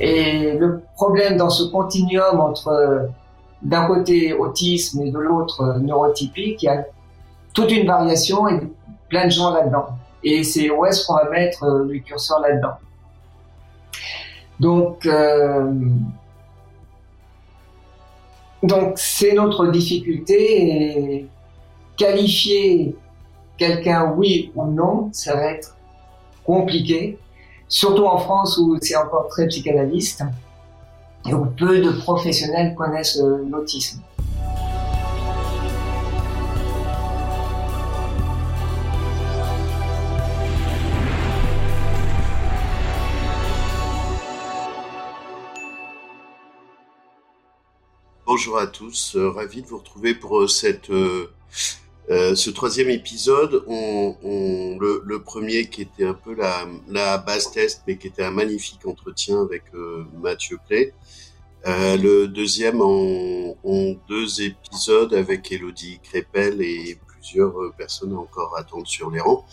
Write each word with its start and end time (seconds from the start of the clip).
Et 0.00 0.52
le 0.52 0.82
problème 0.94 1.36
dans 1.36 1.50
ce 1.50 1.64
continuum 1.64 2.40
entre 2.40 3.08
d'un 3.62 3.86
côté 3.86 4.32
autisme 4.32 5.02
et 5.02 5.10
de 5.10 5.18
l'autre 5.18 5.78
neurotypique, 5.80 6.62
il 6.62 6.66
y 6.66 6.68
a 6.68 6.84
toute 7.52 7.70
une 7.72 7.86
variation 7.86 8.48
et 8.48 8.60
plein 9.08 9.26
de 9.26 9.30
gens 9.30 9.52
là-dedans. 9.52 9.86
Et 10.22 10.44
c'est 10.44 10.70
où 10.70 10.84
est-ce 10.86 11.06
qu'on 11.06 11.14
va 11.14 11.28
mettre 11.30 11.66
le 11.66 11.98
curseur 11.98 12.40
là-dedans. 12.40 12.74
Donc, 14.60 15.06
euh, 15.06 15.72
donc 18.62 18.92
c'est 18.96 19.32
notre 19.34 19.68
difficulté 19.68 21.16
et 21.16 21.28
qualifier 21.96 22.96
quelqu'un 23.56 24.14
oui 24.16 24.52
ou 24.54 24.66
non, 24.66 25.10
ça 25.12 25.34
va 25.34 25.52
être 25.52 25.76
compliqué, 26.44 27.18
surtout 27.68 28.04
en 28.04 28.18
France 28.18 28.58
où 28.58 28.76
c'est 28.80 28.96
encore 28.96 29.28
très 29.28 29.46
psychanalyste 29.48 30.24
et 31.26 31.34
où 31.34 31.44
peu 31.44 31.80
de 31.80 31.90
professionnels 31.90 32.74
connaissent 32.74 33.18
euh, 33.20 33.44
l'autisme. 33.50 34.00
bonjour 48.38 48.58
à 48.60 48.68
tous. 48.68 49.16
Euh, 49.16 49.30
ravi 49.30 49.62
de 49.62 49.66
vous 49.66 49.78
retrouver 49.78 50.14
pour 50.14 50.38
euh, 50.38 50.46
cette, 50.46 50.90
euh, 52.10 52.34
ce 52.34 52.50
troisième 52.50 52.90
épisode. 52.90 53.64
On, 53.66 54.16
le, 54.80 55.18
premier 55.22 55.68
qui 55.68 55.82
était 55.82 56.04
un 56.04 56.14
peu 56.14 56.34
la, 56.34 56.66
la, 56.88 57.18
base 57.18 57.50
test, 57.50 57.82
mais 57.86 57.96
qui 57.96 58.06
était 58.06 58.22
un 58.22 58.30
magnifique 58.30 58.86
entretien 58.86 59.42
avec 59.42 59.64
Mathieu 60.22 60.58
Play. 60.66 60.94
le 61.66 62.26
deuxième 62.26 62.80
en, 62.80 63.56
en, 63.62 63.94
deux 64.08 64.42
épisodes 64.42 65.12
avec 65.12 65.52
Elodie 65.52 65.98
Crépel 66.02 66.62
et 66.62 66.98
plusieurs 67.06 67.72
personnes 67.76 68.14
encore 68.16 68.56
attendre 68.56 68.86
sur 68.86 69.10
les 69.10 69.20
rangs. 69.20 69.44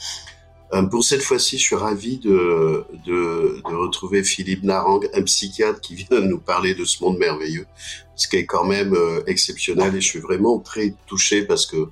Euh, 0.74 0.82
pour 0.84 1.04
cette 1.04 1.22
fois-ci, 1.22 1.58
je 1.58 1.64
suis 1.64 1.76
ravi 1.76 2.18
de, 2.18 2.86
de, 3.06 3.62
de, 3.70 3.76
retrouver 3.76 4.24
Philippe 4.24 4.64
Narang, 4.64 5.08
un 5.14 5.22
psychiatre 5.22 5.80
qui 5.80 5.96
vient 5.96 6.20
de 6.20 6.26
nous 6.26 6.40
parler 6.40 6.74
de 6.74 6.84
ce 6.84 7.04
monde 7.04 7.18
merveilleux, 7.18 7.68
ce 8.16 8.28
qui 8.28 8.38
est 8.38 8.46
quand 8.46 8.66
même 8.66 8.96
euh, 8.96 9.22
exceptionnel 9.28 9.96
et 9.96 10.02
je 10.02 10.08
suis 10.08 10.20
vraiment 10.20 10.60
très 10.60 10.96
touché 11.06 11.44
parce 11.44 11.68
que 11.68 11.90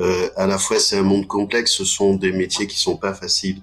euh, 0.00 0.28
à 0.36 0.46
la 0.46 0.58
fois 0.58 0.78
c'est 0.78 0.98
un 0.98 1.02
monde 1.02 1.26
complexe, 1.26 1.72
ce 1.72 1.84
sont 1.84 2.14
des 2.14 2.32
métiers 2.32 2.66
qui 2.66 2.78
sont 2.78 2.96
pas 2.96 3.14
faciles 3.14 3.62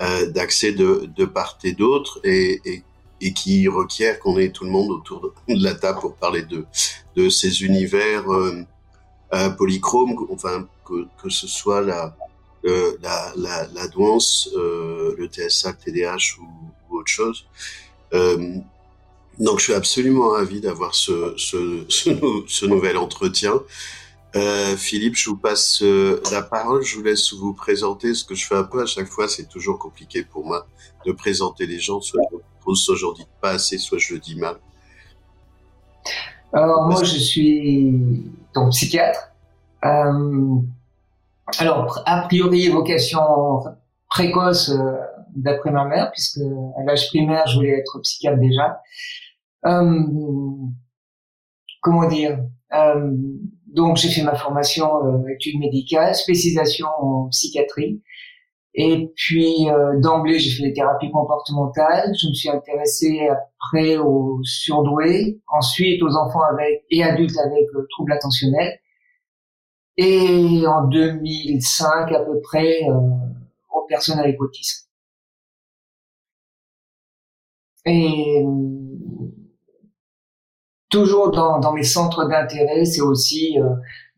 euh, 0.00 0.30
d'accès 0.30 0.72
de, 0.72 1.08
de 1.16 1.24
part 1.24 1.58
et 1.64 1.72
d'autre 1.72 2.20
et, 2.24 2.60
et, 2.64 2.82
et, 3.20 3.32
qui 3.32 3.68
requièrent 3.68 4.18
qu'on 4.18 4.38
ait 4.38 4.50
tout 4.50 4.64
le 4.64 4.70
monde 4.70 4.90
autour 4.90 5.32
de 5.48 5.62
la 5.62 5.74
table 5.74 6.00
pour 6.00 6.14
parler 6.16 6.42
de, 6.42 6.66
de 7.16 7.28
ces 7.28 7.62
univers 7.62 8.24
euh, 8.30 9.50
polychromes, 9.56 10.16
enfin 10.30 10.66
que, 10.84 11.06
que 11.22 11.28
ce 11.28 11.46
soit 11.46 11.80
la 11.80 12.16
euh, 12.66 12.96
la, 13.02 13.32
la, 13.36 13.68
la 13.74 13.88
douance, 13.88 14.48
euh, 14.56 15.14
le 15.18 15.26
TSA, 15.26 15.72
le 15.72 15.92
TDAH 15.92 16.38
ou, 16.40 16.46
ou 16.88 16.98
autre 16.98 17.10
chose. 17.10 17.44
Euh, 18.14 18.54
donc 19.38 19.58
je 19.58 19.64
suis 19.64 19.74
absolument 19.74 20.30
ravi 20.30 20.62
d'avoir 20.62 20.94
ce, 20.94 21.34
ce, 21.36 21.84
ce, 21.88 22.64
nouvel 22.64 22.96
entretien. 22.96 23.60
Euh, 24.36 24.76
Philippe, 24.76 25.14
je 25.14 25.30
vous 25.30 25.36
passe 25.36 25.82
euh, 25.82 26.20
la 26.32 26.42
parole. 26.42 26.82
Je 26.82 26.96
vous 26.96 27.02
laisse 27.02 27.32
vous 27.32 27.54
présenter. 27.54 28.14
Ce 28.14 28.24
que 28.24 28.34
je 28.34 28.46
fais 28.46 28.56
un 28.56 28.64
peu 28.64 28.82
à 28.82 28.86
chaque 28.86 29.06
fois, 29.06 29.28
c'est 29.28 29.48
toujours 29.48 29.78
compliqué 29.78 30.24
pour 30.24 30.44
moi 30.44 30.66
de 31.06 31.12
présenter 31.12 31.66
les 31.66 31.78
gens. 31.78 32.00
Soit 32.00 32.22
je 32.32 32.38
pose, 32.64 32.82
soit 32.82 33.14
dis 33.14 33.26
pas 33.40 33.50
assez, 33.50 33.78
soit 33.78 33.98
je 33.98 34.14
le 34.14 34.20
dis 34.20 34.36
mal. 34.36 34.56
Alors 36.52 36.88
moi, 36.88 37.02
je 37.02 37.16
suis 37.16 38.24
donc 38.54 38.70
psychiatre. 38.70 39.32
Euh, 39.84 40.56
alors, 41.58 42.02
a 42.06 42.22
priori, 42.22 42.68
vocation 42.68 43.20
précoce 44.08 44.70
euh, 44.70 44.96
d'après 45.34 45.70
ma 45.70 45.84
mère, 45.84 46.10
puisque 46.10 46.40
à 46.78 46.82
l'âge 46.84 47.08
primaire, 47.08 47.46
je 47.48 47.56
voulais 47.56 47.78
être 47.78 47.98
psychiatre 48.00 48.38
déjà. 48.38 48.80
Euh, 49.66 50.02
comment 51.82 52.08
dire? 52.08 52.38
Donc, 53.74 53.96
j'ai 53.96 54.08
fait 54.08 54.22
ma 54.22 54.34
formation 54.34 54.86
euh, 55.04 55.28
études 55.34 55.58
médicales, 55.58 56.14
spécialisation 56.14 56.86
en 56.98 57.28
psychiatrie. 57.28 58.02
Et 58.74 59.12
puis, 59.16 59.68
euh, 59.68 60.00
d'emblée, 60.00 60.38
j'ai 60.38 60.50
fait 60.50 60.64
les 60.64 60.72
thérapies 60.72 61.10
comportementales. 61.10 62.12
Je 62.20 62.28
me 62.28 62.32
suis 62.32 62.48
intéressé 62.48 63.28
après 63.28 63.98
aux 63.98 64.40
surdoués, 64.42 65.40
ensuite 65.48 66.02
aux 66.02 66.16
enfants 66.16 66.42
avec 66.52 66.84
et 66.90 67.02
adultes 67.02 67.38
avec 67.38 67.66
troubles 67.90 68.12
attentionnels 68.12 68.80
et 69.96 70.66
en 70.66 70.86
2005 70.88 72.12
à 72.12 72.20
peu 72.20 72.40
près 72.42 72.82
euh, 72.88 72.94
aux 73.72 73.86
personnes 73.88 74.18
avec 74.18 74.40
autisme. 74.40 74.88
Et 77.86 78.42
toujours 80.94 81.32
dans, 81.32 81.72
mes 81.72 81.82
centres 81.82 82.28
d'intérêt, 82.28 82.84
c'est 82.84 83.00
aussi 83.00 83.58
euh, 83.58 83.68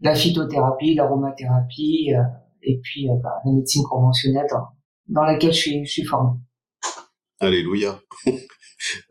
la 0.03 0.15
phytothérapie, 0.15 0.95
l'aromathérapie 0.95 2.13
euh, 2.15 2.23
et 2.63 2.79
puis 2.83 3.09
euh, 3.09 3.15
bah, 3.23 3.41
la 3.47 3.53
médecine 3.53 3.83
conventionnelle 3.85 4.47
dans, 5.09 5.25
laquelle 5.25 5.55
je 5.55 5.59
suis, 5.59 5.87
je 5.87 6.05
formé. 6.05 6.33
Alléluia. 7.41 7.99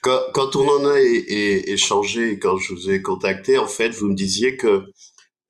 Quand, 0.00 0.20
quand, 0.32 0.54
on 0.54 0.66
en 0.66 0.86
a 0.86 1.00
échangé, 1.00 2.38
quand 2.38 2.56
je 2.56 2.72
vous 2.72 2.88
ai 2.88 3.02
contacté, 3.02 3.58
en 3.58 3.66
fait, 3.66 3.88
vous 3.90 4.06
me 4.06 4.14
disiez 4.14 4.56
que 4.56 4.84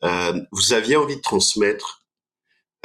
vous 0.03 0.73
aviez 0.73 0.97
envie 0.97 1.17
de 1.17 1.21
transmettre 1.21 1.98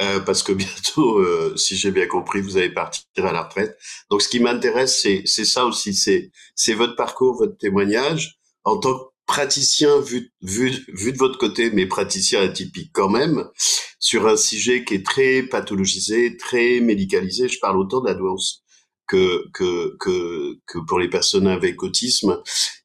euh, 0.02 0.20
parce 0.20 0.42
que 0.42 0.52
bientôt, 0.52 1.18
euh, 1.18 1.56
si 1.56 1.76
j'ai 1.76 1.90
bien 1.90 2.06
compris, 2.06 2.40
vous 2.40 2.56
allez 2.56 2.70
partir 2.70 3.04
à 3.24 3.32
la 3.32 3.42
retraite. 3.42 3.76
Donc, 4.10 4.22
ce 4.22 4.28
qui 4.28 4.40
m'intéresse, 4.40 5.06
c'est 5.24 5.44
ça 5.44 5.66
aussi, 5.66 5.94
c'est 5.94 6.74
votre 6.74 6.96
parcours, 6.96 7.36
votre 7.36 7.56
témoignage 7.58 8.38
en 8.64 8.78
tant 8.78 8.94
que 8.98 9.04
praticien 9.26 10.00
vu 10.00 10.32
vu 10.42 10.84
vu 10.88 11.12
de 11.12 11.18
votre 11.18 11.38
côté, 11.38 11.70
mais 11.70 11.86
praticien 11.86 12.42
atypique 12.42 12.90
quand 12.92 13.08
même, 13.08 13.48
sur 13.98 14.26
un 14.26 14.36
sujet 14.36 14.84
qui 14.84 14.94
est 14.94 15.06
très 15.06 15.42
pathologisé, 15.44 16.36
très 16.36 16.80
médicalisé. 16.80 17.48
Je 17.48 17.58
parle 17.58 17.78
autant 17.78 18.00
de 18.00 18.08
que 19.06 19.44
que 19.52 19.96
que 20.00 20.58
que 20.66 20.78
pour 20.86 20.98
les 20.98 21.08
personnes 21.08 21.46
avec 21.46 21.82
autisme 21.82 22.40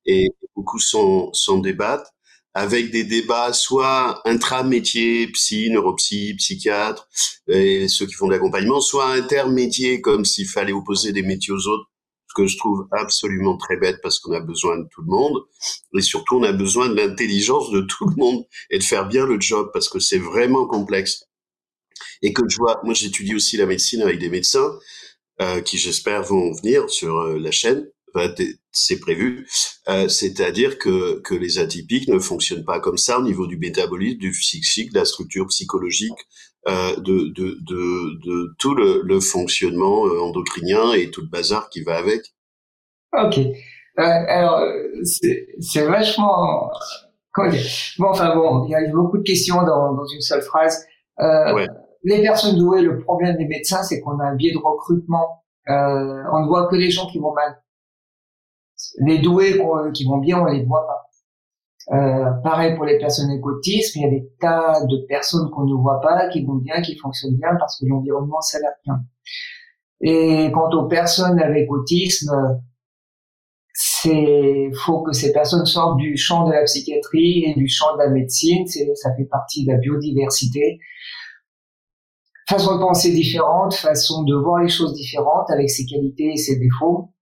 et 0.05 0.27
beaucoup 0.55 0.79
s'en 0.79 1.57
débattent 1.59 2.11
avec 2.53 2.91
des 2.91 3.03
débats 3.03 3.53
soit 3.53 4.21
intra-métier, 4.25 5.27
psy, 5.27 5.69
neuropsy, 5.69 6.33
psychiatre, 6.37 7.07
et 7.47 7.87
ceux 7.87 8.05
qui 8.05 8.13
font 8.13 8.27
de 8.27 8.33
l'accompagnement, 8.33 8.81
soit 8.81 9.07
intermédiaire, 9.11 9.99
comme 10.01 10.25
s'il 10.25 10.47
fallait 10.47 10.73
opposer 10.73 11.11
des 11.11 11.21
métiers 11.21 11.53
aux 11.53 11.67
autres, 11.67 11.89
ce 12.29 12.41
que 12.41 12.47
je 12.47 12.57
trouve 12.57 12.87
absolument 12.91 13.57
très 13.57 13.77
bête 13.77 13.99
parce 14.03 14.19
qu'on 14.19 14.33
a 14.33 14.39
besoin 14.39 14.77
de 14.77 14.87
tout 14.91 15.01
le 15.01 15.07
monde, 15.07 15.41
et 15.97 16.01
surtout 16.01 16.37
on 16.37 16.43
a 16.43 16.51
besoin 16.51 16.89
de 16.89 16.95
l'intelligence 16.95 17.71
de 17.71 17.81
tout 17.81 18.07
le 18.07 18.15
monde 18.15 18.45
et 18.69 18.77
de 18.77 18.83
faire 18.83 19.07
bien 19.07 19.25
le 19.25 19.39
job 19.39 19.69
parce 19.73 19.89
que 19.89 19.99
c'est 19.99 20.19
vraiment 20.19 20.67
complexe. 20.67 21.25
Et 22.21 22.33
que 22.33 22.43
je 22.47 22.57
vois, 22.57 22.79
moi 22.83 22.93
j'étudie 22.93 23.35
aussi 23.35 23.57
la 23.57 23.65
médecine 23.65 24.01
avec 24.01 24.19
des 24.19 24.29
médecins 24.29 24.77
euh, 25.41 25.61
qui 25.61 25.77
j'espère 25.77 26.23
vont 26.23 26.51
venir 26.53 26.89
sur 26.89 27.17
euh, 27.17 27.39
la 27.39 27.51
chaîne, 27.51 27.89
c'est 28.71 28.99
prévu, 28.99 29.47
euh, 29.87 30.07
c'est-à-dire 30.07 30.77
que, 30.77 31.19
que 31.21 31.35
les 31.35 31.57
atypiques 31.57 32.07
ne 32.07 32.19
fonctionnent 32.19 32.65
pas 32.65 32.79
comme 32.79 32.97
ça 32.97 33.19
au 33.19 33.23
niveau 33.23 33.47
du 33.47 33.57
métabolisme, 33.57 34.19
du 34.19 34.31
psychique, 34.31 34.93
de 34.93 34.99
la 34.99 35.05
structure 35.05 35.47
psychologique, 35.47 36.19
euh, 36.67 36.95
de, 36.97 37.31
de, 37.33 37.57
de, 37.61 38.19
de, 38.25 38.55
tout 38.59 38.75
le, 38.75 39.01
le 39.03 39.19
fonctionnement 39.19 40.05
euh, 40.05 40.19
endocrinien 40.21 40.93
et 40.93 41.09
tout 41.09 41.21
le 41.21 41.27
bazar 41.27 41.69
qui 41.69 41.81
va 41.83 41.97
avec. 41.97 42.21
Ok. 43.13 43.39
Euh, 43.39 43.51
alors, 43.97 44.61
c'est 45.03 45.85
vachement... 45.85 46.69
Comment 47.31 47.49
dire? 47.49 47.65
Bon, 47.97 48.09
enfin 48.09 48.35
bon, 48.35 48.65
il 48.65 48.71
y 48.71 48.75
a 48.75 48.81
beaucoup 48.91 49.17
de 49.17 49.23
questions 49.23 49.63
dans, 49.63 49.93
dans 49.93 50.05
une 50.05 50.21
seule 50.21 50.41
phrase. 50.41 50.85
Ouais. 51.17 51.67
Les 52.03 52.21
personnes 52.21 52.57
douées, 52.57 52.81
le 52.81 52.99
problème 52.99 53.37
des 53.37 53.45
médecins, 53.45 53.83
c'est 53.83 53.99
qu'on 54.01 54.19
a 54.19 54.25
un 54.25 54.35
biais 54.35 54.53
de 54.53 54.57
recrutement. 54.57 55.43
On 55.67 56.41
ne 56.41 56.47
voit 56.47 56.67
que 56.67 56.75
les 56.75 56.89
gens 56.89 57.07
qui 57.07 57.19
vont 57.19 57.33
mal. 57.33 57.61
Les 58.99 59.19
doués 59.19 59.61
qui 59.93 60.05
vont 60.05 60.17
bien, 60.17 60.41
on 60.41 60.45
les 60.45 60.63
voit 60.63 60.85
pas. 60.87 61.09
Euh, 61.91 62.31
pareil 62.43 62.75
pour 62.75 62.85
les 62.85 62.99
personnes 62.99 63.31
avec 63.31 63.43
autisme, 63.43 63.99
il 63.99 64.01
y 64.03 64.05
a 64.05 64.09
des 64.11 64.29
tas 64.39 64.85
de 64.85 65.05
personnes 65.07 65.49
qu'on 65.49 65.65
ne 65.65 65.73
voit 65.73 65.99
pas, 66.01 66.29
qui 66.29 66.45
vont 66.45 66.55
bien, 66.55 66.81
qui 66.81 66.95
fonctionnent 66.95 67.37
bien 67.37 67.55
parce 67.57 67.79
que 67.79 67.85
l'environnement 67.87 68.41
s'adapte. 68.41 68.85
Et 70.01 70.51
quant 70.53 70.69
aux 70.69 70.87
personnes 70.87 71.39
avec 71.39 71.69
autisme, 71.71 72.61
c'est 73.73 74.69
faut 74.85 75.01
que 75.01 75.13
ces 75.13 75.31
personnes 75.31 75.65
sortent 75.65 75.97
du 75.97 76.15
champ 76.15 76.47
de 76.47 76.53
la 76.53 76.63
psychiatrie 76.63 77.45
et 77.45 77.55
du 77.55 77.67
champ 77.67 77.93
de 77.93 77.99
la 78.03 78.09
médecine. 78.09 78.67
Ça 78.67 79.15
fait 79.15 79.25
partie 79.25 79.65
de 79.65 79.71
la 79.71 79.77
biodiversité. 79.77 80.79
Façon 82.47 82.75
de 82.75 82.81
penser 82.81 83.11
différente, 83.11 83.73
façon 83.73 84.23
de 84.23 84.35
voir 84.35 84.61
les 84.61 84.69
choses 84.69 84.93
différentes 84.93 85.49
avec 85.49 85.69
ses 85.69 85.85
qualités 85.85 86.33
et 86.33 86.37
ses 86.37 86.59
défauts. 86.59 87.13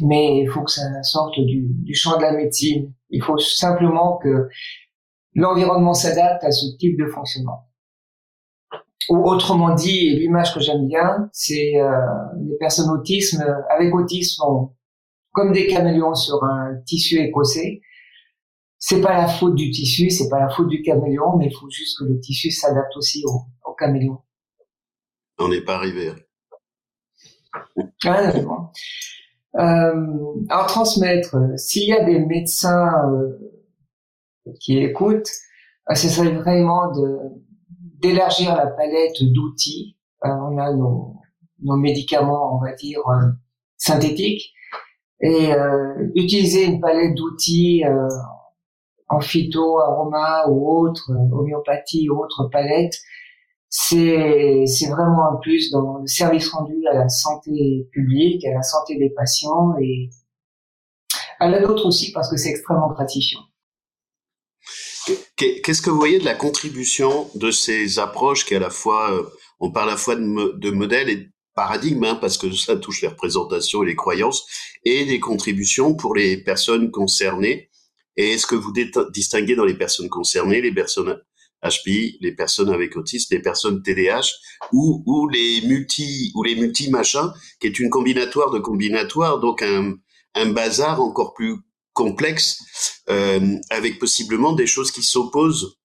Mais 0.00 0.40
il 0.40 0.48
faut 0.48 0.62
que 0.62 0.70
ça 0.70 1.02
sorte 1.02 1.38
du, 1.38 1.66
du 1.68 1.94
champ 1.94 2.16
de 2.16 2.22
la 2.22 2.32
médecine. 2.32 2.92
Il 3.10 3.22
faut 3.22 3.38
simplement 3.38 4.18
que 4.18 4.48
l'environnement 5.34 5.94
s'adapte 5.94 6.44
à 6.44 6.50
ce 6.50 6.76
type 6.78 6.98
de 6.98 7.06
fonctionnement. 7.06 7.68
Ou 9.08 9.28
autrement 9.28 9.74
dit, 9.74 10.16
l'image 10.16 10.54
que 10.54 10.60
j'aime 10.60 10.86
bien, 10.86 11.28
c'est 11.32 11.80
euh, 11.80 11.90
les 12.48 12.56
personnes 12.58 12.90
autisme 12.90 13.44
avec 13.70 13.94
autisme 13.94 14.36
sont 14.36 14.76
comme 15.32 15.52
des 15.52 15.66
caméléons 15.66 16.14
sur 16.14 16.42
un 16.44 16.76
tissu 16.86 17.18
écossais. 17.18 17.80
C'est 18.78 19.00
pas 19.00 19.14
la 19.14 19.28
faute 19.28 19.54
du 19.54 19.70
tissu, 19.70 20.10
c'est 20.10 20.28
pas 20.28 20.40
la 20.40 20.48
faute 20.48 20.68
du 20.68 20.82
caméléon, 20.82 21.36
mais 21.38 21.46
il 21.46 21.54
faut 21.54 21.70
juste 21.70 21.98
que 21.98 22.04
le 22.04 22.20
tissu 22.20 22.50
s'adapte 22.50 22.96
aussi 22.96 23.22
au, 23.26 23.42
au 23.64 23.74
caméléon. 23.74 24.18
On 25.38 25.48
n'est 25.48 25.62
pas 25.62 25.76
arrivé. 25.76 26.12
Ah, 28.04 28.30
euh, 28.34 28.44
alors 29.54 30.66
transmettre, 30.66 31.36
s'il 31.56 31.88
y 31.88 31.92
a 31.92 32.04
des 32.04 32.18
médecins 32.20 32.90
euh, 33.10 34.52
qui 34.60 34.78
écoutent, 34.78 35.30
euh, 35.90 35.94
ce 35.94 36.08
serait 36.08 36.32
vraiment 36.32 36.90
d'élargir 38.00 38.56
la 38.56 38.66
palette 38.66 39.22
d'outils. 39.22 39.96
Euh, 40.24 40.28
on 40.28 40.58
a 40.58 40.72
nos, 40.72 41.16
nos, 41.62 41.76
médicaments, 41.76 42.56
on 42.56 42.64
va 42.64 42.72
dire, 42.72 43.00
synthétiques, 43.76 44.52
et 45.20 45.52
utiliser 46.16 46.64
une 46.64 46.80
palette 46.80 47.14
d'outils 47.14 47.84
en 49.08 49.20
phyto, 49.20 49.78
aroma 49.78 50.48
ou 50.48 50.68
autre, 50.68 51.12
homéopathie 51.32 52.08
ou 52.10 52.18
autre 52.18 52.48
palette, 52.50 52.94
c'est 53.74 54.90
vraiment 54.90 55.32
un 55.32 55.36
plus 55.40 55.70
dans 55.70 55.98
le 55.98 56.06
service 56.06 56.50
rendu 56.50 56.74
à 56.88 56.94
la 56.94 57.08
santé 57.08 57.88
publique, 57.90 58.44
à 58.44 58.52
la 58.52 58.62
santé 58.62 58.98
des 58.98 59.08
patients 59.08 59.74
et 59.80 60.10
à 61.40 61.48
la 61.48 61.60
nôtre 61.60 61.86
aussi 61.86 62.12
parce 62.12 62.30
que 62.30 62.36
c'est 62.36 62.50
extrêmement 62.50 62.92
gratifiant. 62.92 63.40
Qu'est-ce 65.36 65.80
que 65.80 65.88
vous 65.88 65.96
voyez 65.96 66.18
de 66.18 66.24
la 66.24 66.34
contribution 66.34 67.30
de 67.34 67.50
ces 67.50 67.98
approches 67.98 68.44
qui 68.44 68.54
à 68.54 68.60
la 68.60 68.70
fois, 68.70 69.10
euh, 69.10 69.26
on 69.58 69.72
parle 69.72 69.88
à 69.88 69.92
la 69.92 69.96
fois 69.96 70.16
de, 70.16 70.58
de 70.58 70.70
modèles 70.70 71.08
et 71.08 71.16
de 71.16 71.28
paradigmes, 71.54 72.04
hein, 72.04 72.18
parce 72.20 72.36
que 72.36 72.52
ça 72.52 72.76
touche 72.76 73.00
les 73.00 73.08
représentations 73.08 73.82
et 73.82 73.86
les 73.86 73.96
croyances, 73.96 74.46
et 74.84 75.06
des 75.06 75.18
contributions 75.18 75.94
pour 75.94 76.14
les 76.14 76.36
personnes 76.36 76.90
concernées? 76.90 77.70
Et 78.16 78.32
est-ce 78.32 78.46
que 78.46 78.54
vous 78.54 78.72
distinguez 79.12 79.56
dans 79.56 79.64
les 79.64 79.74
personnes 79.74 80.10
concernées 80.10 80.60
les 80.60 80.72
personnes 80.72 81.18
HPI, 81.62 82.18
les 82.20 82.32
personnes 82.32 82.70
avec 82.70 82.96
autisme, 82.96 83.34
les 83.34 83.42
personnes 83.42 83.82
TDAH 83.82 84.28
ou, 84.72 85.02
ou 85.06 85.28
les 85.28 85.62
multi 85.66 86.32
ou 86.34 86.42
les 86.42 86.56
multi 86.56 86.90
machins, 86.90 87.32
qui 87.60 87.66
est 87.66 87.78
une 87.78 87.90
combinatoire 87.90 88.50
de 88.50 88.58
combinatoire, 88.58 89.38
donc 89.38 89.62
un, 89.62 89.94
un 90.34 90.46
bazar 90.50 91.00
encore 91.00 91.34
plus 91.34 91.56
complexe, 91.92 92.62
euh, 93.10 93.58
avec 93.70 93.98
possiblement 93.98 94.52
des 94.52 94.66
choses 94.66 94.90
qui 94.90 95.02
s'opposent. 95.02 95.76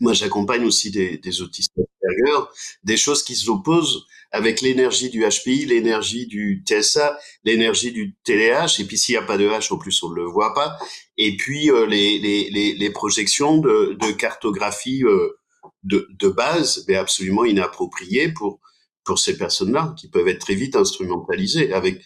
Moi, 0.00 0.14
j'accompagne 0.14 0.64
aussi 0.64 0.90
des, 0.90 1.18
des 1.18 1.42
autistes 1.42 1.72
supérieurs, 1.74 2.52
des 2.82 2.96
choses 2.96 3.22
qui 3.22 3.36
s'opposent 3.36 4.06
avec 4.32 4.60
l'énergie 4.60 5.10
du 5.10 5.24
HPI, 5.24 5.66
l'énergie 5.66 6.26
du 6.26 6.62
TSA, 6.66 7.18
l'énergie 7.44 7.92
du 7.92 8.16
TDAH, 8.24 8.76
et 8.78 8.84
puis 8.84 8.96
s'il 8.96 9.14
n'y 9.14 9.18
a 9.18 9.22
pas 9.22 9.36
de 9.36 9.48
H, 9.48 9.72
en 9.72 9.78
plus 9.78 10.02
on 10.02 10.10
ne 10.10 10.16
le 10.16 10.24
voit 10.24 10.54
pas, 10.54 10.78
et 11.16 11.36
puis 11.36 11.70
euh, 11.70 11.86
les, 11.86 12.18
les, 12.18 12.74
les, 12.74 12.90
projections 12.90 13.58
de, 13.58 13.96
de 14.00 14.12
cartographie 14.12 15.02
euh, 15.04 15.38
de, 15.82 16.08
de, 16.18 16.28
base, 16.28 16.84
mais 16.86 16.94
absolument 16.94 17.44
inappropriées 17.44 18.32
pour, 18.32 18.60
pour 19.04 19.18
ces 19.18 19.36
personnes-là, 19.36 19.94
qui 19.98 20.08
peuvent 20.08 20.28
être 20.28 20.40
très 20.40 20.54
vite 20.54 20.76
instrumentalisées, 20.76 21.72
avec 21.72 22.00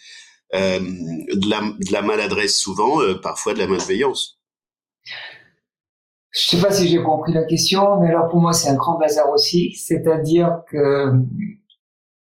euh, 0.55 0.79
de, 0.79 1.49
la, 1.49 1.61
de 1.61 1.91
la 1.91 2.01
maladresse 2.01 2.57
souvent, 2.57 3.01
parfois 3.21 3.53
de 3.53 3.59
la 3.59 3.67
malveillance. 3.67 4.39
Je 6.35 6.49
sais 6.49 6.61
pas 6.61 6.69
si 6.69 6.89
j'ai 6.89 7.01
compris 7.01 7.31
la 7.31 7.45
question, 7.45 8.01
mais 8.01 8.09
alors 8.09 8.27
pour 8.27 8.41
moi 8.41 8.51
c'est 8.51 8.67
un 8.67 8.75
grand 8.75 8.97
bazar 8.97 9.29
aussi, 9.29 9.73
c'est-à-dire 9.73 10.63
que 10.69 11.13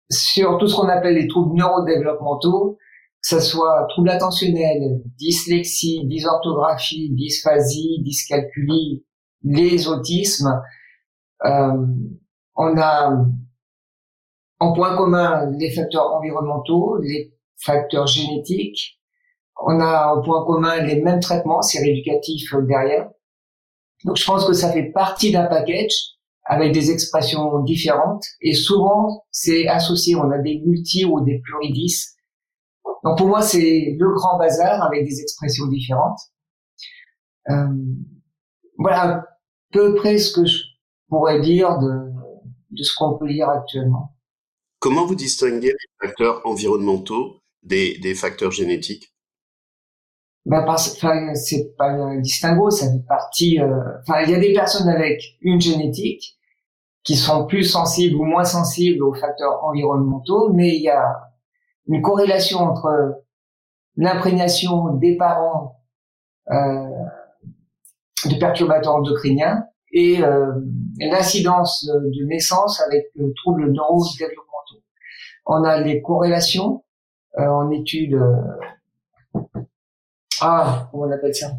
sur 0.09 0.57
tout 0.57 0.69
ce 0.69 0.75
qu'on 0.77 0.87
appelle 0.87 1.15
les 1.15 1.27
troubles 1.27 1.57
neurodéveloppementaux, 1.57 2.77
que 3.21 3.27
ce 3.27 3.41
soit 3.41 3.87
troubles 3.89 4.09
attentionnels, 4.11 5.01
dyslexie, 5.17 6.05
dysorthographie, 6.05 7.09
dysphasie, 7.09 8.01
dyscalculie, 8.01 9.05
les 9.43 9.89
autismes, 9.89 10.61
euh, 11.43 11.85
on 12.55 12.77
a 12.77 13.25
en 14.61 14.73
point 14.73 14.95
commun 14.95 15.51
les 15.57 15.71
facteurs 15.71 16.15
environnementaux, 16.15 16.99
les 17.01 17.33
facteurs 17.57 18.07
génétiques, 18.07 18.97
on 19.61 19.81
a 19.81 20.15
en 20.15 20.21
point 20.21 20.45
commun 20.45 20.81
les 20.83 21.01
mêmes 21.01 21.19
traitements, 21.19 21.61
c'est 21.61 21.79
rééducatif 21.79 22.53
derrière. 22.65 23.09
Donc 24.05 24.17
je 24.17 24.25
pense 24.25 24.45
que 24.45 24.53
ça 24.53 24.71
fait 24.71 24.91
partie 24.91 25.31
d'un 25.31 25.45
package 25.45 25.93
avec 26.45 26.71
des 26.71 26.91
expressions 26.91 27.59
différentes 27.63 28.23
et 28.41 28.53
souvent 28.53 29.25
c'est 29.31 29.67
associé, 29.67 30.15
on 30.15 30.31
a 30.31 30.39
des 30.39 30.61
multi 30.65 31.05
ou 31.05 31.21
des 31.21 31.39
pluridis. 31.39 32.05
Donc 33.03 33.17
pour 33.17 33.27
moi 33.27 33.41
c'est 33.41 33.95
le 33.97 34.13
grand 34.13 34.37
bazar 34.37 34.83
avec 34.83 35.05
des 35.05 35.21
expressions 35.21 35.67
différentes. 35.67 36.19
Euh, 37.49 37.67
voilà 38.77 39.03
à 39.03 39.25
peu 39.71 39.95
près 39.95 40.17
ce 40.17 40.33
que 40.33 40.45
je 40.45 40.57
pourrais 41.07 41.41
dire 41.41 41.77
de, 41.79 42.83
ce 42.83 42.93
qu'on 42.95 43.17
peut 43.17 43.27
lire 43.27 43.49
actuellement. 43.49 44.15
Comment 44.79 45.05
vous 45.05 45.15
distinguez 45.15 45.67
les 45.67 46.07
facteurs 46.07 46.41
environnementaux 46.45 47.41
des 47.63 48.15
facteurs 48.15 48.51
génétiques? 48.51 49.13
Ben 50.45 50.65
enfin, 50.67 51.33
c'est 51.35 51.75
pas 51.77 51.89
un 51.89 52.19
distinguo, 52.19 52.69
ça 52.69 52.91
fait 52.91 53.05
partie. 53.07 53.59
Euh, 53.59 53.99
enfin, 54.01 54.21
il 54.21 54.31
y 54.31 54.35
a 54.35 54.39
des 54.39 54.53
personnes 54.53 54.89
avec 54.89 55.21
une 55.41 55.61
génétique 55.61 56.39
qui 57.03 57.15
sont 57.15 57.45
plus 57.45 57.63
sensibles 57.63 58.15
ou 58.15 58.25
moins 58.25 58.43
sensibles 58.43 59.03
aux 59.03 59.13
facteurs 59.13 59.63
environnementaux, 59.63 60.51
mais 60.53 60.75
il 60.75 60.81
y 60.81 60.89
a 60.89 61.03
une 61.87 62.01
corrélation 62.01 62.59
entre 62.59 63.23
l'imprégnation 63.95 64.93
des 64.95 65.17
parents 65.17 65.79
euh, 66.51 66.89
de 68.25 68.39
perturbateurs 68.39 68.95
endocriniens 68.95 69.65
et 69.91 70.23
euh, 70.23 70.51
l'incidence 70.99 71.85
de 71.85 72.25
naissance 72.25 72.81
avec 72.81 73.05
le 73.15 73.33
trouble 73.35 73.71
neurodéveloppementaux. 73.71 74.83
On 75.45 75.63
a 75.63 75.79
les 75.81 76.01
corrélations 76.01 76.83
euh, 77.37 77.47
en 77.47 77.71
études. 77.71 78.19
Ah, 80.41 80.87
comment 80.91 81.05
on 81.05 81.11
appelle 81.11 81.35
ça? 81.35 81.51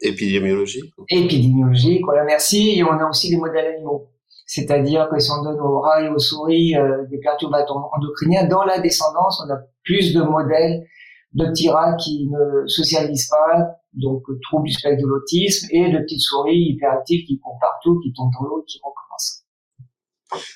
Épidémiologie. 0.00 0.92
Épidémiologie, 1.08 2.00
voilà, 2.02 2.24
merci. 2.24 2.78
Et 2.78 2.84
on 2.84 2.92
a 2.92 3.08
aussi 3.08 3.30
des 3.30 3.36
modèles 3.36 3.74
animaux. 3.74 4.10
C'est-à-dire 4.46 5.08
que 5.10 5.18
si 5.18 5.30
on 5.30 5.42
donne 5.42 5.58
aux 5.60 5.80
rats 5.80 6.02
et 6.02 6.08
aux 6.08 6.18
souris 6.18 6.76
euh, 6.76 7.04
des 7.10 7.18
perturbateurs 7.18 7.90
endocriniens, 7.96 8.46
dans 8.46 8.64
la 8.64 8.78
descendance, 8.78 9.42
on 9.44 9.52
a 9.52 9.58
plus 9.84 10.14
de 10.14 10.22
modèles 10.22 10.86
de 11.32 11.46
petits 11.46 11.68
rats 11.68 11.94
qui 11.96 12.28
ne 12.28 12.66
socialisent 12.66 13.28
pas, 13.28 13.66
donc 13.94 14.22
troubles 14.42 14.66
du 14.66 14.72
spectre 14.72 15.02
de 15.02 15.08
l'autisme, 15.08 15.66
et 15.70 15.90
de 15.90 15.98
petites 15.98 16.20
souris 16.20 16.70
hyperactives 16.70 17.26
qui 17.26 17.38
courent 17.40 17.58
partout, 17.60 17.98
qui 18.00 18.12
tombent 18.12 18.30
dans 18.38 18.46
l'eau 18.46 18.64
qui 18.66 18.78
recommencent. 18.78 19.44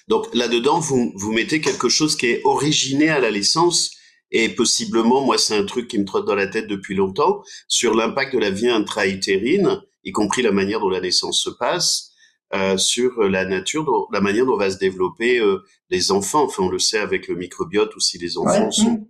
Donc 0.09 0.27
là-dedans, 0.35 0.79
vous, 0.79 1.13
vous 1.17 1.33
mettez 1.33 1.61
quelque 1.61 1.89
chose 1.89 2.17
qui 2.17 2.27
est 2.27 2.43
originé 2.45 3.09
à 3.09 3.21
la 3.21 3.31
naissance 3.31 3.91
et 4.33 4.49
possiblement, 4.51 5.25
moi, 5.25 5.39
c'est 5.39 5.57
un 5.57 5.65
truc 5.65 5.89
qui 5.89 5.99
me 5.99 6.05
trotte 6.05 6.27
dans 6.27 6.35
la 6.35 6.47
tête 6.47 6.67
depuis 6.67 6.95
longtemps, 6.95 7.43
sur 7.69 7.95
l'impact 7.95 8.35
de 8.35 8.39
la 8.39 8.51
vie 8.51 8.69
intra-utérine, 8.69 9.81
y 10.05 10.13
compris 10.13 10.43
la 10.43 10.53
manière 10.53 10.81
dont 10.81 10.89
la 10.89 11.01
naissance 11.01 11.43
se 11.43 11.51
passe, 11.51 12.13
euh, 12.55 12.77
sur 12.77 13.23
la 13.23 13.45
nature, 13.45 14.09
la 14.13 14.21
manière 14.21 14.47
dont 14.47 14.57
va 14.57 14.71
se 14.71 14.79
développer 14.79 15.39
euh, 15.39 15.63
les 15.89 16.11
enfants. 16.11 16.45
Enfin, 16.45 16.65
on 16.65 16.69
le 16.69 16.79
sait 16.79 16.99
avec 16.99 17.29
le 17.29 17.37
microbiote 17.37 17.95
aussi, 17.97 18.19
les 18.19 18.39
enfants 18.39 18.71
sont... 18.71 19.07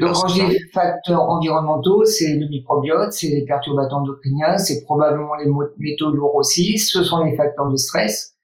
Donc, 0.00 0.16
les 0.36 0.58
facteurs 0.72 1.22
environnementaux, 1.22 2.04
c'est 2.04 2.34
le 2.34 2.48
microbiote, 2.48 3.12
c'est 3.12 3.28
les 3.28 3.44
perturbateurs 3.44 3.98
endocriniens, 3.98 4.58
c'est 4.58 4.84
probablement 4.84 5.34
les 5.36 5.50
métaux 5.78 6.10
lourds 6.10 6.34
aussi, 6.34 6.78
ce 6.78 7.02
sont 7.02 7.24
les 7.24 7.36
facteurs 7.36 7.70
de 7.70 7.76
stress. 7.76 8.36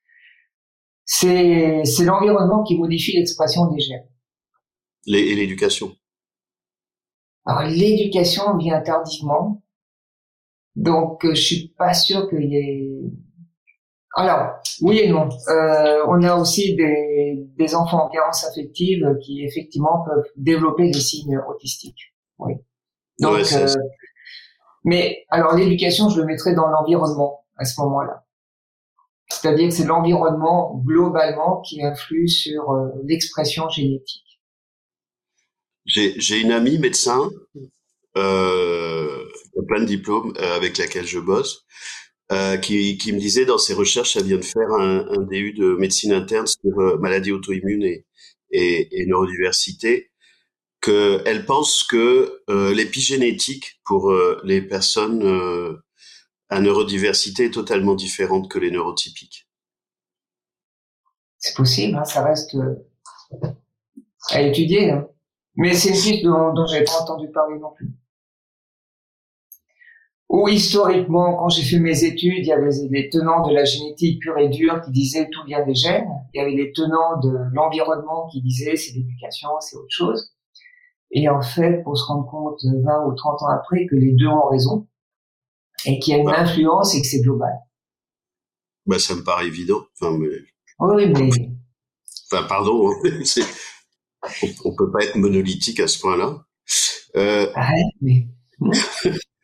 C'est 1.04 1.82
l'environnement 2.00 2.64
qui 2.64 2.76
modifie 2.76 3.16
l'expression 3.16 3.66
des 3.70 3.80
gènes. 3.80 4.06
et 5.06 5.34
l'éducation. 5.34 5.96
Alors 7.48 7.62
l'éducation 7.62 8.58
vient 8.58 8.82
tardivement, 8.82 9.62
donc 10.76 11.24
euh, 11.24 11.34
je 11.34 11.40
suis 11.40 11.74
pas 11.78 11.94
sûr 11.94 12.28
qu'il 12.28 12.44
y 12.44 12.56
ait. 12.56 13.00
Alors 14.14 14.60
oui 14.82 14.98
et 14.98 15.08
non. 15.08 15.30
Euh, 15.48 16.04
on 16.08 16.22
a 16.24 16.36
aussi 16.36 16.76
des, 16.76 17.48
des 17.56 17.74
enfants 17.74 18.04
en 18.04 18.10
carence 18.10 18.44
affective 18.44 19.16
qui 19.22 19.44
effectivement 19.44 20.04
peuvent 20.04 20.30
développer 20.36 20.90
des 20.90 21.00
signes 21.00 21.38
autistiques. 21.48 22.14
Oui. 22.38 22.52
Donc, 23.18 23.38
euh, 23.54 23.66
mais 24.84 25.24
alors 25.30 25.54
l'éducation, 25.54 26.10
je 26.10 26.20
le 26.20 26.26
mettrais 26.26 26.54
dans 26.54 26.66
l'environnement 26.66 27.46
à 27.56 27.64
ce 27.64 27.80
moment-là. 27.80 28.26
C'est-à-dire 29.30 29.68
que 29.68 29.74
c'est 29.74 29.86
l'environnement 29.86 30.82
globalement 30.84 31.62
qui 31.62 31.82
influe 31.82 32.28
sur 32.28 32.74
l'expression 33.04 33.70
génétique 33.70 34.27
j'ai 35.88 36.40
une 36.40 36.52
amie 36.52 36.78
médecin 36.78 37.30
euh, 38.16 39.24
plein 39.66 39.80
de 39.80 39.86
diplômes 39.86 40.32
euh, 40.38 40.56
avec 40.56 40.78
laquelle 40.78 41.06
je 41.06 41.18
bosse, 41.18 41.64
euh, 42.32 42.56
qui, 42.56 42.98
qui 42.98 43.12
me 43.12 43.18
disait 43.18 43.44
dans 43.44 43.58
ses 43.58 43.74
recherches, 43.74 44.16
elle 44.16 44.24
vient 44.24 44.36
de 44.38 44.44
faire 44.44 44.70
un, 44.78 45.06
un 45.10 45.22
DU 45.22 45.52
de 45.52 45.74
médecine 45.76 46.12
interne 46.12 46.46
sur 46.46 46.78
euh, 46.78 46.98
maladies 46.98 47.32
auto-immunes 47.32 47.84
et, 47.84 48.06
et, 48.50 49.00
et 49.00 49.06
neurodiversité, 49.06 50.10
qu'elle 50.80 51.44
pense 51.44 51.84
que 51.84 52.42
euh, 52.50 52.72
l'épigénétique 52.74 53.80
pour 53.84 54.10
euh, 54.10 54.40
les 54.44 54.62
personnes 54.62 55.78
à 56.50 56.60
neurodiversité 56.60 57.46
est 57.46 57.50
totalement 57.50 57.94
différente 57.94 58.50
que 58.50 58.58
les 58.58 58.70
neurotypiques. 58.70 59.48
C'est 61.38 61.56
possible, 61.56 61.96
hein, 61.96 62.04
ça 62.04 62.24
reste 62.24 62.56
à 64.30 64.42
étudier. 64.42 64.90
Hein. 64.90 65.08
Mais 65.58 65.74
c'est 65.74 65.88
une 65.88 65.94
piste 65.96 66.24
dont, 66.24 66.54
dont 66.54 66.66
j'avais 66.66 66.84
pas 66.84 67.02
entendu 67.02 67.28
parler 67.30 67.58
non 67.58 67.72
plus. 67.74 67.90
Ou 70.28 70.46
historiquement, 70.46 71.36
quand 71.36 71.48
j'ai 71.48 71.62
fait 71.62 71.80
mes 71.80 72.04
études, 72.04 72.38
il 72.38 72.46
y 72.46 72.52
avait 72.52 72.70
des 72.88 73.08
tenants 73.08 73.46
de 73.46 73.52
la 73.52 73.64
génétique 73.64 74.20
pure 74.20 74.38
et 74.38 74.48
dure 74.48 74.80
qui 74.82 74.92
disaient 74.92 75.28
tout 75.32 75.44
vient 75.46 75.64
des 75.66 75.74
gènes. 75.74 76.08
Il 76.32 76.38
y 76.38 76.40
avait 76.40 76.54
des 76.54 76.70
tenants 76.72 77.18
de 77.20 77.30
l'environnement 77.52 78.28
qui 78.28 78.40
disaient 78.40 78.76
c'est 78.76 78.92
l'éducation, 78.92 79.48
c'est 79.60 79.76
autre 79.76 79.90
chose. 79.90 80.32
Et 81.10 81.28
en 81.28 81.40
fait, 81.40 81.82
pour 81.82 81.98
se 81.98 82.04
rendre 82.04 82.30
compte 82.30 82.60
20 82.62 83.06
ou 83.06 83.14
30 83.14 83.42
ans 83.42 83.48
après 83.48 83.86
que 83.86 83.96
les 83.96 84.12
deux 84.12 84.28
ont 84.28 84.48
raison 84.48 84.86
et 85.86 85.98
qu'il 85.98 86.14
y 86.14 86.16
a 86.16 86.20
une 86.20 86.28
influence 86.28 86.94
et 86.94 87.00
que 87.00 87.06
c'est 87.06 87.22
global. 87.22 87.54
Bah, 88.86 88.98
ça 89.00 89.16
me 89.16 89.24
paraît 89.24 89.46
évident. 89.46 89.80
Enfin, 90.00 90.16
mais... 90.18 90.28
Oui, 90.78 91.08
mais... 91.08 91.30
Enfin, 92.30 92.46
pardon, 92.46 92.90
hein, 92.90 93.08
on, 94.64 94.74
peut 94.74 94.90
pas 94.90 95.04
être 95.04 95.16
monolithique 95.16 95.80
à 95.80 95.88
ce 95.88 95.98
point-là. 95.98 96.44
Euh... 97.16 97.46
Mais... 98.00 98.26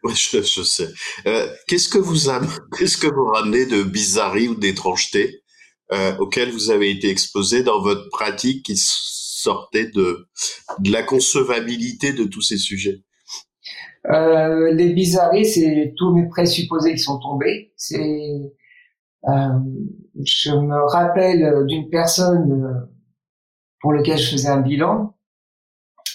je, 0.08 0.42
je, 0.42 0.62
sais. 0.62 0.88
Euh, 1.26 1.48
qu'est-ce 1.66 1.88
que 1.88 1.98
vous 1.98 2.28
qu'est-ce 2.78 2.98
que 2.98 3.06
vous 3.06 3.26
ramenez 3.26 3.66
de 3.66 3.82
bizarrerie 3.82 4.48
ou 4.48 4.54
d'étrangeté 4.54 5.42
euh, 5.92 6.16
auxquelles 6.18 6.50
vous 6.50 6.70
avez 6.70 6.90
été 6.90 7.08
exposé 7.08 7.62
dans 7.62 7.80
votre 7.80 8.08
pratique 8.10 8.64
qui 8.64 8.76
sortait 8.76 9.86
de, 9.86 10.28
de 10.78 10.92
la 10.92 11.02
concevabilité 11.02 12.12
de 12.12 12.24
tous 12.24 12.42
ces 12.42 12.58
sujets? 12.58 13.02
Euh, 14.10 14.72
Les 14.72 14.92
bizarreries, 14.92 15.46
c'est 15.46 15.94
tous 15.96 16.14
mes 16.14 16.28
présupposés 16.28 16.92
qui 16.92 17.02
sont 17.02 17.18
tombés. 17.18 17.72
C'est, 17.76 18.52
euh, 19.28 19.58
je 20.22 20.50
me 20.50 20.90
rappelle 20.90 21.64
d'une 21.66 21.88
personne 21.88 22.52
euh, 22.52 22.93
pour 23.84 23.92
laquelle 23.92 24.16
je 24.16 24.30
faisais 24.30 24.48
un 24.48 24.62
bilan 24.62 25.14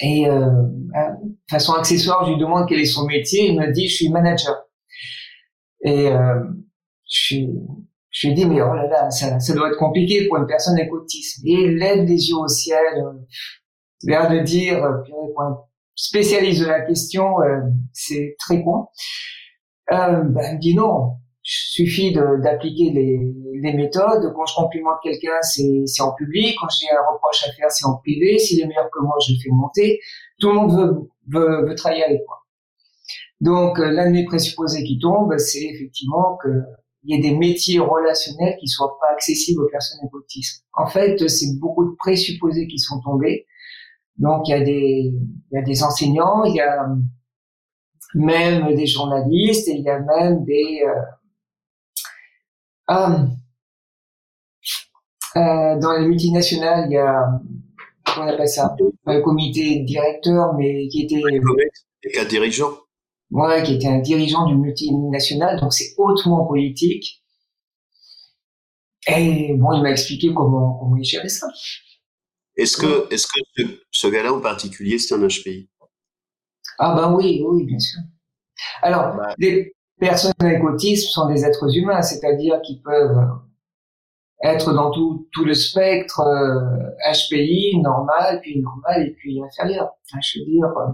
et 0.02 0.28
euh, 0.28 0.40
de 0.40 1.52
façon 1.52 1.74
accessoire, 1.74 2.26
je 2.26 2.32
lui 2.32 2.40
demande 2.40 2.68
quel 2.68 2.80
est 2.80 2.86
son 2.86 3.06
métier. 3.06 3.50
Il 3.50 3.60
me 3.60 3.72
dit, 3.72 3.88
je 3.88 3.96
suis 3.96 4.10
manager. 4.10 4.56
Et 5.84 6.08
euh, 6.08 6.40
je, 7.08 7.36
je 8.10 8.28
lui 8.28 8.34
dis, 8.34 8.46
mais 8.48 8.60
oh 8.60 8.74
là 8.74 8.88
là, 8.88 9.12
ça, 9.12 9.54
doit 9.54 9.70
être 9.70 9.78
compliqué 9.78 10.28
pour 10.28 10.38
une 10.38 10.48
personne 10.48 10.80
avec 10.80 10.92
autisme. 10.92 11.46
Et 11.46 11.52
il 11.52 11.78
lève 11.78 12.06
les 12.06 12.30
yeux 12.30 12.38
au 12.38 12.48
ciel, 12.48 12.82
euh, 12.98 13.14
l'air 14.02 14.32
de 14.32 14.40
dire, 14.40 14.84
euh, 14.84 15.04
pour 15.08 15.40
un 15.44 15.60
spécialiste 15.94 16.62
de 16.62 16.68
la 16.68 16.82
question, 16.82 17.40
euh, 17.44 17.60
c'est 17.94 18.36
très 18.40 18.64
con. 18.64 18.88
Euh, 19.92 20.24
ben, 20.24 20.42
il 20.50 20.56
me 20.56 20.60
dit 20.60 20.76
non, 20.76 21.18
suffit 21.50 22.14
d'appliquer 22.14 22.92
les, 22.92 23.20
les, 23.62 23.74
méthodes. 23.74 24.32
Quand 24.36 24.46
je 24.46 24.56
complimente 24.56 24.98
quelqu'un, 25.02 25.42
c'est 25.42 26.02
en 26.02 26.14
public. 26.14 26.56
Quand 26.60 26.68
j'ai 26.70 26.92
un 26.92 27.12
reproche 27.12 27.44
à 27.48 27.52
faire, 27.54 27.72
c'est 27.72 27.86
en 27.86 27.98
privé. 27.98 28.38
S'il 28.38 28.62
est 28.62 28.68
meilleur 28.68 28.90
que 28.92 29.00
moi, 29.02 29.16
je 29.26 29.34
le 29.34 29.40
fais 29.40 29.50
monter. 29.50 30.00
Tout 30.40 30.50
le 30.50 30.54
monde 30.54 30.72
veut, 30.72 31.10
veut, 31.28 31.66
veut 31.68 31.76
travailler 31.76 32.04
avec 32.04 32.22
moi. 32.28 32.38
Donc, 33.42 33.80
euh, 33.80 33.90
l'un 33.90 34.08
de 34.08 34.12
mes 34.12 34.26
présupposés 34.26 34.84
qui 34.84 35.00
tombe, 35.00 35.38
c'est 35.38 35.64
effectivement 35.64 36.38
qu'il 36.44 36.66
y 37.06 37.16
ait 37.16 37.22
des 37.22 37.36
métiers 37.36 37.80
relationnels 37.80 38.58
qui 38.60 38.68
soient 38.68 38.98
pas 39.02 39.14
accessibles 39.14 39.64
aux 39.64 39.70
personnes 39.70 40.00
avec 40.02 40.14
autisme. 40.14 40.64
En 40.74 40.88
fait, 40.88 41.28
c'est 41.28 41.58
beaucoup 41.60 41.86
de 41.86 41.96
présupposés 41.98 42.68
qui 42.68 42.78
sont 42.78 43.00
tombés. 43.02 43.48
Donc, 44.18 44.48
il 44.48 44.52
y 44.52 44.54
a 44.54 44.60
des, 44.60 45.14
il 45.52 45.56
y 45.56 45.58
a 45.58 45.62
des 45.62 45.82
enseignants, 45.82 46.44
il 46.44 46.56
y 46.56 46.62
a 46.62 46.86
même 48.14 48.76
des 48.76 48.88
journalistes 48.88 49.68
et 49.68 49.76
il 49.78 49.84
y 49.84 49.90
a 49.90 50.00
même 50.00 50.44
des, 50.44 50.84
euh, 50.86 51.02
euh, 52.90 53.26
euh, 55.36 55.80
dans 55.80 55.94
les 55.98 56.08
multinationales, 56.08 56.88
il 56.90 56.94
y 56.94 56.98
a, 56.98 57.26
comment 58.06 58.28
on 58.28 58.34
appelle 58.34 58.48
ça, 58.48 58.76
un 59.06 59.22
comité 59.22 59.80
directeur, 59.82 60.54
mais 60.56 60.88
qui 60.88 61.04
était... 61.04 61.22
Un 62.20 62.26
dirigeant. 62.26 62.72
Ouais, 63.32 63.62
qui 63.64 63.76
était 63.76 63.88
un 63.88 64.00
dirigeant 64.00 64.48
d'une 64.48 64.62
multinationale, 64.62 65.60
donc 65.60 65.74
c'est 65.74 65.94
hautement 65.98 66.46
politique. 66.48 67.22
Et 69.08 69.54
bon, 69.56 69.74
il 69.74 69.84
m'a 69.84 69.92
expliqué 69.92 70.34
comment, 70.34 70.78
comment 70.80 70.98
il 70.98 71.04
gérait 71.04 71.30
ça. 71.30 71.48
Est-ce 72.58 72.76
que, 72.78 73.14
est-ce 73.14 73.28
que 73.28 73.80
ce, 73.92 74.08
gars-là 74.08 74.34
en 74.34 74.42
particulier, 74.42 75.00
c'est 75.00 75.16
un 75.16 75.26
HPI 75.26 75.70
Ah 76.78 76.96
ben 76.96 77.14
oui, 77.14 77.42
oui, 77.46 77.66
bien 77.66 77.80
sûr. 77.80 78.02
Alors, 78.82 79.16
bah. 79.16 79.34
les, 79.38 79.74
personnes 80.00 80.34
avec 80.40 80.64
autisme 80.64 81.10
sont 81.10 81.28
des 81.28 81.46
êtres 81.46 81.76
humains, 81.76 82.02
c'est-à-dire 82.02 82.62
qu'ils 82.62 82.82
peuvent 82.82 83.18
être 84.42 84.74
dans 84.74 84.92
tout, 84.92 85.28
le 85.44 85.54
spectre 85.54 86.22
euh, 86.22 87.14
HPI, 87.14 87.80
normal, 87.82 88.40
puis 88.42 88.62
normal 88.62 89.08
et 89.08 89.12
puis 89.12 89.42
inférieur. 89.42 89.90
Enfin, 90.06 90.20
je 90.22 90.40
veux 90.40 90.46
dire, 90.46 90.66
euh, 90.78 90.92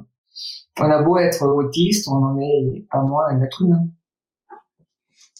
on 0.79 0.89
a 0.89 1.01
beau 1.01 1.17
être 1.17 1.43
autiste, 1.43 2.07
on 2.07 2.23
en 2.23 2.39
est 2.39 2.85
pas 2.91 3.01
moins 3.01 3.27
un 3.29 3.41
être 3.41 3.61
humain. 3.61 3.87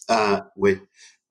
Ah 0.08 0.52
oui. 0.56 0.78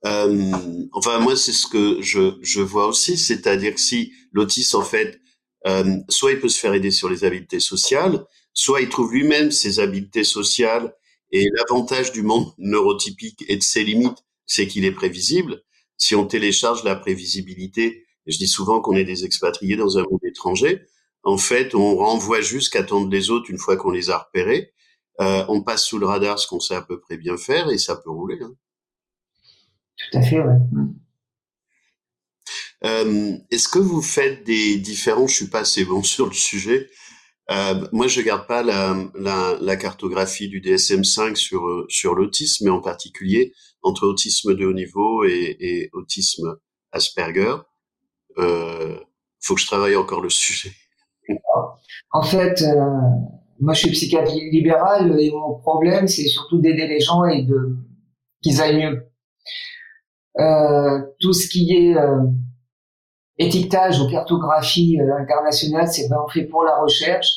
Euh, 0.04 0.52
enfin, 0.92 1.20
moi, 1.20 1.36
c'est 1.36 1.52
ce 1.52 1.66
que 1.66 2.02
je, 2.02 2.60
vois 2.60 2.86
aussi, 2.86 3.16
c'est-à-dire 3.16 3.74
que 3.74 3.80
si 3.80 4.12
l'autiste, 4.32 4.74
en 4.74 4.82
fait, 4.82 5.20
euh, 5.66 5.96
soit 6.08 6.32
il 6.32 6.40
peut 6.40 6.48
se 6.48 6.60
faire 6.60 6.74
aider 6.74 6.90
sur 6.90 7.08
les 7.08 7.24
habiletés 7.24 7.60
sociales, 7.60 8.24
soit 8.52 8.82
il 8.82 8.88
trouve 8.88 9.14
lui-même 9.14 9.50
ses 9.50 9.80
habiletés 9.80 10.24
sociales 10.24 10.94
et 11.34 11.50
l'avantage 11.52 12.12
du 12.12 12.22
monde 12.22 12.54
neurotypique 12.58 13.44
et 13.48 13.56
de 13.56 13.62
ses 13.62 13.82
limites, 13.82 14.24
c'est 14.46 14.68
qu'il 14.68 14.84
est 14.84 14.92
prévisible. 14.92 15.64
Si 15.96 16.14
on 16.14 16.26
télécharge 16.26 16.84
la 16.84 16.94
prévisibilité, 16.94 18.06
je 18.26 18.38
dis 18.38 18.46
souvent 18.46 18.80
qu'on 18.80 18.94
est 18.94 19.04
des 19.04 19.24
expatriés 19.24 19.76
dans 19.76 19.98
un 19.98 20.04
monde 20.04 20.20
étranger, 20.22 20.86
en 21.24 21.36
fait, 21.36 21.74
on 21.74 21.96
renvoie 21.96 22.40
juste 22.40 22.72
qu'attendent 22.72 23.12
les 23.12 23.30
autres 23.30 23.50
une 23.50 23.58
fois 23.58 23.76
qu'on 23.76 23.90
les 23.90 24.10
a 24.10 24.18
repérés. 24.18 24.72
Euh, 25.20 25.44
on 25.48 25.60
passe 25.62 25.84
sous 25.84 25.98
le 25.98 26.06
radar 26.06 26.38
ce 26.38 26.46
qu'on 26.46 26.60
sait 26.60 26.76
à 26.76 26.82
peu 26.82 27.00
près 27.00 27.16
bien 27.16 27.36
faire 27.36 27.68
et 27.68 27.78
ça 27.78 27.96
peut 27.96 28.10
rouler. 28.10 28.38
Hein. 28.40 28.54
Tout 29.96 30.18
à 30.18 30.22
fait, 30.22 30.38
ouais. 30.38 30.58
Euh, 32.84 33.36
Est-ce 33.50 33.68
que 33.68 33.80
vous 33.80 34.02
faites 34.02 34.44
des 34.44 34.76
différences 34.76 35.30
Je 35.30 35.36
suis 35.36 35.48
pas 35.48 35.60
assez 35.60 35.84
bon 35.84 36.02
sur 36.04 36.26
le 36.26 36.32
sujet. 36.32 36.88
Euh, 37.50 37.86
moi, 37.92 38.06
je 38.06 38.22
garde 38.22 38.46
pas 38.46 38.62
la, 38.62 38.96
la, 39.14 39.56
la 39.60 39.76
cartographie 39.76 40.48
du 40.48 40.60
DSM-5 40.60 41.34
sur 41.34 41.66
euh, 41.66 41.84
sur 41.88 42.14
l'autisme, 42.14 42.64
mais 42.64 42.70
en 42.70 42.80
particulier 42.80 43.52
entre 43.82 44.06
autisme 44.06 44.54
de 44.54 44.64
haut 44.64 44.72
niveau 44.72 45.24
et, 45.24 45.56
et 45.60 45.90
autisme 45.92 46.56
Asperger. 46.92 47.56
Euh, 48.38 48.96
faut 49.40 49.54
que 49.54 49.60
je 49.60 49.66
travaille 49.66 49.96
encore 49.96 50.20
le 50.20 50.30
sujet. 50.30 50.70
En 52.12 52.22
fait, 52.22 52.62
euh, 52.62 52.74
moi, 53.60 53.74
je 53.74 53.80
suis 53.80 53.90
psychiatre 53.90 54.32
libéral 54.50 55.18
et 55.20 55.30
mon 55.30 55.58
problème, 55.58 56.08
c'est 56.08 56.26
surtout 56.26 56.58
d'aider 56.58 56.86
les 56.86 57.00
gens 57.00 57.24
et 57.24 57.42
de 57.42 57.76
qu'ils 58.42 58.60
aillent 58.60 58.78
mieux. 58.78 59.06
Euh, 60.38 61.02
tout 61.20 61.32
ce 61.32 61.48
qui 61.48 61.72
est 61.72 61.96
étiquetage 63.38 64.00
ou 64.00 64.08
cartographie 64.08 65.00
euh, 65.00 65.16
internationale, 65.18 65.88
c'est 65.88 66.08
vraiment 66.08 66.28
fait 66.28 66.44
pour 66.44 66.64
la 66.64 66.76
recherche. 66.80 67.28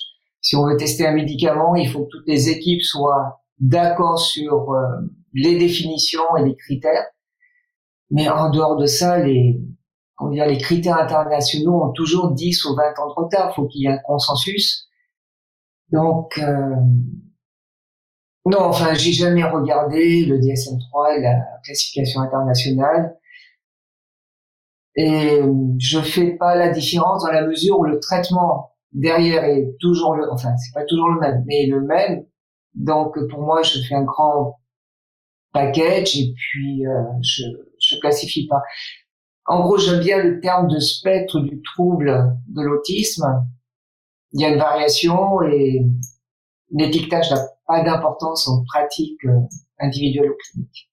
Si 0.41 0.55
on 0.55 0.65
veut 0.65 0.77
tester 0.77 1.05
un 1.05 1.13
médicament, 1.13 1.75
il 1.75 1.89
faut 1.89 2.05
que 2.05 2.09
toutes 2.09 2.27
les 2.27 2.49
équipes 2.49 2.83
soient 2.83 3.41
d'accord 3.59 4.19
sur 4.19 4.71
euh, 4.73 4.85
les 5.33 5.57
définitions 5.57 6.35
et 6.37 6.43
les 6.43 6.55
critères. 6.55 7.05
Mais 8.11 8.29
en 8.29 8.49
dehors 8.49 8.77
de 8.77 8.85
ça, 8.85 9.19
les, 9.19 9.59
on 10.19 10.29
dire, 10.29 10.45
les 10.45 10.57
critères 10.57 10.97
internationaux 10.97 11.83
ont 11.83 11.91
toujours 11.91 12.31
10 12.31 12.65
ou 12.65 12.75
20 12.75 12.99
ans 12.99 13.07
de 13.07 13.13
retard. 13.13 13.51
Il 13.51 13.55
faut 13.55 13.67
qu'il 13.67 13.81
y 13.81 13.85
ait 13.85 13.91
un 13.91 13.99
consensus. 13.99 14.87
Donc, 15.91 16.37
euh, 16.37 16.75
non, 18.45 18.59
enfin, 18.61 18.93
j'ai 18.93 19.11
jamais 19.11 19.43
regardé 19.43 20.25
le 20.25 20.37
DSM-3 20.39 21.17
et 21.17 21.21
la 21.21 21.43
classification 21.63 22.21
internationale. 22.21 23.17
Et 24.97 25.41
je 25.79 25.99
fais 25.99 26.31
pas 26.37 26.55
la 26.55 26.69
différence 26.69 27.23
dans 27.23 27.31
la 27.31 27.45
mesure 27.45 27.79
où 27.79 27.83
le 27.85 27.99
traitement 27.99 28.71
derrière 28.91 29.43
est 29.43 29.75
toujours 29.79 30.15
le, 30.15 30.31
enfin 30.31 30.49
c'est 30.57 30.73
pas 30.73 30.85
toujours 30.85 31.09
le 31.09 31.19
même, 31.19 31.43
mais 31.45 31.67
le 31.67 31.81
même. 31.81 32.25
Donc 32.73 33.15
pour 33.29 33.41
moi, 33.41 33.61
je 33.63 33.79
fais 33.87 33.95
un 33.95 34.03
grand 34.03 34.59
package 35.53 36.17
et 36.17 36.33
puis 36.35 36.85
euh, 36.87 37.03
je 37.21 37.43
je 37.79 37.99
classifie 37.99 38.47
pas. 38.47 38.61
En 39.45 39.61
gros, 39.61 39.77
j'aime 39.77 39.99
bien 39.99 40.17
le 40.17 40.39
terme 40.41 40.67
de 40.67 40.79
spectre 40.79 41.39
du 41.39 41.61
trouble 41.61 42.35
de 42.47 42.61
l'autisme 42.61 43.23
il 44.33 44.41
y 44.41 44.45
a 44.45 44.49
une 44.49 44.59
variation 44.59 45.41
et 45.43 45.85
l'étiquetage 46.71 47.31
n'a 47.31 47.41
pas 47.65 47.83
d'importance 47.83 48.47
en 48.47 48.63
pratique 48.65 49.23
euh, 49.25 49.39
individuelle 49.79 50.31
ou 50.31 50.35
clinique. 50.51 50.91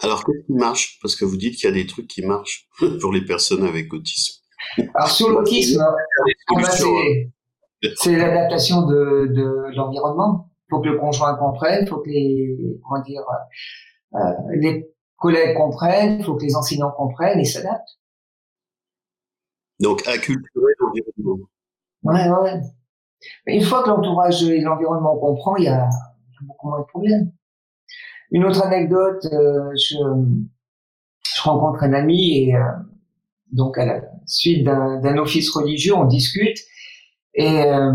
Alors, 0.00 0.24
qu'est-ce 0.24 0.46
qui 0.46 0.52
marche? 0.54 0.98
Parce 1.00 1.16
que 1.16 1.24
vous 1.24 1.36
dites 1.36 1.56
qu'il 1.56 1.68
y 1.68 1.72
a 1.72 1.74
des 1.74 1.86
trucs 1.86 2.08
qui 2.08 2.22
marchent 2.24 2.68
pour 3.00 3.12
les 3.12 3.24
personnes 3.24 3.64
avec 3.64 3.92
autisme. 3.92 4.42
Alors, 4.94 5.10
sur 5.10 5.28
l'autisme, 5.28 5.80
hein. 5.80 6.64
c'est 7.96 8.16
l'adaptation 8.16 8.86
de, 8.86 9.26
de 9.32 9.76
l'environnement. 9.76 10.50
Il 10.66 10.70
faut 10.70 10.80
que 10.80 10.88
le 10.88 10.98
conjoint 10.98 11.34
comprenne, 11.36 11.84
il 11.84 11.88
faut 11.88 11.98
que 11.98 12.08
les, 12.08 12.56
comment 12.82 13.02
dire, 13.02 13.22
euh, 14.14 14.18
les 14.54 14.88
collègues 15.16 15.56
comprennent, 15.56 16.20
il 16.20 16.24
faut 16.24 16.34
que 16.36 16.44
les 16.44 16.56
enseignants 16.56 16.92
comprennent 16.92 17.40
et 17.40 17.44
s'adaptent. 17.44 17.98
Donc, 19.80 20.06
acculturer 20.06 20.72
l'environnement. 20.78 21.48
Ouais, 22.04 22.28
ouais. 22.30 22.60
Une 23.46 23.62
fois 23.62 23.82
que 23.82 23.88
l'entourage 23.88 24.42
et 24.44 24.60
l'environnement 24.60 25.16
comprend, 25.18 25.56
il 25.56 25.64
y 25.64 25.68
a 25.68 25.88
beaucoup 26.42 26.68
moins 26.68 26.80
de 26.80 26.86
problèmes. 26.86 27.32
Une 28.32 28.44
autre 28.44 28.64
anecdote, 28.64 29.24
euh, 29.32 29.70
je, 29.76 29.96
je 31.36 31.42
rencontre 31.42 31.84
un 31.84 31.92
ami 31.92 32.38
et 32.38 32.56
euh, 32.56 32.60
donc 33.52 33.78
à 33.78 33.86
la 33.86 34.00
suite 34.26 34.64
d'un 34.64 35.16
office 35.18 35.50
religieux, 35.50 35.94
on 35.94 36.06
discute 36.06 36.58
et 37.34 37.62
euh, 37.62 37.92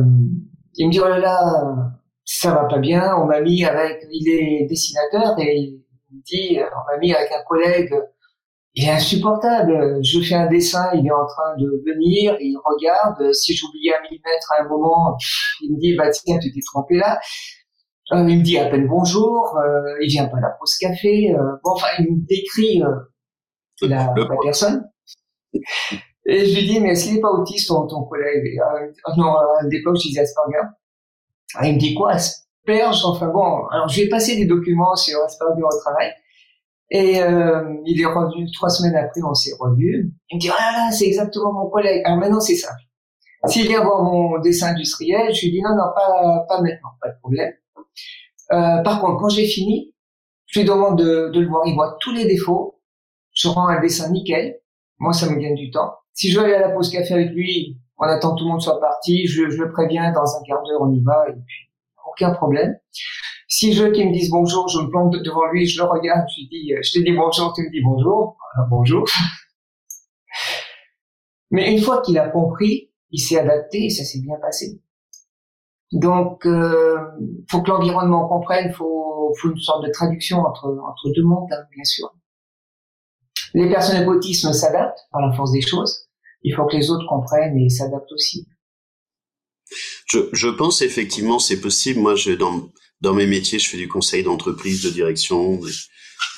il 0.76 0.88
me 0.88 0.92
dit 0.92 1.00
oh 1.00 1.08
là 1.08 1.20
là, 1.20 1.92
ça 2.24 2.52
va 2.52 2.66
pas 2.66 2.78
bien. 2.80 3.16
On 3.18 3.26
m'a 3.26 3.42
mis 3.42 3.66
avec, 3.66 4.06
il 4.12 4.30
est 4.30 4.68
dessinateur 4.68 5.40
et 5.40 5.58
il 5.58 5.84
me 6.12 6.22
dit 6.24 6.60
on 6.60 6.92
m'a 6.92 6.98
mis 7.00 7.14
avec 7.14 7.32
un 7.32 7.44
collègue 7.48 7.94
il 8.78 8.86
est 8.86 8.92
insupportable. 8.92 10.00
Je 10.04 10.22
fais 10.22 10.36
un 10.36 10.46
dessin, 10.46 10.92
il 10.94 11.08
est 11.08 11.12
en 11.12 11.26
train 11.26 11.58
de 11.58 11.84
venir, 11.84 12.38
il 12.40 12.56
regarde. 12.64 13.34
Si 13.34 13.56
j'oublie 13.56 13.90
un 13.90 14.02
millimètre 14.04 14.52
à 14.56 14.64
un 14.64 14.68
moment, 14.68 15.18
il 15.62 15.74
me 15.74 15.80
dit, 15.80 15.96
bah 15.96 16.12
tiens, 16.12 16.38
tu 16.38 16.52
t'es 16.54 16.60
trompé 16.64 16.96
là. 16.96 17.20
Euh, 18.14 18.26
il 18.30 18.40
me 18.40 18.44
dit 18.44 18.58
à 18.58 18.70
peine 18.70 18.88
bonjour, 18.88 19.58
euh, 19.58 19.98
il 20.02 20.08
vient 20.08 20.28
pas 20.28 20.38
à 20.38 20.42
la 20.42 20.50
pause 20.52 20.76
café. 20.78 21.36
Euh, 21.36 21.58
bon, 21.64 21.72
enfin, 21.72 21.88
il 22.00 22.06
me 22.06 22.26
décrit 22.28 22.82
euh, 22.82 23.88
la, 23.88 24.14
la, 24.16 24.36
personne. 24.42 24.90
Et 26.26 26.46
je 26.46 26.60
lui 26.60 26.68
dis, 26.68 26.80
mais 26.80 26.90
est-ce 26.90 27.06
qu'il 27.06 27.16
n'est 27.16 27.22
pas 27.22 27.32
autiste, 27.32 27.68
ton, 27.68 27.88
ton 27.88 28.04
collègue? 28.04 28.60
Non, 29.18 29.36
à 29.36 29.64
l'époque, 29.70 29.98
je 29.98 30.08
disais 30.08 30.22
Asperger. 30.22 30.68
Ah, 31.56 31.68
il 31.68 31.76
me 31.76 31.80
dit 31.80 31.94
quoi 31.96 32.12
Asperge 32.12 33.04
Enfin 33.06 33.28
bon, 33.28 33.66
alors 33.68 33.88
je 33.88 34.02
vais 34.02 34.10
passer 34.10 34.36
des 34.36 34.46
documents 34.46 34.96
sur 34.96 35.22
Asperger 35.24 35.64
au 35.64 35.80
travail. 35.80 36.14
Et 36.90 37.22
euh, 37.22 37.76
il 37.86 38.02
est 38.02 38.06
revenu 38.06 38.50
trois 38.52 38.70
semaines 38.70 38.96
après, 38.96 39.22
on 39.22 39.34
s'est 39.34 39.52
revu. 39.60 40.14
Il 40.30 40.36
me 40.36 40.40
dit 40.40 40.50
ah 40.50 40.72
là 40.72 40.86
là, 40.86 40.92
c'est 40.92 41.06
exactement 41.06 41.52
mon 41.52 41.70
collègue. 41.70 42.02
Alors 42.06 42.18
maintenant 42.18 42.40
c'est 42.40 42.56
simple. 42.56 42.80
S'il 43.46 43.68
vient 43.68 43.84
voir 43.84 44.04
mon 44.04 44.40
dessin 44.40 44.68
industriel, 44.68 45.34
je 45.34 45.42
lui 45.46 45.52
dis 45.52 45.62
non 45.62 45.72
non 45.72 45.92
pas 45.94 46.46
pas 46.48 46.62
maintenant, 46.62 46.90
pas 47.02 47.10
de 47.10 47.20
problème. 47.20 47.54
Euh, 48.52 48.82
par 48.84 49.02
contre, 49.02 49.20
quand 49.20 49.30
j'ai 49.30 49.46
fini, 49.46 49.94
je 50.48 50.60
lui 50.60 50.68
demande 50.68 50.98
de, 50.98 51.30
de, 51.34 51.40
le 51.40 51.48
voir. 51.48 51.64
Il 51.66 51.76
voit 51.76 51.98
tous 52.00 52.14
les 52.14 52.26
défauts. 52.26 52.80
Je 53.34 53.48
rends 53.48 53.68
un 53.68 53.82
dessin 53.82 54.10
nickel. 54.12 54.60
Moi, 55.00 55.14
ça 55.14 55.30
me 55.30 55.36
gagne 55.36 55.56
du 55.56 55.70
temps. 55.70 55.94
Si 56.14 56.32
je 56.32 56.40
veux 56.40 56.46
aller 56.46 56.56
à 56.56 56.62
la 56.62 56.70
pause 56.70 56.90
café 56.90 57.14
avec 57.14 57.30
lui, 57.32 57.78
on 57.98 58.04
attend 58.04 58.34
que 58.34 58.40
tout 58.40 58.46
le 58.46 58.52
monde 58.52 58.62
soit 58.62 58.80
parti. 58.80 59.28
Je, 59.28 59.50
je 59.50 59.58
le 59.58 59.72
préviens 59.72 60.12
dans 60.12 60.36
un 60.36 60.42
quart 60.48 60.64
d'heure, 60.64 60.82
on 60.82 60.92
y 60.92 61.02
va 61.02 61.26
et 61.30 61.34
puis 61.34 61.72
aucun 62.10 62.34
problème. 62.34 62.76
Si 63.48 63.74
je 63.74 63.84
veux 63.84 63.92
qu'il 63.92 64.08
me 64.08 64.14
dise 64.14 64.30
bonjour, 64.30 64.68
je 64.68 64.80
me 64.80 64.90
plante 64.90 65.16
devant 65.16 65.46
lui, 65.52 65.68
je 65.68 65.82
le 65.82 65.88
regarde, 65.88 66.26
je 66.36 66.42
lui 66.42 66.50
dis, 66.50 66.74
euh, 66.74 66.80
je 66.84 66.92
te 66.92 67.00
dis 67.00 67.14
bonjour, 67.14 67.54
tu 67.54 67.62
me 67.62 67.72
dis 67.72 67.82
bonjour, 67.82 68.38
bonjour. 68.70 69.08
Mais 71.52 71.72
une 71.72 71.80
fois 71.80 72.02
qu'il 72.02 72.20
a 72.20 72.28
compris, 72.28 72.92
il 73.12 73.20
s'est 73.20 73.40
adapté 73.40 73.86
et 73.86 73.90
ça 73.90 74.04
s'est 74.04 74.20
bien 74.20 74.36
passé. 74.42 74.82
Donc, 75.92 76.46
euh, 76.46 76.98
faut 77.50 77.62
que 77.62 77.70
l'environnement 77.70 78.28
comprenne, 78.28 78.74
faut, 78.74 79.34
faut 79.40 79.52
une 79.52 79.60
sorte 79.60 79.86
de 79.86 79.92
traduction 79.92 80.40
entre 80.40 80.66
entre 80.66 81.10
deux 81.16 81.24
mondes, 81.24 81.52
hein, 81.52 81.64
bien 81.74 81.84
sûr. 81.86 82.14
Les 83.54 83.70
personnes 83.70 83.98
avec 83.98 84.10
autisme 84.10 84.52
s'adaptent 84.52 85.08
par 85.12 85.22
la 85.22 85.36
force 85.36 85.52
des 85.52 85.62
choses. 85.62 86.08
Il 86.44 86.54
faut 86.54 86.66
que 86.66 86.76
les 86.76 86.90
autres 86.90 87.08
comprennent 87.08 87.58
et 87.58 87.70
s'adaptent 87.70 88.12
aussi. 88.12 88.48
Je, 90.06 90.30
je 90.34 90.48
pense 90.48 90.82
effectivement 90.82 91.40
c'est 91.40 91.62
possible. 91.62 92.00
Moi, 92.00 92.16
je, 92.16 92.32
dans 92.32 92.70
dans 93.00 93.14
mes 93.14 93.28
métiers, 93.28 93.60
je 93.60 93.70
fais 93.70 93.78
du 93.78 93.88
conseil 93.88 94.24
d'entreprise, 94.24 94.82
de 94.82 94.90
direction, 94.90 95.58
des, 95.58 95.72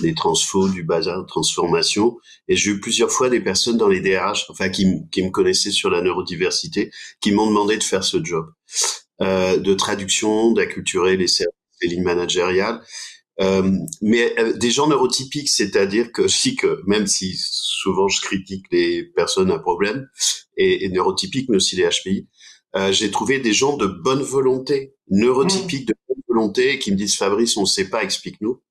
des 0.01 0.13
transfos, 0.13 0.69
du 0.69 0.83
bazar, 0.83 1.21
de 1.21 1.25
transformation. 1.25 2.17
Et 2.47 2.55
j'ai 2.55 2.71
eu 2.71 2.79
plusieurs 2.81 3.11
fois 3.11 3.29
des 3.29 3.39
personnes 3.39 3.77
dans 3.77 3.87
les 3.87 4.01
DRH, 4.01 4.45
enfin 4.49 4.69
qui, 4.69 4.85
qui 5.11 5.23
me 5.23 5.29
connaissaient 5.29 5.71
sur 5.71 5.89
la 5.89 6.01
neurodiversité, 6.01 6.91
qui 7.21 7.31
m'ont 7.31 7.47
demandé 7.47 7.77
de 7.77 7.83
faire 7.83 8.03
ce 8.03 8.23
job 8.23 8.45
de 9.19 9.73
traduction, 9.73 10.51
d'acculturer 10.51 11.17
les 11.17 11.27
services, 11.27 11.53
les 11.81 11.89
lignes 11.89 12.03
managériales. 12.03 12.81
Euh, 13.41 13.71
mais 14.01 14.37
euh, 14.37 14.53
des 14.57 14.69
gens 14.69 14.87
neurotypiques, 14.87 15.49
c'est-à-dire 15.49 16.11
que 16.11 16.27
si 16.27 16.55
que 16.55 16.81
même 16.85 17.07
si 17.07 17.35
souvent 17.37 18.07
je 18.07 18.21
critique 18.21 18.65
les 18.71 19.03
personnes 19.03 19.51
à 19.51 19.59
problème 19.59 20.07
et, 20.57 20.85
et 20.85 20.89
neurotypiques, 20.89 21.49
mais 21.49 21.57
aussi 21.57 21.75
les 21.75 21.87
HPI, 21.87 22.27
euh, 22.75 22.91
j'ai 22.91 23.09
trouvé 23.09 23.39
des 23.39 23.53
gens 23.53 23.77
de 23.77 23.87
bonne 23.87 24.21
volonté, 24.21 24.93
neurotypiques 25.09 25.87
de 25.87 25.95
bonne 26.07 26.21
volonté, 26.27 26.77
qui 26.79 26.91
me 26.91 26.97
disent 26.97 27.15
Fabrice, 27.15 27.57
on 27.57 27.61
ne 27.61 27.65
sait 27.65 27.89
pas, 27.89 28.03
explique-nous. 28.03 28.61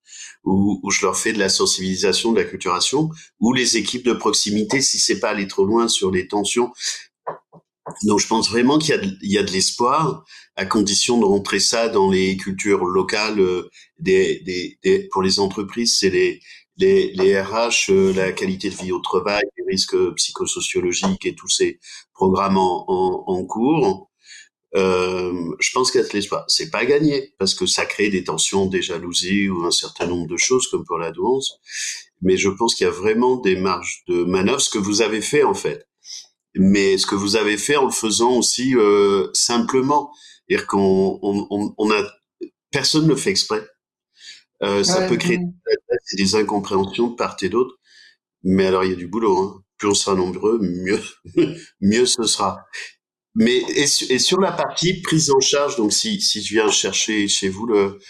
Ou, 0.44 0.80
ou, 0.82 0.90
je 0.90 1.04
leur 1.04 1.16
fais 1.16 1.32
de 1.32 1.38
la 1.38 1.48
sensibilisation, 1.48 2.32
de 2.32 2.38
la 2.38 2.44
culturation, 2.44 3.11
ou 3.40 3.52
les 3.52 3.76
équipes 3.76 4.04
de 4.04 4.12
proximité, 4.12 4.80
si 4.80 4.98
c'est 4.98 5.18
pas 5.18 5.30
aller 5.30 5.48
trop 5.48 5.64
loin 5.64 5.88
sur 5.88 6.12
les 6.12 6.28
tensions. 6.28 6.70
Donc 8.04 8.20
je 8.20 8.26
pense 8.26 8.50
vraiment 8.50 8.78
qu'il 8.78 8.90
y 8.90 8.92
a 8.92 8.98
de, 8.98 9.11
il 9.22 9.32
y 9.32 9.38
a 9.38 9.42
de 9.42 9.50
l'espoir, 9.50 10.24
à 10.56 10.66
condition 10.66 11.18
de 11.18 11.24
rentrer 11.24 11.61
ça 11.61 11.88
dans 11.88 12.11
les 12.11 12.37
cultures 12.37 12.84
locales 12.84 13.40
euh, 13.40 13.68
des, 13.98 14.40
des, 14.40 14.78
des 14.82 15.08
pour 15.12 15.22
les 15.22 15.40
entreprises, 15.40 15.98
c'est 15.98 16.11
les, 16.11 16.40
les, 16.76 17.12
les 17.14 17.40
RH, 17.40 17.90
euh, 17.90 18.12
la 18.14 18.32
qualité 18.32 18.70
de 18.70 18.76
vie 18.76 18.92
au 18.92 19.00
travail, 19.00 19.42
les 19.56 19.64
risques 19.72 19.96
psychosociologiques 20.14 21.26
et 21.26 21.34
tous 21.34 21.48
ces 21.48 21.78
programmes 22.14 22.56
en, 22.56 22.84
en, 22.88 23.24
en 23.26 23.44
cours. 23.44 24.08
Euh, 24.76 25.32
je 25.61 25.70
pense 25.72 25.90
qu'il 25.90 26.00
y 26.00 26.04
a 26.04 26.06
de 26.06 26.12
l'espoir. 26.12 26.44
C'est 26.48 26.70
pas 26.70 26.84
gagné 26.84 27.34
parce 27.38 27.54
que 27.54 27.66
ça 27.66 27.87
crée 27.87 28.11
des 28.11 28.24
tensions, 28.24 28.66
des 28.66 28.82
jalousies 28.82 29.48
ou 29.48 29.64
un 29.64 29.70
certain 29.70 30.06
nombre 30.06 30.26
de 30.28 30.37
choses 30.37 30.68
comme 30.68 30.84
pour 30.84 30.98
la 30.98 31.11
douance. 31.11 31.58
Mais 32.20 32.37
je 32.37 32.48
pense 32.50 32.74
qu'il 32.74 32.84
y 32.84 32.88
a 32.88 32.92
vraiment 32.92 33.37
des 33.37 33.56
marges 33.56 34.02
de 34.08 34.24
manœuvre, 34.24 34.61
ce 34.61 34.70
que 34.70 34.78
vous 34.78 35.02
avez 35.02 35.22
fait 35.22 35.42
en 35.42 35.54
fait. 35.54 35.87
Mais 36.59 36.99
ce 36.99 37.07
que 37.07 37.14
vous 37.14 37.37
avez 37.37 37.57
fait 37.57 37.77
en 37.77 37.87
le 37.87 37.92
faisant 37.92 38.33
aussi 38.33 38.75
euh, 38.77 39.29
simplement, 39.33 40.12
c'est-à-dire 40.49 40.66
qu'on 40.66 41.18
on, 41.23 41.47
on, 41.51 41.75
on 41.79 41.90
a 41.90 42.03
personne 42.71 43.07
ne 43.07 43.14
fait 43.14 43.31
exprès. 43.31 43.66
Euh, 44.62 44.83
ça 44.83 45.07
peut 45.07 45.16
créer 45.16 45.38
des 46.14 46.35
incompréhensions 46.35 47.09
de 47.09 47.14
part 47.14 47.37
et 47.42 47.49
d'autre. 47.49 47.77
Mais 48.42 48.66
alors, 48.66 48.85
il 48.85 48.90
y 48.90 48.92
a 48.92 48.97
du 48.97 49.07
boulot. 49.07 49.38
Hein. 49.38 49.62
Plus 49.79 49.88
on 49.88 49.94
sera 49.94 50.16
nombreux, 50.16 50.59
mieux, 50.61 51.01
mieux 51.81 52.07
ce 52.07 52.25
sera. 52.25 52.64
Mais 53.37 53.59
et, 53.59 53.83
et, 53.83 54.18
sur 54.18 54.40
la 54.40 54.51
partie 54.51 55.01
prise 55.01 55.31
en 55.31 55.38
charge, 55.38 55.77
donc 55.77 55.92
si, 55.92 56.21
si 56.21 56.42
je 56.42 56.55
viens 56.55 56.68
chercher 56.71 57.29
chez 57.29 57.49
vous 57.49 57.66
le, 57.66 58.01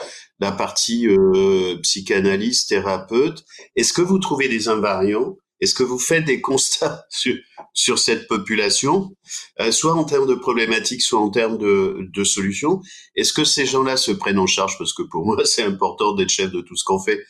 la 0.41 0.53
partie 0.53 1.07
euh, 1.07 1.77
psychanalyse, 1.83 2.67
thérapeute, 2.67 3.45
est-ce 3.77 3.93
que 3.93 4.01
vous 4.01 4.19
trouvez 4.19 4.49
des 4.49 4.69
invariants 4.69 5.37
est-ce 5.61 5.75
que 5.75 5.83
vous 5.83 5.99
faites 5.99 6.25
des 6.25 6.41
constats 6.41 7.05
sur, 7.11 7.35
sur 7.73 7.99
cette 7.99 8.29
population, 8.29 9.11
euh, 9.61 9.73
soit 9.73 9.95
en 9.95 10.05
termes 10.05 10.29
de 10.29 10.35
problématiques, 10.35 11.03
soit 11.03 11.21
en 11.21 11.31
termes 11.31 11.59
de, 11.59 12.09
de 12.13 12.25
solutions? 12.25 12.81
Est-ce 13.17 13.33
que 13.33 13.45
ces 13.45 13.67
gens-là 13.67 13.97
se 13.97 14.13
prennent 14.13 14.39
en 14.39 14.47
charge? 14.47 14.79
Parce 14.79 14.93
que 14.93 15.03
pour 15.03 15.25
moi, 15.25 15.37
c'est 15.45 15.63
important 15.63 16.15
d'être 16.15 16.31
chef 16.31 16.51
de 16.51 16.61
tout 16.61 16.77
ce 16.77 16.85
qu'on 16.85 17.01
fait 17.01 17.21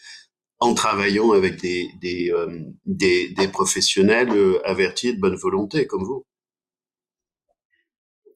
en 0.60 0.74
travaillant 0.74 1.32
avec 1.32 1.60
des, 1.60 1.88
des, 2.00 2.30
euh, 2.32 2.60
des, 2.84 3.32
des, 3.34 3.48
professionnels 3.48 4.30
euh, 4.30 4.60
avertis 4.68 5.14
de 5.14 5.20
bonne 5.20 5.36
volonté 5.36 5.86
comme 5.86 6.04
vous. 6.04 6.24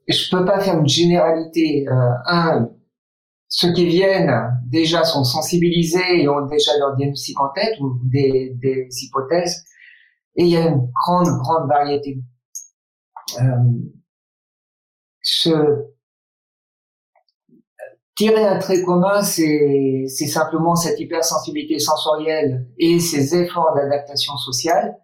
Je 0.09 0.31
peux 0.31 0.45
pas 0.45 0.61
faire 0.61 0.79
une 0.79 0.89
généralité. 0.89 1.87
Euh, 1.89 2.11
un, 2.27 2.69
ceux 3.49 3.73
qui 3.73 3.87
viennent 3.87 4.33
déjà 4.67 5.05
sont 5.05 5.25
sensibilisés 5.25 6.23
et 6.23 6.29
ont 6.29 6.47
déjà 6.47 6.73
leur 6.79 6.97
diagnostic 6.97 7.39
en 7.41 7.49
tête 7.55 7.79
ou 7.81 7.99
des, 8.05 8.53
des 8.63 8.89
hypothèses. 9.03 9.65
Et 10.37 10.45
il 10.45 10.49
y 10.49 10.57
a 10.57 10.69
une 10.69 10.91
grande, 11.05 11.29
grande 11.39 11.69
variété. 11.69 12.19
Euh, 13.41 13.45
ce, 15.23 15.93
tirer 18.17 18.45
un 18.45 18.59
trait 18.59 18.83
commun, 18.83 19.23
c'est, 19.23 20.07
simplement 20.07 20.75
cette 20.75 20.99
hypersensibilité 21.01 21.79
sensorielle 21.79 22.67
et 22.79 22.99
ces 22.99 23.35
efforts 23.35 23.75
d'adaptation 23.75 24.37
sociale. 24.37 24.97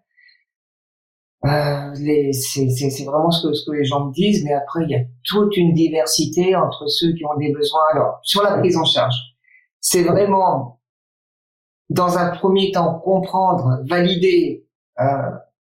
Euh, 1.45 1.93
c'est, 2.33 3.05
vraiment 3.05 3.31
ce 3.31 3.47
que, 3.47 3.53
ce 3.53 3.65
que 3.65 3.71
les 3.71 3.85
gens 3.85 4.07
me 4.07 4.13
disent, 4.13 4.43
mais 4.43 4.53
après, 4.53 4.83
il 4.83 4.91
y 4.91 4.95
a 4.95 5.03
toute 5.23 5.55
une 5.55 5.73
diversité 5.73 6.55
entre 6.55 6.87
ceux 6.87 7.13
qui 7.13 7.25
ont 7.25 7.37
des 7.37 7.51
besoins. 7.53 7.83
Alors, 7.93 8.19
sur 8.23 8.43
la 8.43 8.57
prise 8.57 8.77
en 8.77 8.83
charge, 8.83 9.15
c'est 9.79 10.03
vraiment, 10.03 10.81
dans 11.89 12.17
un 12.17 12.29
premier 12.35 12.71
temps, 12.71 12.99
comprendre, 12.99 13.79
valider 13.89 14.67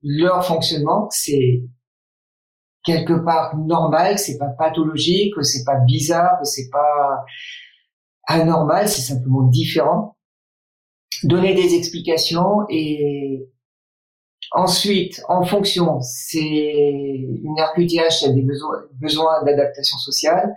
leur 0.02 0.44
fonctionnement, 0.44 1.08
c'est 1.10 1.62
quelque 2.84 3.14
part 3.14 3.56
normal, 3.56 4.18
c'est 4.18 4.38
pas 4.38 4.50
pathologique, 4.58 5.34
que 5.34 5.42
c'est 5.42 5.64
pas 5.64 5.78
bizarre, 5.80 6.38
c'est 6.44 6.68
pas 6.70 7.24
anormal, 8.26 8.88
c'est 8.88 9.00
simplement 9.00 9.42
différent. 9.42 10.16
Donner 11.22 11.54
des 11.54 11.74
explications 11.74 12.66
et 12.68 13.48
ensuite, 14.52 15.22
en 15.28 15.44
fonction, 15.44 16.00
c'est 16.00 16.38
une 16.40 17.56
RQTH 17.58 18.18
qui 18.18 18.26
a 18.26 18.32
des 18.32 18.42
besoins, 18.42 18.82
besoins 19.00 19.42
d'adaptation 19.44 19.96
sociale. 19.98 20.54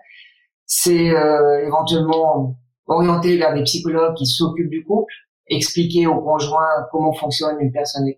C'est 0.66 1.10
euh, 1.12 1.66
éventuellement 1.66 2.58
orienté 2.88 3.38
vers 3.38 3.54
des 3.54 3.64
psychologues 3.64 4.16
qui 4.16 4.26
s'occupent 4.26 4.70
du 4.70 4.84
couple, 4.84 5.14
expliquer 5.50 6.08
au 6.08 6.22
conjoint 6.22 6.88
comment 6.92 7.14
fonctionne 7.14 7.58
une 7.60 7.72
personne 7.72 8.04
avec. 8.04 8.18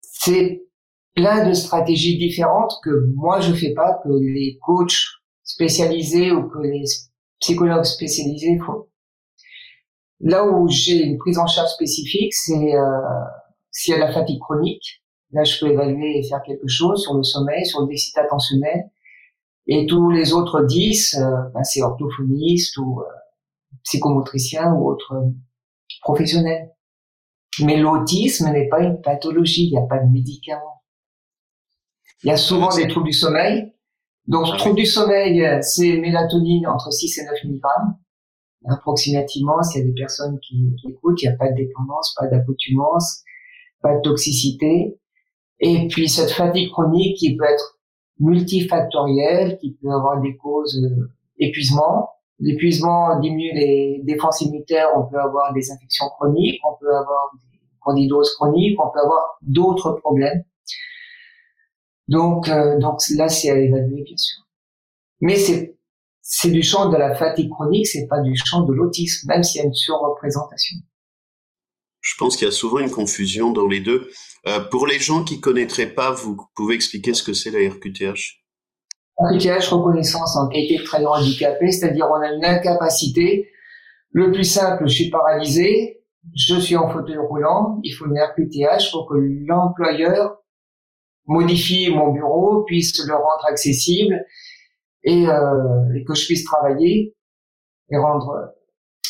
C'est 0.00 0.62
plein 1.14 1.48
de 1.48 1.52
stratégies 1.52 2.18
différentes 2.18 2.72
que 2.84 3.06
moi 3.14 3.40
je 3.40 3.52
fais 3.52 3.74
pas, 3.74 4.00
que 4.04 4.08
les 4.08 4.58
coachs 4.62 5.04
spécialisés 5.44 6.32
ou 6.32 6.48
que 6.48 6.58
les 6.58 6.84
psychologues 7.40 7.84
spécialisés 7.84 8.58
font. 8.64 8.86
Là 10.20 10.46
où 10.46 10.68
j'ai 10.68 11.02
une 11.02 11.18
prise 11.18 11.38
en 11.38 11.46
charge 11.46 11.70
spécifique, 11.70 12.32
c'est 12.32 12.74
euh, 12.76 13.00
s'il 13.70 13.92
y 13.92 13.96
a 13.96 13.98
la 13.98 14.12
fatigue 14.12 14.38
chronique. 14.40 15.02
Là, 15.32 15.44
je 15.44 15.58
peux 15.58 15.72
évaluer 15.72 16.18
et 16.18 16.28
faire 16.28 16.42
quelque 16.42 16.68
chose 16.68 17.02
sur 17.02 17.14
le 17.14 17.22
sommeil, 17.22 17.66
sur 17.66 17.80
le 17.80 17.86
déficit 17.86 18.16
attentionnel. 18.18 18.90
Et 19.66 19.86
tous 19.86 20.10
les 20.10 20.32
autres 20.32 20.62
10, 20.62 21.14
euh, 21.14 21.20
ben, 21.54 21.64
c'est 21.64 21.82
orthophoniste 21.82 22.76
ou 22.76 23.00
euh, 23.00 23.04
psychomotricien 23.82 24.72
ou 24.74 24.88
autre 24.88 25.14
euh, 25.98 26.02
professionnel. 26.02 26.70
Mais 27.60 27.76
l'autisme 27.76 28.50
n'est 28.50 28.68
pas 28.68 28.80
une 28.80 29.00
pathologie, 29.00 29.66
il 29.66 29.72
n'y 29.72 29.78
a 29.78 29.86
pas 29.86 29.98
de 29.98 30.10
médicaments. 30.10 30.82
Il 32.24 32.28
y 32.28 32.30
a 32.30 32.36
souvent 32.36 32.74
des 32.74 32.86
troubles 32.88 33.06
du 33.06 33.12
sommeil. 33.12 33.72
Donc, 34.26 34.46
ah 34.52 34.56
troubles 34.56 34.76
du 34.76 34.86
sommeil, 34.86 35.44
c'est 35.62 35.98
mélatonine 35.98 36.66
entre 36.66 36.90
6 36.92 37.18
et 37.18 37.24
9 37.24 37.32
mg. 37.44 37.60
Approximativement, 38.68 39.60
s'il 39.62 39.80
y 39.80 39.84
a 39.84 39.86
des 39.88 39.94
personnes 39.94 40.38
qui, 40.40 40.74
qui 40.80 40.90
écoutent, 40.90 41.20
il 41.20 41.28
n'y 41.28 41.34
a 41.34 41.36
pas 41.36 41.50
de 41.50 41.56
dépendance, 41.56 42.14
pas 42.18 42.28
d'accoutumance, 42.28 43.22
pas 43.82 43.96
de 43.96 44.00
toxicité. 44.02 44.96
Et 45.58 45.88
puis, 45.88 46.08
cette 46.08 46.30
fatigue 46.30 46.70
chronique 46.70 47.16
qui 47.18 47.36
peut 47.36 47.44
être 47.44 47.80
multifactorielle, 48.20 49.58
qui 49.58 49.74
peut 49.74 49.90
avoir 49.90 50.20
des 50.20 50.36
causes 50.36 50.80
d'épuisement. 51.38 52.08
L'épuisement 52.42 53.20
diminue 53.20 53.52
les 53.54 54.00
défenses 54.02 54.40
immunitaires, 54.40 54.88
on 54.96 55.04
peut 55.04 55.18
avoir 55.18 55.52
des 55.52 55.70
infections 55.70 56.06
chroniques, 56.08 56.60
on 56.64 56.76
peut 56.80 56.92
avoir 56.92 57.30
des 57.34 57.58
candidoses 57.80 58.34
chroniques, 58.34 58.76
on 58.84 58.90
peut 58.90 58.98
avoir 58.98 59.38
d'autres 59.42 59.92
problèmes. 59.92 60.42
Donc, 62.08 62.48
euh, 62.48 62.80
donc 62.80 62.98
là, 63.16 63.28
c'est 63.28 63.48
à 63.48 63.56
évaluer, 63.56 64.02
bien 64.02 64.16
sûr. 64.16 64.42
Mais 65.20 65.36
c'est 65.36 65.78
c'est 66.20 66.50
du 66.50 66.62
champ 66.62 66.88
de 66.88 66.96
la 66.96 67.14
fatigue 67.14 67.50
chronique, 67.50 67.86
c'est 67.86 68.06
pas 68.08 68.20
du 68.20 68.34
champ 68.36 68.62
de 68.62 68.72
l'autisme, 68.72 69.28
même 69.28 69.42
s'il 69.42 69.60
y 69.60 69.64
a 69.64 69.66
une 69.66 69.74
surreprésentation. 69.74 70.76
Je 72.00 72.14
pense 72.18 72.36
qu'il 72.36 72.46
y 72.46 72.48
a 72.48 72.52
souvent 72.52 72.80
une 72.80 72.90
confusion 72.90 73.52
dans 73.52 73.68
les 73.68 73.80
deux. 73.80 74.10
Euh, 74.48 74.60
pour 74.60 74.88
les 74.88 74.98
gens 74.98 75.22
qui 75.22 75.40
connaîtraient 75.40 75.94
pas, 75.94 76.10
vous 76.10 76.36
pouvez 76.56 76.74
expliquer 76.74 77.14
ce 77.14 77.22
que 77.22 77.32
c'est 77.32 77.50
la 77.50 77.68
RQTH 77.70 78.41
RQTH, 79.18 79.68
reconnaissance 79.68 80.36
en 80.36 80.48
qualité 80.48 80.78
de 80.78 80.84
travailleur 80.84 81.12
handicapé, 81.12 81.70
c'est-à-dire 81.70 82.08
on 82.10 82.20
a 82.20 82.32
une 82.32 82.44
incapacité. 82.44 83.48
Le 84.10 84.32
plus 84.32 84.44
simple, 84.44 84.84
je 84.86 84.94
suis 84.94 85.10
paralysé, 85.10 86.02
je 86.34 86.58
suis 86.58 86.76
en 86.76 86.88
fauteuil 86.88 87.18
roulant, 87.18 87.80
il 87.82 87.92
faut 87.92 88.06
une 88.06 88.18
RQTH 88.18 88.90
pour 88.90 89.08
que 89.08 89.14
l'employeur 89.46 90.38
modifie 91.26 91.90
mon 91.90 92.12
bureau, 92.12 92.64
puisse 92.64 93.04
le 93.06 93.14
rendre 93.14 93.46
accessible 93.48 94.24
et, 95.04 95.28
euh, 95.28 95.94
et 95.94 96.04
que 96.04 96.14
je 96.14 96.26
puisse 96.26 96.44
travailler 96.44 97.14
et 97.90 97.96
rendre 97.96 98.54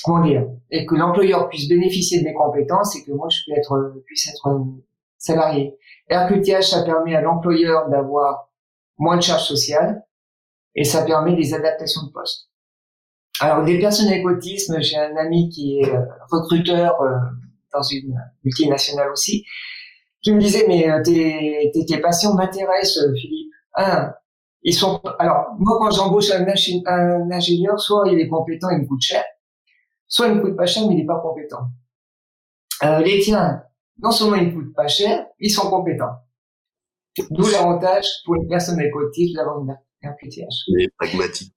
comment 0.04 0.24
dire 0.24 0.46
et 0.70 0.86
que 0.86 0.94
l'employeur 0.94 1.48
puisse 1.48 1.68
bénéficier 1.68 2.20
de 2.20 2.24
mes 2.24 2.34
compétences 2.34 2.96
et 2.96 3.04
que 3.04 3.12
moi 3.12 3.28
je 3.28 3.40
puisse 3.42 3.58
être 3.58 3.94
puisse 4.06 4.28
être 4.28 4.64
salarié. 5.18 5.76
RQTH 6.10 6.62
ça 6.62 6.82
permet 6.82 7.14
à 7.14 7.20
l'employeur 7.20 7.88
d'avoir 7.88 8.51
moins 9.02 9.16
de 9.16 9.22
charges 9.22 9.46
sociales 9.46 10.04
et 10.74 10.84
ça 10.84 11.04
permet 11.04 11.34
des 11.34 11.52
adaptations 11.54 12.02
de 12.06 12.12
poste. 12.12 12.48
Alors 13.40 13.64
des 13.64 13.78
personnes 13.78 14.08
avec 14.08 14.24
autisme, 14.24 14.80
j'ai 14.80 14.96
un 14.96 15.16
ami 15.16 15.48
qui 15.48 15.80
est 15.80 15.90
euh, 15.90 16.00
recruteur 16.30 17.00
euh, 17.00 17.16
dans 17.72 17.82
une 17.82 18.14
multinationale 18.44 19.10
aussi, 19.10 19.44
qui 20.22 20.32
me 20.32 20.40
disait 20.40 20.64
mais 20.68 20.88
euh, 20.88 21.02
tes, 21.02 21.72
tes, 21.86 21.98
patients 21.98 22.34
m'intéressent, 22.34 23.04
Philippe. 23.20 23.52
Un, 23.74 24.12
ils 24.62 24.74
sont 24.74 25.00
alors 25.18 25.46
moi 25.58 25.78
quand 25.78 25.90
j'embauche 25.90 26.30
un, 26.30 26.46
un, 26.46 27.30
ingénieur, 27.30 27.80
soit 27.80 28.04
il 28.08 28.20
est 28.20 28.28
compétent, 28.28 28.68
il 28.70 28.82
me 28.82 28.86
coûte 28.86 29.02
cher, 29.02 29.24
soit 30.06 30.28
il 30.28 30.34
me 30.34 30.42
coûte 30.42 30.56
pas 30.56 30.66
cher 30.66 30.86
mais 30.86 30.94
il 30.94 31.00
est 31.00 31.06
pas 31.06 31.20
compétent. 31.20 31.64
Euh, 32.84 33.00
les 33.00 33.18
tiens, 33.20 33.62
non 33.98 34.12
seulement 34.12 34.36
ils 34.36 34.48
ne 34.48 34.52
coûtent 34.52 34.74
pas 34.74 34.88
cher, 34.88 35.26
ils 35.40 35.50
sont 35.50 35.68
compétents. 35.68 36.16
D'où 37.30 37.46
l'avantage 37.50 38.06
pour 38.24 38.36
une 38.36 38.48
personne 38.48 38.80
avec 38.80 38.94
autisme 38.96 39.36
d'avoir 39.36 39.60
une 39.60 39.76
RQTH. 40.02 40.70
Mais 40.74 40.88
pragmatique. 40.96 41.54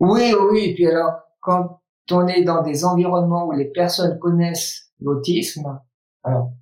Oui, 0.00 0.32
oui, 0.50 0.60
et 0.66 0.74
puis 0.74 0.86
alors, 0.86 1.12
quand 1.40 1.80
on 2.10 2.26
est 2.28 2.42
dans 2.42 2.62
des 2.62 2.84
environnements 2.84 3.46
où 3.46 3.52
les 3.52 3.70
personnes 3.70 4.18
connaissent 4.18 4.92
l'autisme, 5.00 5.80
alors, 6.22 6.52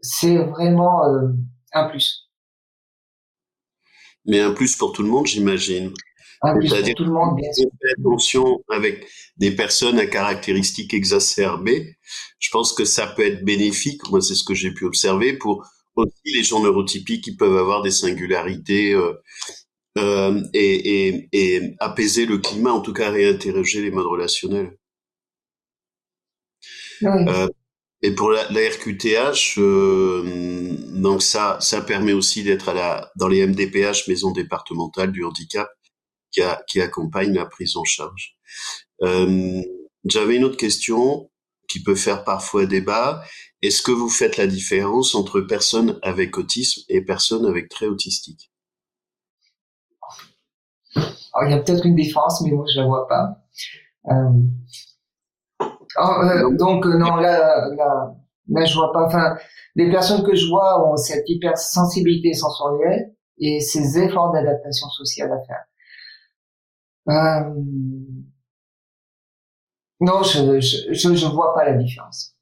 c'est 0.00 0.36
vraiment 0.36 1.04
euh, 1.04 1.28
un 1.72 1.88
plus. 1.88 2.30
Mais 4.26 4.40
un 4.40 4.52
plus 4.52 4.76
pour 4.76 4.92
tout 4.92 5.02
le 5.02 5.08
monde, 5.08 5.26
j'imagine. 5.26 5.92
Un 6.42 6.56
plus 6.56 6.70
pour 6.70 6.94
tout 6.94 7.04
le 7.04 7.12
monde, 7.12 7.36
bien 7.36 7.52
sûr. 7.52 7.68
Attention 7.98 8.62
avec 8.70 9.06
des 9.36 9.54
personnes 9.54 9.98
à 9.98 10.06
caractéristiques 10.06 10.94
exacerbées. 10.94 11.96
Je 12.38 12.48
pense 12.50 12.72
que 12.72 12.84
ça 12.84 13.06
peut 13.06 13.26
être 13.26 13.44
bénéfique. 13.44 14.08
Moi, 14.10 14.20
c'est 14.20 14.34
ce 14.34 14.44
que 14.44 14.54
j'ai 14.54 14.72
pu 14.72 14.84
observer 14.84 15.36
pour 15.36 15.66
aussi 16.00 16.36
les 16.36 16.42
gens 16.42 16.62
neurotypiques 16.62 17.24
qui 17.24 17.36
peuvent 17.36 17.56
avoir 17.56 17.82
des 17.82 17.90
singularités 17.90 18.92
euh, 18.92 19.12
euh, 19.98 20.42
et, 20.54 21.08
et, 21.08 21.28
et, 21.32 21.74
apaiser 21.80 22.24
le 22.24 22.38
climat, 22.38 22.72
en 22.72 22.80
tout 22.80 22.92
cas 22.92 23.10
réinterroger 23.10 23.82
les 23.82 23.90
modes 23.90 24.06
relationnels. 24.06 24.76
Euh, 27.02 27.48
et 28.02 28.14
pour 28.14 28.30
la, 28.30 28.48
la 28.50 28.60
RQTH, 28.68 29.58
euh, 29.58 30.76
donc 30.92 31.22
ça, 31.22 31.58
ça 31.60 31.80
permet 31.80 32.12
aussi 32.12 32.44
d'être 32.44 32.68
à 32.68 32.74
la 32.74 33.10
dans 33.16 33.26
les 33.28 33.44
MDPH, 33.46 34.06
maisons 34.08 34.30
départementales 34.30 35.10
du 35.12 35.24
handicap, 35.24 35.68
qui, 36.30 36.42
a, 36.42 36.62
qui 36.68 36.80
accompagnent 36.80 37.34
la 37.34 37.46
prise 37.46 37.76
en 37.76 37.84
charge. 37.84 38.36
J'avais 40.04 40.36
une 40.36 40.44
autre 40.44 40.56
question 40.56 41.30
qui 41.68 41.82
peut 41.82 41.94
faire 41.94 42.24
parfois 42.24 42.66
débat. 42.66 43.22
Est-ce 43.62 43.82
que 43.82 43.92
vous 43.92 44.08
faites 44.08 44.38
la 44.38 44.46
différence 44.46 45.14
entre 45.14 45.40
personnes 45.40 45.98
avec 46.02 46.38
autisme 46.38 46.82
et 46.88 47.02
personnes 47.02 47.44
avec 47.44 47.68
trait 47.68 47.86
autistique? 47.86 48.50
Alors, 51.32 51.48
il 51.48 51.52
y 51.52 51.54
a 51.54 51.62
peut-être 51.62 51.84
une 51.86 51.94
différence, 51.94 52.40
mais 52.42 52.50
moi, 52.50 52.64
je 52.72 52.80
la 52.80 52.86
vois 52.86 53.06
pas. 53.06 53.36
Euh... 54.08 54.32
Oh, 55.98 56.22
euh, 56.22 56.56
donc, 56.56 56.86
euh, 56.86 56.96
non, 56.96 57.16
là, 57.16 57.68
là, 57.76 58.14
là, 58.48 58.64
je 58.64 58.74
vois 58.74 58.92
pas. 58.92 59.04
Enfin, 59.06 59.36
les 59.74 59.90
personnes 59.90 60.24
que 60.24 60.34
je 60.34 60.46
vois 60.46 60.90
ont 60.90 60.96
cette 60.96 61.28
hypersensibilité 61.28 62.32
sensorielle 62.32 63.14
et 63.38 63.60
ces 63.60 63.98
efforts 63.98 64.32
d'adaptation 64.32 64.88
sociale 64.88 65.32
à 65.32 65.38
faire. 65.44 65.64
Non, 70.00 70.22
je, 70.22 70.60
je, 70.60 70.92
je, 70.92 71.14
je 71.14 71.26
vois 71.26 71.54
pas 71.54 71.64
la 71.64 71.74
différence. 71.74 72.34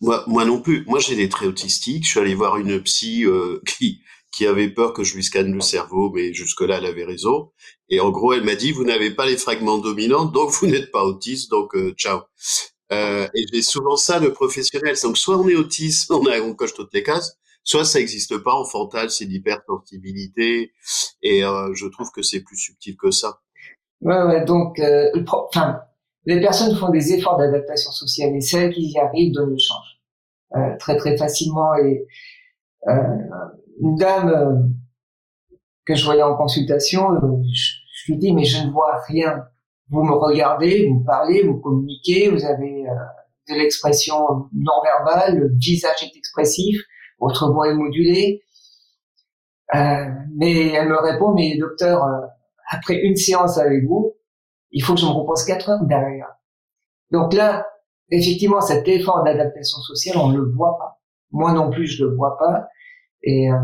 Moi, 0.00 0.24
moi 0.26 0.44
non 0.44 0.60
plus. 0.60 0.84
Moi, 0.86 1.00
j'ai 1.00 1.16
des 1.16 1.28
traits 1.28 1.48
autistiques. 1.48 2.04
Je 2.04 2.10
suis 2.10 2.20
allé 2.20 2.34
voir 2.34 2.56
une 2.56 2.80
psy 2.82 3.24
euh, 3.24 3.60
qui 3.66 4.00
qui 4.30 4.46
avait 4.46 4.68
peur 4.68 4.92
que 4.92 5.04
je 5.04 5.16
lui 5.16 5.24
scanne 5.24 5.52
le 5.52 5.60
cerveau, 5.60 6.12
mais 6.14 6.34
jusque-là, 6.34 6.78
elle 6.78 6.86
avait 6.86 7.04
raison. 7.04 7.50
Et 7.88 8.00
en 8.00 8.10
gros, 8.10 8.34
elle 8.34 8.44
m'a 8.44 8.54
dit, 8.54 8.72
vous 8.72 8.84
n'avez 8.84 9.10
pas 9.10 9.26
les 9.26 9.36
fragments 9.36 9.78
dominants, 9.78 10.26
donc 10.26 10.50
vous 10.50 10.66
n'êtes 10.66 10.92
pas 10.92 11.02
autiste, 11.02 11.50
donc 11.50 11.74
euh, 11.74 11.92
ciao. 11.96 12.20
Euh, 12.92 13.26
et 13.34 13.44
j'ai 13.52 13.62
souvent 13.62 13.96
ça 13.96 14.20
de 14.20 14.28
professionnel. 14.28 14.96
Donc, 15.02 15.18
soit 15.18 15.38
on 15.38 15.48
est 15.48 15.54
autiste, 15.54 16.10
on, 16.10 16.26
a, 16.26 16.40
on 16.40 16.54
coche 16.54 16.74
toutes 16.74 16.92
les 16.94 17.02
cases, 17.02 17.36
soit 17.64 17.84
ça 17.84 17.98
n'existe 17.98 18.38
pas. 18.38 18.54
En 18.54 18.64
frontal, 18.64 19.10
c'est 19.10 19.24
l'hypersensibilité. 19.24 20.72
Et 21.22 21.44
euh, 21.44 21.72
je 21.74 21.86
trouve 21.86 22.10
que 22.10 22.22
c'est 22.22 22.40
plus 22.40 22.56
subtil 22.56 22.96
que 22.96 23.10
ça. 23.10 23.40
Ouais, 24.00 24.22
ouais. 24.22 24.44
Donc, 24.44 24.78
euh, 24.78 25.10
enfin, 25.26 25.80
les 26.24 26.40
personnes 26.40 26.76
font 26.76 26.90
des 26.90 27.12
efforts 27.12 27.38
d'adaptation 27.38 27.90
sociale 27.90 28.34
et 28.34 28.40
celles 28.40 28.72
qui 28.72 28.90
y 28.90 28.98
arrivent 28.98 29.32
donnent 29.32 29.50
le 29.50 29.58
change 29.58 29.98
euh, 30.56 30.76
très 30.78 30.96
très 30.96 31.16
facilement. 31.16 31.74
Et 31.74 32.06
euh, 32.88 32.92
une 33.80 33.96
dame 33.96 34.28
euh, 34.28 35.54
que 35.84 35.94
je 35.94 36.04
voyais 36.04 36.22
en 36.22 36.36
consultation, 36.36 37.12
euh, 37.12 37.42
je, 37.52 38.12
lui 38.12 38.18
dis 38.18 38.32
mais 38.32 38.44
je 38.44 38.64
ne 38.64 38.70
vois 38.70 39.00
rien. 39.06 39.44
Vous 39.90 40.02
me 40.02 40.12
regardez, 40.12 40.86
vous 40.86 41.02
parlez, 41.02 41.42
vous 41.42 41.58
communiquez, 41.60 42.28
vous 42.28 42.44
avez 42.44 42.86
euh, 42.86 42.94
de 43.48 43.54
l'expression 43.54 44.18
non 44.52 44.82
verbale, 44.84 45.38
le 45.38 45.50
visage 45.56 46.02
est 46.02 46.16
expressif, 46.16 46.78
votre 47.18 47.50
voix 47.52 47.68
est 47.70 47.74
modulée. 47.74 48.42
Euh, 49.74 50.06
mais 50.36 50.68
elle 50.72 50.88
me 50.88 50.98
répond, 50.98 51.34
mais 51.34 51.56
docteur, 51.58 52.06
après 52.70 52.96
une 52.96 53.16
séance 53.16 53.58
avec 53.58 53.84
vous, 53.84 54.14
il 54.70 54.82
faut 54.82 54.94
que 54.94 55.00
je 55.00 55.06
me 55.06 55.10
repose 55.10 55.44
quatre 55.44 55.68
heures 55.68 55.84
derrière. 55.84 56.28
Donc 57.10 57.32
là, 57.32 57.66
effectivement, 58.10 58.60
cet 58.60 58.86
effort 58.88 59.22
d'adaptation 59.24 59.78
sociale, 59.78 60.18
on 60.18 60.28
ne 60.28 60.38
le 60.38 60.52
voit 60.52 60.76
pas. 60.78 61.00
Moi 61.30 61.52
non 61.52 61.70
plus, 61.70 61.86
je 61.86 62.04
le 62.04 62.14
vois 62.14 62.36
pas. 62.38 62.68
Et 63.22 63.50
euh, 63.50 63.56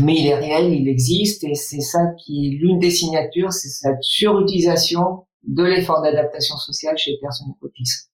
mais 0.00 0.14
il 0.16 0.26
est 0.26 0.34
réel, 0.34 0.72
il 0.72 0.88
existe, 0.88 1.44
et 1.44 1.54
c'est 1.54 1.80
ça 1.80 2.06
qui 2.18 2.46
est 2.46 2.50
l'une 2.58 2.78
des 2.78 2.90
signatures, 2.90 3.52
c'est 3.52 3.68
cette 3.68 4.02
surutilisation 4.02 5.26
de 5.42 5.64
l'effort 5.64 6.00
d'adaptation 6.00 6.56
sociale 6.56 6.96
chez 6.96 7.12
les 7.12 7.18
personnes 7.18 7.52
autistes. 7.60 8.10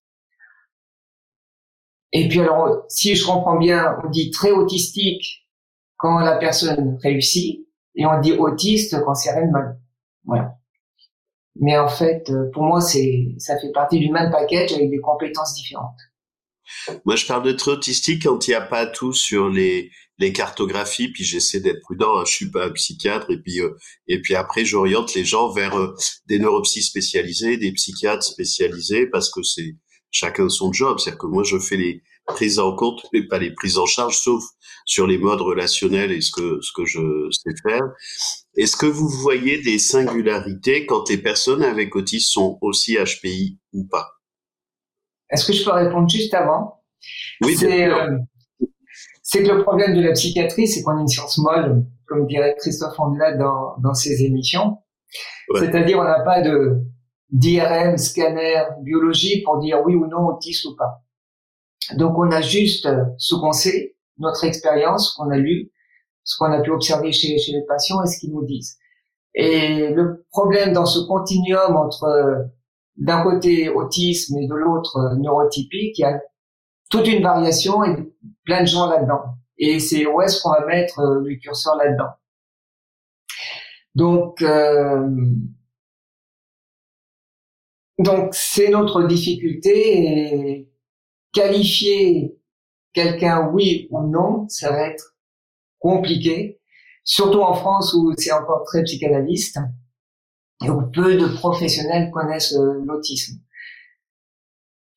Et 2.13 2.27
puis 2.27 2.41
alors, 2.41 2.85
si 2.89 3.15
je 3.15 3.25
comprends 3.25 3.59
bien, 3.59 3.97
on 4.05 4.11
dit 4.11 4.31
très 4.31 4.51
autistique 4.51 5.47
quand 5.97 6.19
la 6.19 6.37
personne 6.37 6.99
réussit, 7.01 7.67
et 7.95 8.07
on 8.07 8.21
dit 8.21 8.33
autiste 8.33 8.97
quand 9.05 9.15
c'est 9.15 9.35
de 9.35 9.51
mal. 9.51 9.79
Voilà. 10.25 10.58
Mais 11.61 11.77
en 11.79 11.89
fait, 11.89 12.31
pour 12.53 12.63
moi, 12.63 12.81
c'est, 12.81 13.35
ça 13.39 13.59
fait 13.59 13.73
partie 13.73 13.99
du 13.99 14.11
même 14.11 14.31
package 14.31 14.73
avec 14.73 14.91
des 14.91 15.01
compétences 15.01 15.55
différentes. 15.55 15.97
Moi, 17.05 17.17
je 17.17 17.27
parle 17.27 17.45
de 17.45 17.53
très 17.53 17.73
autistique 17.73 18.25
quand 18.25 18.47
il 18.47 18.51
n'y 18.51 18.57
a 18.57 18.61
pas 18.61 18.87
tout 18.87 19.13
sur 19.13 19.49
les, 19.49 19.91
les 20.19 20.33
cartographies, 20.33 21.09
puis 21.09 21.25
j'essaie 21.25 21.61
d'être 21.61 21.81
prudent. 21.81 22.19
Hein, 22.19 22.25
je 22.27 22.33
suis 22.33 22.51
pas 22.51 22.67
un 22.67 22.71
psychiatre, 22.71 23.31
et 23.31 23.39
puis 23.39 23.61
euh, 23.61 23.71
et 24.07 24.21
puis 24.21 24.35
après 24.35 24.65
j'oriente 24.65 25.15
les 25.15 25.25
gens 25.25 25.51
vers 25.51 25.77
euh, 25.77 25.95
des 26.27 26.39
neuropsys 26.39 26.83
spécialisés, 26.83 27.57
des 27.57 27.73
psychiatres 27.73 28.25
spécialisés, 28.25 29.07
parce 29.07 29.31
que 29.31 29.43
c'est 29.43 29.77
chacun 30.11 30.49
son 30.49 30.73
job. 30.73 30.99
C'est-à-dire 30.99 31.19
que 31.19 31.27
moi 31.27 31.45
je 31.45 31.59
fais 31.59 31.77
les 31.77 32.03
prises 32.27 32.59
en 32.59 32.75
compte, 32.75 33.07
mais 33.13 33.27
pas 33.27 33.39
les 33.39 33.53
prises 33.53 33.79
en 33.79 33.87
charge, 33.87 34.19
sauf 34.19 34.43
sur 34.85 35.07
les 35.07 35.19
modes 35.19 35.41
relationnels 35.41 36.13
et 36.13 36.21
ce 36.21 36.33
que 36.33 36.61
ce 36.61 36.73
que 36.75 36.85
je 36.85 37.31
sais 37.31 37.55
faire. 37.63 37.83
Est-ce 38.59 38.77
que 38.77 38.87
vous 38.87 39.09
voyez 39.09 39.63
des 39.63 39.79
singularités 39.79 40.85
quand 40.85 41.09
les 41.09 41.19
personnes 41.19 41.63
avec 41.63 41.95
autisme 41.95 42.29
sont 42.29 42.59
aussi 42.61 42.97
HPI 42.97 43.59
ou 43.73 43.85
pas? 43.85 44.11
Est-ce 45.31 45.47
que 45.47 45.53
je 45.53 45.65
peux 45.65 45.71
répondre 45.71 46.09
juste 46.09 46.35
avant? 46.35 46.83
Oui, 47.43 47.57
sûr 47.57 47.69
c'est 49.31 49.43
que 49.43 49.49
le 49.49 49.63
problème 49.63 49.95
de 49.95 50.01
la 50.01 50.13
psychiatrie, 50.13 50.67
c'est 50.67 50.83
qu'on 50.83 50.97
est 50.97 51.03
une 51.03 51.09
science 51.09 51.37
molle, 51.37 51.85
comme 52.07 52.27
dirait 52.27 52.57
Christophe 52.59 52.99
Andelat 52.99 53.37
dans, 53.37 53.77
dans 53.77 53.93
ses 53.93 54.25
émissions. 54.25 54.79
C'est-à-dire, 55.55 55.99
on 55.99 56.05
n'a 56.05 56.21
pas 56.21 56.41
de 56.41 56.81
d'IRM, 57.31 57.99
scanner, 57.99 58.63
biologie 58.81 59.43
pour 59.43 59.59
dire 59.59 59.83
oui 59.85 59.95
ou 59.95 60.07
non 60.07 60.27
autiste 60.29 60.65
ou 60.65 60.77
pas. 60.77 61.03
Donc, 61.95 62.17
on 62.17 62.31
a 62.31 62.41
juste 62.41 62.89
ce 63.19 63.35
qu'on 63.35 63.53
sait, 63.53 63.97
notre 64.17 64.45
expérience, 64.45 65.13
qu'on 65.13 65.31
a 65.31 65.37
lu, 65.37 65.71
ce 66.29 66.37
qu'on 66.37 66.53
a 66.53 66.61
pu 66.61 66.71
observer 66.71 67.11
chez, 67.11 67.39
chez 67.39 67.53
les 67.53 67.63
patients 67.63 68.03
et 68.03 68.07
ce 68.07 68.19
qu'ils 68.19 68.33
nous 68.33 68.45
disent. 68.45 68.77
Et 69.35 69.89
le 69.89 70.27
problème 70.31 70.75
dans 70.75 70.85
ce 70.85 70.99
continuum 71.07 71.75
entre 71.75 72.51
d'un 72.97 73.23
côté 73.23 73.71
autisme 73.71 74.37
et 74.39 74.47
de 74.47 74.55
l'autre 74.55 75.17
neurotypique, 75.19 75.99
il 75.99 76.03
y 76.03 76.05
a 76.05 76.21
toute 76.91 77.09
une 77.09 77.23
variation 77.23 77.83
et 77.83 77.97
plein 78.45 78.61
de 78.61 78.67
gens 78.67 78.91
là-dedans. 78.91 79.23
Et 79.57 79.81
c'est 79.81 80.07
où 80.07 80.21
est-ce 80.21 80.43
qu'on 80.43 80.51
va 80.51 80.67
mettre 80.67 81.01
euh, 81.01 81.21
le 81.25 81.37
curseur 81.37 81.77
là-dedans. 81.77 82.11
Donc, 83.95 84.43
euh, 84.43 85.09
donc 87.99 88.35
c'est 88.35 88.69
notre 88.69 89.03
difficulté 89.05 90.03
et 90.03 90.71
qualifier 91.33 92.39
quelqu'un 92.93 93.49
oui 93.53 93.89
ou 93.91 94.03
non, 94.07 94.47
ça 94.49 94.71
va 94.71 94.89
être 94.89 95.17
compliqué, 95.79 96.61
surtout 97.05 97.41
en 97.41 97.55
France 97.55 97.95
où 97.95 98.13
c'est 98.17 98.33
encore 98.33 98.65
très 98.65 98.83
psychanalyste 98.85 99.59
et 100.65 100.71
où 100.71 100.83
peu 100.91 101.17
de 101.17 101.27
professionnels 101.27 102.11
connaissent 102.11 102.55
euh, 102.55 102.83
l'autisme. 102.85 103.41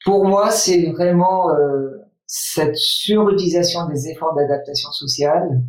Pour 0.04 0.26
moi, 0.26 0.50
c'est 0.50 0.92
vraiment 0.92 1.52
euh, 1.52 1.90
cette 2.26 2.76
surutilisation 2.76 3.88
des 3.88 4.10
efforts 4.10 4.34
d'adaptation 4.36 4.92
sociale 4.92 5.62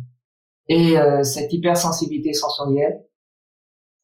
et 0.67 0.97
euh, 0.97 1.23
cette 1.23 1.53
hypersensibilité 1.53 2.33
sensorielle. 2.33 3.05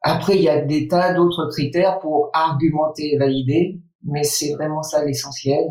Après, 0.01 0.35
il 0.35 0.43
y 0.43 0.49
a 0.49 0.61
des 0.61 0.87
tas 0.87 1.13
d'autres 1.13 1.47
critères 1.47 1.99
pour 1.99 2.29
argumenter 2.33 3.13
et 3.13 3.17
valider, 3.17 3.81
mais 4.03 4.23
c'est 4.23 4.53
vraiment 4.53 4.83
ça 4.83 5.03
l'essentiel. 5.03 5.65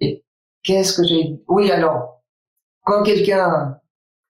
Et 0.00 0.24
qu'est-ce 0.62 0.96
que 0.96 1.06
j'ai... 1.06 1.42
Oui, 1.48 1.70
alors, 1.70 2.22
quand 2.82 3.02
quelqu'un, 3.02 3.78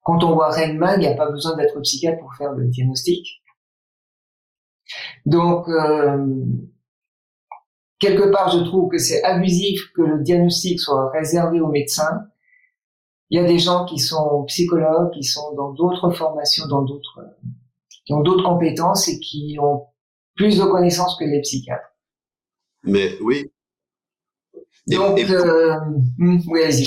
quand 0.05 0.23
on 0.23 0.35
voit 0.35 0.51
Rainman, 0.51 1.01
il 1.01 1.07
n'y 1.07 1.13
a 1.13 1.17
pas 1.17 1.31
besoin 1.31 1.57
d'être 1.57 1.81
psychiatre 1.81 2.21
pour 2.21 2.35
faire 2.35 2.53
le 2.53 2.67
diagnostic. 2.67 3.43
Donc, 5.25 5.67
euh, 5.69 6.45
quelque 7.99 8.31
part, 8.31 8.51
je 8.51 8.63
trouve 8.65 8.91
que 8.91 8.99
c'est 8.99 9.23
abusif 9.25 9.81
que 9.97 10.03
le 10.03 10.23
diagnostic 10.23 10.79
soit 10.79 11.11
réservé 11.11 11.61
aux 11.61 11.69
médecins. 11.69 12.27
Il 13.31 13.41
y 13.41 13.43
a 13.43 13.47
des 13.47 13.59
gens 13.59 13.87
qui 13.87 13.99
sont 13.99 14.45
psychologues, 14.45 15.11
qui 15.13 15.25
sont 15.25 15.55
dans 15.55 15.73
d'autres 15.73 16.11
formations, 16.11 16.67
dans 16.69 16.83
d'autres, 16.83 17.25
qui 18.05 18.13
ont 18.13 18.21
d'autres 18.21 18.45
compétences 18.45 19.09
et 19.09 19.19
qui 19.19 19.57
ont 19.59 19.87
plus 20.37 20.59
de 20.59 20.65
connaissances 20.65 21.17
que 21.19 21.25
les 21.25 21.41
psychiatres. 21.41 21.97
Mais 22.83 23.17
oui. 23.23 23.51
Donc, 24.87 25.19
euh, 25.19 25.81
hmm, 26.19 26.41
oui, 26.47 26.63
allez-y. 26.63 26.87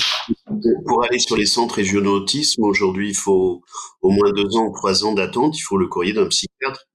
Pour 0.86 1.04
aller 1.04 1.18
sur 1.18 1.36
les 1.36 1.46
centres 1.46 1.76
régionaux 1.76 2.16
autisme, 2.16 2.64
aujourd'hui, 2.64 3.10
il 3.10 3.16
faut 3.16 3.62
au 4.02 4.10
moins 4.10 4.30
deux 4.32 4.56
ans 4.56 4.66
ou 4.66 4.72
trois 4.74 5.04
ans 5.04 5.14
d'attente. 5.14 5.58
Il 5.58 5.62
faut 5.62 5.76
le 5.78 5.86
courrier 5.88 6.12
d'un 6.12 6.26
psychiatre. 6.26 6.86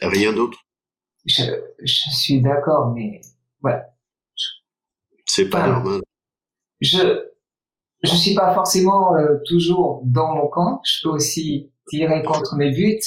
Rien 0.00 0.32
d'autre. 0.32 0.58
Je, 1.26 1.42
je 1.82 2.10
suis 2.10 2.40
d'accord, 2.42 2.92
mais 2.94 3.20
voilà. 3.62 3.84
C'est 5.26 5.48
pas 5.48 5.66
normal. 5.66 6.00
Je 6.80 7.24
je 8.04 8.14
suis 8.14 8.34
pas 8.34 8.52
forcément 8.54 9.16
euh, 9.16 9.38
toujours 9.46 10.02
dans 10.04 10.34
mon 10.34 10.48
camp. 10.48 10.80
Je 10.84 11.00
peux 11.02 11.14
aussi 11.14 11.72
tirer 11.88 12.22
contre 12.22 12.56
mes 12.56 12.70
buts, 12.70 13.00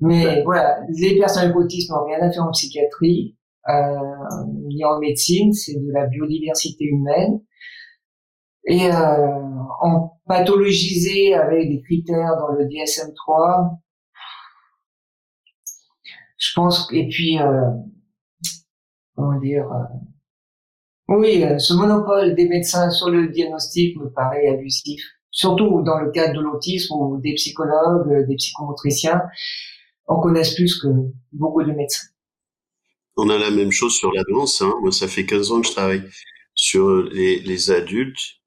mais 0.00 0.42
voilà, 0.42 0.80
les 0.88 1.18
personnes 1.18 1.52
autistes 1.52 1.90
n'ont 1.90 2.04
rien 2.04 2.18
à 2.20 2.32
faire 2.32 2.44
en 2.44 2.50
psychiatrie 2.50 3.36
euh, 3.68 4.44
ni 4.68 4.84
en 4.84 4.98
médecine. 4.98 5.52
C'est 5.52 5.74
de 5.74 5.92
la 5.92 6.06
biodiversité 6.06 6.84
humaine. 6.84 7.40
Et 8.64 8.86
euh, 8.86 9.38
en 9.80 10.20
pathologiser 10.26 11.34
avec 11.34 11.68
des 11.68 11.82
critères 11.82 12.36
dans 12.38 12.52
le 12.52 12.64
DSM-3, 12.66 13.78
je 16.36 16.52
pense. 16.54 16.88
Et 16.92 17.08
puis 17.08 17.40
euh, 17.40 17.70
comment 19.16 19.38
dire, 19.38 19.64
euh, 19.72 19.96
oui, 21.08 21.44
ce 21.58 21.74
monopole 21.74 22.34
des 22.34 22.48
médecins 22.48 22.90
sur 22.90 23.10
le 23.10 23.28
diagnostic 23.28 23.96
me 23.96 24.10
paraît 24.10 24.48
abusif, 24.48 25.02
surtout 25.30 25.82
dans 25.82 25.98
le 25.98 26.10
cadre 26.10 26.34
de 26.34 26.40
l'autisme 26.40 26.94
où 26.94 27.18
des 27.20 27.34
psychologues, 27.34 28.26
des 28.28 28.36
psychomotriciens 28.36 29.22
en 30.06 30.20
connaissent 30.20 30.54
plus 30.54 30.80
que 30.80 30.88
beaucoup 31.32 31.62
de 31.62 31.72
médecins. 31.72 32.08
On 33.16 33.28
a 33.28 33.38
la 33.38 33.50
même 33.50 33.70
chose 33.70 33.94
sur 33.94 34.12
la 34.12 34.22
danse. 34.24 34.62
Hein. 34.62 34.72
Moi, 34.80 34.92
ça 34.92 35.08
fait 35.08 35.26
15 35.26 35.52
ans 35.52 35.60
que 35.60 35.66
je 35.66 35.72
travaille 35.72 36.02
sur 36.54 37.02
les, 37.02 37.70
adultes 37.70 38.39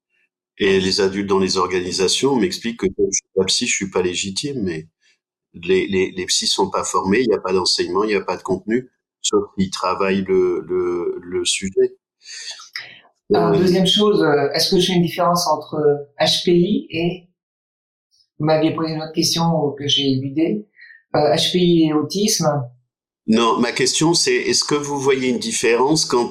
et 0.58 0.80
les 0.80 1.00
adultes 1.00 1.28
dans 1.28 1.38
les 1.38 1.56
organisations. 1.56 2.32
On 2.32 2.36
m'explique 2.36 2.80
que 2.80 2.86
je 2.86 3.02
suis 3.10 3.28
pas 3.34 3.44
psy, 3.44 3.66
je 3.66 3.74
suis 3.74 3.90
pas 3.90 4.02
légitime, 4.02 4.62
mais 4.62 4.88
les, 5.54 5.86
les, 5.86 6.10
les 6.10 6.26
psys 6.26 6.46
sont 6.46 6.70
pas 6.70 6.84
formés, 6.84 7.20
il 7.20 7.28
n'y 7.28 7.34
a 7.34 7.40
pas 7.40 7.52
d'enseignement, 7.52 8.04
il 8.04 8.08
n'y 8.08 8.14
a 8.14 8.24
pas 8.24 8.36
de 8.36 8.42
contenu 8.42 8.90
sauf 9.24 9.44
qu'ils 9.56 9.70
travaillent 9.70 10.24
le, 10.24 10.64
le, 10.68 11.18
le 11.20 11.44
sujet. 11.44 11.96
Alors, 13.34 13.54
euh, 13.54 13.58
deuxième 13.58 13.86
chose, 13.86 14.22
euh, 14.22 14.50
est-ce 14.52 14.74
que 14.74 14.80
j'ai 14.80 14.92
une 14.92 15.02
différence 15.02 15.48
entre 15.48 16.08
HPI 16.20 16.86
et 16.90 17.28
vous 18.38 18.46
m'aviez 18.46 18.74
posé 18.74 18.92
une 18.92 19.02
autre 19.02 19.12
question 19.14 19.72
que 19.78 19.88
j'ai 19.88 20.12
éludée. 20.12 20.68
Euh, 21.16 21.34
HPI 21.36 21.86
et 21.88 21.92
autisme? 21.94 22.46
Non, 23.26 23.58
ma 23.58 23.72
question 23.72 24.12
c'est 24.12 24.34
est-ce 24.34 24.64
que 24.64 24.74
vous 24.74 25.00
voyez 25.00 25.30
une 25.30 25.38
différence 25.38 26.04
quand 26.04 26.30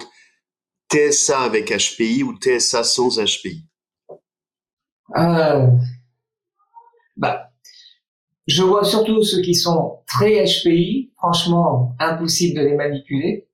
TSA 0.92 1.40
avec 1.40 1.72
HPI 1.72 2.22
ou 2.24 2.38
TSA 2.38 2.84
sans 2.84 3.18
HPI 3.18 3.66
euh, 5.18 5.68
bah, 7.18 7.52
je 8.48 8.64
vois 8.64 8.84
surtout 8.84 9.24
ceux 9.24 9.42
qui 9.42 9.56
sont 9.56 10.00
très 10.08 10.44
HPI. 10.46 11.12
Franchement, 11.18 11.96
impossible 12.00 12.60
de 12.60 12.66
les 12.66 12.76
manipuler. 12.76 13.48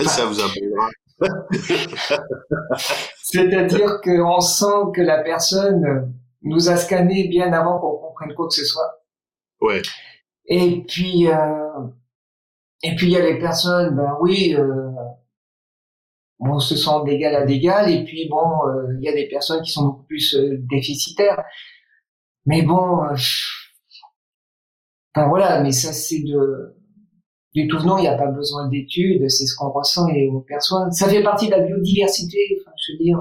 Ça 0.05 0.25
vous 0.25 0.39
appellera. 0.39 0.89
C'est-à-dire 3.23 4.01
qu'on 4.03 4.41
sent 4.41 4.91
que 4.95 5.01
la 5.01 5.19
personne 5.23 6.13
nous 6.43 6.69
a 6.69 6.77
scanné 6.77 7.27
bien 7.27 7.53
avant 7.53 7.79
qu'on 7.79 7.97
comprenne 7.97 8.33
quoi 8.33 8.47
que 8.47 8.53
ce 8.55 8.65
soit. 8.65 9.03
Ouais. 9.61 9.81
Et 10.45 10.83
puis, 10.87 11.27
euh, 11.27 11.87
et 12.83 12.95
puis 12.95 13.07
il 13.07 13.11
y 13.13 13.17
a 13.17 13.21
les 13.21 13.39
personnes, 13.39 13.95
ben 13.95 14.17
oui, 14.21 14.55
euh, 14.57 14.90
on 16.41 16.59
se 16.59 16.75
sent 16.75 17.03
d'égal 17.05 17.35
à 17.35 17.45
d'égal. 17.45 17.89
Et 17.91 18.03
puis 18.03 18.27
bon, 18.29 18.37
euh, 18.67 18.97
il 18.99 19.05
y 19.05 19.09
a 19.09 19.13
des 19.13 19.27
personnes 19.27 19.61
qui 19.63 19.71
sont 19.71 19.85
beaucoup 19.85 20.03
plus 20.03 20.35
euh, 20.35 20.57
déficitaires. 20.69 21.43
Mais 22.45 22.63
bon, 22.63 22.99
Enfin 25.13 25.27
voilà, 25.27 25.61
mais 25.61 25.71
ça 25.71 25.91
c'est 25.91 26.21
de 26.21 26.75
du 27.53 27.67
tout 27.67 27.79
venant, 27.79 27.97
il 27.97 28.03
n'y 28.03 28.07
a 28.07 28.17
pas 28.17 28.31
besoin 28.31 28.69
d'études, 28.69 29.29
c'est 29.29 29.45
ce 29.45 29.55
qu'on 29.55 29.71
ressent 29.71 30.07
et 30.07 30.29
on 30.29 30.39
perçoit. 30.39 30.89
Ça 30.91 31.09
fait 31.09 31.21
partie 31.21 31.47
de 31.47 31.51
la 31.51 31.59
biodiversité, 31.59 32.37
je 32.87 32.93
veux 32.93 32.97
dire. 32.97 33.19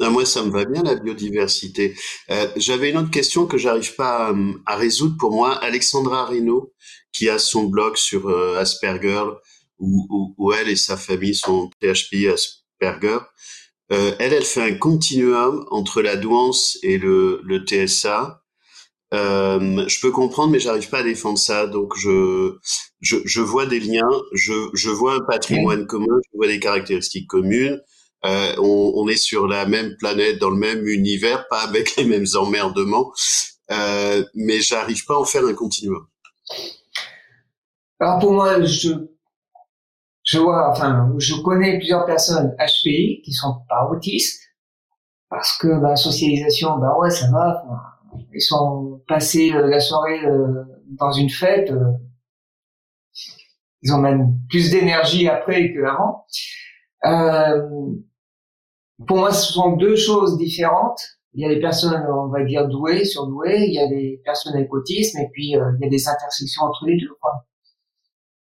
Ah, 0.00 0.10
moi, 0.10 0.26
ça 0.26 0.42
me 0.42 0.50
va 0.50 0.64
bien 0.64 0.82
la 0.82 0.96
biodiversité. 0.96 1.94
Euh, 2.30 2.48
J'avais 2.56 2.90
une 2.90 2.96
autre 2.96 3.10
question 3.10 3.46
que 3.46 3.56
j'arrive 3.56 3.94
pas 3.94 4.34
à, 4.66 4.76
résoudre 4.76 5.16
pour 5.16 5.30
moi. 5.30 5.54
Alexandra 5.62 6.24
Reynaud, 6.24 6.72
qui 7.12 7.28
a 7.28 7.38
son 7.38 7.64
blog 7.64 7.96
sur 7.96 8.28
euh, 8.28 8.58
Asperger, 8.58 9.22
où, 9.82 10.06
où, 10.08 10.34
où, 10.38 10.52
elle 10.52 10.70
et 10.70 10.76
sa 10.76 10.96
famille 10.96 11.34
sont 11.34 11.70
PHP 11.80 12.28
Asperger. 12.32 13.18
Euh, 13.92 14.14
elle, 14.18 14.32
elle 14.32 14.44
fait 14.44 14.62
un 14.62 14.74
continuum 14.74 15.66
entre 15.70 16.00
la 16.00 16.16
douance 16.16 16.78
et 16.82 16.96
le, 16.96 17.42
le 17.44 17.58
TSA. 17.66 18.42
Euh, 19.12 19.84
je 19.86 20.00
peux 20.00 20.10
comprendre, 20.10 20.52
mais 20.52 20.60
j'arrive 20.60 20.88
pas 20.88 21.00
à 21.00 21.02
défendre 21.02 21.38
ça. 21.38 21.66
Donc 21.66 21.94
je, 21.98 22.56
je, 23.00 23.16
je 23.24 23.40
vois 23.42 23.66
des 23.66 23.80
liens, 23.80 24.08
je, 24.32 24.70
je 24.72 24.88
vois 24.88 25.14
un 25.14 25.20
patrimoine 25.20 25.86
commun, 25.86 26.18
je 26.32 26.36
vois 26.38 26.46
des 26.46 26.60
caractéristiques 26.60 27.28
communes. 27.28 27.80
Euh, 28.24 28.54
on, 28.58 28.92
on, 28.96 29.08
est 29.08 29.16
sur 29.16 29.48
la 29.48 29.66
même 29.66 29.96
planète, 29.98 30.38
dans 30.38 30.50
le 30.50 30.56
même 30.56 30.86
univers, 30.86 31.46
pas 31.48 31.62
avec 31.62 31.96
les 31.96 32.04
mêmes 32.04 32.26
emmerdements, 32.36 33.12
euh, 33.72 34.24
mais 34.34 34.60
j'arrive 34.60 35.04
pas 35.04 35.14
à 35.14 35.18
en 35.18 35.24
faire 35.24 35.44
un 35.44 35.54
continuum. 35.54 36.06
Alors 37.98 38.20
pour 38.20 38.32
moi, 38.32 38.62
je, 38.62 38.90
je 40.24 40.38
vois, 40.38 40.70
enfin, 40.70 41.12
je 41.18 41.34
connais 41.42 41.78
plusieurs 41.78 42.06
personnes 42.06 42.54
HPI 42.58 43.22
qui 43.24 43.32
sont 43.32 43.62
pas 43.68 43.88
autistes, 43.90 44.42
parce 45.28 45.56
que 45.58 45.80
bah, 45.80 45.96
socialisation, 45.96 46.78
bah 46.78 46.96
ouais, 46.98 47.10
ça 47.10 47.30
va. 47.30 47.64
ils 48.34 48.40
sont 48.40 49.02
passés 49.08 49.52
euh, 49.52 49.66
la 49.68 49.80
soirée 49.80 50.24
euh, 50.26 50.64
dans 50.90 51.12
une 51.12 51.30
fête, 51.30 51.70
euh, 51.70 51.92
ils 53.82 53.92
ont 53.92 53.98
même 53.98 54.38
plus 54.48 54.70
d'énergie 54.70 55.28
après 55.28 55.72
qu'avant. 55.72 56.24
Euh, 57.04 57.66
pour 59.06 59.16
moi, 59.16 59.32
ce 59.32 59.52
sont 59.52 59.72
deux 59.72 59.96
choses 59.96 60.38
différentes. 60.38 61.02
Il 61.34 61.42
y 61.42 61.46
a 61.46 61.48
les 61.48 61.60
personnes, 61.60 62.06
on 62.08 62.28
va 62.28 62.44
dire, 62.44 62.68
douées, 62.68 63.04
surdouées, 63.04 63.66
il 63.66 63.74
y 63.74 63.78
a 63.78 63.86
les 63.86 64.20
personnes 64.24 64.54
avec 64.54 64.72
autisme, 64.72 65.18
et 65.18 65.28
puis 65.32 65.48
il 65.48 65.78
y 65.80 65.86
a 65.86 65.88
des 65.88 66.08
intersections 66.08 66.62
entre 66.62 66.86
les 66.86 66.96
deux. 66.98 67.14
Quoi. 67.20 67.46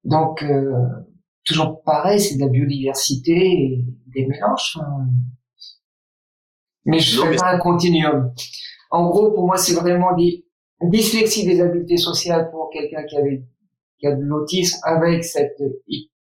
Donc, 0.02 0.42
euh, 0.42 0.72
toujours 1.44 1.82
pareil, 1.82 2.20
c'est 2.20 2.36
de 2.36 2.40
la 2.40 2.48
biodiversité 2.48 3.32
et 3.32 3.84
des 4.14 4.26
mélanges. 4.26 4.78
Mais 6.84 6.98
je 6.98 7.20
ne 7.20 7.26
fais 7.26 7.36
pas 7.36 7.52
un 7.54 7.58
continuum. 7.58 8.32
En 8.90 9.08
gros, 9.08 9.32
pour 9.32 9.46
moi, 9.46 9.56
c'est 9.56 9.74
vraiment 9.74 10.14
des 10.16 10.44
dyslexie 10.82 11.46
des 11.46 11.60
habiletés 11.60 11.96
sociales 11.96 12.50
pour 12.50 12.70
quelqu'un 12.70 13.04
qui 13.04 13.16
avait 13.16 13.44
qui 13.98 14.06
a 14.06 14.14
de 14.14 14.22
l'autisme 14.22 14.80
avec 14.82 15.24
cette 15.24 15.62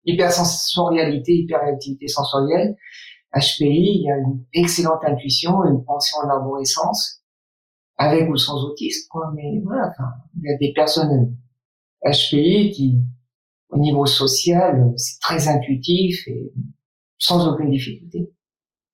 hypersensorialité, 0.03 1.33
hyperactivité 1.33 2.07
sensorielle 2.07 2.75
HPI, 3.33 4.01
il 4.01 4.03
y 4.03 4.11
a 4.11 4.17
une 4.17 4.43
excellente 4.53 5.03
intuition, 5.05 5.63
une 5.63 5.83
pensée 5.85 6.15
en 6.21 6.27
arborescence, 6.27 7.23
avec 7.97 8.29
ou 8.29 8.35
sans 8.35 8.61
autisme, 8.65 9.07
quoi. 9.09 9.31
Mais 9.33 9.61
voilà, 9.63 9.89
enfin, 9.89 10.09
il 10.35 10.49
y 10.49 10.53
a 10.53 10.57
des 10.57 10.73
personnes 10.73 11.35
HPI 12.03 12.71
qui, 12.71 12.99
au 13.71 13.79
niveau 13.79 14.05
social, 14.05 14.93
c'est 14.97 15.19
très 15.21 15.47
intuitif 15.47 16.27
et 16.27 16.51
sans 17.17 17.47
aucune 17.51 17.71
difficulté. 17.71 18.29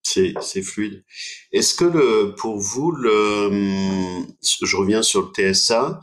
C'est, 0.04 0.34
c'est 0.42 0.62
fluide. 0.62 1.04
Est-ce 1.52 1.76
que 1.76 1.86
le, 1.86 2.36
pour 2.36 2.58
vous, 2.58 2.92
le, 2.92 3.50
je 4.64 4.76
reviens 4.78 5.02
sur 5.02 5.32
le 5.36 5.54
TSA, 5.54 6.00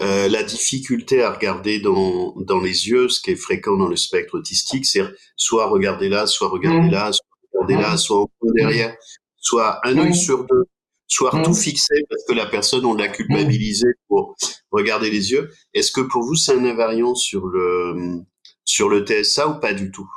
euh, 0.00 0.28
la 0.28 0.42
difficulté 0.42 1.22
à 1.22 1.32
regarder 1.32 1.80
dans, 1.80 2.34
dans 2.36 2.60
les 2.60 2.88
yeux, 2.88 3.08
ce 3.08 3.20
qui 3.20 3.32
est 3.32 3.36
fréquent 3.36 3.76
dans 3.76 3.88
le 3.88 3.96
spectre 3.96 4.38
autistique, 4.38 4.86
c'est 4.86 5.02
soit 5.36 5.66
regarder 5.68 6.08
là, 6.08 6.26
soit 6.26 6.48
regarder 6.48 6.88
mmh. 6.88 6.92
là, 6.92 7.12
soit 7.12 7.26
regarder 7.52 7.82
là, 7.82 7.96
soit 7.96 8.26
derrière, 8.54 8.96
soit 9.36 9.80
un 9.86 9.98
œil 9.98 10.14
sur 10.14 10.46
deux, 10.46 10.64
soit 11.12 11.30
tout 11.42 11.54
fixé 11.54 11.94
parce 12.08 12.24
que 12.24 12.34
la 12.34 12.46
personne, 12.46 12.84
on 12.84 12.94
l'a 12.94 13.08
culpabilisé 13.08 13.86
pour 14.08 14.34
regarder 14.70 15.10
les 15.10 15.32
yeux. 15.32 15.50
Est-ce 15.74 15.92
que 15.92 16.00
pour 16.00 16.22
vous, 16.22 16.34
c'est 16.34 16.54
un 16.54 16.64
invariant 16.64 17.14
sur 17.14 17.46
le, 17.46 18.22
sur 18.64 18.88
le 18.88 19.04
TSA 19.04 19.48
ou 19.48 19.60
pas 19.60 19.74
du 19.74 19.90
tout? 19.90 20.08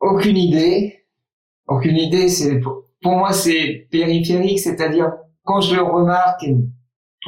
Aucune 0.00 0.36
idée. 0.36 1.06
Aucune 1.66 1.96
idée. 1.96 2.28
C'est, 2.28 2.60
pour, 2.60 2.84
moi, 3.04 3.32
c'est 3.32 3.88
périphérique, 3.90 4.60
c'est-à-dire, 4.60 5.12
quand 5.44 5.60
je 5.60 5.74
le 5.74 5.82
remarque, 5.82 6.44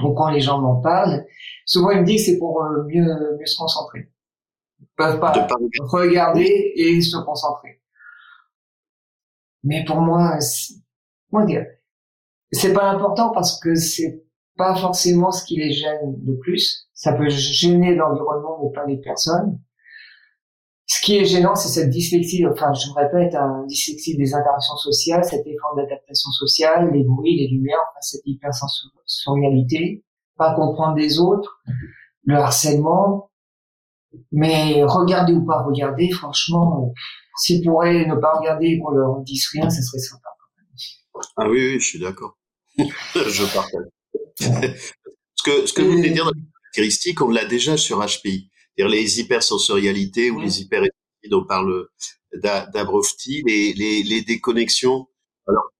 ou 0.03 0.15
quand 0.15 0.31
les 0.31 0.41
gens 0.41 0.61
m'en 0.61 0.81
parlent, 0.81 1.25
souvent 1.67 1.91
ils 1.91 2.01
me 2.01 2.07
disent 2.07 2.27
que 2.27 2.33
c'est 2.33 2.39
pour 2.39 2.63
euh, 2.63 2.85
mieux, 2.85 3.05
mieux 3.39 3.47
se 3.47 3.57
concentrer 3.59 4.09
peuvent 4.97 5.21
pas, 5.21 5.33
regarder 5.81 6.73
et 6.77 7.01
se 7.01 7.17
concentrer. 7.19 7.82
Mais 9.65 9.85
pour 9.85 10.01
moi, 10.01 10.39
comment 11.31 11.45
dire, 11.45 11.67
c'est 12.51 12.73
pas 12.73 12.91
important 12.91 13.31
parce 13.31 13.59
que 13.61 13.75
c'est 13.75 14.25
pas 14.57 14.75
forcément 14.77 15.31
ce 15.33 15.45
qui 15.45 15.57
les 15.57 15.73
gêne 15.73 16.21
le 16.25 16.37
plus. 16.39 16.89
Ça 16.93 17.13
peut 17.13 17.29
gêner 17.29 17.95
l'environnement, 17.95 18.59
mais 18.63 18.73
pas 18.73 18.87
les 18.87 18.99
personnes. 18.99 19.59
Ce 20.87 21.01
qui 21.01 21.17
est 21.17 21.25
gênant, 21.25 21.55
c'est 21.55 21.69
cette 21.69 21.91
dyslexie, 21.91 22.47
enfin, 22.47 22.73
je 22.75 22.89
me 22.89 22.95
répète, 22.95 23.35
un 23.35 23.65
dyslexie 23.67 24.17
des 24.17 24.35
interactions 24.35 24.77
sociales, 24.77 25.25
cet 25.25 25.47
effort 25.47 25.75
d'adaptation 25.77 26.31
sociale, 26.33 26.91
les 26.93 27.05
bruits, 27.05 27.37
les 27.37 27.49
lumières, 27.49 27.79
enfin, 27.91 28.01
cette 28.01 28.21
hypersensorialité, 28.27 30.05
pas 30.37 30.55
comprendre 30.55 30.97
les 30.97 31.19
autres, 31.19 31.63
le 32.25 32.37
harcèlement, 32.37 33.31
mais 34.33 34.83
regarder 34.85 35.33
ou 35.33 35.47
pas 35.47 35.63
regarder, 35.63 36.11
franchement, 36.11 36.85
euh, 36.85 36.93
s'ils 37.37 37.65
pourraient 37.65 38.07
ne 38.07 38.15
pas 38.17 38.39
regarder 38.39 38.67
et 38.67 38.79
qu'on 38.79 38.91
leur 38.91 39.21
dise 39.21 39.47
rien, 39.53 39.69
ça 39.71 39.83
serait 39.83 39.99
sympa. 39.99 40.29
Ah 41.37 41.49
oui, 41.49 41.69
oui, 41.69 41.81
je 41.81 41.87
suis 41.87 41.99
d'accord. 41.99 42.39
je 42.79 43.45
partage. 43.53 43.87
ce 45.35 45.43
que, 45.45 45.67
ce 45.67 45.73
que 45.73 45.83
vous 45.83 46.01
de 46.01 46.09
dire 46.09 46.25
dans 46.25 46.33
les 46.33 46.43
caractéristiques, 46.63 47.21
on 47.21 47.29
l'a 47.29 47.45
déjà 47.45 47.77
sur 47.77 47.99
HPI. 47.99 48.51
C'est-à-dire 48.77 48.89
les 48.93 49.21
hypersensorialités 49.21 50.31
ou 50.31 50.41
les 50.41 50.63
hyper 50.63 50.83
dont 51.31 51.45
parle 51.45 51.87
d'Abrofti, 52.35 53.43
les, 53.47 53.75
les, 53.75 54.03
les 54.03 54.23
déconnexions. 54.23 55.07
Alors, 55.47 55.71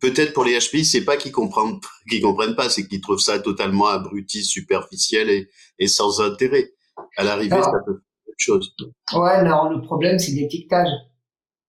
peut-être 0.00 0.32
pour 0.32 0.44
les 0.44 0.58
HPI, 0.58 0.84
c'est 0.84 1.04
pas 1.04 1.16
qu'ils 1.16 1.32
comprennent, 1.32 1.80
qu'ils 2.08 2.22
comprennent 2.22 2.54
pas, 2.54 2.70
c'est 2.70 2.86
qu'ils 2.86 3.00
trouvent 3.00 3.20
ça 3.20 3.40
totalement 3.40 3.88
abruti, 3.88 4.44
superficiel 4.44 5.28
et, 5.30 5.50
et 5.78 5.88
sans 5.88 6.20
intérêt. 6.20 6.72
À 7.16 7.24
l'arrivée, 7.24 7.60
ça 7.60 7.72
peut 7.84 8.02
autre 8.32 8.38
chose. 8.38 8.74
Ouais, 9.14 9.44
non, 9.44 9.70
le 9.70 9.82
problème, 9.82 10.18
c'est 10.18 10.32
l'étiquetage. 10.32 10.88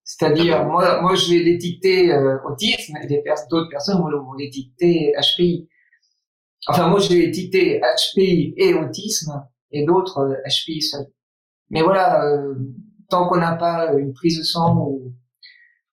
C'est-à-dire, 0.04 0.58
ah 0.58 0.64
ben. 0.64 0.70
moi, 0.70 1.02
moi, 1.02 1.16
je 1.16 1.32
vais 1.32 1.44
l'étiqueter 1.44 2.12
euh, 2.12 2.38
autisme, 2.46 2.98
et 3.02 3.24
d'autres 3.50 3.70
personnes 3.70 4.00
vont 4.00 4.34
l'étiqueter 4.34 5.14
HPI. 5.18 5.70
Enfin, 6.68 6.88
moi, 6.88 7.00
je 7.00 7.10
vais 7.10 7.26
étiqueter 7.26 7.82
HPI 7.82 8.54
et 8.58 8.74
autisme, 8.74 9.48
et 9.72 9.86
d'autres 9.86 10.20
euh, 10.20 10.36
HPI 10.46 10.82
seul. 10.82 11.08
Mais 11.70 11.82
voilà, 11.82 12.26
euh, 12.26 12.56
tant 13.10 13.28
qu'on 13.28 13.38
n'a 13.38 13.56
pas 13.56 13.94
une 13.94 14.14
prise 14.14 14.40
de 14.40 14.44
sang, 14.44 14.78
ou 14.78 15.14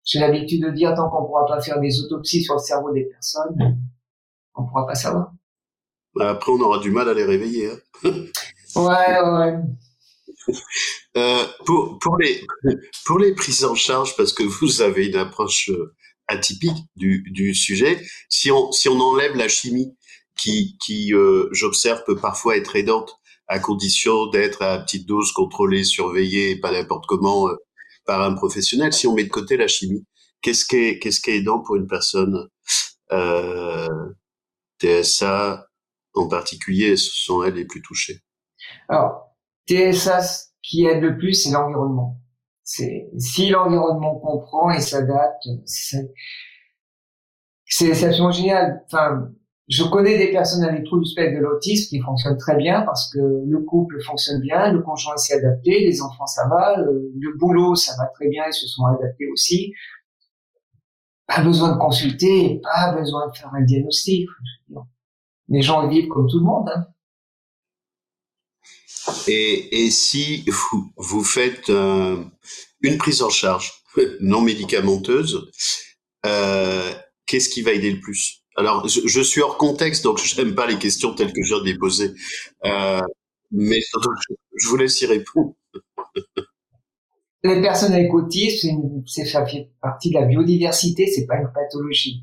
j'ai 0.04 0.18
l'habitude 0.18 0.64
de 0.64 0.70
dire, 0.70 0.94
tant 0.94 1.09
qu'on 1.09 1.26
pourra 1.26 1.46
pas 1.46 1.61
faire 1.61 1.78
des 1.80 2.00
autopsies 2.00 2.42
sur 2.42 2.54
le 2.54 2.61
cerveau 2.61 2.92
des 2.92 3.04
personnes, 3.04 3.78
on 4.56 4.66
pourra 4.66 4.87
pas 4.87 4.96
savoir. 4.96 5.33
Bah, 6.16 6.30
après, 6.30 6.50
on 6.50 6.61
aura 6.61 6.80
du 6.80 6.90
mal 6.90 7.09
à 7.09 7.14
les 7.14 7.24
réveiller. 7.24 7.70
Hein. 7.70 8.11
Ouais, 8.76 9.20
ouais. 9.20 9.59
Euh, 11.16 11.44
pour, 11.66 11.98
pour, 11.98 12.16
les, 12.18 12.40
pour 13.05 13.18
les 13.18 13.35
prises 13.35 13.64
en 13.64 13.74
charge, 13.74 14.16
parce 14.16 14.33
que 14.33 14.45
vous 14.45 14.80
avez 14.80 15.09
une 15.09 15.16
approche 15.16 15.68
euh, 15.70 15.93
atypique 16.28 16.84
du, 16.95 17.24
du 17.32 17.53
sujet, 17.53 18.01
si 18.28 18.53
on, 18.53 18.70
si 18.70 18.88
on 18.88 19.01
enlève 19.01 19.34
la 19.36 19.49
chimie 19.49 19.97
qui, 20.36 20.76
qui 20.80 21.12
euh, 21.12 21.49
j'observe, 21.51 22.05
peut 22.05 22.16
parfois 22.16 22.57
être 22.57 22.76
aidante 22.76 23.18
à 23.49 23.59
condition 23.59 24.28
d'être 24.28 24.62
à 24.62 24.78
petite 24.78 25.07
dose 25.07 25.32
contrôlée, 25.32 25.82
surveillée, 25.82 26.57
pas 26.61 26.70
n'importe 26.70 27.07
comment 27.07 27.49
euh, 27.49 27.57
par 28.07 28.22
un 28.22 28.34
professionnel, 28.34 28.93
si 28.93 29.07
on 29.07 29.14
met 29.14 29.24
de 29.24 29.28
côté 29.28 29.57
la 29.57 29.66
chimie, 29.66 30.07
qu'est-ce 30.41 30.64
qui 30.64 30.76
est, 30.76 30.99
qu'est-ce 31.01 31.20
qui 31.20 31.30
est 31.30 31.38
aidant 31.38 31.61
pour 31.61 31.76
une 31.76 31.88
personne 31.88 32.49
euh, 33.12 33.88
TSA 34.80 35.66
en 36.14 36.28
particulier, 36.28 36.97
ce 36.97 37.11
sont 37.12 37.43
elles 37.43 37.55
les 37.55 37.64
plus 37.64 37.82
touchées? 37.82 38.20
Alors, 38.88 39.30
TSA, 39.68 40.20
qui 40.62 40.84
aide 40.84 41.02
le 41.02 41.16
plus, 41.16 41.34
c'est 41.34 41.50
l'environnement. 41.50 42.20
C'est 42.62 43.11
si 43.18 43.50
l'environnement 43.50 44.18
comprend 44.20 44.70
et 44.70 44.80
s'adapte, 44.80 45.48
c'est 45.64 46.12
absolument 47.90 48.30
génial. 48.30 48.84
Enfin, 48.86 49.30
je 49.70 49.84
connais 49.84 50.18
des 50.18 50.32
personnes 50.32 50.64
avec 50.64 50.84
troubles 50.84 51.04
du 51.04 51.11
spectre 51.11 51.38
de 51.38 51.42
l'autisme 51.42 51.88
qui 51.90 52.00
fonctionnent 52.00 52.36
très 52.36 52.56
bien 52.56 52.82
parce 52.82 53.12
que 53.12 53.18
le 53.18 53.58
couple 53.61 54.02
fonctionne 54.02 54.40
bien, 54.40 54.72
le 54.72 54.82
conjoint 54.82 55.16
s'est 55.16 55.34
adapté, 55.34 55.80
les 55.80 56.02
enfants 56.02 56.26
ça 56.26 56.48
va, 56.48 56.76
le, 56.76 57.38
boulot 57.38 57.76
ça 57.76 57.94
va 57.96 58.06
très 58.06 58.28
bien, 58.28 58.42
ils 58.48 58.52
se 58.52 58.66
sont 58.66 58.84
adaptés 58.86 59.28
aussi. 59.32 59.72
Pas 61.26 61.42
besoin 61.42 61.72
de 61.72 61.78
consulter, 61.78 62.61
pas 62.62 62.92
besoin 62.92 63.28
de 63.28 63.36
faire 63.36 63.54
un 63.54 63.62
diagnostic. 63.62 64.28
les 65.48 65.62
gens 65.62 65.86
vivent 65.86 66.08
comme 66.08 66.26
tout 66.28 66.40
le 66.40 66.44
monde. 66.44 66.68
Hein. 66.74 66.86
Et, 69.26 69.90
si 69.90 70.44
vous, 70.96 71.24
faites 71.24 71.70
euh, 71.70 72.22
une 72.82 72.98
prise 72.98 73.22
en 73.22 73.30
charge 73.30 73.72
non 74.20 74.40
médicamenteuse, 74.40 75.51
euh, 76.26 76.92
qu'est-ce 77.26 77.48
qui 77.48 77.62
va 77.62 77.72
aider 77.72 77.90
le 77.90 78.01
plus? 78.01 78.42
Alors, 78.57 78.86
je, 78.88 79.20
suis 79.22 79.40
hors 79.40 79.57
contexte, 79.57 80.05
donc 80.05 80.18
je 80.22 80.40
n'aime 80.40 80.55
pas 80.55 80.66
les 80.66 80.78
questions 80.78 81.14
telles 81.14 81.32
que 81.32 81.42
je 81.42 81.55
viens 81.55 81.62
de 81.62 81.68
les 81.68 81.78
poser. 81.78 82.12
Euh, 82.66 83.01
mais 83.51 83.80
je, 83.80 84.68
vous 84.68 84.76
laisse 84.76 85.01
y 85.01 85.07
répondre. 85.07 85.55
Les 87.42 87.62
personnes 87.62 87.94
avec 87.94 88.12
autisme, 88.12 89.03
c'est 89.07 89.24
fait 89.24 89.70
partie 89.80 90.11
de 90.11 90.14
la 90.14 90.26
biodiversité, 90.26 91.07
c'est 91.07 91.24
pas 91.24 91.36
une 91.36 91.51
pathologie. 91.55 92.22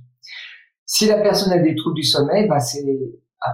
Si 0.85 1.07
la 1.07 1.17
personne 1.17 1.51
a 1.51 1.57
des 1.57 1.73
troubles 1.75 1.95
du 1.95 2.03
sommeil, 2.03 2.47
bah 2.47 2.59
c'est 2.59 2.85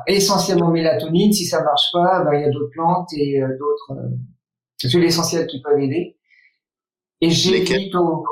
essentiellement 0.07 0.69
mélatonine. 0.69 1.33
Si 1.33 1.45
ça 1.45 1.63
marche 1.63 1.89
pas, 1.91 2.23
bah 2.23 2.35
il 2.35 2.41
y 2.41 2.45
a 2.45 2.49
d'autres 2.49 2.71
plantes 2.71 3.09
et 3.13 3.41
euh, 3.41 3.47
d'autres 3.57 3.91
euh, 3.91 4.89
huiles 4.89 5.05
essentielles 5.05 5.47
qui 5.47 5.61
peuvent 5.61 5.79
aider. 5.79 6.17
Et 7.21 7.29
j'évite 7.29 7.95
au 7.95 8.25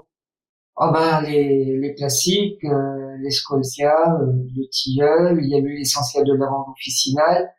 oh 0.75 0.89
bah 0.91 1.21
les, 1.21 1.77
les 1.77 1.93
classiques, 1.95 2.63
euh, 2.63 3.17
les 3.21 3.31
scolcia, 3.31 4.19
euh, 4.21 4.31
le 4.55 4.69
tilleul, 4.69 5.39
il 5.43 5.49
y 5.49 5.55
a 5.55 5.59
eu 5.59 5.77
l'essentiel 5.77 6.25
de 6.25 6.33
lavande 6.33 6.69
officinale. 6.71 7.49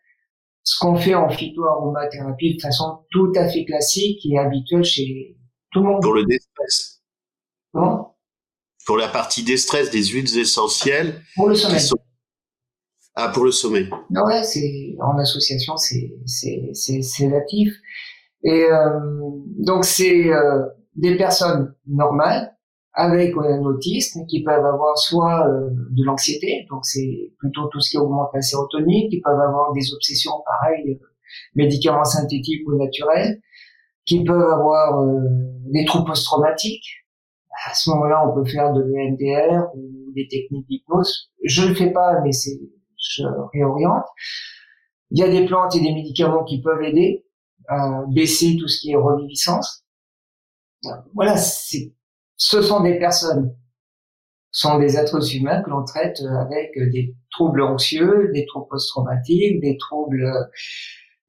Ce 0.64 0.78
qu'on 0.78 0.94
fait 0.94 1.14
en 1.14 1.28
phytoaromathérapie 1.28 2.56
de 2.56 2.60
façon 2.60 3.04
tout 3.10 3.32
à 3.34 3.48
fait 3.48 3.64
classique 3.64 4.20
et 4.24 4.38
habituelle 4.38 4.84
chez 4.84 5.36
tout 5.72 5.80
le 5.80 5.86
monde. 5.86 6.02
Pour 6.02 6.14
le 6.14 6.24
déstress? 6.24 7.02
Pour 8.84 8.96
la 8.96 9.08
partie 9.08 9.42
déstress 9.42 9.90
des 9.90 10.04
huiles 10.04 10.38
essentielles. 10.38 11.22
Pour 11.34 11.48
le 11.48 11.54
sommeil. 11.54 11.80
Ah, 13.14 13.30
pour 13.32 13.44
le 13.44 13.50
sommeil. 13.50 13.88
Ouais, 14.10 14.42
c'est 14.42 14.96
en 15.00 15.18
association, 15.18 15.76
c'est 15.76 16.14
c'est 16.26 16.70
c'est 16.72 17.02
sédatif. 17.02 17.74
Et 18.44 18.64
euh, 18.64 18.98
donc 19.58 19.84
c'est 19.84 20.32
euh, 20.32 20.64
des 20.96 21.16
personnes 21.16 21.74
normales 21.86 22.56
avec 22.94 23.34
un 23.36 23.62
autisme 23.62 24.26
qui 24.26 24.42
peuvent 24.42 24.64
avoir 24.64 24.98
soit 24.98 25.46
euh, 25.48 25.70
de 25.70 26.04
l'anxiété, 26.04 26.66
donc 26.70 26.84
c'est 26.84 27.32
plutôt 27.38 27.66
tout 27.68 27.80
ce 27.80 27.90
qui 27.90 27.96
augmente 27.96 28.28
la 28.34 28.42
sérotonine, 28.42 29.08
qui 29.08 29.20
peuvent 29.20 29.40
avoir 29.40 29.72
des 29.72 29.92
obsessions 29.94 30.32
pareilles, 30.44 30.90
euh, 30.90 31.06
médicaments 31.54 32.04
synthétiques 32.04 32.66
ou 32.68 32.76
naturels, 32.76 33.40
qui 34.04 34.22
peuvent 34.24 34.50
avoir 34.50 35.00
euh, 35.00 35.20
des 35.72 35.84
troubles 35.86 36.06
post-traumatiques. 36.06 36.84
À 37.66 37.74
ce 37.74 37.90
moment-là, 37.90 38.28
on 38.28 38.34
peut 38.34 38.48
faire 38.48 38.72
de 38.72 38.82
l'EMDR 38.82 39.68
ou 39.74 40.12
des 40.14 40.26
techniques 40.28 40.66
d'hypnose. 40.68 41.30
Je 41.44 41.68
le 41.68 41.74
fais 41.74 41.92
pas, 41.92 42.20
mais 42.22 42.32
c'est 42.32 42.58
je 43.02 43.24
réoriente. 43.52 44.06
Il 45.10 45.18
y 45.18 45.22
a 45.22 45.28
des 45.28 45.44
plantes 45.46 45.74
et 45.76 45.80
des 45.80 45.92
médicaments 45.92 46.44
qui 46.44 46.62
peuvent 46.62 46.82
aider 46.82 47.26
à 47.68 48.02
baisser 48.08 48.56
tout 48.58 48.68
ce 48.68 48.80
qui 48.80 48.92
est 48.92 48.96
reviviscence. 48.96 49.84
Voilà, 51.14 51.36
c'est 51.36 51.92
ce 52.36 52.60
sont 52.60 52.80
des 52.82 52.98
personnes, 52.98 53.56
sont 54.50 54.78
des 54.78 54.96
êtres 54.96 55.36
humains 55.36 55.62
que 55.62 55.70
l'on 55.70 55.84
traite 55.84 56.20
avec 56.40 56.72
des 56.90 57.14
troubles 57.30 57.62
anxieux, 57.62 58.30
des 58.34 58.46
troubles 58.46 58.66
post-traumatiques, 58.68 59.60
des 59.60 59.76
troubles 59.76 60.50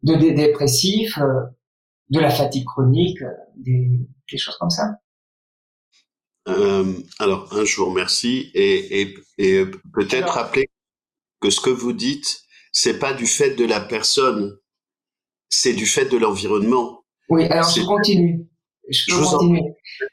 de, 0.02 0.16
des 0.16 0.32
dépressifs, 0.32 1.20
de 2.10 2.20
la 2.20 2.32
fatigue 2.32 2.66
chronique, 2.66 3.20
des, 3.56 4.00
des 4.32 4.38
choses 4.38 4.58
comme 4.58 4.72
ça. 4.72 4.96
Euh, 6.48 6.94
alors, 7.20 7.54
un, 7.54 7.64
je 7.64 7.76
vous 7.78 7.90
remercie 7.90 8.52
et, 8.54 9.02
et, 9.02 9.16
et 9.38 9.66
peut-être 9.94 10.34
rappeler 10.34 10.70
que 11.44 11.50
ce 11.50 11.60
que 11.60 11.70
vous 11.70 11.92
dites, 11.92 12.40
c'est 12.72 13.00
pas 13.00 13.14
du 13.14 13.28
fait 13.28 13.56
de 13.56 13.66
la 13.66 13.82
personne, 13.82 14.58
c'est 15.50 15.74
du 15.74 15.86
fait 15.86 16.06
de 16.06 16.18
l'environnement. 16.18 17.02
Oui, 17.30 17.46
alors 17.48 17.70
je 17.70 17.82
continue. 17.84 18.48
Je 18.90 19.14
peux 19.14 19.22
continuer. 19.22 19.62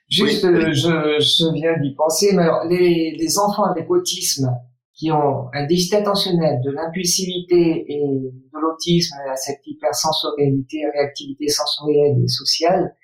Juste, 0.09 0.45
euh, 0.45 0.73
Je, 0.73 1.21
je, 1.21 1.55
viens 1.55 1.79
d'y 1.81 1.95
penser, 1.95 2.33
mais 2.35 2.43
alors, 2.43 2.65
les, 2.65 3.17
les 3.17 3.39
enfants 3.39 3.65
avec 3.65 3.89
autisme 3.89 4.51
qui 4.93 5.13
ont 5.13 5.49
un 5.55 5.67
déficit 5.67 5.95
attentionnel, 5.95 6.61
de 6.65 6.73
l'impulsivité 6.73 7.85
et 7.89 8.03
de 8.03 8.59
l'autisme, 8.61 9.17
cette 9.37 9.61
hypersensorialité, 9.65 10.83
réactivité 10.93 11.49
sensorielle 11.49 12.17
et 12.23 12.29
sociale, 12.29 12.97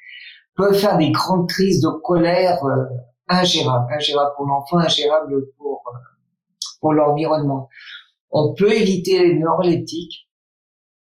peuvent 0.57 0.74
faire 0.74 0.99
des 0.99 1.11
grandes 1.12 1.49
crises 1.49 1.81
de 1.81 1.89
colère 2.03 2.62
euh, 2.64 2.85
ingérables, 3.29 3.87
ingérables 3.95 4.33
pour 4.37 4.47
l'enfant, 4.47 4.79
ingérables 4.79 5.47
pour, 5.57 5.83
euh, 5.87 5.99
pour 6.81 6.93
l'environnement. 6.93 7.68
On 8.31 8.55
peut 8.55 8.72
éviter 8.72 9.18
les 9.18 9.39
neuroleptiques 9.39 10.29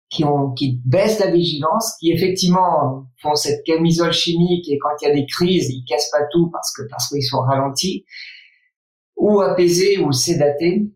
qui 0.08 0.24
ont 0.24 0.52
qui 0.52 0.80
baissent 0.84 1.18
la 1.18 1.30
vigilance, 1.30 1.96
qui 1.98 2.12
effectivement 2.12 3.06
font 3.20 3.34
cette 3.34 3.64
camisole 3.64 4.12
chimique 4.12 4.68
et 4.68 4.78
quand 4.78 4.90
il 5.00 5.08
y 5.08 5.10
a 5.10 5.14
des 5.14 5.26
crises, 5.26 5.68
ils 5.70 5.84
cassent 5.84 6.10
pas 6.10 6.24
tout 6.30 6.48
parce 6.50 6.72
que 6.74 6.82
parce 6.88 7.08
qu'ils 7.08 7.24
sont 7.24 7.40
ralentis 7.40 8.04
ou 9.16 9.40
apaisés 9.40 9.98
ou 9.98 10.12
sédatés. 10.12 10.90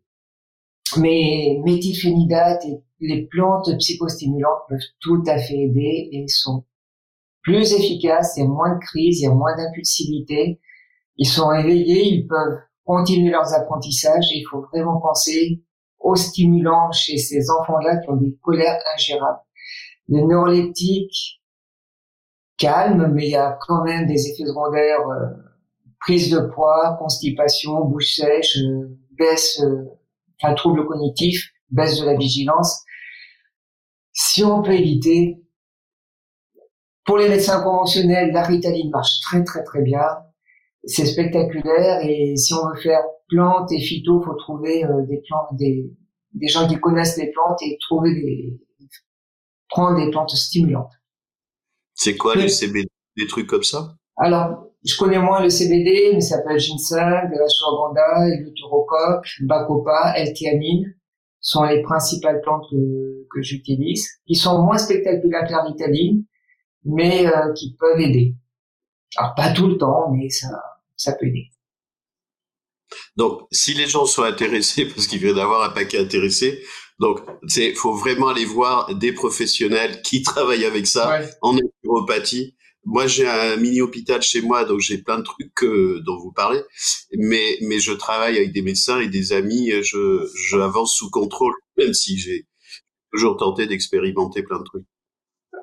Mais 0.96 1.60
méthylphénidate 1.64 2.64
et 2.64 2.82
les 3.00 3.26
plantes 3.26 3.70
psychostimulantes 3.78 4.62
peuvent 4.68 4.78
tout 5.00 5.22
à 5.26 5.38
fait 5.38 5.56
aider 5.56 6.08
et 6.12 6.26
sont 6.26 6.64
plus 7.42 7.72
efficaces, 7.72 8.34
il 8.36 8.40
y 8.40 8.42
a 8.42 8.48
moins 8.48 8.74
de 8.74 8.80
crises, 8.80 9.20
il 9.20 9.24
y 9.24 9.26
a 9.26 9.34
moins 9.34 9.56
d'impulsivité, 9.56 10.60
ils 11.16 11.28
sont 11.28 11.52
éveillés, 11.52 12.06
ils 12.06 12.26
peuvent 12.26 12.58
continuer 12.84 13.30
leurs 13.30 13.54
apprentissages 13.54 14.24
et 14.32 14.38
il 14.38 14.44
faut 14.50 14.62
vraiment 14.72 15.00
penser 15.00 15.62
aux 16.10 16.16
stimulants 16.16 16.90
chez 16.92 17.18
ces 17.18 17.50
enfants-là 17.50 17.98
qui 17.98 18.10
ont 18.10 18.16
des 18.16 18.36
colères 18.42 18.78
ingérables. 18.94 19.38
Les 20.08 20.22
neuroleptiques 20.22 21.40
calment, 22.58 23.08
mais 23.14 23.26
il 23.26 23.30
y 23.30 23.36
a 23.36 23.56
quand 23.66 23.84
même 23.84 24.06
des 24.06 24.28
effets 24.28 24.44
secondaires, 24.44 25.08
euh, 25.08 25.26
prise 26.00 26.30
de 26.30 26.40
poids, 26.40 26.96
constipation, 26.98 27.84
bouche 27.84 28.16
sèche, 28.16 28.58
euh, 28.58 28.98
baisse, 29.12 29.60
euh, 29.62 29.84
enfin 30.42 30.54
trouble 30.54 30.84
cognitif, 30.84 31.48
baisse 31.70 32.00
de 32.00 32.06
la 32.06 32.16
vigilance. 32.16 32.84
Si 34.12 34.42
on 34.42 34.62
peut 34.62 34.72
éviter, 34.72 35.40
pour 37.04 37.18
les 37.18 37.28
médecins 37.28 37.62
conventionnels, 37.62 38.32
la 38.32 38.42
ritaline 38.42 38.90
marche 38.90 39.20
très 39.22 39.44
très 39.44 39.62
très 39.62 39.82
bien. 39.82 40.04
C'est 40.84 41.06
spectaculaire 41.06 42.00
et 42.02 42.36
si 42.36 42.52
on 42.52 42.68
veut 42.68 42.80
faire 42.80 43.02
plantes 43.28 43.70
et 43.70 43.80
phyto, 43.80 44.20
faut 44.22 44.34
trouver 44.34 44.84
des 45.08 45.22
plantes, 45.26 45.56
des, 45.56 45.90
des 46.32 46.48
gens 46.48 46.68
qui 46.68 46.78
connaissent 46.78 47.16
les 47.16 47.30
plantes 47.30 47.60
et 47.62 47.76
trouver 47.80 48.14
des, 48.14 48.60
prendre 49.68 50.04
des 50.04 50.10
plantes 50.10 50.30
stimulantes. 50.30 50.92
C'est 51.94 52.16
quoi 52.16 52.34
le 52.34 52.48
CBD, 52.48 52.88
des 53.16 53.26
trucs 53.26 53.46
comme 53.46 53.62
ça? 53.62 53.94
Alors, 54.16 54.66
je 54.84 54.96
connais 54.96 55.18
moins 55.18 55.42
le 55.42 55.50
CBD, 55.50 56.12
mais 56.14 56.20
ça 56.20 56.36
s'appelle 56.36 56.58
ginseng, 56.58 57.30
la 57.30 57.44
ashwagandha, 57.44 58.36
l'uterocoque, 58.38 59.26
bacopa, 59.42 60.14
L-théanine 60.16 60.94
sont 61.40 61.64
les 61.64 61.82
principales 61.82 62.40
plantes 62.42 62.64
que, 62.70 63.26
que 63.32 63.42
j'utilise, 63.42 64.06
qui 64.26 64.34
sont 64.34 64.62
moins 64.62 64.78
spectaculaires 64.78 65.46
que 65.46 65.52
la 65.52 65.62
ritaline, 65.62 66.24
mais 66.84 67.26
euh, 67.26 67.52
qui 67.54 67.76
peuvent 67.78 68.00
aider. 68.00 68.34
Alors 69.16 69.34
pas 69.34 69.52
tout 69.52 69.66
le 69.66 69.76
temps, 69.78 70.10
mais 70.12 70.28
ça, 70.28 70.48
ça 70.96 71.14
peut 71.14 71.26
aider. 71.26 71.50
Donc, 73.16 73.42
si 73.52 73.74
les 73.74 73.86
gens 73.86 74.06
sont 74.06 74.22
intéressés, 74.22 74.84
parce 74.94 75.06
qu'il 75.06 75.20
vient 75.20 75.34
d'avoir 75.34 75.62
un 75.62 75.70
paquet 75.70 75.98
intéressé, 75.98 76.62
donc 76.98 77.20
c'est 77.46 77.74
faut 77.74 77.94
vraiment 77.94 78.28
aller 78.28 78.44
voir 78.44 78.94
des 78.94 79.12
professionnels 79.12 80.02
qui 80.02 80.22
travaillent 80.22 80.66
avec 80.66 80.86
ça 80.86 81.20
en 81.42 81.54
naturopathie. 81.54 82.56
Moi, 82.84 83.06
j'ai 83.06 83.28
un 83.28 83.56
mini 83.56 83.82
hôpital 83.82 84.22
chez 84.22 84.40
moi, 84.40 84.64
donc 84.64 84.80
j'ai 84.80 84.98
plein 84.98 85.18
de 85.18 85.22
trucs 85.22 85.52
dont 86.04 86.18
vous 86.18 86.32
parlez, 86.32 86.60
mais 87.16 87.58
mais 87.62 87.78
je 87.78 87.92
travaille 87.92 88.36
avec 88.36 88.52
des 88.52 88.62
médecins 88.62 89.00
et 89.00 89.08
des 89.08 89.32
amis. 89.32 89.70
Je 89.82 90.26
j'avance 90.50 90.94
sous 90.94 91.10
contrôle, 91.10 91.52
même 91.76 91.94
si 91.94 92.18
j'ai 92.18 92.46
toujours 93.12 93.36
tenté 93.36 93.66
d'expérimenter 93.66 94.42
plein 94.42 94.58
de 94.58 94.64
trucs. 94.64 94.86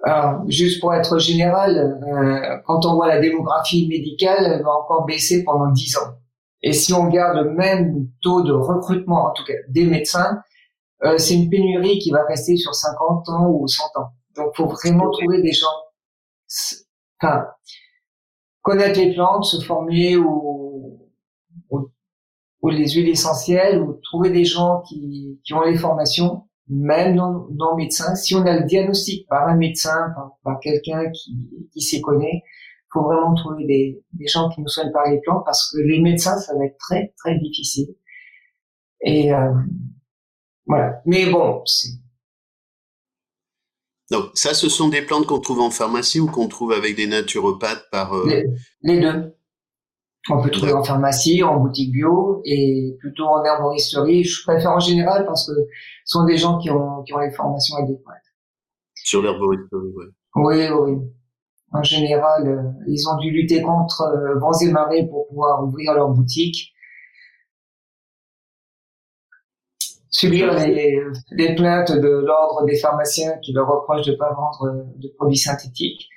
Alors, 0.03 0.43
juste 0.47 0.79
pour 0.79 0.93
être 0.93 1.17
général, 1.19 1.77
euh, 1.77 2.57
quand 2.65 2.85
on 2.85 2.95
voit 2.95 3.07
la 3.07 3.19
démographie 3.19 3.87
médicale, 3.87 4.45
elle 4.45 4.63
va 4.63 4.71
encore 4.71 5.05
baisser 5.05 5.43
pendant 5.43 5.71
10 5.71 5.97
ans. 5.97 6.17
Et 6.63 6.73
si 6.73 6.93
on 6.93 7.07
garde 7.07 7.37
le 7.37 7.51
même 7.51 8.07
taux 8.21 8.41
de 8.43 8.51
recrutement, 8.51 9.27
en 9.27 9.33
tout 9.33 9.43
cas 9.43 9.53
des 9.69 9.85
médecins, 9.85 10.41
euh, 11.03 11.17
c'est 11.17 11.35
une 11.35 11.49
pénurie 11.49 11.99
qui 11.99 12.11
va 12.11 12.23
rester 12.25 12.57
sur 12.57 12.73
50 12.73 13.29
ans 13.29 13.49
ou 13.49 13.67
100 13.67 13.83
ans. 13.95 14.09
Donc, 14.35 14.55
faut 14.55 14.67
vraiment 14.67 15.09
trouver 15.11 15.41
des 15.41 15.51
gens, 15.51 15.67
enfin, 17.21 17.45
connaître 18.61 18.99
les 18.99 19.13
plantes, 19.13 19.45
se 19.45 19.63
former 19.63 20.17
ou, 20.17 20.99
ou, 21.69 22.69
les 22.69 22.89
huiles 22.89 23.09
essentielles, 23.09 23.81
ou 23.81 23.99
trouver 24.03 24.29
des 24.29 24.45
gens 24.45 24.81
qui, 24.81 25.39
qui 25.43 25.53
ont 25.53 25.61
les 25.61 25.77
formations, 25.77 26.47
même 26.67 27.15
dans, 27.15 27.47
dans 27.51 27.75
médecin. 27.75 28.15
Si 28.15 28.35
on 28.35 28.45
a 28.45 28.59
le 28.59 28.65
diagnostic 28.65 29.27
par 29.27 29.47
un 29.47 29.55
médecin, 29.55 30.11
par, 30.15 30.37
par 30.43 30.59
quelqu'un 30.59 31.09
qui, 31.11 31.69
qui 31.71 31.81
s'y 31.81 32.01
connaît, 32.01 32.43
faut 32.91 33.03
vraiment 33.03 33.35
trouver 33.35 33.65
des, 33.65 34.03
des 34.13 34.27
gens 34.27 34.49
qui 34.49 34.61
nous 34.61 34.67
soignent 34.67 34.91
par 34.91 35.09
les 35.09 35.19
plantes 35.21 35.43
parce 35.45 35.71
que 35.71 35.79
les 35.79 35.99
médecins, 35.99 36.37
ça 36.37 36.55
va 36.55 36.65
être 36.65 36.77
très, 36.77 37.13
très 37.17 37.37
difficile. 37.39 37.95
Et 39.01 39.33
euh, 39.33 39.53
Voilà. 40.65 41.01
Mais 41.05 41.29
bon, 41.29 41.61
c'est 41.65 41.89
donc 44.09 44.29
ça, 44.35 44.53
ce 44.53 44.69
sont 44.69 44.87
des 44.87 45.01
plantes 45.01 45.25
qu'on 45.25 45.39
trouve 45.39 45.59
en 45.59 45.69
pharmacie 45.69 46.19
ou 46.19 46.27
qu'on 46.27 46.47
trouve 46.47 46.71
avec 46.71 46.95
des 46.95 47.07
naturopathes 47.07 47.85
par... 47.91 48.15
Euh, 48.15 48.43
les, 48.81 48.99
deux. 48.99 49.35
On 50.29 50.41
peut 50.41 50.49
trouver 50.49 50.73
en 50.73 50.83
pharmacie, 50.83 51.43
en 51.43 51.59
boutique 51.59 51.91
bio 51.91 52.41
et 52.45 52.95
plutôt 52.99 53.25
en 53.25 53.43
herboristerie. 53.43 54.23
Je 54.23 54.43
préfère 54.43 54.71
en 54.71 54.79
général 54.79 55.25
parce 55.25 55.47
que 55.47 55.53
ce 56.05 56.19
sont 56.19 56.25
des 56.25 56.37
gens 56.37 56.57
qui 56.57 56.69
ont, 56.69 57.03
qui 57.03 57.13
ont 57.13 57.19
les 57.19 57.31
formations 57.31 57.75
adéquates. 57.77 58.15
Sur 58.95 59.21
l'herboristerie, 59.21 59.91
oui. 59.95 60.05
Oui, 60.35 60.67
oui. 60.69 60.97
En 61.73 61.83
général, 61.83 62.47
euh, 62.47 62.83
ils 62.87 63.07
ont 63.09 63.17
dû 63.17 63.29
lutter 63.31 63.61
contre 63.61 64.01
euh, 64.01 64.39
vents 64.39 64.57
et 64.59 64.71
marées 64.71 65.05
pour 65.07 65.27
pouvoir 65.27 65.63
ouvrir 65.63 65.93
leur 65.93 66.09
boutique. 66.09 66.73
subir 70.17 70.53
les, 70.53 70.99
les 71.31 71.55
plaintes 71.55 71.91
de 71.91 72.07
l'ordre 72.07 72.65
des 72.65 72.77
pharmaciens 72.77 73.37
qui 73.43 73.53
leur 73.53 73.67
reprochent 73.67 74.05
de 74.05 74.11
ne 74.11 74.17
pas 74.17 74.33
vendre 74.33 74.63
euh, 74.63 74.83
de 74.95 75.09
produits 75.15 75.37
synthétiques. 75.37 76.07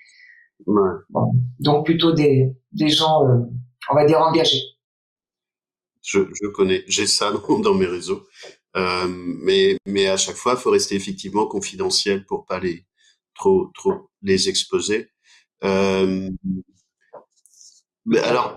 donc 1.59 1.85
plutôt 1.85 2.13
des, 2.13 2.51
des 2.73 2.89
gens, 2.89 3.29
euh, 3.29 3.41
on 3.91 3.95
va 3.95 4.07
dire, 4.07 4.21
engagés. 4.21 4.63
Je, 6.03 6.21
je 6.33 6.47
connais, 6.49 6.83
j'ai 6.89 7.07
ça 7.07 7.31
dans, 7.63 7.75
mes 7.75 7.87
réseaux. 7.87 8.23
Euh, 8.77 9.07
mais, 9.43 9.77
mais 9.85 10.07
à 10.07 10.17
chaque 10.17 10.37
fois, 10.37 10.55
il 10.57 10.61
faut 10.61 10.71
rester 10.71 10.95
effectivement 10.95 11.47
confidentiel 11.47 12.25
pour 12.25 12.47
pas 12.47 12.61
les 12.61 12.87
trop 13.35 13.71
trop 13.75 14.11
les 14.23 14.49
exposer. 14.49 15.11
Euh, 15.65 16.31
mais 18.07 18.19
alors, 18.19 18.57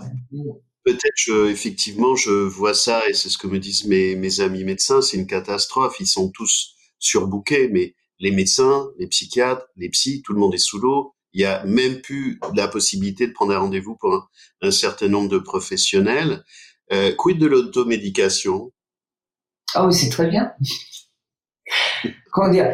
Peut-être, 0.83 1.47
effectivement, 1.49 2.15
je 2.15 2.29
vois 2.29 2.73
ça 2.73 3.07
et 3.07 3.13
c'est 3.13 3.29
ce 3.29 3.37
que 3.37 3.47
me 3.47 3.57
disent 3.57 3.85
mes, 3.85 4.15
mes 4.15 4.41
amis 4.41 4.65
médecins. 4.65 5.01
C'est 5.01 5.15
une 5.15 5.27
catastrophe. 5.27 5.95
Ils 6.01 6.07
sont 6.07 6.29
tous 6.29 6.75
surbookés, 6.99 7.69
mais 7.69 7.95
les 8.19 8.31
médecins, 8.31 8.89
les 8.97 9.07
psychiatres, 9.07 9.65
les 9.77 9.89
psys, 9.89 10.21
tout 10.23 10.33
le 10.33 10.39
monde 10.39 10.53
est 10.53 10.57
sous 10.57 10.79
l'eau. 10.79 11.15
Il 11.31 11.41
y 11.41 11.45
a 11.45 11.63
même 11.63 12.01
plus 12.01 12.37
la 12.53 12.67
possibilité 12.67 13.27
de 13.27 13.31
prendre 13.31 13.53
un 13.53 13.59
rendez-vous 13.59 13.95
pour 13.95 14.29
un, 14.61 14.71
certain 14.71 15.07
nombre 15.07 15.29
de 15.29 15.37
professionnels. 15.37 16.43
Euh, 16.91 17.15
quid 17.15 17.39
de 17.39 17.47
l'automédication? 17.47 18.73
Ah 19.73 19.87
oui, 19.87 19.93
c'est 19.93 20.09
très 20.09 20.27
bien. 20.27 20.51
Comment 22.31 22.49
dire? 22.49 22.67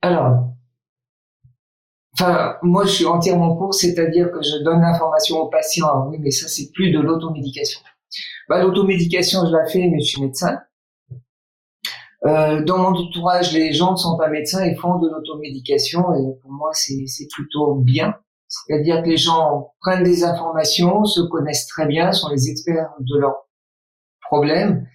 Alors, 0.00 0.51
Enfin, 2.14 2.56
moi, 2.62 2.84
je 2.84 2.90
suis 2.90 3.06
entièrement 3.06 3.56
pour, 3.56 3.74
c'est-à-dire 3.74 4.30
que 4.30 4.42
je 4.42 4.62
donne 4.62 4.82
l'information 4.82 5.38
aux 5.38 5.48
patients. 5.48 5.86
Ah 5.88 6.06
oui, 6.08 6.18
mais 6.20 6.30
ça, 6.30 6.46
c'est 6.48 6.70
plus 6.72 6.90
de 6.90 7.00
l'automédication. 7.00 7.80
Bah, 8.48 8.62
l'automédication, 8.62 9.46
je 9.46 9.52
la 9.52 9.66
fais, 9.66 9.88
mais 9.88 10.00
je 10.00 10.06
suis 10.06 10.20
médecin. 10.20 10.58
Euh, 12.24 12.62
dans 12.64 12.78
mon 12.78 12.96
entourage, 12.96 13.52
les 13.52 13.72
gens 13.72 13.92
ne 13.92 13.96
sont 13.96 14.16
pas 14.16 14.28
médecins 14.28 14.62
et 14.62 14.74
font 14.76 14.98
de 14.98 15.08
l'automédication, 15.08 16.00
et 16.14 16.40
pour 16.40 16.52
moi, 16.52 16.70
c'est 16.72 17.26
plutôt 17.32 17.74
bien. 17.76 18.14
C'est-à-dire 18.46 19.02
que 19.02 19.08
les 19.08 19.16
gens 19.16 19.72
prennent 19.80 20.04
des 20.04 20.22
informations, 20.22 21.04
se 21.04 21.20
connaissent 21.22 21.66
très 21.66 21.86
bien, 21.86 22.12
sont 22.12 22.28
les 22.28 22.50
experts 22.50 22.90
de 23.00 23.18
leurs 23.18 23.48
problèmes, 24.20 24.86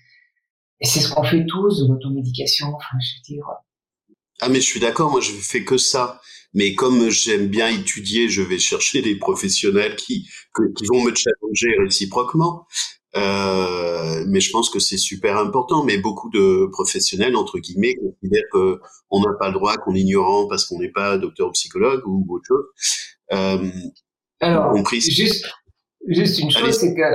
et 0.79 0.85
c'est 0.85 0.99
ce 0.99 1.13
qu'on 1.13 1.23
fait 1.23 1.45
tous 1.45 1.81
de 1.81 1.91
l'automédication. 1.91 2.67
Enfin, 2.75 2.97
je 3.01 3.33
veux 3.33 3.35
dire. 3.35 3.45
Ah, 4.39 4.49
mais 4.49 4.61
je 4.61 4.65
suis 4.65 4.79
d'accord. 4.79 5.11
Moi, 5.11 5.21
je 5.21 5.31
fais 5.31 5.63
que 5.63 5.77
ça. 5.77 6.21
Mais 6.53 6.75
comme 6.75 7.09
j'aime 7.09 7.47
bien 7.47 7.67
étudier, 7.67 8.29
je 8.29 8.41
vais 8.41 8.59
chercher 8.59 9.01
des 9.01 9.15
professionnels 9.15 9.95
qui, 9.95 10.27
qui 10.55 10.85
vont 10.85 11.03
me 11.03 11.13
challenger 11.13 11.75
réciproquement. 11.83 12.65
Euh, 13.15 14.23
mais 14.27 14.39
je 14.39 14.51
pense 14.51 14.69
que 14.69 14.79
c'est 14.79 14.97
super 14.97 15.37
important. 15.37 15.83
Mais 15.83 15.97
beaucoup 15.97 16.29
de 16.29 16.67
professionnels, 16.71 17.35
entre 17.35 17.59
guillemets, 17.59 17.95
considèrent 17.95 18.49
qu'on 18.51 19.19
n'a 19.21 19.33
pas 19.39 19.47
le 19.47 19.53
droit, 19.53 19.75
qu'on 19.77 19.95
est 19.95 20.01
ignorant 20.01 20.47
parce 20.47 20.65
qu'on 20.65 20.79
n'est 20.79 20.91
pas 20.91 21.17
docteur 21.17 21.49
ou 21.49 21.51
psychologue 21.51 22.01
ou 22.05 22.25
autre 22.29 22.45
chose. 22.47 22.65
Euh, 23.33 23.69
Alors, 24.39 24.75
juste, 24.91 25.45
juste 26.07 26.39
une 26.39 26.51
chose, 26.51 26.77
c'est 26.77 26.95
que 26.95 27.13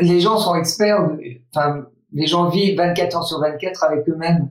les 0.00 0.20
gens 0.20 0.38
sont 0.38 0.54
experts, 0.54 1.08
enfin, 1.54 1.86
les 2.12 2.26
gens 2.26 2.48
vivent 2.48 2.76
24 2.76 3.16
heures 3.16 3.26
sur 3.26 3.40
24 3.40 3.84
avec 3.84 4.08
eux-mêmes. 4.08 4.50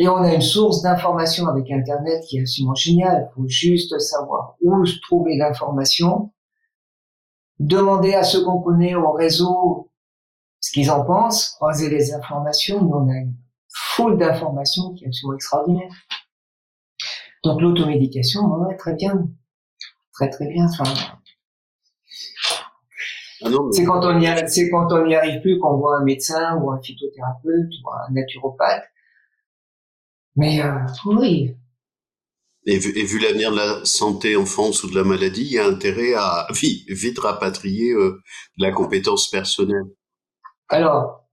Et 0.00 0.08
on 0.08 0.18
a 0.18 0.32
une 0.32 0.40
source 0.40 0.82
d'information 0.82 1.48
avec 1.48 1.70
Internet 1.72 2.24
qui 2.24 2.38
est 2.38 2.42
absolument 2.42 2.74
géniale. 2.74 3.28
Il 3.30 3.34
faut 3.34 3.48
juste 3.48 3.98
savoir 3.98 4.54
où 4.60 4.84
trouver 5.02 5.36
l'information, 5.36 6.32
demander 7.58 8.14
à 8.14 8.22
ceux 8.22 8.44
qu'on 8.44 8.60
connaît 8.60 8.94
au 8.94 9.10
réseau 9.10 9.90
ce 10.60 10.70
qu'ils 10.70 10.90
en 10.90 11.04
pensent, 11.04 11.50
croiser 11.56 11.90
les 11.90 12.14
informations. 12.14 12.80
Nous, 12.80 12.94
on 12.94 13.08
a 13.08 13.16
une 13.16 13.34
foule 13.68 14.18
d'informations 14.18 14.94
qui 14.94 15.04
est 15.04 15.08
absolument 15.08 15.34
extraordinaire. 15.34 15.92
Donc 17.42 17.60
l'automédication, 17.60 18.42
ouais, 18.42 18.76
très 18.76 18.94
bien. 18.94 19.28
Très 20.12 20.30
très 20.30 20.46
bien. 20.48 20.66
Enfin, 20.66 20.92
ah 23.44 23.48
c'est 23.72 23.84
quand 23.84 24.04
on 24.04 24.20
y 24.20 24.48
c'est 24.48 24.68
quand 24.68 24.92
on 24.92 25.06
n'y 25.06 25.14
arrive 25.14 25.40
plus 25.40 25.58
qu'on 25.58 25.76
voit 25.76 25.98
un 25.98 26.04
médecin 26.04 26.56
ou 26.56 26.70
un 26.72 26.80
phytothérapeute 26.80 27.70
ou 27.84 27.90
un 27.90 28.12
naturopathe 28.12 28.84
mais 30.38 30.62
euh, 30.62 30.86
oui. 31.04 31.54
Et 32.64 32.78
vu, 32.78 33.18
l'avenir 33.18 33.50
de 33.50 33.56
la 33.56 33.84
santé 33.84 34.36
en 34.36 34.44
France 34.44 34.84
ou 34.84 34.90
de 34.90 34.94
la 34.94 35.02
maladie, 35.02 35.42
il 35.42 35.52
y 35.52 35.58
a 35.58 35.66
intérêt 35.66 36.14
à 36.14 36.46
vite, 36.52 37.18
rapatrier 37.18 37.92
euh, 37.92 38.22
la 38.56 38.70
compétence 38.70 39.28
personnelle. 39.28 39.84
Alors, 40.68 41.28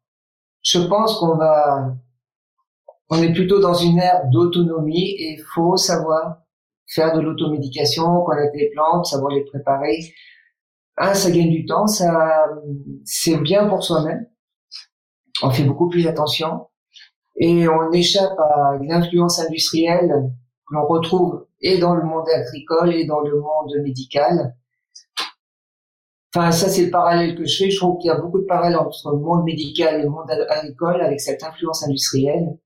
je 0.64 0.80
pense 0.80 1.20
qu'on 1.20 1.38
va, 1.38 1.94
on 3.10 3.22
est 3.22 3.34
plutôt 3.34 3.60
dans 3.60 3.76
une 3.76 4.00
ère 4.00 4.24
d'autonomie 4.32 5.12
et 5.12 5.34
il 5.34 5.44
faut 5.54 5.78
savoir 5.78 6.38
faire 6.88 7.16
de 7.16 7.22
l'automédication, 7.22 8.24
connaître 8.24 8.56
les 8.56 8.72
plantes, 8.72 9.06
savoir 9.06 9.32
les 9.34 9.44
préparer. 9.46 10.00
Un, 10.98 11.14
ça 11.14 11.30
gagne 11.30 11.52
du 11.52 11.66
temps, 11.66 11.86
ça, 11.86 12.48
c'est 13.04 13.38
bien 13.38 13.68
pour 13.68 13.84
soi-même. 13.84 14.26
On 15.44 15.52
fait 15.52 15.64
beaucoup 15.64 15.90
plus 15.90 16.08
attention 16.08 16.68
et 17.38 17.68
on 17.68 17.92
échappe 17.92 18.38
à 18.40 18.78
l'influence 18.82 19.40
industrielle 19.40 20.32
que 20.68 20.76
l'on 20.76 20.88
retrouve 20.88 21.48
et 21.62 21.78
dans 21.78 21.94
le 21.96 22.04
monde 22.04 22.28
agricole 22.30 22.94
et 22.94 23.06
dans 23.06 23.20
le 23.20 23.40
monde 23.40 23.74
médical. 23.84 24.56
Enfin, 26.34 26.52
ça, 26.52 26.70
c'est 26.70 26.86
le 26.86 26.92
parallèle 26.92 27.36
que 27.36 27.46
je 27.46 27.58
fais. 27.58 27.72
Je 27.72 27.78
trouve 27.78 27.98
qu'il 27.98 28.08
y 28.08 28.12
a 28.12 28.20
beaucoup 28.20 28.40
de 28.40 28.46
parallèles 28.46 28.78
entre 28.78 29.12
le 29.12 29.20
monde 29.20 29.46
médical 29.46 30.00
et 30.00 30.04
le 30.04 30.10
monde 30.10 30.30
agricole 30.50 31.02
avec 31.02 31.22
cette 31.22 31.44
influence 31.44 31.84
industrielle. 31.84 32.58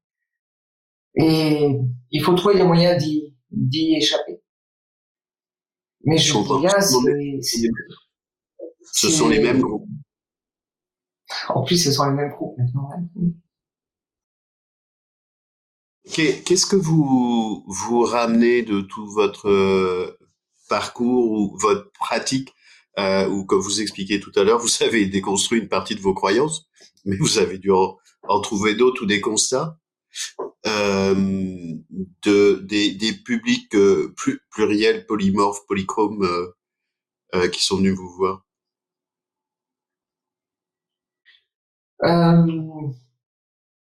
Et 1.15 1.80
il 2.11 2.24
faut 2.24 2.34
trouver 2.34 2.55
les 2.55 2.63
moyens 2.63 3.03
d'y 3.51 3.95
échapper. 3.95 4.41
Mais 6.03 6.17
je 6.17 6.34
dis 6.34 6.61
bien, 6.61 6.80
c'est... 7.41 7.70
Ce 8.91 9.09
sont 9.09 9.30
les 9.30 9.39
mêmes 9.39 9.61
groupes. 9.61 9.88
En 11.49 11.63
plus, 11.63 11.78
ce 11.78 11.91
sont 11.91 12.05
les 12.09 12.15
mêmes 12.15 12.32
groupes 12.32 12.57
maintenant. 12.57 12.89
Qu'est-ce 16.12 16.66
que 16.66 16.76
vous 16.76 17.64
vous 17.68 18.03
ramenez 18.03 18.64
de 18.64 18.82
tout 18.82 19.07
votre 19.07 19.47
euh, 19.49 20.18
parcours 20.68 21.32
ou 21.32 21.57
votre 21.57 21.91
pratique 21.91 22.53
euh, 22.97 23.28
ou 23.30 23.45
comme 23.45 23.60
vous 23.60 23.82
expliquez 23.82 24.20
tout 24.20 24.32
à 24.36 24.43
l'heure, 24.43 24.60
vous 24.60 24.84
avez 24.84 25.05
déconstruit 25.05 25.60
une 25.60 25.70
partie 25.70 25.95
de 25.95 26.01
vos 26.01 26.14
croyances, 26.14 26.68
mais 27.05 27.16
vous 27.18 27.38
avez 27.38 27.57
dû 27.57 27.72
en, 27.72 27.97
trouver 28.41 28.76
d'autres 28.76 29.03
ou 29.03 29.05
des 29.05 29.22
constats 29.22 29.78
euh, 30.68 31.16
de 32.24 32.55
des, 32.64 32.91
des 32.91 33.14
publics 33.14 33.74
euh, 33.76 34.14
pluriels, 34.51 35.05
polymorphes, 35.05 35.66
polychromes 35.68 36.24
euh, 37.36 37.47
qui 37.49 37.64
sont 37.64 37.78
venus 37.78 37.95
vous 37.95 38.10
voir? 38.18 38.43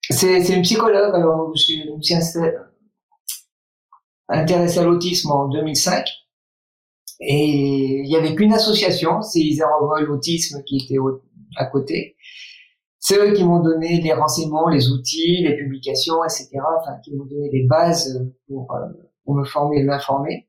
C'est, 0.10 0.50
une 0.50 0.64
psychologue. 0.64 1.14
Alors, 1.14 1.54
je 1.56 1.76
me 1.96 2.02
suis 2.02 2.14
intéressé 4.28 4.80
à 4.80 4.84
l'autisme 4.84 5.32
en 5.32 5.48
2005. 5.50 6.06
Et 7.22 8.02
il 8.04 8.10
y 8.10 8.16
avait 8.16 8.34
qu'une 8.34 8.54
association, 8.54 9.22
c'est 9.22 9.40
Isère 9.40 9.68
l'autisme 10.02 10.64
qui 10.66 10.78
était 10.78 10.98
à 11.58 11.66
côté. 11.66 12.16
C'est 13.00 13.18
eux 13.18 13.34
qui 13.34 13.44
m'ont 13.44 13.62
donné 13.62 14.02
les 14.02 14.14
renseignements, 14.14 14.68
les 14.70 14.90
outils, 14.92 15.44
les 15.44 15.56
publications, 15.56 16.24
etc. 16.24 16.50
Enfin, 16.80 16.98
qui 17.04 17.16
m'ont 17.16 17.26
donné 17.26 17.50
les 17.52 17.66
bases 17.66 18.30
pour, 18.48 18.74
euh, 18.74 18.88
pour 19.24 19.36
me 19.36 19.46
former 19.46 19.80
et 19.80 19.84
m'informer. 19.84 20.48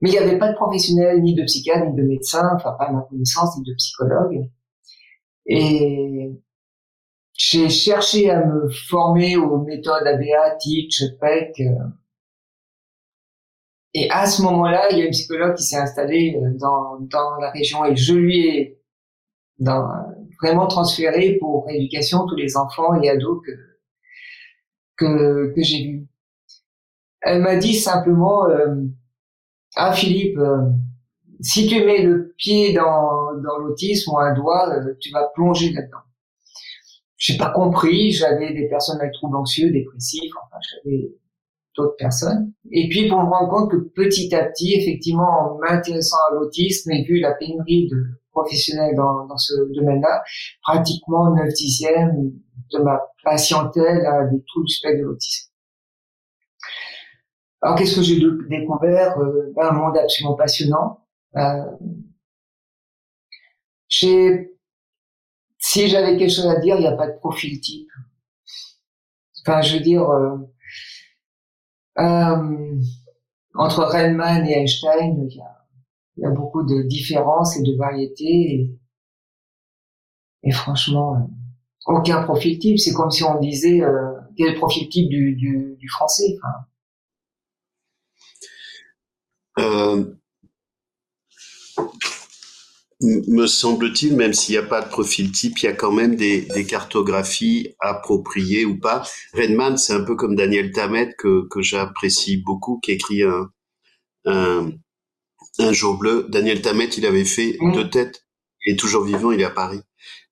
Mais 0.00 0.10
il 0.10 0.12
n'y 0.12 0.18
avait 0.18 0.38
pas 0.38 0.50
de 0.50 0.56
professionnels, 0.56 1.22
ni 1.22 1.34
de 1.34 1.44
psychiatre, 1.44 1.86
ni 1.86 1.96
de 1.96 2.02
médecin, 2.06 2.50
enfin 2.54 2.72
pas 2.78 2.86
à 2.86 2.92
ma 2.92 3.02
connaissance, 3.02 3.56
ni 3.58 3.64
de 3.64 3.74
psychologue. 3.74 4.48
Et 5.46 6.30
j'ai 7.36 7.68
cherché 7.68 8.30
à 8.30 8.44
me 8.44 8.68
former 8.68 9.36
aux 9.36 9.58
méthodes 9.58 10.06
ABA, 10.06 10.56
Teach, 10.60 11.02
PEC. 11.20 11.60
Euh. 11.60 11.84
Et 13.92 14.08
à 14.10 14.26
ce 14.26 14.42
moment-là, 14.42 14.88
il 14.90 14.98
y 14.98 15.02
a 15.02 15.04
une 15.06 15.10
psychologue 15.10 15.54
qui 15.56 15.64
s'est 15.64 15.76
installée 15.76 16.36
euh, 16.36 16.56
dans, 16.58 16.98
dans 17.00 17.36
la 17.40 17.50
région 17.50 17.84
et 17.84 17.96
je 17.96 18.14
lui 18.14 18.46
ai 18.46 18.80
vraiment 20.42 20.66
transféré 20.66 21.36
pour 21.40 21.68
éducation 21.70 22.26
tous 22.26 22.36
les 22.36 22.56
enfants 22.56 23.00
et 23.00 23.08
ados 23.08 23.40
que 23.44 23.52
que, 24.96 25.52
que 25.54 25.62
j'ai 25.62 25.84
vus. 25.84 26.06
Elle 27.20 27.42
m'a 27.42 27.56
dit 27.56 27.74
simplement 27.74 28.46
euh, 28.48 28.76
ah 29.76 29.92
Philippe 29.92 30.38
si 31.40 31.66
tu 31.66 31.84
mets 31.84 32.02
le 32.02 32.34
pied 32.36 32.72
dans, 32.72 33.34
dans 33.42 33.58
l'autisme 33.58 34.12
ou 34.12 34.18
un 34.18 34.34
doigt, 34.34 34.70
tu 35.00 35.10
vas 35.10 35.28
plonger 35.34 35.72
là-dedans. 35.72 35.98
J'ai 37.24 37.38
pas 37.38 37.48
compris, 37.48 38.10
j'avais 38.10 38.52
des 38.52 38.68
personnes 38.68 39.00
avec 39.00 39.14
troubles 39.14 39.36
anxieux, 39.36 39.70
dépressifs, 39.70 40.30
enfin 40.42 40.58
j'avais 40.60 41.10
d'autres 41.74 41.96
personnes. 41.96 42.52
Et 42.70 42.86
puis 42.90 43.08
pour 43.08 43.18
me 43.22 43.30
rendre 43.30 43.48
compte 43.48 43.70
que 43.70 43.78
petit 43.78 44.34
à 44.34 44.44
petit, 44.44 44.74
effectivement, 44.74 45.54
en 45.54 45.58
m'intéressant 45.58 46.18
à 46.30 46.34
l'autisme 46.34 46.90
et 46.90 47.02
vu 47.04 47.20
la 47.20 47.32
pénurie 47.32 47.88
de 47.88 47.96
professionnels 48.30 48.94
dans, 48.94 49.24
dans 49.24 49.38
ce 49.38 49.54
domaine-là, 49.74 50.22
pratiquement 50.64 51.34
9 51.34 51.48
dixièmes 51.54 52.30
de 52.74 52.78
ma 52.80 53.00
patientèle 53.24 54.04
a 54.04 54.24
des 54.24 54.44
troubles 54.46 54.66
du 54.66 54.74
spectre 54.74 54.98
de 54.98 55.04
l'autisme. 55.04 55.50
Alors 57.62 57.78
qu'est-ce 57.78 57.96
que 57.96 58.02
j'ai 58.02 58.20
découvert? 58.50 59.18
Euh, 59.18 59.50
ben, 59.56 59.68
Un 59.68 59.72
monde 59.72 59.96
absolument 59.96 60.34
passionnant. 60.34 61.06
Euh, 61.36 61.64
j'ai 63.88 64.53
si 65.74 65.88
j'avais 65.88 66.16
quelque 66.16 66.30
chose 66.30 66.46
à 66.46 66.60
dire, 66.60 66.76
il 66.76 66.82
n'y 66.82 66.86
a 66.86 66.96
pas 66.96 67.08
de 67.08 67.18
profil 67.18 67.60
type. 67.60 67.90
Enfin, 69.40 69.60
je 69.60 69.76
veux 69.76 69.82
dire, 69.82 70.08
euh, 70.08 70.36
euh, 71.98 72.80
entre 73.54 73.82
Reinman 73.82 74.46
et 74.46 74.52
Einstein, 74.52 75.26
il 75.28 75.36
y 76.16 76.24
a, 76.24 76.30
beaucoup 76.30 76.62
de 76.62 76.82
différences 76.82 77.56
et 77.56 77.62
de 77.64 77.76
variétés. 77.76 78.70
Et, 80.44 80.52
franchement, 80.52 81.16
euh, 81.16 81.26
aucun 81.86 82.22
profil 82.22 82.60
type. 82.60 82.78
C'est 82.78 82.94
comme 82.94 83.10
si 83.10 83.24
on 83.24 83.40
disait 83.40 83.82
euh, 83.82 84.12
quel 84.36 84.54
profil 84.54 84.88
type 84.88 85.08
du, 85.08 85.34
du, 85.34 85.74
du 85.76 85.88
français. 85.88 86.36
Enfin. 89.56 90.14
Me 93.04 93.46
semble-t-il, 93.46 94.16
même 94.16 94.32
s'il 94.32 94.54
n'y 94.54 94.58
a 94.58 94.62
pas 94.62 94.80
de 94.80 94.88
profil 94.88 95.30
type, 95.30 95.58
il 95.58 95.66
y 95.66 95.68
a 95.68 95.72
quand 95.74 95.92
même 95.92 96.16
des, 96.16 96.42
des 96.42 96.64
cartographies 96.64 97.74
appropriées 97.78 98.64
ou 98.64 98.78
pas. 98.78 99.02
Redman, 99.34 99.76
c'est 99.76 99.92
un 99.92 100.04
peu 100.04 100.16
comme 100.16 100.36
Daniel 100.36 100.72
Tammet 100.72 101.14
que, 101.18 101.46
que 101.50 101.60
j'apprécie 101.60 102.38
beaucoup, 102.38 102.80
qui 102.82 102.92
écrit 102.92 103.22
un, 103.22 103.50
un, 104.24 104.70
un, 105.58 105.72
jour 105.72 105.98
bleu. 105.98 106.26
Daniel 106.30 106.62
Tammet, 106.62 106.86
il 106.86 107.04
avait 107.04 107.24
fait 107.24 107.58
mmh. 107.60 107.72
deux 107.72 107.90
têtes. 107.90 108.24
Il 108.64 108.72
est 108.72 108.78
toujours 108.78 109.04
vivant, 109.04 109.32
il 109.32 109.40
est 109.40 109.44
à 109.44 109.50
Paris. 109.50 109.80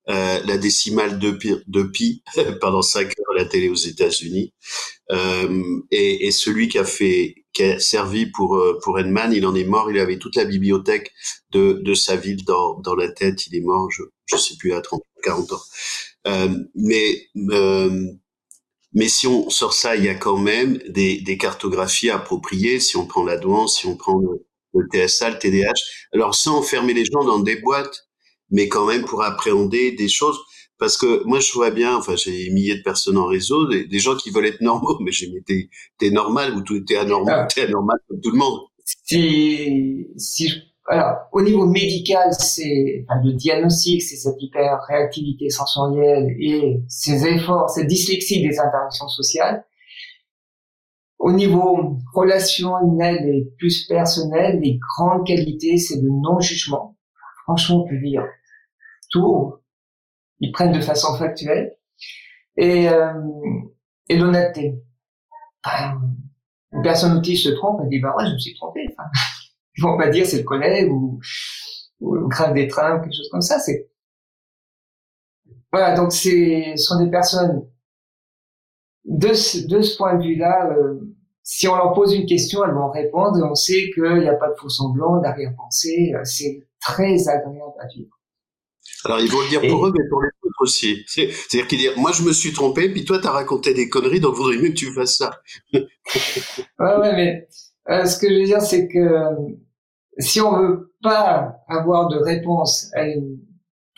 Euh, 0.08 0.40
la 0.46 0.58
décimale 0.58 1.18
de 1.20 1.30
pi, 1.30 1.54
de 1.66 1.82
pi 1.84 2.24
pendant 2.60 2.82
cinq 2.82 3.06
heures 3.06 3.36
à 3.36 3.38
la 3.38 3.44
télé 3.44 3.68
aux 3.68 3.74
États-Unis. 3.74 4.52
Euh, 5.10 5.62
et, 5.90 6.26
et, 6.26 6.30
celui 6.30 6.68
qui 6.68 6.78
a 6.78 6.84
fait, 6.84 7.41
qui 7.52 7.64
a 7.64 7.78
servi 7.80 8.26
pour 8.26 8.56
euh, 8.56 8.78
pour 8.82 8.98
Edman, 8.98 9.32
il 9.32 9.46
en 9.46 9.54
est 9.54 9.64
mort. 9.64 9.90
Il 9.90 9.98
avait 9.98 10.18
toute 10.18 10.36
la 10.36 10.44
bibliothèque 10.44 11.12
de, 11.52 11.74
de 11.84 11.94
sa 11.94 12.16
ville 12.16 12.44
dans, 12.44 12.80
dans 12.80 12.94
la 12.94 13.08
tête. 13.10 13.46
Il 13.46 13.56
est 13.56 13.60
mort, 13.60 13.90
je 13.90 14.02
je 14.26 14.36
sais 14.36 14.56
plus 14.58 14.72
à 14.74 14.80
30 14.80 15.02
40 15.22 15.52
ans. 15.52 15.62
Euh, 16.28 16.48
mais 16.74 17.28
euh, 17.50 18.06
mais 18.94 19.08
si 19.08 19.26
on 19.26 19.48
sort 19.50 19.72
ça, 19.72 19.96
il 19.96 20.04
y 20.04 20.08
a 20.08 20.14
quand 20.14 20.36
même 20.36 20.78
des, 20.88 21.20
des 21.22 21.38
cartographies 21.38 22.10
appropriées. 22.10 22.78
Si 22.80 22.96
on 22.96 23.06
prend 23.06 23.24
la 23.24 23.36
douance, 23.38 23.78
si 23.78 23.86
on 23.86 23.96
prend 23.96 24.18
le, 24.18 24.46
le 24.74 24.86
TSA, 24.88 25.30
le 25.30 25.38
TDAH, 25.38 25.72
alors 26.12 26.34
sans 26.34 26.58
enfermer 26.58 26.92
les 26.94 27.04
gens 27.06 27.24
dans 27.24 27.40
des 27.40 27.56
boîtes 27.56 28.06
mais 28.54 28.68
quand 28.68 28.84
même 28.84 29.04
pour 29.06 29.22
appréhender 29.22 29.92
des 29.92 30.08
choses. 30.08 30.38
Parce 30.82 30.96
que 30.96 31.22
moi, 31.26 31.38
je 31.38 31.52
vois 31.52 31.70
bien, 31.70 31.94
enfin, 31.94 32.16
j'ai 32.16 32.50
milliers 32.50 32.74
de 32.74 32.82
personnes 32.82 33.16
en 33.16 33.26
réseau, 33.26 33.68
des, 33.68 33.86
des 33.86 33.98
gens 34.00 34.16
qui 34.16 34.30
veulent 34.30 34.46
être 34.46 34.60
normaux, 34.60 34.98
mais 35.04 35.12
j'ai 35.12 35.30
mis 35.30 35.40
t'es, 35.44 35.70
t'es 35.96 36.10
normal 36.10 36.56
ou 36.56 36.62
t'es 36.80 36.96
anormal, 36.96 37.42
ah. 37.44 37.46
t'es 37.46 37.62
anormal 37.62 37.98
comme 38.08 38.20
tout 38.20 38.32
le 38.32 38.38
monde. 38.38 38.62
Si, 38.84 40.08
si, 40.16 40.52
alors, 40.88 41.18
au 41.30 41.40
niveau 41.40 41.66
médical, 41.66 42.30
c'est, 42.32 43.04
enfin, 43.06 43.20
le 43.24 43.32
diagnostic, 43.34 44.02
c'est 44.02 44.16
cette 44.16 44.42
hyper 44.42 44.80
réactivité 44.88 45.50
sensorielle 45.50 46.34
et 46.40 46.80
ces 46.88 47.28
efforts, 47.28 47.70
cette 47.70 47.86
dyslexie 47.86 48.42
des 48.42 48.58
interactions 48.58 49.06
sociales. 49.06 49.64
Au 51.20 51.30
niveau 51.30 51.96
relationnel 52.12 53.18
et 53.28 53.48
plus 53.56 53.86
personnel, 53.86 54.58
les 54.58 54.80
grandes 54.96 55.24
qualités, 55.24 55.76
c'est 55.76 56.00
le 56.02 56.08
non-jugement. 56.08 56.96
Franchement, 57.44 57.84
on 57.84 57.88
peut 57.88 57.98
dire 57.98 58.24
tout, 59.12 59.52
ils 60.42 60.52
prennent 60.52 60.72
de 60.72 60.80
façon 60.80 61.16
factuelle, 61.16 61.74
et, 62.56 62.88
euh, 62.88 63.14
et 64.08 64.18
l'honnêteté. 64.18 64.74
une 66.72 66.82
personne 66.82 67.16
autiste 67.16 67.44
se 67.44 67.50
trompe, 67.50 67.80
elle 67.82 67.88
dit 67.88 68.00
bah 68.00 68.14
ouais, 68.18 68.26
je 68.26 68.34
me 68.34 68.38
suis 68.38 68.54
trompé. 68.56 68.86
Enfin, 68.90 69.08
ils 69.76 69.82
vont 69.82 69.96
pas 69.96 70.10
dire 70.10 70.26
c'est 70.26 70.38
le 70.38 70.44
collègue 70.44 70.90
ou, 70.90 71.20
ou 72.00 72.28
grave 72.28 72.54
des 72.54 72.68
trains, 72.68 73.00
quelque 73.00 73.14
chose 73.14 73.28
comme 73.30 73.40
ça. 73.40 73.58
C'est 73.60 73.88
voilà, 75.72 75.96
donc 75.96 76.12
c'est 76.12 76.74
ce 76.76 76.84
sont 76.84 77.02
des 77.02 77.10
personnes 77.10 77.66
de 79.04 79.32
ce, 79.32 79.66
de 79.66 79.80
ce 79.80 79.96
point 79.96 80.16
de 80.16 80.24
vue-là. 80.24 80.70
Euh, 80.76 81.00
si 81.44 81.66
on 81.66 81.74
leur 81.76 81.92
pose 81.92 82.14
une 82.14 82.26
question, 82.26 82.64
elles 82.64 82.74
vont 82.74 82.90
répondre 82.90 83.38
et 83.38 83.42
on 83.42 83.54
sait 83.54 83.90
qu'il 83.94 84.18
n'y 84.18 84.28
a 84.28 84.34
pas 84.34 84.50
de 84.50 84.54
faux 84.54 84.68
semblant, 84.68 85.20
d'arrière-pensée. 85.20 86.12
Euh, 86.14 86.24
c'est 86.24 86.66
très 86.80 87.28
agréable 87.28 87.74
à 87.80 87.86
vivre. 87.88 88.10
Alors, 89.04 89.20
ils 89.20 89.30
vont 89.30 89.40
le 89.40 89.48
dire 89.48 89.60
pour 89.60 89.86
eux, 89.86 89.92
mais 89.96 90.08
pour 90.08 90.22
les 90.22 90.28
aussi. 90.62 91.04
C'est-à-dire 91.06 91.66
qu'ils 91.66 91.78
disent, 91.78 91.96
moi, 91.96 92.12
je 92.12 92.22
me 92.22 92.32
suis 92.32 92.52
trompé, 92.52 92.88
puis 92.90 93.04
toi, 93.04 93.20
tu 93.20 93.26
as 93.26 93.30
raconté 93.30 93.74
des 93.74 93.88
conneries, 93.88 94.20
donc 94.20 94.34
vaudrait 94.34 94.56
mieux 94.56 94.70
que 94.70 94.74
tu 94.74 94.92
fasses 94.92 95.16
ça. 95.16 95.30
ouais, 95.72 95.86
ouais, 96.78 97.14
mais 97.14 97.48
euh, 97.90 98.06
ce 98.06 98.18
que 98.18 98.28
je 98.28 98.34
veux 98.40 98.44
dire, 98.44 98.62
c'est 98.62 98.88
que 98.88 99.08
si 100.18 100.40
on 100.40 100.56
veut 100.58 100.94
pas 101.02 101.56
avoir 101.68 102.08
de 102.08 102.16
réponse 102.16 102.90
à 102.94 103.06
une, 103.06 103.38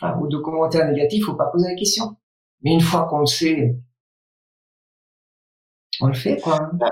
enfin, 0.01 0.17
ou 0.19 0.27
de 0.27 0.37
commentaires 0.37 0.89
négatifs, 0.89 1.25
faut 1.25 1.35
pas 1.35 1.49
poser 1.51 1.67
la 1.69 1.75
question. 1.75 2.15
Mais 2.63 2.73
une 2.73 2.81
fois 2.81 3.07
qu'on 3.09 3.19
le 3.19 3.25
sait, 3.25 3.75
on 6.01 6.07
le 6.07 6.13
fait, 6.13 6.37
quoi. 6.41 6.59
Ah, 6.81 6.89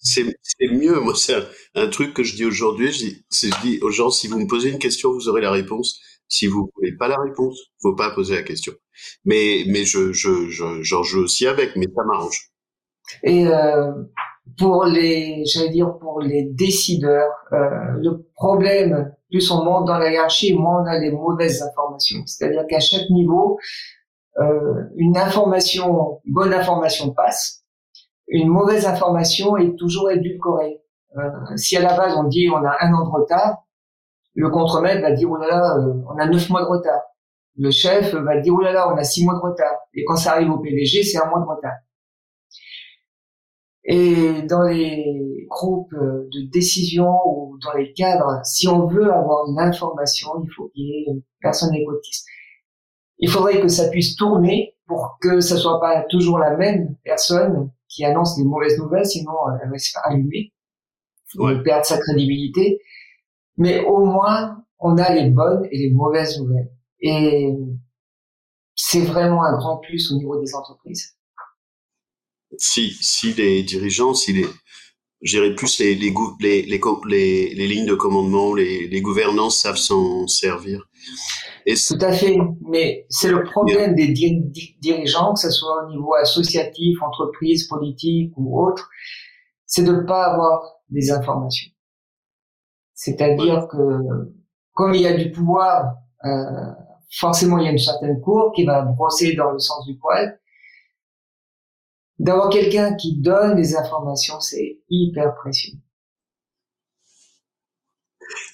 c'est 0.00 0.24
mieux. 0.70 1.00
Moi, 1.00 1.14
c'est 1.14 1.34
un, 1.34 1.44
un, 1.74 1.88
truc 1.88 2.14
que 2.14 2.22
je 2.22 2.34
dis 2.34 2.44
aujourd'hui. 2.44 2.92
Je 2.92 2.98
dis, 2.98 3.24
je 3.30 3.60
dis 3.62 3.78
aux 3.82 3.90
gens, 3.90 4.10
si 4.10 4.26
vous 4.26 4.38
me 4.38 4.46
posez 4.46 4.70
une 4.70 4.78
question, 4.78 5.12
vous 5.12 5.28
aurez 5.28 5.42
la 5.42 5.50
réponse. 5.50 6.00
Si 6.28 6.46
vous 6.46 6.70
voulez 6.76 6.96
pas 6.96 7.08
la 7.08 7.18
réponse, 7.18 7.58
faut 7.82 7.94
pas 7.94 8.10
poser 8.10 8.36
la 8.36 8.42
question. 8.42 8.72
Mais 9.24 9.64
mais 9.68 9.84
je 9.84 10.12
je 10.12 10.48
j'en 10.82 11.02
joue 11.02 11.22
aussi 11.22 11.46
avec, 11.46 11.76
mais 11.76 11.86
ça 11.94 12.04
m'arrange. 12.04 12.50
Et 13.22 13.46
euh, 13.46 13.92
pour 14.58 14.84
les, 14.84 15.44
j'allais 15.46 15.70
dire 15.70 15.98
pour 15.98 16.20
les 16.20 16.44
décideurs, 16.44 17.30
euh, 17.52 17.58
le 18.00 18.26
problème, 18.34 19.12
plus 19.30 19.50
on 19.50 19.64
monte 19.64 19.86
dans 19.86 19.98
la 19.98 20.10
hiérarchie, 20.10 20.54
moins 20.54 20.82
on 20.82 20.86
a 20.86 20.98
les 20.98 21.10
mauvaises 21.10 21.62
informations. 21.62 22.24
C'est-à-dire 22.26 22.66
qu'à 22.68 22.80
chaque 22.80 23.10
niveau, 23.10 23.58
euh, 24.38 24.84
une 24.96 25.16
information, 25.16 26.20
bonne 26.26 26.54
information 26.54 27.10
passe, 27.10 27.64
une 28.28 28.48
mauvaise 28.48 28.86
information 28.86 29.56
est 29.56 29.76
toujours 29.76 30.10
édulcorée. 30.10 30.80
Euh, 31.16 31.56
si 31.56 31.76
à 31.76 31.80
la 31.80 31.96
base 31.96 32.14
on 32.16 32.24
dit 32.24 32.48
on 32.50 32.64
a 32.64 32.76
un 32.80 32.92
an 32.92 33.04
de 33.04 33.10
retard, 33.10 33.64
le 34.38 34.50
contremaître 34.50 35.02
va 35.02 35.10
dire, 35.10 35.28
oh 35.28 35.36
là 35.36 35.48
là, 35.48 35.76
euh, 35.78 35.94
on 36.08 36.16
a 36.16 36.26
neuf 36.26 36.48
mois 36.48 36.62
de 36.62 36.68
retard. 36.68 37.02
Le 37.56 37.72
chef 37.72 38.14
va 38.14 38.38
dire, 38.38 38.54
oh 38.54 38.60
là 38.60 38.70
là, 38.70 38.88
on 38.88 38.96
a 38.96 39.02
six 39.02 39.24
mois 39.24 39.34
de 39.34 39.40
retard. 39.40 39.74
Et 39.94 40.04
quand 40.04 40.14
ça 40.14 40.34
arrive 40.34 40.52
au 40.52 40.58
PDG, 40.58 41.02
c'est 41.02 41.18
un 41.20 41.28
mois 41.28 41.40
de 41.40 41.44
retard. 41.44 41.74
Et 43.82 44.42
dans 44.42 44.62
les 44.62 45.44
groupes 45.48 45.92
de 45.92 46.50
décision 46.52 47.12
ou 47.26 47.58
dans 47.64 47.72
les 47.72 47.92
cadres, 47.94 48.40
si 48.44 48.68
on 48.68 48.86
veut 48.86 49.12
avoir 49.12 49.48
l'information, 49.56 50.28
il 50.44 50.50
faut 50.54 50.68
qu'il 50.68 50.84
y 50.84 50.90
ait 50.92 51.04
une 51.08 51.22
personne 51.40 51.74
écotiste. 51.74 52.24
Il 53.18 53.28
faudrait 53.28 53.60
que 53.60 53.66
ça 53.66 53.88
puisse 53.88 54.14
tourner 54.14 54.76
pour 54.86 55.18
que 55.20 55.40
ça 55.40 55.56
soit 55.56 55.80
pas 55.80 56.04
toujours 56.04 56.38
la 56.38 56.56
même 56.56 56.94
personne 57.02 57.72
qui 57.88 58.04
annonce 58.04 58.36
des 58.36 58.44
mauvaises 58.44 58.78
nouvelles, 58.78 59.06
sinon 59.06 59.32
elle 59.60 59.70
va 59.70 59.78
se 59.78 59.90
faire 59.90 60.02
allumer, 60.04 60.52
ouais. 61.38 61.60
perdre 61.64 61.84
sa 61.84 61.98
crédibilité 61.98 62.80
mais 63.58 63.84
au 63.84 64.04
moins 64.04 64.64
on 64.78 64.96
a 64.96 65.12
les 65.12 65.28
bonnes 65.28 65.66
et 65.70 65.78
les 65.78 65.90
mauvaises 65.90 66.38
nouvelles. 66.38 66.70
Et 67.00 67.52
c'est 68.74 69.02
vraiment 69.02 69.44
un 69.44 69.56
grand 69.58 69.78
plus 69.78 70.10
au 70.12 70.16
niveau 70.16 70.40
des 70.40 70.54
entreprises. 70.54 71.16
Si, 72.56 72.96
si 73.00 73.34
les 73.34 73.62
dirigeants, 73.62 74.14
si 74.14 74.32
les, 74.32 74.46
j'irais 75.20 75.54
plus 75.54 75.78
les, 75.80 75.94
les, 75.94 76.14
les, 76.40 76.68
les, 76.68 77.54
les, 77.54 77.66
lignes 77.66 77.86
de 77.86 77.94
commandement, 77.94 78.54
les, 78.54 78.88
les 78.88 79.02
gouvernances 79.02 79.60
savent 79.60 79.76
s'en 79.76 80.26
servir. 80.26 80.88
Et 81.66 81.74
Tout 81.74 81.98
à 82.00 82.12
fait, 82.12 82.36
mais 82.62 83.04
c'est 83.10 83.28
le 83.28 83.42
problème 83.42 83.94
des 83.94 84.08
dirigeants, 84.80 85.34
que 85.34 85.40
ce 85.40 85.50
soit 85.50 85.84
au 85.84 85.90
niveau 85.90 86.14
associatif, 86.14 87.02
entreprise, 87.02 87.66
politique 87.66 88.32
ou 88.36 88.58
autre, 88.64 88.88
c'est 89.66 89.82
de 89.82 89.92
ne 89.92 90.06
pas 90.06 90.32
avoir 90.32 90.76
des 90.88 91.10
informations. 91.10 91.70
C'est-à-dire 92.98 93.68
que 93.68 93.78
comme 94.72 94.92
il 94.92 95.02
y 95.02 95.06
a 95.06 95.16
du 95.16 95.30
pouvoir, 95.30 95.94
euh, 96.24 96.72
forcément 97.12 97.58
il 97.58 97.64
y 97.64 97.68
a 97.68 97.70
une 97.70 97.78
certaine 97.78 98.20
cour 98.20 98.52
qui 98.52 98.64
va 98.64 98.82
brosser 98.82 99.34
dans 99.36 99.52
le 99.52 99.60
sens 99.60 99.86
du 99.86 99.96
poil. 99.96 100.40
D'avoir 102.18 102.50
quelqu'un 102.50 102.96
qui 102.96 103.20
donne 103.20 103.54
des 103.54 103.76
informations, 103.76 104.40
c'est 104.40 104.80
hyper 104.90 105.36
précieux. 105.36 105.74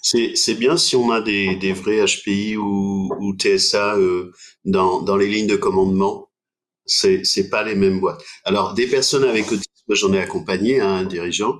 C'est 0.03 0.59
bien 0.59 0.77
si 0.77 0.95
on 0.95 1.11
a 1.11 1.23
des, 1.23 1.57
des 1.57 1.73
vrais 1.73 2.05
HPI 2.05 2.59
ou, 2.59 3.09
ou 3.19 3.35
TSA 3.35 3.97
euh, 3.97 4.31
dans, 4.67 5.01
dans 5.01 5.17
les 5.17 5.27
lignes 5.27 5.47
de 5.47 5.57
commandement. 5.57 6.29
C'est 6.85 7.49
pas 7.49 7.63
les 7.63 7.75
mêmes 7.75 7.99
boîtes. 7.99 8.23
Alors 8.45 8.75
des 8.75 8.87
personnes 8.89 9.25
avec 9.25 9.51
autisme, 9.51 9.74
j'en 9.89 10.13
ai 10.15 10.19
accompagné 10.19 10.81
hein, 10.81 10.89
un 10.89 11.05
dirigeant, 11.05 11.59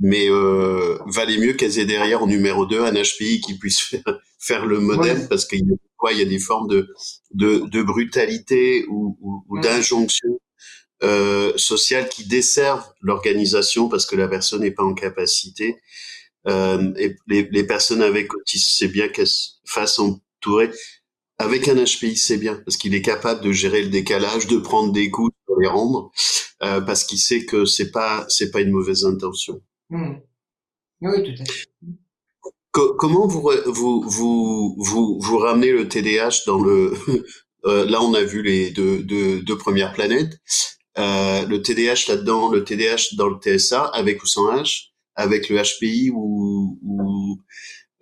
mais 0.00 0.30
euh, 0.30 0.98
valait 1.06 1.38
mieux 1.38 1.52
qu'elles 1.52 1.78
aient 1.78 1.86
derrière 1.86 2.22
en 2.22 2.26
numéro 2.26 2.66
2 2.66 2.82
un 2.82 2.92
HPI 2.92 3.40
qui 3.40 3.58
puisse 3.58 3.80
faire, 3.80 4.20
faire 4.38 4.66
le 4.66 4.80
modèle 4.80 5.28
parce 5.28 5.44
qu'il 5.44 5.60
y 5.60 5.72
a 5.72 5.76
quoi 5.96 6.12
il 6.12 6.18
y 6.18 6.22
a 6.22 6.26
des 6.26 6.38
formes 6.38 6.68
de 6.68 6.88
de, 7.32 7.64
de 7.66 7.82
brutalité 7.82 8.86
ou, 8.88 9.18
ou, 9.20 9.44
ou 9.48 9.60
d'injonction 9.60 10.38
euh, 11.04 11.52
sociale 11.56 12.08
qui 12.08 12.26
desservent 12.26 12.92
l'organisation 13.00 13.88
parce 13.88 14.04
que 14.04 14.16
la 14.16 14.26
personne 14.26 14.62
n'est 14.62 14.72
pas 14.72 14.82
en 14.82 14.94
capacité. 14.94 15.76
Euh, 16.48 16.92
et 16.96 17.14
les, 17.28 17.48
les, 17.52 17.64
personnes 17.64 18.02
avec 18.02 18.34
autisme, 18.34 18.68
c'est 18.78 18.88
bien 18.88 19.08
qu'elles 19.08 19.28
fassent 19.64 20.00
entourer. 20.00 20.70
Avec 21.38 21.68
un 21.68 21.76
HPI, 21.76 22.16
c'est 22.16 22.36
bien 22.36 22.56
parce 22.64 22.76
qu'il 22.76 22.94
est 22.94 23.02
capable 23.02 23.42
de 23.42 23.52
gérer 23.52 23.82
le 23.82 23.90
décalage, 23.90 24.48
de 24.48 24.58
prendre 24.58 24.92
des 24.92 25.10
coups, 25.10 25.32
de 25.48 25.54
les 25.60 25.68
rendre, 25.68 26.10
euh, 26.62 26.80
parce 26.80 27.04
qu'il 27.04 27.18
sait 27.18 27.44
que 27.44 27.64
c'est 27.64 27.92
pas 27.92 28.26
c'est 28.28 28.50
pas 28.50 28.60
une 28.60 28.72
mauvaise 28.72 29.04
intention. 29.04 29.60
Mmh. 29.90 30.14
Oui, 31.02 31.22
tout 31.22 31.42
à 31.42 31.44
fait. 31.44 31.68
comment 32.72 33.28
vous, 33.28 33.48
vous 33.66 34.02
vous 34.02 34.74
vous 34.78 35.18
vous 35.20 35.38
ramenez 35.38 35.70
le 35.70 35.86
TDAH 35.86 36.44
dans 36.46 36.60
le 36.60 36.92
euh, 37.66 37.84
là 37.86 38.02
on 38.02 38.14
a 38.14 38.24
vu 38.24 38.42
les 38.42 38.70
deux, 38.70 39.02
deux, 39.04 39.40
deux 39.40 39.58
premières 39.58 39.92
planètes 39.92 40.40
euh, 40.98 41.46
le 41.46 41.62
TDAH 41.62 42.08
là-dedans 42.08 42.50
le 42.50 42.64
TDAH 42.64 43.14
dans 43.16 43.28
le 43.28 43.38
TSA 43.38 43.84
avec 43.84 44.22
ou 44.24 44.26
sans 44.26 44.52
H 44.52 44.88
avec 45.14 45.48
le 45.48 45.60
HPI 45.60 46.10
ou, 46.10 46.78
ou, 46.82 47.42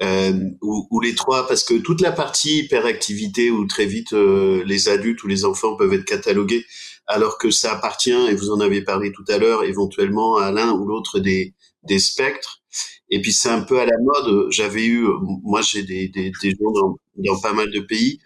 euh, 0.02 0.50
ou, 0.60 0.86
ou, 0.90 1.00
les 1.00 1.14
trois, 1.14 1.46
parce 1.46 1.64
que 1.64 1.74
toute 1.74 2.00
la 2.00 2.12
partie 2.12 2.58
hyperactivité 2.60 3.50
où 3.50 3.66
très 3.66 3.86
vite 3.86 4.12
euh, 4.12 4.62
les 4.66 4.88
adultes 4.88 5.22
ou 5.24 5.26
les 5.26 5.44
enfants 5.44 5.76
peuvent 5.76 5.92
être 5.94 6.04
catalogués, 6.04 6.66
alors 7.06 7.38
que 7.38 7.50
ça 7.50 7.72
appartient, 7.72 8.10
et 8.10 8.34
vous 8.34 8.50
en 8.50 8.60
avez 8.60 8.82
parlé 8.82 9.12
tout 9.12 9.24
à 9.28 9.38
l'heure, 9.38 9.64
éventuellement 9.64 10.36
à 10.36 10.52
l'un 10.52 10.72
ou 10.72 10.86
l'autre 10.86 11.18
des, 11.18 11.54
des 11.84 11.98
spectres. 11.98 12.62
Et 13.08 13.22
puis 13.22 13.32
c'est 13.32 13.48
un 13.48 13.62
peu 13.62 13.80
à 13.80 13.86
la 13.86 13.96
mode. 14.02 14.50
J'avais 14.50 14.84
eu, 14.84 15.06
moi 15.42 15.62
j'ai 15.62 15.82
des, 15.82 16.08
des, 16.08 16.32
des 16.42 16.50
gens 16.50 16.72
dans, 16.72 16.98
dans, 17.16 17.40
pas 17.40 17.52
mal 17.52 17.70
de 17.70 17.80
pays, 17.80 18.20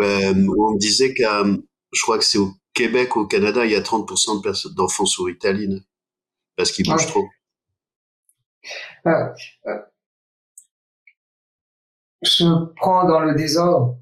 euh, 0.00 0.34
où 0.34 0.66
on 0.66 0.74
me 0.74 0.78
disait 0.78 1.14
qu'à, 1.14 1.44
je 1.92 2.02
crois 2.02 2.18
que 2.18 2.24
c'est 2.24 2.38
au 2.38 2.52
Québec, 2.74 3.16
au 3.16 3.26
Canada, 3.26 3.64
il 3.64 3.72
y 3.72 3.76
a 3.76 3.80
30% 3.80 4.74
d'enfants 4.74 5.06
sous 5.06 5.24
Ritaline, 5.24 5.82
parce 6.56 6.70
qu'ils 6.70 6.86
bougent 6.86 7.06
trop. 7.06 7.26
Euh, 9.06 9.78
euh, 12.22 12.26
je 12.26 12.44
prends 12.76 13.06
dans 13.06 13.20
le 13.20 13.34
désordre. 13.34 13.96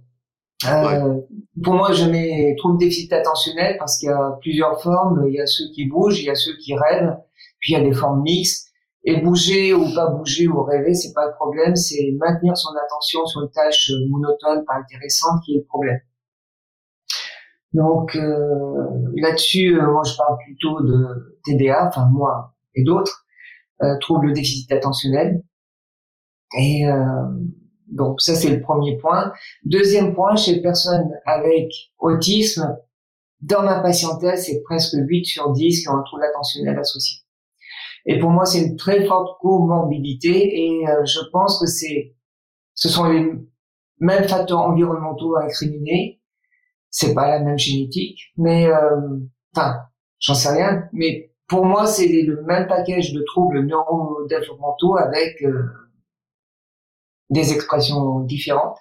Euh, 0.67 1.21
Pour 1.63 1.75
moi, 1.75 1.93
je 1.93 2.05
mets 2.07 2.55
trouble 2.57 2.79
déficit 2.79 3.13
attentionnel 3.13 3.77
parce 3.79 3.99
qu'il 3.99 4.09
y 4.09 4.13
a 4.13 4.39
plusieurs 4.41 4.81
formes. 4.81 5.27
Il 5.29 5.35
y 5.35 5.41
a 5.41 5.47
ceux 5.47 5.71
qui 5.75 5.87
bougent, 5.87 6.21
il 6.21 6.27
y 6.27 6.31
a 6.31 6.35
ceux 6.35 6.57
qui 6.57 6.75
rêvent, 6.75 7.17
puis 7.61 7.73
il 7.73 7.79
y 7.79 7.81
a 7.81 7.85
des 7.85 7.93
formes 7.93 8.23
mixtes. 8.23 8.69
Et 9.09 9.21
bouger 9.21 9.73
ou 9.73 9.85
pas 9.95 10.09
bouger 10.09 10.49
ou 10.49 10.65
rêver, 10.65 10.93
c'est 10.93 11.13
pas 11.13 11.27
le 11.27 11.33
problème, 11.35 11.77
c'est 11.77 12.13
maintenir 12.19 12.57
son 12.57 12.71
attention 12.85 13.25
sur 13.27 13.43
une 13.43 13.51
tâche 13.51 13.93
monotone, 14.11 14.65
pas 14.65 14.75
intéressante, 14.75 15.43
qui 15.45 15.55
est 15.55 15.59
le 15.59 15.65
problème. 15.65 16.01
Donc 17.73 18.17
euh, 18.17 19.13
là-dessus, 19.17 19.79
moi 19.81 20.03
je 20.05 20.17
parle 20.17 20.39
plutôt 20.45 20.81
de 20.83 21.39
TDA, 21.45 21.87
enfin 21.87 22.09
moi 22.11 22.55
et 22.75 22.83
d'autres, 22.83 23.27
euh, 23.83 23.99
trouble 24.01 24.33
déficit 24.33 24.73
attentionnel. 24.73 25.43
Et 26.59 26.89
euh, 26.89 26.95
donc 27.87 28.21
ça 28.21 28.35
c'est 28.35 28.51
le 28.51 28.61
premier 28.61 28.97
point. 28.99 29.33
Deuxième 29.65 30.15
point, 30.15 30.37
chez 30.37 30.55
les 30.55 30.63
personnes 30.63 31.11
avec 31.25 31.71
autisme, 31.99 32.77
dans 33.41 33.63
ma 33.63 33.81
patientèle, 33.81 34.39
c'est 34.39 34.63
presque 34.63 34.97
8 34.97 35.25
sur 35.25 35.53
10 35.53 35.83
qui 35.83 35.89
ont 35.89 35.97
un 35.97 36.03
trouble 36.03 36.25
attentionnel 36.25 36.79
associé. 36.79 37.19
Et 38.07 38.19
pour 38.19 38.31
moi, 38.31 38.47
c'est 38.47 38.63
une 38.63 38.77
très 38.77 39.05
forte 39.05 39.41
comorbidité 39.41 40.65
et 40.65 40.89
euh, 40.89 41.05
je 41.05 41.21
pense 41.33 41.61
que 41.61 41.67
c'est, 41.67 42.15
ce 42.75 42.89
sont 42.89 43.05
les 43.05 43.33
mêmes 43.99 44.29
facteurs 44.29 44.61
environnementaux 44.61 45.37
à 45.37 45.45
incriminer. 45.45 46.21
C'est 46.91 47.15
pas 47.15 47.29
la 47.29 47.41
même 47.41 47.59
génétique, 47.59 48.33
mais 48.37 48.69
euh, 48.69 49.19
enfin, 49.55 49.81
j'en 50.21 50.35
sais 50.35 50.51
rien, 50.51 50.85
mais 50.93 51.33
pour 51.49 51.65
moi, 51.65 51.87
c'est 51.87 52.23
le 52.23 52.43
même 52.43 52.67
package 52.69 53.13
de 53.13 53.23
troubles 53.23 53.67
neurodéveloppementaux 53.67 54.97
avec 54.97 55.43
euh, 55.43 55.65
des 57.31 57.53
expressions 57.53 58.21
différentes. 58.21 58.79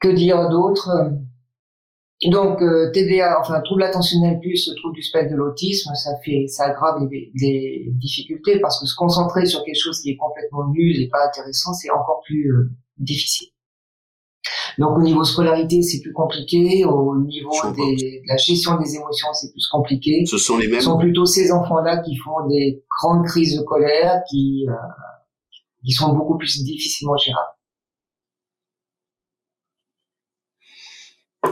Que 0.00 0.08
dire 0.08 0.48
d'autre 0.48 0.90
Donc 2.26 2.60
euh, 2.62 2.90
TDA, 2.92 3.38
enfin 3.40 3.60
trouble 3.62 3.82
attentionnel 3.82 4.38
plus 4.40 4.70
trouble 4.76 4.94
du 4.94 5.02
spectre 5.02 5.32
de 5.32 5.36
l'autisme, 5.36 5.94
ça 5.94 6.10
fait, 6.24 6.46
ça 6.48 6.64
aggrave 6.66 7.06
les, 7.34 7.88
difficultés 7.92 8.60
parce 8.60 8.80
que 8.80 8.86
se 8.86 8.94
concentrer 8.94 9.46
sur 9.46 9.64
quelque 9.64 9.80
chose 9.80 10.00
qui 10.00 10.10
est 10.10 10.16
complètement 10.16 10.68
nul 10.68 11.00
et 11.00 11.08
pas 11.08 11.26
intéressant, 11.26 11.72
c'est 11.72 11.90
encore 11.90 12.22
plus 12.26 12.52
euh, 12.52 12.70
difficile. 12.98 13.48
Donc 14.78 14.98
au 14.98 15.02
niveau 15.02 15.24
scolarité, 15.24 15.82
c'est 15.82 16.00
plus 16.00 16.12
compliqué. 16.12 16.84
Au 16.84 17.16
niveau 17.16 17.50
de 17.50 18.28
la 18.28 18.36
gestion 18.36 18.76
des 18.78 18.96
émotions, 18.96 19.28
c'est 19.32 19.52
plus 19.52 19.66
compliqué. 19.68 20.24
Ce 20.26 20.38
sont 20.38 20.58
les 20.58 20.66
mêmes. 20.66 20.80
Ce 20.80 20.86
sont 20.86 20.98
plutôt 20.98 21.26
ces 21.26 21.52
enfants-là 21.52 21.98
qui 21.98 22.16
font 22.16 22.46
des 22.48 22.82
grandes 22.90 23.24
crises 23.24 23.56
de 23.56 23.62
colère, 23.62 24.22
qui 24.28 24.66
euh, 24.68 24.72
qui 25.84 25.92
sont 25.92 26.14
beaucoup 26.14 26.38
plus 26.38 26.62
difficilement 26.64 27.16
gérables. 27.16 27.54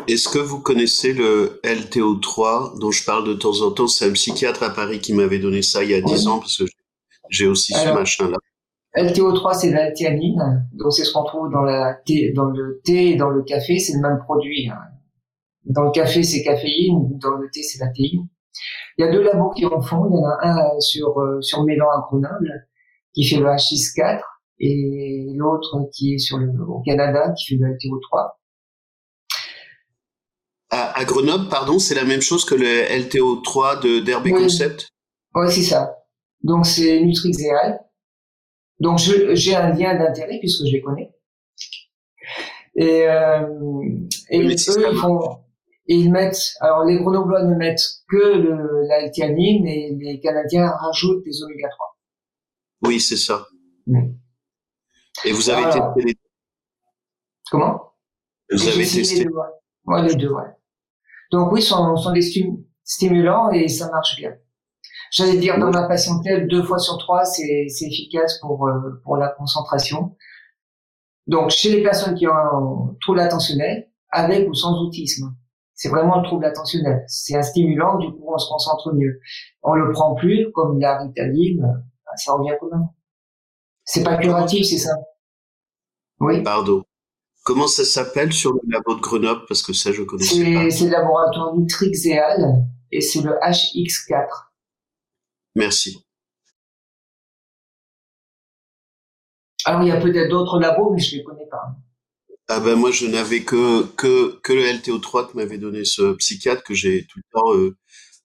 Est-ce 0.09 0.28
que 0.28 0.39
vous 0.39 0.61
connaissez 0.61 1.12
le 1.12 1.61
LTO3 1.64 2.78
dont 2.78 2.91
je 2.91 3.05
parle 3.05 3.26
de 3.26 3.35
temps 3.35 3.61
en 3.61 3.70
temps? 3.70 3.87
C'est 3.87 4.09
un 4.09 4.12
psychiatre 4.12 4.62
à 4.62 4.70
Paris 4.70 5.01
qui 5.01 5.12
m'avait 5.12 5.39
donné 5.39 5.62
ça 5.62 5.85
il 5.85 5.91
y 5.91 5.95
a 5.95 6.01
dix 6.01 6.26
ans 6.26 6.39
parce 6.39 6.57
que 6.57 6.64
j'ai 7.28 7.47
aussi 7.47 7.72
ce 7.74 7.89
machin-là. 7.89 8.39
LTO3, 8.97 9.59
c'est 9.59 9.70
l'althéanine, 9.70 10.68
donc 10.74 10.93
c'est 10.93 11.05
ce 11.05 11.12
qu'on 11.12 11.24
trouve 11.24 11.51
dans, 11.51 11.62
la 11.62 11.95
thé, 12.05 12.33
dans 12.33 12.45
le 12.45 12.83
thé 12.85 13.11
et 13.11 13.16
dans 13.16 13.30
le 13.30 13.43
café, 13.43 13.78
c'est 13.78 13.95
le 13.95 14.01
même 14.01 14.18
produit. 14.18 14.68
Hein. 14.68 14.78
Dans 15.64 15.85
le 15.85 15.93
café, 15.93 16.22
c'est 16.22 16.43
caféine, 16.43 17.18
dans 17.18 17.37
le 17.37 17.49
thé, 17.51 17.62
c'est 17.62 17.78
la 17.78 17.91
théine. 17.91 18.28
Il 18.99 19.05
y 19.07 19.09
a 19.09 19.11
deux 19.11 19.22
labos 19.22 19.51
qui 19.51 19.64
en 19.64 19.80
font. 19.80 20.11
Il 20.11 20.14
y 20.14 20.18
en 20.18 20.26
a 20.26 20.39
un 20.43 20.80
sur 20.80 21.18
euh, 21.20 21.41
sur 21.41 21.64
Mélan 21.64 21.87
à 21.89 22.01
Grenoble 22.07 22.66
qui 23.14 23.28
fait 23.28 23.36
le 23.36 23.46
H6-4 23.46 24.20
et 24.60 25.26
l'autre 25.34 25.88
qui 25.92 26.14
est 26.14 26.18
sur 26.18 26.38
le 26.38 26.50
au 26.66 26.80
Canada 26.82 27.32
qui 27.36 27.54
fait 27.54 27.60
le 27.60 27.68
LTO3. 27.74 28.30
À, 30.74 31.04
Grenoble, 31.04 31.48
pardon, 31.50 31.78
c'est 31.78 31.94
la 31.94 32.04
même 32.04 32.22
chose 32.22 32.46
que 32.46 32.54
le 32.54 32.64
LTO3 32.64 33.82
de 33.82 34.00
d'Herbe 34.00 34.30
Concept? 34.30 34.88
Oui, 35.34 35.50
c'est 35.50 35.62
ça. 35.62 35.96
Donc 36.42 36.64
c'est 36.64 37.00
Nutrixéal 37.00 37.78
donc 38.82 38.98
j'ai 38.98 39.54
un 39.54 39.72
lien 39.74 39.96
d'intérêt 39.96 40.38
puisque 40.40 40.66
je 40.66 40.72
les 40.72 40.82
connais. 40.82 41.14
Et, 42.74 43.06
euh, 43.06 43.46
et 44.30 44.40
eux, 44.40 44.50
ils 44.50 44.96
font, 44.98 45.20
ils 45.86 46.10
mettent, 46.10 46.54
alors 46.60 46.84
les 46.84 46.96
grenoblois 46.96 47.44
ne 47.44 47.54
mettent 47.54 47.86
que 48.08 48.38
la 48.88 49.04
et 49.04 49.96
les 50.00 50.20
Canadiens 50.20 50.68
rajoutent 50.68 51.22
des 51.24 51.42
oméga 51.44 51.68
3. 51.68 51.91
Oui, 52.83 53.01
c'est 53.01 53.16
ça. 53.16 53.47
Mm. 53.87 54.12
Et 55.24 55.33
vous 55.33 55.51
avez 55.51 55.64
testé 55.64 56.03
les 56.05 56.14
deux 56.14 56.20
Comment? 57.51 57.95
Vous 58.51 58.68
avez 58.68 58.85
testé 58.85 59.18
les 59.18 59.24
deux, 59.24 59.30
ouais. 59.87 60.03
les 60.03 60.14
deux, 60.14 60.30
ouais. 60.30 60.51
Donc 61.30 61.53
oui, 61.53 61.62
ce 61.62 61.68
sont, 61.70 61.97
sont 61.97 62.12
des 62.12 62.22
stimulants 62.85 63.51
et 63.51 63.68
ça 63.68 63.91
marche 63.91 64.16
bien. 64.16 64.33
J'allais 65.12 65.37
dire 65.37 65.59
dans 65.59 65.70
ma 65.70 65.87
patientèle, 65.87 66.49
deux 66.49 66.62
fois 66.62 66.78
sur 66.78 66.97
trois, 66.97 67.24
c'est 67.24 67.66
efficace 67.83 68.39
pour, 68.41 68.66
euh, 68.66 69.01
pour 69.05 69.18
la 69.18 69.28
concentration. 69.28 70.16
Donc, 71.26 71.51
chez 71.51 71.70
les 71.70 71.83
personnes 71.83 72.14
qui 72.14 72.26
ont 72.26 72.35
un 72.35 72.97
trouble 73.01 73.20
attentionnel, 73.20 73.91
avec 74.11 74.49
ou 74.49 74.55
sans 74.55 74.74
autisme, 74.83 75.37
c'est 75.74 75.89
vraiment 75.89 76.18
le 76.18 76.24
trouble 76.24 76.45
attentionnel. 76.47 77.05
C'est 77.09 77.37
un 77.37 77.43
stimulant, 77.43 77.99
du 77.99 78.11
coup, 78.11 78.24
on 78.26 78.39
se 78.39 78.49
concentre 78.49 78.93
mieux. 78.95 79.20
On 79.62 79.74
le 79.74 79.93
prend 79.93 80.14
plus, 80.14 80.51
comme 80.53 80.80
la 80.80 80.99
ritaline, 81.03 81.85
ça 82.16 82.32
revient 82.32 82.56
même. 82.70 82.88
C'est 83.84 84.04
pas 84.04 84.16
curatif, 84.16 84.66
c'est 84.66 84.78
ça? 84.78 84.96
Oui. 86.20 86.42
Pardon. 86.42 86.84
Comment 87.44 87.66
ça 87.66 87.84
s'appelle 87.84 88.32
sur 88.32 88.52
le 88.52 88.60
labo 88.68 88.94
de 88.94 89.00
Grenoble? 89.00 89.42
Parce 89.48 89.62
que 89.62 89.72
ça, 89.72 89.90
je 89.90 90.02
connais 90.02 90.24
pas. 90.24 90.70
C'est 90.70 90.84
le 90.84 90.90
laboratoire 90.90 91.56
Nutrixéal 91.56 92.64
et 92.92 93.00
c'est 93.00 93.22
le 93.22 93.32
HX4. 93.32 94.28
Merci. 95.56 96.06
Alors, 99.64 99.82
il 99.82 99.88
y 99.88 99.92
a 99.92 100.00
peut-être 100.00 100.28
d'autres 100.30 100.60
labos, 100.60 100.92
mais 100.92 101.00
je 101.00 101.14
ne 101.14 101.18
les 101.18 101.24
connais 101.24 101.46
pas. 101.46 101.76
Ah 102.48 102.60
ben 102.60 102.74
moi 102.74 102.90
je 102.90 103.06
n'avais 103.06 103.44
que 103.44 103.86
que 103.94 104.38
que 104.40 104.52
le 104.52 104.62
LTO3 104.62 105.30
que 105.30 105.36
m'avait 105.36 105.58
donné 105.58 105.84
ce 105.84 106.12
psychiatre 106.14 106.62
que 106.64 106.74
j'ai 106.74 107.06
tout 107.06 107.18
le 107.18 107.24
temps 107.32 107.54
euh, 107.54 107.76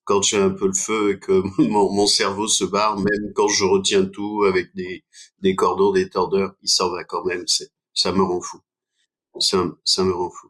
quand 0.07 0.23
j'ai 0.23 0.37
un 0.37 0.49
peu 0.49 0.67
le 0.67 0.73
feu 0.73 1.11
et 1.11 1.19
que 1.19 1.43
mon, 1.61 1.91
mon, 1.91 2.07
cerveau 2.07 2.47
se 2.47 2.63
barre 2.63 2.97
même 2.97 3.33
quand 3.35 3.47
je 3.47 3.65
retiens 3.65 4.05
tout 4.05 4.43
avec 4.47 4.73
des 4.75 5.03
des 5.39 5.55
cordons 5.55 5.91
des 5.91 6.09
tordeurs 6.09 6.53
il 6.63 6.69
s'en 6.69 6.89
va 6.89 7.03
quand 7.03 7.23
même 7.25 7.45
ça 7.93 8.11
me 8.11 8.23
rend 8.23 8.41
fou 8.41 8.59
ça 9.39 9.63
ça 9.83 10.03
me 10.03 10.13
rend 10.13 10.31
fou 10.31 10.47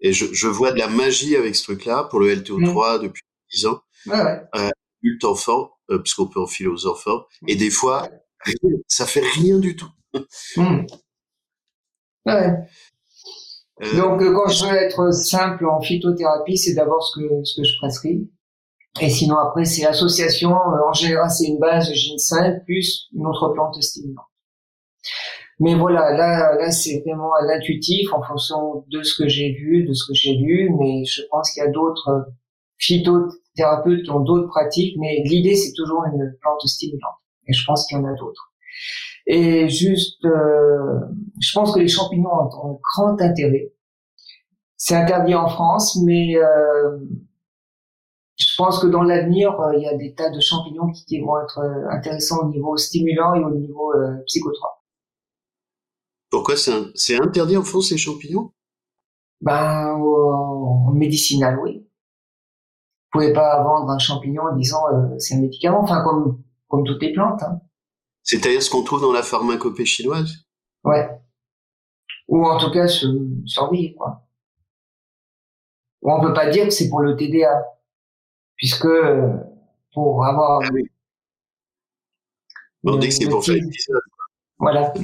et 0.00 0.12
je, 0.12 0.26
je 0.32 0.48
vois 0.48 0.72
de 0.72 0.78
la 0.78 0.88
magie 0.88 1.36
avec 1.36 1.54
ce 1.54 1.64
truc 1.64 1.84
là 1.84 2.04
pour 2.04 2.20
le 2.20 2.34
LTO3 2.34 2.98
mmh. 2.98 3.02
depuis 3.02 3.22
10 3.52 3.66
ans 3.66 3.82
ouais, 4.06 4.22
ouais. 4.22 4.42
Euh, 4.56 4.70
adulte 5.02 5.24
enfant 5.24 5.72
euh, 5.90 5.98
parce 5.98 6.14
qu'on 6.14 6.28
peut 6.28 6.40
enfiler 6.40 6.68
aux 6.68 6.86
enfants 6.86 7.26
et 7.46 7.56
des 7.56 7.70
fois 7.70 8.08
ça 8.88 9.06
fait 9.06 9.24
rien 9.34 9.58
du 9.58 9.76
tout 9.76 9.90
mmh. 10.56 10.86
ouais. 12.26 12.54
Euh, 13.82 13.96
Donc, 13.96 14.22
euh, 14.22 14.32
quand 14.32 14.48
je 14.48 14.64
veux 14.64 14.76
être 14.76 15.12
simple 15.12 15.66
en 15.66 15.80
phytothérapie, 15.80 16.56
c'est 16.56 16.74
d'abord 16.74 17.02
ce 17.02 17.18
que, 17.18 17.44
ce 17.44 17.60
que 17.60 17.66
je 17.66 17.76
prescris. 17.78 18.30
Et 19.00 19.08
sinon, 19.08 19.36
après, 19.38 19.64
c'est 19.64 19.86
association. 19.86 20.50
Euh, 20.50 20.88
en 20.88 20.92
général, 20.92 21.30
c'est 21.30 21.46
une 21.46 21.58
base 21.58 21.88
de 21.88 21.94
ginseng 21.94 22.60
plus 22.64 23.08
une 23.14 23.26
autre 23.26 23.48
plante 23.50 23.80
stimulante. 23.82 24.26
Mais 25.60 25.74
voilà, 25.74 26.12
là, 26.12 26.56
là, 26.56 26.70
c'est 26.70 27.02
vraiment 27.06 27.32
à 27.34 27.44
l'intuitif 27.46 28.12
en 28.12 28.22
fonction 28.22 28.84
de 28.88 29.02
ce 29.02 29.16
que 29.16 29.28
j'ai 29.28 29.52
vu, 29.52 29.84
de 29.86 29.92
ce 29.92 30.06
que 30.06 30.14
j'ai 30.14 30.34
lu. 30.34 30.70
Mais 30.78 31.04
je 31.04 31.22
pense 31.30 31.50
qu'il 31.52 31.62
y 31.62 31.66
a 31.66 31.70
d'autres 31.70 32.26
phytothérapeutes 32.78 34.02
qui 34.04 34.10
ont 34.10 34.20
d'autres 34.20 34.48
pratiques. 34.48 34.96
Mais 34.98 35.22
l'idée, 35.24 35.54
c'est 35.54 35.72
toujours 35.72 36.04
une 36.04 36.36
plante 36.40 36.60
stimulante. 36.66 37.14
Et 37.46 37.52
je 37.52 37.64
pense 37.64 37.86
qu'il 37.86 37.96
y 37.96 38.00
en 38.00 38.04
a 38.04 38.14
d'autres. 38.14 38.52
Et 39.26 39.68
juste, 39.68 40.24
euh, 40.24 41.00
je 41.40 41.52
pense 41.54 41.72
que 41.72 41.80
les 41.80 41.88
champignons 41.88 42.30
ont 42.30 42.72
un 42.72 42.78
grand 42.82 43.20
intérêt. 43.20 43.72
C'est 44.76 44.96
interdit 44.96 45.34
en 45.34 45.48
France, 45.48 45.96
mais 46.04 46.36
euh, 46.36 46.98
je 48.52 48.56
pense 48.58 48.80
que 48.80 48.86
dans 48.86 49.02
l'avenir, 49.02 49.58
euh, 49.60 49.74
il 49.76 49.82
y 49.82 49.88
a 49.88 49.96
des 49.96 50.14
tas 50.14 50.28
de 50.28 50.38
champignons 50.38 50.92
qui, 50.92 51.20
vont 51.20 51.40
être 51.40 51.58
euh, 51.58 51.88
intéressants 51.90 52.40
au 52.44 52.50
niveau 52.50 52.76
stimulant 52.76 53.34
et 53.34 53.42
au 53.42 53.50
niveau 53.50 53.94
euh, 53.94 54.22
psychotrope. 54.26 54.78
Pourquoi 56.30 56.54
c'est 56.56 57.16
interdit 57.16 57.56
en 57.56 57.62
France 57.62 57.90
les 57.90 57.96
champignons? 57.96 58.52
Ben, 59.40 59.94
en 59.94 60.92
médicinal, 60.92 61.58
oui. 61.60 61.78
Vous 61.80 63.20
pouvez 63.20 63.32
pas 63.32 63.62
vendre 63.62 63.90
un 63.90 63.98
champignon 63.98 64.42
en 64.42 64.56
disant 64.56 64.82
c'est 65.18 65.34
un 65.34 65.40
médicament, 65.40 65.82
enfin 65.82 66.02
comme 66.02 66.42
comme 66.68 66.84
toutes 66.84 67.02
les 67.02 67.12
plantes. 67.12 67.42
Hein. 67.42 67.60
C'est-à-dire 68.22 68.62
ce 68.62 68.70
qu'on 68.70 68.82
trouve 68.82 69.02
dans 69.02 69.12
la 69.12 69.22
pharmacopée 69.22 69.84
chinoise? 69.84 70.46
Ouais. 70.84 71.08
Ou 72.28 72.46
en 72.46 72.58
tout 72.58 72.70
cas 72.70 72.86
surveiller, 72.86 73.94
quoi. 73.94 74.26
Ou 76.02 76.12
on 76.12 76.20
peut 76.20 76.32
pas 76.32 76.48
dire 76.48 76.64
que 76.64 76.70
c'est 76.70 76.88
pour 76.88 77.00
le 77.00 77.16
TDA, 77.16 77.62
puisque 78.62 78.86
pour 79.92 80.24
avoir... 80.24 80.60
Ah 80.62 80.68
oui. 80.72 80.84
On 82.84 82.96
dit 82.96 83.08
que 83.08 83.14
c'est 83.14 83.28
pour 83.28 83.44
faire 83.44 83.56
l'épisode. 83.56 84.00
Voilà. 84.56 84.94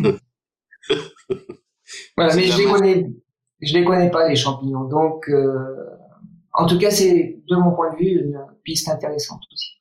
voilà, 2.16 2.36
mais 2.36 2.44
je 2.44 2.56
les 2.56 2.64
connais, 2.66 3.10
je 3.60 3.74
les 3.74 3.84
connais 3.84 4.10
pas 4.12 4.28
les 4.28 4.36
champignons, 4.36 4.84
donc 4.84 5.28
euh, 5.28 5.88
en 6.52 6.66
tout 6.66 6.78
cas 6.78 6.92
c'est 6.92 7.42
de 7.48 7.56
mon 7.56 7.74
point 7.74 7.92
de 7.94 7.98
vue 7.98 8.20
une 8.20 8.46
piste 8.62 8.88
intéressante 8.88 9.42
aussi. 9.52 9.80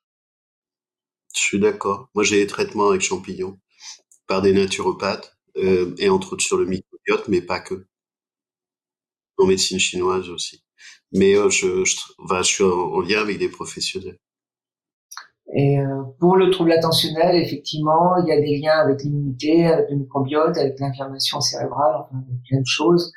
Je 1.36 1.41
suis 1.41 1.59
d'accord. 1.59 2.09
Moi, 2.15 2.23
j'ai 2.23 2.38
des 2.38 2.47
traitements 2.47 2.89
avec 2.89 3.01
champignons 3.01 3.59
par 4.25 4.41
des 4.41 4.53
naturopathes 4.53 5.38
euh, 5.57 5.93
et 5.99 6.09
entre 6.09 6.34
autres 6.34 6.43
sur 6.43 6.57
le 6.57 6.65
microbiote, 6.65 7.28
mais 7.28 7.41
pas 7.41 7.59
que. 7.59 7.86
En 9.38 9.45
médecine 9.45 9.78
chinoise 9.78 10.30
aussi. 10.30 10.63
Mais 11.11 11.36
euh, 11.36 11.49
je, 11.49 11.84
je, 11.86 12.43
suis 12.43 12.63
en, 12.63 13.01
lien 13.01 13.21
avec 13.21 13.39
des 13.39 13.49
professionnels. 13.49 14.17
Et 15.55 15.80
euh, 15.80 16.03
pour 16.19 16.36
le 16.36 16.49
trouble 16.49 16.73
attentionnel, 16.73 17.36
effectivement, 17.36 18.17
il 18.17 18.28
y 18.28 18.32
a 18.32 18.39
des 18.39 18.59
liens 18.59 18.80
avec 18.80 19.01
l'immunité, 19.01 19.65
avec 19.65 19.89
le 19.89 19.97
microbiote, 19.97 20.57
avec 20.57 20.80
l'inflammation 20.80 21.39
cérébrale, 21.39 21.95
enfin, 22.01 22.21
plein 22.49 22.59
de 22.59 22.65
choses. 22.65 23.13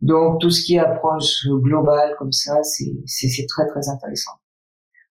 Donc, 0.00 0.40
tout 0.40 0.50
ce 0.50 0.62
qui 0.62 0.76
est 0.76 0.78
approche 0.78 1.44
globale 1.46 2.14
comme 2.18 2.30
ça, 2.30 2.62
c'est 2.62 3.46
très, 3.48 3.66
très 3.66 3.88
intéressant. 3.88 4.32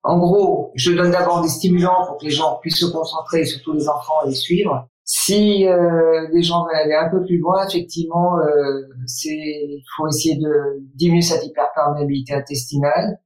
En 0.03 0.17
gros, 0.19 0.71
je 0.75 0.93
donne 0.93 1.11
d'abord 1.11 1.41
des 1.41 1.49
stimulants 1.49 2.05
pour 2.07 2.17
que 2.17 2.25
les 2.25 2.31
gens 2.31 2.59
puissent 2.61 2.79
se 2.79 2.85
concentrer, 2.85 3.43
surtout 3.43 3.73
les 3.73 3.89
enfants, 3.89 4.23
et 4.25 4.29
les 4.29 4.35
suivre. 4.35 4.87
Si 5.09 5.65
euh, 5.65 6.27
les 6.33 6.43
gens 6.43 6.65
veulent 6.65 6.75
aller 6.75 6.93
un 6.93 7.07
peu 7.07 7.23
plus 7.23 7.37
loin, 7.37 7.65
effectivement, 7.65 8.39
euh, 8.39 8.81
il 9.23 9.81
faut 9.95 10.05
essayer 10.05 10.35
de 10.35 10.81
diminuer 10.95 11.21
cette 11.21 11.45
hyperperméabilité 11.45 12.33
intestinale, 12.33 13.17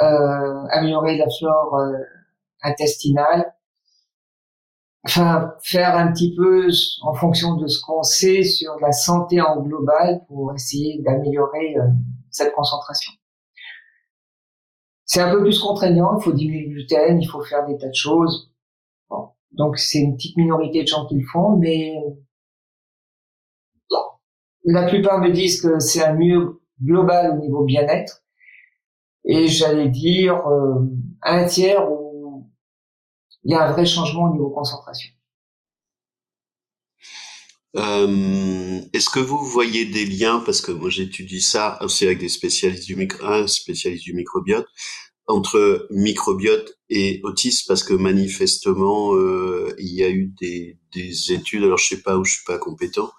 euh, 0.00 0.64
améliorer 0.70 1.18
la 1.18 1.26
flore 1.38 1.76
euh, 1.76 1.98
intestinale, 2.62 3.52
enfin 5.04 5.52
faire 5.62 5.96
un 5.96 6.10
petit 6.12 6.34
peu 6.34 6.68
en 7.02 7.12
fonction 7.12 7.56
de 7.56 7.66
ce 7.66 7.78
qu'on 7.82 8.02
sait 8.02 8.42
sur 8.42 8.80
la 8.80 8.92
santé 8.92 9.42
en 9.42 9.60
global 9.60 10.22
pour 10.28 10.54
essayer 10.54 11.02
d'améliorer 11.02 11.76
euh, 11.76 11.88
cette 12.30 12.54
concentration. 12.54 13.12
C'est 15.04 15.20
un 15.20 15.30
peu 15.30 15.42
plus 15.42 15.60
contraignant, 15.60 16.18
il 16.18 16.24
faut 16.24 16.32
diminuer 16.32 16.68
le 16.68 16.70
gluten, 16.70 17.20
il 17.20 17.26
faut 17.26 17.42
faire 17.42 17.66
des 17.66 17.76
tas 17.76 17.88
de 17.88 17.94
choses. 17.94 18.47
Donc 19.52 19.78
c'est 19.78 19.98
une 19.98 20.16
petite 20.16 20.36
minorité 20.36 20.82
de 20.82 20.86
gens 20.86 21.06
qui 21.06 21.16
le 21.16 21.26
font, 21.26 21.56
mais 21.56 21.94
la 24.64 24.86
plupart 24.86 25.20
me 25.20 25.30
disent 25.30 25.60
que 25.62 25.78
c'est 25.78 26.04
un 26.04 26.14
mieux 26.14 26.60
global 26.82 27.32
au 27.32 27.40
niveau 27.40 27.64
bien-être. 27.64 28.22
Et 29.24 29.48
j'allais 29.48 29.88
dire 29.88 30.46
euh, 30.46 30.86
un 31.22 31.44
tiers 31.44 31.90
où 31.90 32.50
il 33.44 33.52
y 33.52 33.54
a 33.54 33.66
un 33.66 33.72
vrai 33.72 33.86
changement 33.86 34.24
au 34.24 34.32
niveau 34.32 34.50
concentration. 34.50 35.10
Euh, 37.76 38.80
Est-ce 38.92 39.10
que 39.10 39.20
vous 39.20 39.44
voyez 39.44 39.84
des 39.84 40.06
liens, 40.06 40.40
parce 40.44 40.60
que 40.60 40.72
moi 40.72 40.88
j'étudie 40.90 41.42
ça 41.42 41.78
aussi 41.82 42.06
avec 42.06 42.18
des 42.18 42.28
spécialistes 42.28 42.84
du 42.84 42.96
microbiote, 42.96 44.66
entre 45.28 45.86
microbiote 45.90 46.78
et 46.88 47.20
autisme, 47.22 47.66
parce 47.68 47.84
que 47.84 47.92
manifestement 47.92 49.14
euh, 49.14 49.74
il 49.78 49.94
y 49.94 50.02
a 50.02 50.08
eu 50.08 50.32
des, 50.40 50.78
des, 50.94 51.32
études, 51.32 51.64
alors 51.64 51.76
je 51.76 51.86
sais 51.86 52.02
pas 52.02 52.16
où 52.16 52.24
je 52.24 52.32
suis 52.32 52.44
pas 52.46 52.58
compétent, 52.58 53.10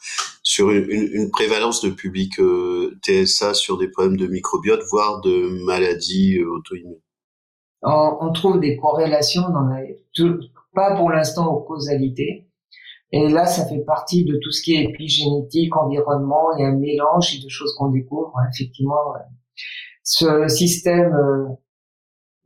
sur 0.42 0.72
une, 0.72 1.30
prévalence 1.32 1.84
de 1.84 1.92
public 1.92 2.40
euh, 2.40 2.98
TSA 3.04 3.54
sur 3.54 3.78
des 3.78 3.90
problèmes 3.90 4.18
de 4.18 4.26
microbiote, 4.26 4.82
voire 4.90 5.22
de 5.22 5.64
maladies 5.64 6.40
euh, 6.40 6.52
auto-immunes. 6.52 7.00
On, 7.84 8.32
trouve 8.34 8.60
des 8.60 8.76
corrélations, 8.76 9.44
on 9.44 9.56
en 9.56 9.72
a 9.72 9.82
tout, 10.14 10.40
pas 10.74 10.98
pour 10.98 11.12
l'instant 11.12 11.48
aux 11.48 11.62
causalités, 11.62 12.50
et 13.12 13.28
là, 13.30 13.46
ça 13.46 13.66
fait 13.68 13.84
partie 13.86 14.24
de 14.26 14.38
tout 14.42 14.52
ce 14.52 14.62
qui 14.62 14.76
est 14.76 14.84
épigénétique, 14.84 15.76
environnement, 15.76 16.58
et 16.58 16.66
un 16.66 16.76
mélange 16.76 17.40
de 17.40 17.50
choses 17.50 17.74
qu'on 17.76 17.90
découvre. 17.90 18.34
Hein, 18.38 18.48
effectivement, 18.54 19.14
ce 20.04 20.48
système 20.48 21.14
euh, 21.14 21.46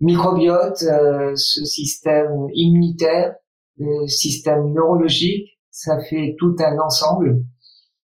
microbiote, 0.04 0.84
euh, 0.84 1.34
ce 1.36 1.66
système 1.66 2.48
immunitaire, 2.54 3.36
le 3.78 4.08
système 4.08 4.72
neurologique, 4.74 5.60
ça 5.72 6.00
fait 6.10 6.36
tout 6.38 6.56
un 6.60 6.78
ensemble. 6.80 7.44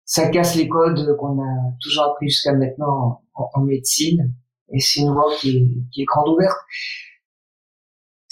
Ça 0.04 0.28
casse 0.28 0.54
les 0.54 0.68
codes 0.68 1.16
qu'on 1.16 1.40
a 1.40 1.56
toujours 1.80 2.04
appris 2.04 2.28
jusqu'à 2.28 2.52
maintenant 2.52 3.22
en, 3.34 3.60
médecine, 3.62 4.34
et 4.72 4.80
c'est 4.80 5.00
une 5.00 5.12
voie 5.12 5.32
qui 5.40 5.56
est, 5.56 5.90
qui 5.92 6.02
est 6.02 6.04
grande 6.04 6.28
ouverte 6.28 6.58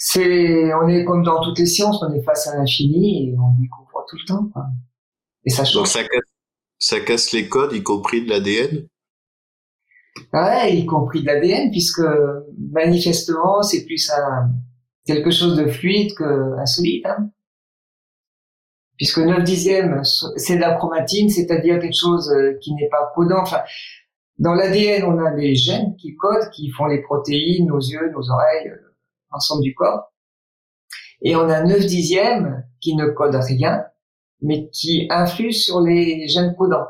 c'est, 0.05 0.73
on 0.73 0.87
est 0.89 1.05
comme 1.05 1.23
dans 1.23 1.41
toutes 1.41 1.57
les 1.59 1.65
sciences, 1.65 2.03
on 2.03 2.13
est 2.13 2.21
face 2.23 2.47
à 2.47 2.57
l'infini 2.57 3.29
et 3.29 3.35
on 3.37 3.53
découvre 3.57 4.05
tout 4.09 4.17
le 4.17 4.25
temps. 4.27 4.49
Quoi. 4.51 4.65
Et 5.45 5.49
ça 5.49 5.63
change. 5.63 5.75
Donc 5.75 5.87
ça 5.87 6.03
casse, 6.03 6.33
ça 6.77 6.99
casse 6.99 7.31
les 7.31 7.47
codes, 7.47 7.71
y 7.71 7.81
compris 7.81 8.25
de 8.25 8.29
l'ADN. 8.29 8.85
Ouais, 10.31 10.75
y 10.75 10.85
compris 10.85 11.21
de 11.21 11.27
l'ADN, 11.27 11.71
puisque 11.71 12.03
manifestement 12.71 13.61
c'est 13.63 13.85
plus 13.85 14.09
un 14.11 14.51
quelque 15.05 15.31
chose 15.31 15.57
de 15.57 15.67
fluide 15.67 16.15
qu'un 16.15 16.65
solide. 16.65 17.05
Hein. 17.05 17.29
Puisque 18.97 19.19
9 19.19 19.43
dixièmes, 19.43 20.01
c'est 20.35 20.55
de 20.55 20.61
la 20.61 20.75
chromatine, 20.75 21.29
c'est-à-dire 21.29 21.79
quelque 21.79 21.95
chose 21.95 22.31
euh, 22.31 22.57
qui 22.61 22.73
n'est 22.75 22.89
pas 22.89 23.11
codant. 23.15 23.41
Enfin, 23.41 23.61
dans 24.37 24.53
l'ADN, 24.53 25.03
on 25.03 25.23
a 25.23 25.31
des 25.31 25.55
gènes 25.55 25.95
qui 25.97 26.15
codent, 26.15 26.49
qui 26.51 26.69
font 26.69 26.85
les 26.85 27.01
protéines, 27.01 27.67
nos 27.67 27.79
yeux, 27.79 28.11
nos 28.11 28.29
oreilles, 28.29 28.69
euh, 28.69 28.95
l'ensemble 29.31 29.63
du 29.63 29.73
corps. 29.73 30.13
Et 31.21 31.35
on 31.35 31.49
a 31.49 31.63
9 31.63 31.85
dixièmes 31.85 32.63
qui 32.81 32.95
ne 32.95 33.07
codent 33.07 33.41
rien, 33.41 33.83
mais 34.41 34.69
qui 34.69 35.07
influent 35.09 35.51
sur 35.51 35.81
les 35.81 36.27
gènes 36.27 36.55
codants. 36.55 36.87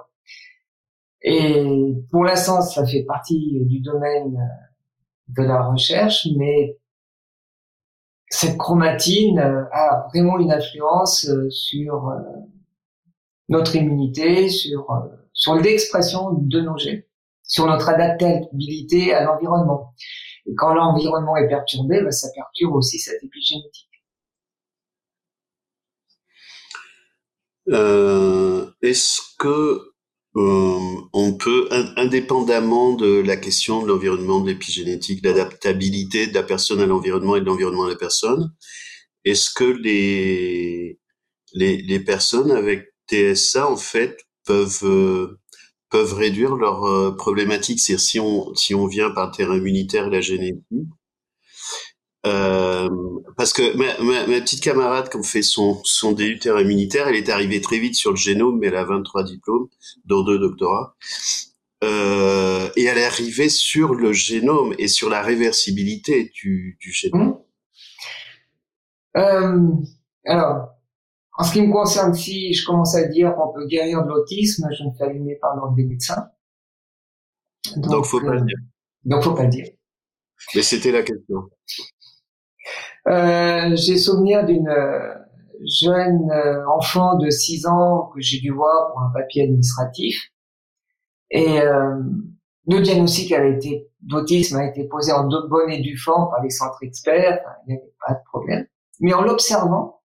Et 1.23 1.93
pour 2.11 2.23
l'instant, 2.25 2.61
ça 2.61 2.85
fait 2.85 3.03
partie 3.03 3.59
du 3.65 3.79
domaine 3.79 4.37
de 5.29 5.43
la 5.43 5.63
recherche, 5.63 6.27
mais 6.37 6.77
cette 8.29 8.57
chromatine 8.57 9.39
a 9.39 10.07
vraiment 10.09 10.37
une 10.39 10.51
influence 10.51 11.29
sur 11.49 12.11
notre 13.47 13.75
immunité, 13.75 14.49
sur 14.49 14.87
sur 15.33 15.55
l'expression 15.55 16.33
de 16.33 16.61
nos 16.61 16.77
gènes, 16.77 17.03
sur 17.43 17.65
notre 17.65 17.89
adaptabilité 17.89 19.13
à 19.13 19.23
l'environnement. 19.23 19.93
Et 20.45 20.53
quand 20.55 20.73
l'environnement 20.73 21.35
est 21.37 21.47
perturbé, 21.47 22.01
ben, 22.01 22.11
ça 22.11 22.29
perturbe 22.33 22.75
aussi 22.75 22.99
cette 22.99 23.23
épigénétique. 23.23 23.89
Euh, 27.69 28.71
Est-ce 28.81 29.21
que 29.39 29.92
euh, 30.35 30.79
on 31.13 31.33
peut, 31.33 31.69
indépendamment 31.95 32.93
de 32.93 33.21
la 33.21 33.37
question 33.37 33.83
de 33.83 33.87
l'environnement, 33.87 34.39
de 34.39 34.49
l'épigénétique, 34.49 35.23
l'adaptabilité 35.23 36.27
de 36.27 36.33
la 36.33 36.43
personne 36.43 36.81
à 36.81 36.87
l'environnement 36.87 37.35
et 37.35 37.41
de 37.41 37.45
l'environnement 37.45 37.85
à 37.85 37.89
la 37.89 37.95
personne, 37.95 38.51
est-ce 39.25 39.51
que 39.53 39.63
les, 39.63 40.99
les, 41.53 41.77
les, 41.77 41.99
personnes 41.99 42.51
avec 42.51 42.93
TSA, 43.09 43.69
en 43.69 43.77
fait, 43.77 44.17
peuvent, 44.45 44.79
euh, 44.83 45.39
peuvent 45.89 46.13
réduire 46.15 46.55
leurs 46.55 46.83
euh, 46.85 47.11
problématiques 47.11 47.79
C'est-à-dire, 47.79 48.03
si 48.03 48.19
on, 48.19 48.55
si 48.55 48.73
on 48.75 48.87
vient 48.87 49.11
par 49.11 49.27
le 49.27 49.31
terrain 49.35 49.57
immunitaire 49.57 50.07
et 50.07 50.11
la 50.11 50.21
génétique, 50.21 50.65
euh, 52.25 52.89
parce 53.35 53.51
que 53.51 53.75
ma, 53.75 53.97
ma, 54.01 54.27
ma, 54.27 54.39
petite 54.41 54.63
camarade, 54.63 55.09
qui 55.09 55.21
fait 55.27 55.41
son, 55.41 55.81
son 55.83 56.13
DU 56.13 56.39
terrain 56.39 56.61
immunitaire, 56.61 57.07
elle 57.07 57.15
est 57.15 57.29
arrivée 57.29 57.59
très 57.59 57.79
vite 57.79 57.95
sur 57.95 58.11
le 58.11 58.17
génome, 58.17 58.59
mais 58.59 58.67
elle 58.67 58.77
a 58.77 58.85
23 58.85 59.23
diplômes, 59.23 59.67
dont 60.05 60.23
deux 60.23 60.39
doctorats. 60.39 60.95
Euh, 61.83 62.69
et 62.77 62.85
elle 62.85 62.97
est 62.97 63.05
arrivée 63.05 63.49
sur 63.49 63.93
le 63.93 64.13
génome 64.13 64.73
et 64.77 64.87
sur 64.87 65.09
la 65.09 65.21
réversibilité 65.21 66.31
du, 66.33 66.77
du 66.79 66.93
génome. 66.93 67.39
Euh, 69.17 69.69
alors, 70.25 70.69
en 71.37 71.43
ce 71.43 71.51
qui 71.51 71.61
me 71.61 71.71
concerne, 71.73 72.13
si 72.13 72.53
je 72.53 72.65
commence 72.65 72.95
à 72.95 73.03
dire 73.03 73.35
qu'on 73.35 73.51
peut 73.51 73.67
guérir 73.67 74.03
de 74.03 74.09
l'autisme, 74.09 74.67
je 74.71 74.83
me 74.85 74.91
fais 74.97 75.03
allumer 75.03 75.35
par 75.35 75.55
l'ordre 75.57 75.75
des 75.75 75.83
médecins. 75.83 76.29
Donc, 77.75 77.91
donc 77.91 78.05
faut 78.05 78.21
pas 78.21 78.35
le 78.35 78.41
dire. 78.41 78.57
Donc, 79.03 79.23
faut 79.23 79.33
pas 79.33 79.43
le 79.43 79.49
dire. 79.49 79.67
Mais 80.55 80.61
c'était 80.61 80.91
la 80.91 81.03
question. 81.03 81.49
Euh, 83.07 83.75
j'ai 83.75 83.97
souvenir 83.97 84.45
d'une 84.45 84.69
euh, 84.69 85.13
jeune 85.65 86.29
euh, 86.31 86.65
enfant 86.67 87.17
de 87.17 87.29
6 87.29 87.65
ans 87.67 88.09
que 88.13 88.21
j'ai 88.21 88.39
dû 88.39 88.51
voir 88.51 88.91
pour 88.91 89.01
un 89.01 89.11
papier 89.13 89.43
administratif. 89.43 90.29
Et 91.31 91.59
euh, 91.61 91.95
le 92.67 92.79
diagnostic 92.79 93.31
avait 93.31 93.55
été 93.55 93.89
d'autisme 94.01 94.57
a 94.57 94.65
été 94.65 94.83
posé 94.85 95.11
en 95.11 95.27
de 95.27 95.47
bonne 95.47 95.69
et 95.69 95.79
due 95.79 95.97
forme 95.97 96.29
par 96.29 96.43
les 96.43 96.49
centres 96.49 96.83
experts. 96.83 97.39
il 97.65 97.73
n'y 97.73 97.79
avait 97.79 97.93
pas 98.05 98.13
de 98.13 98.23
problème. 98.25 98.65
Mais 98.99 99.13
en 99.13 99.21
l'observant, 99.21 100.01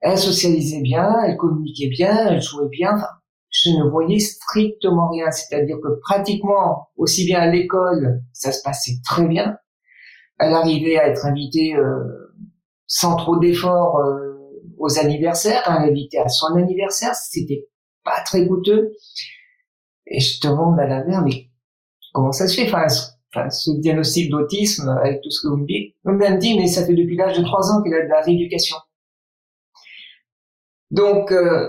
elle 0.00 0.18
socialisait 0.18 0.80
bien, 0.80 1.14
elle 1.24 1.36
communiquait 1.36 1.88
bien, 1.88 2.28
elle 2.28 2.40
jouait 2.40 2.68
bien. 2.68 2.94
Je 3.50 3.70
ne 3.70 3.90
voyais 3.90 4.20
strictement 4.20 5.10
rien. 5.10 5.30
C'est-à-dire 5.30 5.76
que 5.82 6.00
pratiquement, 6.00 6.88
aussi 6.96 7.26
bien 7.26 7.40
à 7.40 7.46
l'école, 7.46 8.22
ça 8.32 8.52
se 8.52 8.62
passait 8.62 8.94
très 9.04 9.26
bien, 9.26 9.58
elle 10.40 10.54
arrivait 10.54 10.98
à 10.98 11.08
être 11.08 11.26
invitée 11.26 11.76
euh, 11.76 12.34
sans 12.86 13.16
trop 13.16 13.38
d'efforts 13.38 13.98
euh, 13.98 14.38
aux 14.78 14.98
anniversaires. 14.98 15.62
Elle 15.66 15.90
invitait 15.90 16.18
à 16.18 16.28
son 16.28 16.56
anniversaire, 16.56 17.14
c'était 17.14 17.68
pas 18.04 18.20
très 18.24 18.46
coûteux. 18.46 18.92
Et 20.06 20.18
je 20.18 20.40
te 20.40 20.48
demande 20.48 20.80
à 20.80 20.86
la 20.86 21.04
mère, 21.04 21.22
mais 21.22 21.50
comment 22.12 22.32
ça 22.32 22.48
se 22.48 22.56
fait 22.56 22.66
enfin, 22.66 22.88
ce, 23.50 23.70
diagnostic 23.80 24.30
d'autisme 24.30 24.88
avec 24.88 25.20
tout 25.20 25.30
ce 25.30 25.42
que 25.42 25.48
vous 25.48 25.58
me 25.58 25.66
dites? 25.66 25.94
Elle 26.04 26.14
me 26.14 26.38
dit, 26.38 26.58
mais 26.58 26.66
ça 26.66 26.84
fait 26.86 26.94
depuis 26.94 27.16
l'âge 27.16 27.38
de 27.38 27.44
trois 27.44 27.70
ans 27.70 27.82
qu'elle 27.82 27.94
a 27.94 28.04
de 28.04 28.08
la 28.08 28.22
rééducation. 28.22 28.76
Donc, 30.90 31.30
euh, 31.30 31.68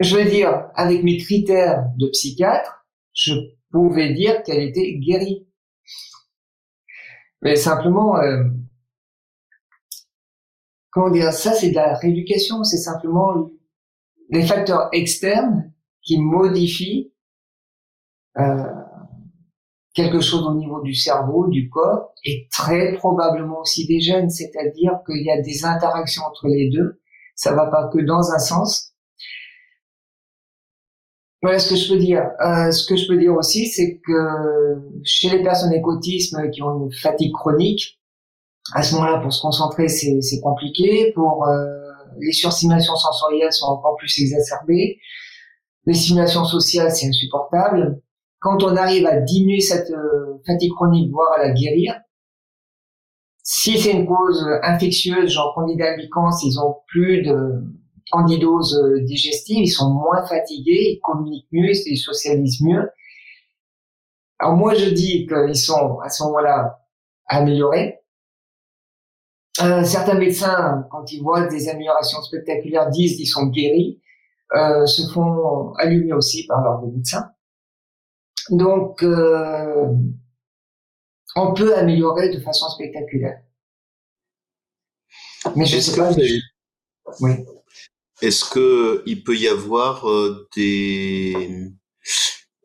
je 0.00 0.16
veux 0.16 0.24
dire, 0.24 0.70
avec 0.74 1.04
mes 1.04 1.18
critères 1.18 1.84
de 1.98 2.08
psychiatre, 2.08 2.86
je 3.12 3.34
pouvais 3.70 4.14
dire 4.14 4.42
qu'elle 4.42 4.62
était 4.62 4.94
guérie. 4.94 5.46
Mais 7.42 7.56
simplement, 7.56 8.18
euh, 8.18 8.44
comment 10.90 11.10
dire, 11.10 11.32
ça 11.32 11.52
c'est 11.52 11.70
de 11.70 11.74
la 11.74 11.94
rééducation, 11.94 12.64
c'est 12.64 12.78
simplement 12.78 13.50
les 14.30 14.46
facteurs 14.46 14.88
externes 14.92 15.72
qui 16.02 16.20
modifient 16.20 17.12
euh, 18.38 18.64
quelque 19.94 20.20
chose 20.20 20.46
au 20.46 20.54
niveau 20.54 20.80
du 20.82 20.94
cerveau, 20.94 21.48
du 21.48 21.68
corps, 21.68 22.12
et 22.24 22.48
très 22.50 22.94
probablement 22.94 23.60
aussi 23.60 23.86
des 23.86 24.00
gènes, 24.00 24.30
c'est-à-dire 24.30 25.00
qu'il 25.04 25.24
y 25.24 25.30
a 25.30 25.40
des 25.40 25.64
interactions 25.64 26.22
entre 26.24 26.46
les 26.48 26.70
deux. 26.70 27.00
Ça 27.34 27.54
va 27.54 27.66
pas 27.66 27.88
que 27.88 27.98
dans 27.98 28.30
un 28.32 28.38
sens, 28.38 28.89
voilà 31.42 31.58
ce 31.58 31.70
que 31.70 31.76
je 31.76 31.92
peux 31.92 31.98
dire. 31.98 32.22
Euh, 32.44 32.70
ce 32.70 32.86
que 32.86 32.96
je 32.96 33.06
peux 33.06 33.16
dire 33.16 33.34
aussi, 33.34 33.66
c'est 33.66 33.98
que 34.06 35.02
chez 35.04 35.30
les 35.30 35.42
personnes 35.42 35.70
avec 35.70 35.86
autisme 35.86 36.50
qui 36.50 36.62
ont 36.62 36.84
une 36.84 36.92
fatigue 36.92 37.32
chronique, 37.32 37.98
à 38.74 38.82
ce 38.82 38.94
moment-là, 38.94 39.20
pour 39.20 39.32
se 39.32 39.40
concentrer, 39.40 39.88
c'est 39.88 40.40
compliqué. 40.42 41.12
Pour 41.14 41.46
euh, 41.46 41.64
les 42.18 42.32
surstimations 42.32 42.94
sensorielles 42.94 43.52
sont 43.52 43.66
encore 43.66 43.96
plus 43.96 44.20
exacerbées. 44.20 44.98
Les 45.86 45.94
stimulations 45.94 46.44
sociales, 46.44 46.90
c'est 46.90 47.08
insupportable. 47.08 48.00
Quand 48.38 48.62
on 48.62 48.76
arrive 48.76 49.06
à 49.06 49.18
diminuer 49.20 49.60
cette 49.60 49.90
euh, 49.90 50.40
fatigue 50.46 50.72
chronique, 50.72 51.10
voire 51.10 51.32
à 51.38 51.42
la 51.42 51.52
guérir, 51.52 51.94
si 53.42 53.78
c'est 53.78 53.92
une 53.92 54.06
cause 54.06 54.46
infectieuse, 54.62 55.30
genre 55.30 55.54
candida 55.54 55.86
albicans, 55.86 56.30
ils 56.44 56.58
ont 56.60 56.76
plus 56.86 57.22
de 57.22 57.64
candidose 58.10 58.76
euh, 58.76 59.00
digestive, 59.04 59.64
ils 59.64 59.68
sont 59.68 59.90
moins 59.90 60.26
fatigués, 60.26 60.94
ils 60.96 61.00
communiquent 61.00 61.48
mieux, 61.52 61.72
ils 61.86 61.98
socialisent 61.98 62.62
mieux. 62.62 62.88
Alors 64.38 64.56
moi, 64.56 64.74
je 64.74 64.90
dis 64.90 65.26
qu'ils 65.26 65.56
sont 65.56 65.98
à 66.00 66.08
ce 66.08 66.22
moment-là 66.24 66.80
améliorés. 67.26 68.00
Euh, 69.60 69.84
certains 69.84 70.14
médecins, 70.14 70.86
quand 70.90 71.12
ils 71.12 71.22
voient 71.22 71.46
des 71.46 71.68
améliorations 71.68 72.22
spectaculaires, 72.22 72.88
disent 72.88 73.16
qu'ils 73.16 73.28
sont 73.28 73.46
guéris, 73.46 74.00
euh, 74.54 74.86
se 74.86 75.12
font 75.12 75.72
allumer 75.74 76.12
aussi 76.12 76.46
par 76.46 76.62
leurs 76.62 76.82
médecins. 76.82 77.30
Donc, 78.48 79.02
euh, 79.02 79.86
on 81.36 81.52
peut 81.52 81.76
améliorer 81.76 82.30
de 82.30 82.40
façon 82.40 82.68
spectaculaire. 82.70 83.42
Mais 85.56 85.66
je 85.66 85.78
sais 85.78 85.96
pas. 85.96 86.10
Oui. 87.20 87.32
Est-ce 88.22 88.44
que 88.48 89.02
il 89.06 89.22
peut 89.22 89.36
y 89.36 89.48
avoir 89.48 90.08
euh, 90.08 90.46
des 90.54 91.34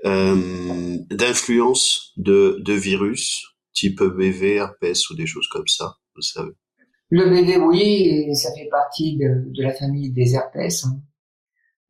euh, 0.05 0.97
d'influence 1.09 2.13
de, 2.17 2.61
virus 2.73 3.43
type 3.73 4.01
BV, 4.01 4.55
herpès 4.55 5.09
ou 5.09 5.15
des 5.15 5.25
choses 5.25 5.47
comme 5.47 5.67
ça, 5.67 5.95
vous 6.15 6.21
savez? 6.21 6.51
Le 7.09 7.29
BV, 7.29 7.57
oui, 7.57 8.35
ça 8.35 8.53
fait 8.53 8.67
partie 8.69 9.17
de, 9.17 9.61
la 9.61 9.73
famille 9.73 10.11
des 10.11 10.35
herpès. 10.35 10.85
Hein. 10.85 10.99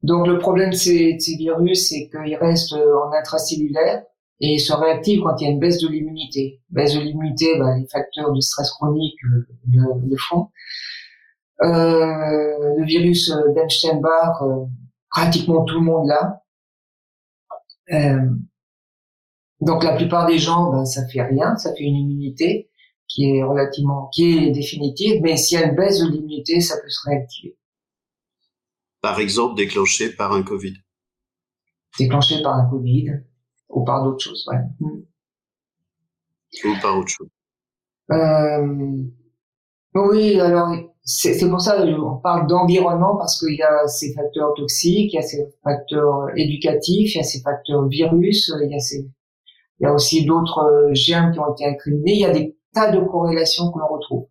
Donc 0.03 0.27
le 0.27 0.37
problème 0.37 0.69
de 0.69 0.75
ces, 0.75 1.17
virus, 1.37 1.89
c'est 1.89 2.09
qu'ils 2.09 2.35
restent 2.35 2.73
en 2.73 3.11
intracellulaire 3.11 4.03
et 4.39 4.59
se 4.59 4.73
réactivent 4.73 5.21
quand 5.23 5.35
il 5.39 5.45
y 5.45 5.47
a 5.47 5.51
une 5.51 5.59
baisse 5.59 5.79
de 5.79 5.87
l'immunité. 5.87 6.61
Baisse 6.69 6.93
de 6.93 6.99
l'immunité, 6.99 7.57
ben, 7.57 7.77
les 7.79 7.87
facteurs 7.87 8.31
de 8.33 8.39
stress 8.41 8.69
chronique 8.71 9.17
euh, 9.25 9.45
le 9.73 10.17
font. 10.17 10.49
Euh, 11.61 12.75
le 12.77 12.85
virus 12.85 13.31
d'Epstein-Barr, 13.55 14.43
euh, 14.43 14.65
pratiquement 15.09 15.63
tout 15.63 15.75
le 15.75 15.85
monde 15.85 16.07
l'a. 16.07 16.43
Euh, 17.91 18.29
donc 19.61 19.83
la 19.83 19.95
plupart 19.95 20.25
des 20.25 20.37
gens, 20.37 20.71
ben, 20.71 20.85
ça 20.85 21.07
fait 21.07 21.21
rien, 21.21 21.55
ça 21.55 21.73
fait 21.73 21.83
une 21.83 21.95
immunité 21.95 22.69
qui 23.07 23.29
est 23.29 23.43
relativement, 23.43 24.09
qui 24.13 24.37
est 24.37 24.51
définitive, 24.51 25.21
mais 25.21 25.33
a 25.33 25.63
une 25.63 25.75
baisse 25.75 25.99
de 25.99 26.09
l'immunité, 26.09 26.59
ça 26.59 26.75
peut 26.81 26.89
se 26.89 27.09
réactiver. 27.09 27.57
Par 29.01 29.19
exemple, 29.19 29.55
déclenché 29.55 30.09
par 30.09 30.33
un 30.33 30.43
Covid. 30.43 30.73
Déclenché 31.97 32.41
par 32.41 32.55
un 32.55 32.69
Covid 32.69 33.21
ou 33.69 33.85
par 33.85 34.03
d'autres 34.03 34.23
choses, 34.23 34.45
ouais. 34.47 34.57
Ou 36.65 36.73
par 36.81 36.97
autre 36.97 37.09
chose. 37.09 37.29
Euh, 38.11 39.03
oui, 39.93 40.39
alors 40.39 40.75
c'est 41.07 41.49
pour 41.49 41.61
ça 41.61 41.77
qu'on 41.77 42.17
parle 42.17 42.47
d'environnement 42.47 43.15
parce 43.15 43.39
qu'il 43.39 43.55
y 43.55 43.61
a 43.61 43.87
ces 43.87 44.11
facteurs 44.13 44.55
toxiques, 44.55 45.13
il 45.13 45.15
y 45.15 45.19
a 45.19 45.21
ces 45.21 45.45
facteurs 45.63 46.29
éducatifs, 46.35 47.13
il 47.13 47.17
y 47.19 47.21
a 47.21 47.23
ces 47.23 47.41
facteurs 47.41 47.87
virus, 47.87 48.51
il 48.63 48.71
y 48.71 48.75
a, 48.75 48.79
ces, 48.79 49.07
il 49.79 49.83
y 49.83 49.85
a 49.85 49.93
aussi 49.93 50.25
d'autres 50.25 50.59
euh, 50.59 50.93
germes 50.95 51.31
qui 51.31 51.39
ont 51.39 51.53
été 51.53 51.65
incriminés. 51.65 52.13
Il 52.13 52.19
y 52.21 52.25
a 52.25 52.31
des 52.31 52.57
tas 52.73 52.91
de 52.91 52.99
corrélations 53.05 53.71
que 53.71 53.77
l'on 53.77 53.87
retrouve. 53.87 54.27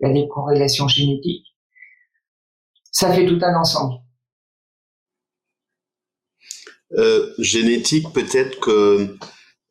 Il 0.00 0.08
y 0.08 0.10
a 0.10 0.12
des 0.12 0.28
corrélations 0.28 0.88
génétiques. 0.88 1.46
Ça 2.92 3.10
fait 3.14 3.24
tout 3.24 3.38
un 3.40 3.54
ensemble. 3.54 3.94
Euh, 6.98 7.32
génétique, 7.38 8.12
peut-être 8.12 8.60
que 8.60 9.16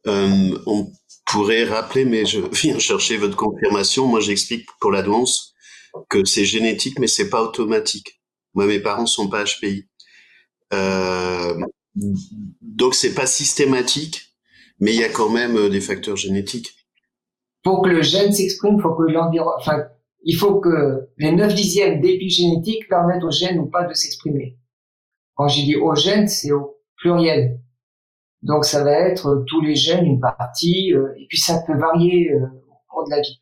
euh, 0.07 0.59
on 0.65 0.91
pourrais 1.27 1.65
rappeler, 1.65 2.05
mais 2.05 2.25
je 2.25 2.39
viens 2.53 2.79
chercher 2.79 3.17
votre 3.17 3.35
confirmation. 3.35 4.07
Moi, 4.07 4.19
j'explique 4.19 4.65
pour 4.79 4.91
la 4.91 5.03
danse 5.03 5.48
que 6.09 6.25
c'est 6.25 6.45
génétique, 6.45 6.99
mais 6.99 7.07
c'est 7.07 7.29
pas 7.29 7.41
automatique. 7.41 8.21
Moi, 8.53 8.65
mes 8.65 8.79
parents 8.79 9.05
sont 9.05 9.29
pas 9.29 9.43
HPI. 9.43 9.87
Euh, 10.73 11.59
donc 12.61 12.95
c'est 12.95 13.13
pas 13.13 13.25
systématique, 13.25 14.35
mais 14.79 14.93
il 14.93 14.99
y 14.99 15.03
a 15.03 15.09
quand 15.09 15.29
même 15.29 15.57
euh, 15.57 15.69
des 15.69 15.81
facteurs 15.81 16.15
génétiques. 16.15 16.73
Pour 17.63 17.81
que 17.81 17.89
le 17.89 18.01
gène 18.01 18.31
s'exprime, 18.31 18.77
que 18.77 19.11
l'environnement, 19.11 19.85
il 20.23 20.35
faut 20.35 20.59
que 20.59 21.07
les 21.17 21.31
9 21.31 21.53
dixièmes 21.53 22.01
d'épigénétique 22.01 22.87
permettent 22.87 23.23
au 23.23 23.31
gène 23.31 23.59
ou 23.59 23.65
pas 23.65 23.85
de 23.85 23.93
s'exprimer. 23.93 24.57
Quand 25.35 25.47
j'ai 25.47 25.63
dit 25.63 25.75
au 25.75 25.95
gène, 25.95 26.27
c'est 26.27 26.51
au 26.51 26.77
pluriel. 26.97 27.59
Donc 28.41 28.65
ça 28.65 28.83
va 28.83 28.91
être 28.91 29.43
tous 29.47 29.61
les 29.61 29.75
gènes, 29.75 30.05
une 30.05 30.19
partie, 30.19 30.93
euh, 30.93 31.13
et 31.17 31.25
puis 31.27 31.37
ça 31.37 31.61
peut 31.65 31.77
varier 31.77 32.31
euh, 32.31 32.45
au 32.45 32.77
cours 32.87 33.05
de 33.05 33.11
la 33.11 33.21
vie. 33.21 33.41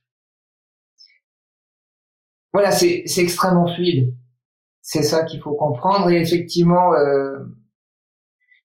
Voilà, 2.58 2.72
c'est 2.72 3.04
extrêmement 3.18 3.68
fluide. 3.68 4.16
C'est 4.82 5.04
ça 5.04 5.26
qu'il 5.26 5.40
faut 5.40 5.54
comprendre. 5.54 6.10
Et 6.10 6.20
effectivement, 6.20 6.92
euh, 6.96 7.38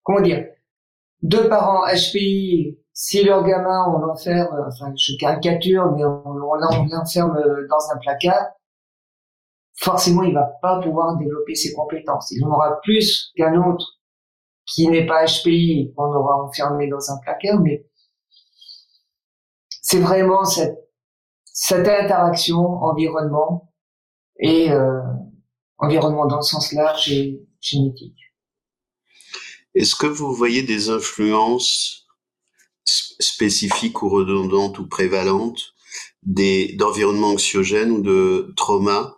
comment 0.01 0.19
dire, 0.19 0.47
deux 1.21 1.47
parents 1.47 1.85
HPI, 1.85 2.79
si 2.91 3.23
leur 3.23 3.43
gamin, 3.43 3.85
on 3.93 3.99
l'enferme, 3.99 4.65
enfin, 4.67 4.91
je 4.97 5.15
caricature, 5.19 5.91
mais 5.91 6.03
on, 6.03 6.55
l'enferme 6.55 7.39
dans 7.69 7.91
un 7.91 7.97
placard, 7.99 8.47
forcément, 9.75 10.23
il 10.23 10.33
va 10.33 10.51
pas 10.59 10.81
pouvoir 10.81 11.15
développer 11.17 11.53
ses 11.53 11.75
compétences. 11.75 12.31
Il 12.31 12.43
en 12.45 12.49
aura 12.49 12.81
plus 12.81 13.31
qu'un 13.35 13.53
autre 13.63 13.99
qui 14.65 14.87
n'est 14.87 15.05
pas 15.05 15.23
HPI, 15.27 15.93
qu'on 15.95 16.11
aura 16.15 16.41
enfermé 16.41 16.87
dans 16.87 17.11
un 17.11 17.19
placard, 17.19 17.59
mais 17.59 17.85
c'est 19.83 19.99
vraiment 19.99 20.45
cette, 20.45 20.79
cette 21.43 21.87
interaction 21.87 22.57
environnement 22.57 23.69
et 24.39 24.71
euh, 24.71 25.01
environnement 25.77 26.25
dans 26.25 26.37
le 26.37 26.43
sens 26.43 26.71
large 26.73 27.11
et 27.11 27.41
génétique. 27.59 28.17
Est-ce 29.75 29.95
que 29.95 30.07
vous 30.07 30.33
voyez 30.33 30.63
des 30.63 30.89
influences 30.89 32.07
spécifiques 32.85 34.01
ou 34.03 34.09
redondantes 34.09 34.79
ou 34.79 34.87
prévalentes 34.87 35.73
des 36.21 36.75
d'environnement 36.77 37.29
anxiogène 37.29 37.91
ou 37.91 38.01
de 38.01 38.53
trauma 38.55 39.17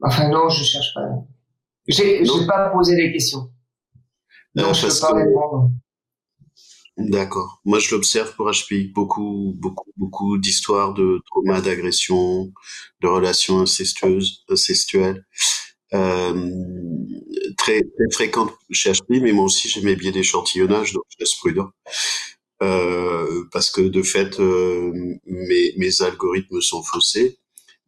Enfin 0.00 0.28
non, 0.28 0.48
je 0.48 0.62
cherche 0.62 0.92
pas. 0.94 1.02
J'ai 1.86 2.22
pas 2.46 2.70
posé 2.70 2.96
les 2.96 3.12
questions. 3.12 3.50
Non, 4.54 4.72
je 4.72 4.86
peux 4.86 5.00
pas 5.00 5.14
répondre. 5.14 5.70
D'accord. 6.96 7.60
Moi, 7.64 7.80
je 7.80 7.94
l'observe 7.94 8.34
pour 8.36 8.50
HPI. 8.50 8.88
Beaucoup, 8.94 9.54
beaucoup, 9.58 9.90
beaucoup 9.96 10.38
d'histoires 10.38 10.94
de 10.94 11.20
trauma, 11.26 11.60
d'agression, 11.60 12.52
de 13.00 13.08
relations 13.08 13.60
incestueuses, 13.60 14.44
incestuelles. 14.48 15.26
Euh, 15.92 16.50
très, 17.56 17.80
très 17.82 18.10
fréquentes 18.12 18.52
chez 18.70 18.92
HPI, 18.92 19.20
mais 19.20 19.32
moi 19.32 19.44
aussi, 19.46 19.68
j'ai 19.68 19.80
mes 19.82 19.96
biais 19.96 20.12
d'échantillonnage, 20.12 20.92
donc 20.92 21.04
je 21.08 21.16
reste 21.18 21.38
prudent. 21.38 21.70
Euh, 22.62 23.44
parce 23.52 23.70
que 23.70 23.80
de 23.82 24.02
fait, 24.02 24.38
euh, 24.40 24.92
mes, 25.26 25.74
mes 25.76 26.02
algorithmes 26.02 26.60
sont 26.60 26.82
faussés. 26.82 27.38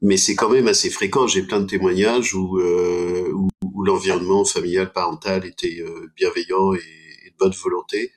Mais 0.02 0.16
c'est 0.16 0.34
quand 0.34 0.50
même 0.50 0.68
assez 0.68 0.90
fréquent. 0.90 1.26
J'ai 1.26 1.42
plein 1.42 1.60
de 1.60 1.66
témoignages 1.66 2.34
où, 2.34 2.58
euh, 2.58 3.30
où, 3.32 3.48
où 3.62 3.84
l'environnement 3.84 4.44
familial, 4.44 4.92
parental 4.92 5.46
était 5.46 5.78
euh, 5.80 6.10
bienveillant 6.16 6.74
et, 6.74 6.78
de 6.78 7.36
bonne 7.38 7.52
volonté. 7.52 8.12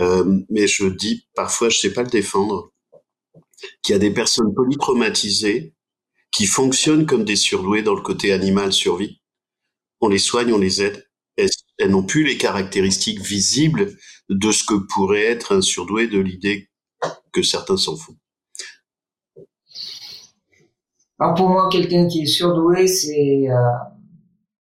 Euh, 0.00 0.40
mais 0.48 0.66
je 0.66 0.86
dis 0.86 1.28
parfois, 1.34 1.68
je 1.68 1.78
sais 1.78 1.92
pas 1.92 2.02
le 2.02 2.08
défendre, 2.08 2.72
qu'il 3.82 3.92
y 3.92 3.96
a 3.96 3.98
des 3.98 4.12
personnes 4.12 4.54
polytraumatisées 4.54 5.74
qui 6.32 6.46
fonctionnent 6.46 7.06
comme 7.06 7.24
des 7.24 7.36
surdoués 7.36 7.82
dans 7.82 7.94
le 7.94 8.02
côté 8.02 8.32
animal 8.32 8.72
survie. 8.72 9.20
On 10.00 10.08
les 10.08 10.18
soigne, 10.18 10.52
on 10.52 10.58
les 10.58 10.82
aide. 10.82 11.06
Elles, 11.36 11.90
n'ont 11.90 12.04
plus 12.04 12.24
les 12.24 12.36
caractéristiques 12.36 13.20
visibles 13.20 13.96
de 14.28 14.52
ce 14.52 14.64
que 14.64 14.74
pourrait 14.74 15.24
être 15.24 15.52
un 15.54 15.60
surdoué 15.60 16.06
de 16.06 16.18
l'idée 16.18 16.70
que 17.32 17.42
certains 17.42 17.76
s'en 17.76 17.96
font? 17.96 18.16
Alors 21.18 21.34
pour 21.34 21.48
moi, 21.48 21.68
quelqu'un 21.70 22.08
qui 22.08 22.22
est 22.22 22.26
surdoué, 22.26 22.86
c'est 22.86 23.50
euh, 23.50 23.54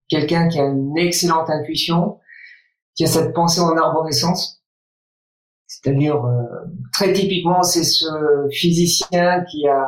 quelqu'un 0.08 0.48
qui 0.48 0.58
a 0.58 0.64
une 0.64 0.96
excellente 0.98 1.48
intuition, 1.50 2.18
qui 2.94 3.04
a 3.04 3.06
cette 3.06 3.32
pensée 3.32 3.60
en 3.60 3.76
arborescence, 3.76 4.59
c'est-à-dire, 5.82 6.24
euh, 6.24 6.42
très 6.92 7.12
typiquement, 7.12 7.62
c'est 7.62 7.84
ce 7.84 8.06
physicien 8.50 9.44
qui 9.50 9.66
a 9.66 9.86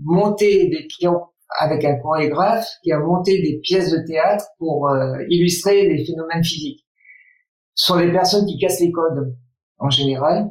monté 0.00 0.68
des, 0.68 0.86
qui 0.86 1.06
avec 1.58 1.84
un 1.84 1.96
chorégraphe, 1.96 2.66
qui 2.82 2.92
a 2.92 2.98
monté 2.98 3.42
des 3.42 3.58
pièces 3.58 3.90
de 3.90 3.98
théâtre 4.06 4.46
pour 4.58 4.88
euh, 4.88 5.16
illustrer 5.28 5.88
les 5.88 6.04
phénomènes 6.04 6.44
physiques. 6.44 6.84
Ce 7.74 7.86
sont 7.86 7.98
des 7.98 8.12
personnes 8.12 8.46
qui 8.46 8.58
cassent 8.58 8.80
les 8.80 8.92
codes, 8.92 9.36
en 9.78 9.90
général. 9.90 10.50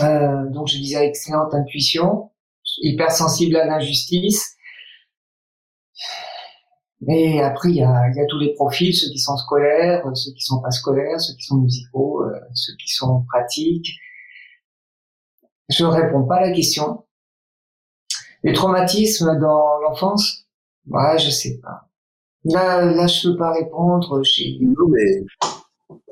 Euh, 0.00 0.48
donc, 0.50 0.68
je 0.68 0.76
disais 0.76 1.06
excellente 1.06 1.52
intuition, 1.52 2.30
hypersensible 2.78 3.56
à 3.56 3.66
l'injustice, 3.66 4.54
mais 7.00 7.40
après, 7.40 7.70
il 7.70 7.76
y 7.76 7.82
a, 7.82 8.10
y 8.10 8.20
a, 8.20 8.26
tous 8.26 8.38
les 8.38 8.54
profils, 8.54 8.94
ceux 8.94 9.08
qui 9.08 9.18
sont 9.18 9.36
scolaires, 9.36 10.04
ceux 10.14 10.32
qui 10.32 10.42
sont 10.42 10.60
pas 10.60 10.70
scolaires, 10.70 11.20
ceux 11.20 11.34
qui 11.34 11.44
sont 11.44 11.56
musicaux, 11.56 12.24
euh, 12.24 12.40
ceux 12.54 12.74
qui 12.74 12.92
sont 12.92 13.24
pratiques. 13.28 13.88
Je 15.68 15.84
réponds 15.84 16.24
pas 16.24 16.36
à 16.36 16.40
la 16.48 16.52
question. 16.52 17.04
Les 18.42 18.52
traumatismes 18.52 19.38
dans 19.38 19.78
l'enfance, 19.80 20.46
ouais, 20.86 21.18
je 21.18 21.30
sais 21.30 21.60
pas. 21.62 21.88
Là, 22.44 22.84
là, 22.84 23.06
je 23.06 23.28
peux 23.28 23.36
pas 23.36 23.52
répondre. 23.52 24.22
Non, 24.60 24.88
mais 24.88 25.24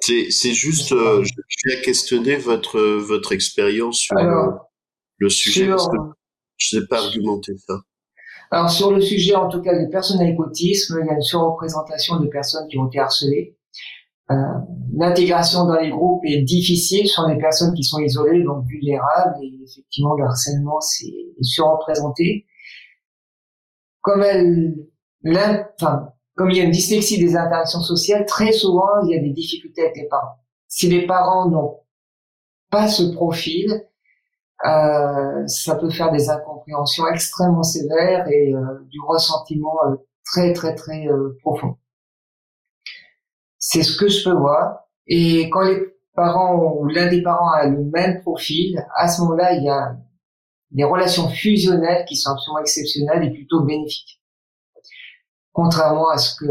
c'est, 0.01 0.31
c'est 0.31 0.53
juste, 0.53 0.93
euh, 0.93 1.25
je 1.25 1.71
vais 1.71 1.83
questionner 1.83 2.37
votre 2.37 2.81
votre 2.81 3.33
expérience 3.33 3.99
sur 3.99 4.17
le 5.19 5.29
sujet 5.31 5.69
parce 5.69 5.89
que 5.89 5.97
je 6.59 6.69
sais 6.69 6.87
pas 6.87 7.03
argumenter 7.05 7.57
ça. 7.59 7.81
Alors 8.51 8.71
sur 8.71 8.93
le 8.93 9.01
sujet, 9.01 9.35
en 9.35 9.49
tout 9.49 9.61
cas 9.61 9.77
des 9.77 9.89
personnes 9.89 10.21
avec 10.21 10.39
autisme, 10.39 10.99
il 11.03 11.07
y 11.07 11.11
a 11.11 11.15
une 11.15 11.23
surreprésentation 11.23 12.21
de 12.21 12.29
personnes 12.29 12.69
qui 12.69 12.79
ont 12.79 12.87
été 12.87 12.99
harcelées. 13.01 13.57
Euh, 14.31 14.35
L'intégration 14.95 15.67
dans 15.67 15.79
les 15.79 15.91
groupes 15.91 16.25
est 16.25 16.43
difficile 16.43 17.07
sur 17.07 17.27
les 17.29 17.37
personnes 17.37 17.75
qui 17.75 17.85
sont 17.85 17.99
isolées, 17.99 18.43
donc 18.45 18.65
vulnérables, 18.67 19.37
et 19.43 19.61
effectivement 19.63 20.15
le 20.15 20.25
harcèlement 20.25 20.81
c'est 20.81 21.13
surreprésenté. 21.43 22.47
Comme 24.01 24.23
elle, 24.23 24.75
enfin, 25.81 26.13
comme 26.35 26.51
il 26.51 26.57
y 26.57 26.61
a 26.61 26.65
une 26.65 26.71
dyslexie 26.71 27.19
des 27.19 27.37
interactions 27.37 27.83
sociales, 27.83 28.25
très 28.27 28.53
souvent 28.53 28.89
il 29.05 29.11
y 29.11 29.19
a 29.19 29.21
des 29.21 29.33
difficultés 29.33 29.83
avec 29.83 29.97
les 29.97 30.09
parents. 30.09 30.37
Si 30.69 30.89
les 30.89 31.07
parents 31.07 31.51
n'ont 31.51 31.81
pas 32.71 32.89
ce 32.89 33.03
profil, 33.13 33.87
euh, 34.67 35.47
ça 35.47 35.77
peut 35.77 35.91
faire 35.91 36.11
des 36.11 36.29
incompréhensions 36.29 37.07
extrêmement 37.09 37.63
sévères 37.63 38.27
et 38.29 38.55
euh, 38.55 38.81
du 38.89 38.99
ressentiment 39.01 39.77
euh, 39.87 39.97
très 40.25 40.53
très 40.53 40.75
très 40.75 41.07
profond. 41.43 41.77
C'est 43.59 43.83
ce 43.83 43.97
que 43.97 44.09
je 44.09 44.25
peux 44.25 44.37
voir. 44.37 44.89
Et 45.07 45.49
quand 45.51 45.63
les 45.63 45.79
parents 46.15 46.57
ou 46.57 46.87
l'un 46.87 47.09
des 47.09 47.23
parents 47.23 47.51
a 47.51 47.67
le 47.67 47.85
même 47.85 48.21
profil, 48.23 48.85
à 48.97 49.09
ce 49.09 49.23
moment-là, 49.23 49.53
il 49.55 49.65
y 49.65 49.69
a 49.69 49.97
des 50.73 50.85
relations 50.85 51.29
fusionnelles 51.29 52.05
qui 52.07 52.17
sont 52.17 52.31
absolument 52.31 52.61
exceptionnelles 52.61 53.25
et 53.25 53.31
plutôt 53.31 53.63
bénéfiques. 53.63 54.21
Contrairement 55.53 56.11
à 56.11 56.19
ce 56.19 56.35
que 56.37 56.47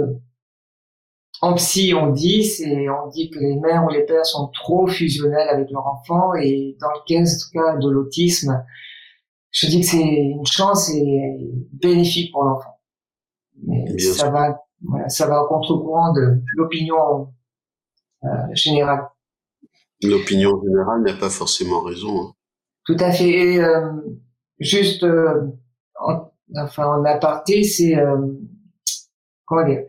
en 1.42 1.54
psy, 1.56 1.94
on 1.94 2.12
dit, 2.12 2.44
c'est, 2.44 2.90
on 2.90 3.10
dit 3.10 3.30
que 3.30 3.40
les 3.40 3.56
mères 3.58 3.86
ou 3.86 3.90
les 3.90 4.04
pères 4.06 4.26
sont 4.26 4.50
trop 4.50 4.88
fusionnels 4.88 5.48
avec 5.50 5.70
leur 5.72 5.86
enfant 5.86 6.34
et 6.36 6.78
dans 6.80 6.90
le 6.90 7.00
cas 7.08 7.78
de 7.78 7.90
l'autisme, 7.90 8.64
je 9.52 9.68
dis 9.68 9.82
que 9.82 9.86
c'est 9.86 10.02
une 10.02 10.46
chance 10.46 10.90
et 10.90 11.38
bénéfique 11.74 12.32
pour 12.32 12.44
l'enfant. 12.44 12.80
Mais 13.64 13.98
ça 14.00 14.30
va, 14.30 14.60
voilà, 14.82 15.10
ça 15.10 15.28
va 15.28 15.44
au 15.44 15.48
contre-courant 15.48 16.14
de 16.14 16.42
l'opinion 16.58 17.30
euh, 18.24 18.28
générale. 18.54 19.08
L'opinion 20.04 20.62
générale 20.62 21.02
n'a 21.04 21.14
pas 21.14 21.30
forcément 21.30 21.82
raison. 21.82 22.22
Hein. 22.22 22.34
Tout 22.86 22.98
à 23.00 23.12
fait. 23.12 23.30
Et, 23.30 23.60
euh, 23.60 23.92
juste, 24.60 25.04
euh, 25.04 25.48
en, 26.00 26.32
enfin, 26.58 26.88
en 26.88 27.06
aparté, 27.06 27.64
c'est 27.64 27.98
euh, 27.98 28.18
comment 29.46 29.66
dire 29.66 29.84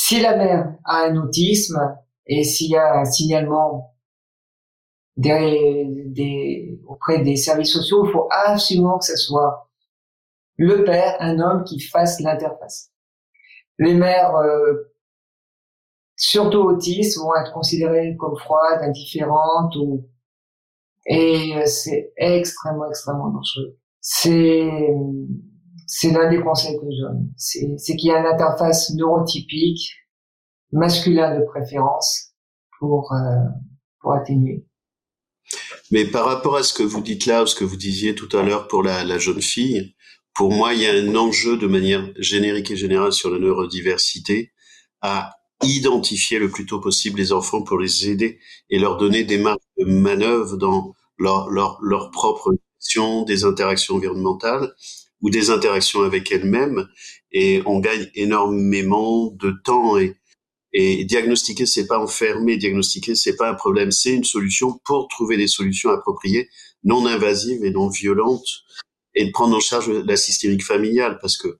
si 0.00 0.20
la 0.20 0.36
mère 0.36 0.76
a 0.84 1.06
un 1.06 1.16
autisme 1.16 1.76
et 2.24 2.44
s'il 2.44 2.70
y 2.70 2.76
a 2.76 3.00
un 3.00 3.04
signalement 3.04 3.96
auprès 6.86 7.22
des 7.24 7.34
services 7.34 7.72
sociaux, 7.72 8.06
il 8.06 8.12
faut 8.12 8.28
absolument 8.30 8.98
que 8.98 9.06
ce 9.06 9.16
soit 9.16 9.68
le 10.56 10.84
père, 10.84 11.16
un 11.18 11.40
homme, 11.40 11.64
qui 11.64 11.80
fasse 11.80 12.20
l'interface. 12.20 12.92
Les 13.80 13.94
mères, 13.94 14.36
euh, 14.36 14.94
surtout 16.14 16.58
autistes, 16.58 17.18
vont 17.18 17.34
être 17.34 17.52
considérées 17.52 18.14
comme 18.16 18.36
froides, 18.36 18.82
indifférentes 18.82 19.74
ou 19.74 20.08
et 21.06 21.56
euh, 21.56 21.66
c'est 21.66 22.12
extrêmement 22.16 22.88
extrêmement 22.88 23.30
dangereux. 23.30 23.76
C'est 24.00 24.94
c'est 25.88 26.10
l'un 26.10 26.30
des 26.30 26.40
conseils 26.40 26.76
que 26.76 26.86
je 26.86 27.02
donne. 27.02 27.32
C'est 27.36 27.96
qu'il 27.96 28.10
y 28.10 28.12
a 28.12 28.20
une 28.20 28.26
interface 28.26 28.90
neurotypique 28.94 29.90
masculin 30.70 31.38
de 31.38 31.44
préférence 31.46 32.34
pour 32.78 33.12
euh, 33.12 33.48
pour 34.00 34.12
atténuer. 34.12 34.64
Mais 35.90 36.04
par 36.04 36.26
rapport 36.26 36.56
à 36.56 36.62
ce 36.62 36.74
que 36.74 36.82
vous 36.82 37.00
dites 37.00 37.24
là, 37.24 37.42
ou 37.42 37.46
ce 37.46 37.54
que 37.54 37.64
vous 37.64 37.76
disiez 37.76 38.14
tout 38.14 38.28
à 38.36 38.42
l'heure 38.42 38.68
pour 38.68 38.82
la, 38.82 39.02
la 39.02 39.18
jeune 39.18 39.40
fille, 39.40 39.94
pour 40.34 40.52
moi, 40.52 40.74
il 40.74 40.82
y 40.82 40.86
a 40.86 40.92
un 40.92 41.14
enjeu 41.16 41.56
de 41.56 41.66
manière 41.66 42.06
générique 42.18 42.70
et 42.70 42.76
générale 42.76 43.12
sur 43.12 43.30
la 43.30 43.38
neurodiversité 43.38 44.52
à 45.00 45.34
identifier 45.62 46.38
le 46.38 46.50
plus 46.50 46.66
tôt 46.66 46.80
possible 46.80 47.18
les 47.18 47.32
enfants 47.32 47.62
pour 47.62 47.78
les 47.78 48.08
aider 48.08 48.38
et 48.68 48.78
leur 48.78 48.98
donner 48.98 49.24
des 49.24 49.38
marques 49.38 49.62
de 49.78 49.86
manœuvre 49.86 50.58
dans 50.58 50.92
leur, 51.18 51.48
leur, 51.48 51.78
leur 51.80 52.10
propre 52.10 52.52
gestion 52.78 53.22
des 53.22 53.44
interactions 53.44 53.96
environnementales 53.96 54.74
ou 55.20 55.30
des 55.30 55.50
interactions 55.50 56.02
avec 56.02 56.30
elles-mêmes. 56.32 56.86
Et 57.32 57.62
on 57.66 57.80
gagne 57.80 58.08
énormément 58.14 59.30
de 59.32 59.54
temps 59.64 59.98
et, 59.98 60.16
et 60.72 61.04
diagnostiquer, 61.04 61.66
c'est 61.66 61.86
pas 61.86 61.98
enfermer. 61.98 62.56
Diagnostiquer, 62.56 63.14
c'est 63.14 63.36
pas 63.36 63.50
un 63.50 63.54
problème. 63.54 63.90
C'est 63.90 64.14
une 64.14 64.24
solution 64.24 64.80
pour 64.84 65.08
trouver 65.08 65.36
des 65.36 65.48
solutions 65.48 65.90
appropriées, 65.90 66.48
non 66.84 67.06
invasives 67.06 67.64
et 67.64 67.70
non 67.70 67.88
violentes 67.88 68.64
et 69.14 69.26
de 69.26 69.30
prendre 69.32 69.56
en 69.56 69.60
charge 69.60 69.90
la 69.90 70.16
systémique 70.16 70.64
familiale 70.64 71.18
parce 71.20 71.36
que 71.36 71.58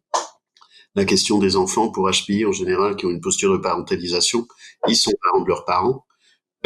la 0.95 1.05
question 1.05 1.39
des 1.39 1.57
enfants 1.57 1.91
pour 1.91 2.09
HPI 2.11 2.47
en 2.47 2.53
général 2.53 2.97
qui 2.97 3.07
ont 3.07 3.11
une 3.11 3.21
posture 3.21 3.53
de 3.53 3.59
parentalisation, 3.59 4.47
ils 4.87 4.97
sont 4.97 5.13
parents 5.23 5.43
de 5.43 5.49
leurs 5.49 5.65
parents. 5.65 6.05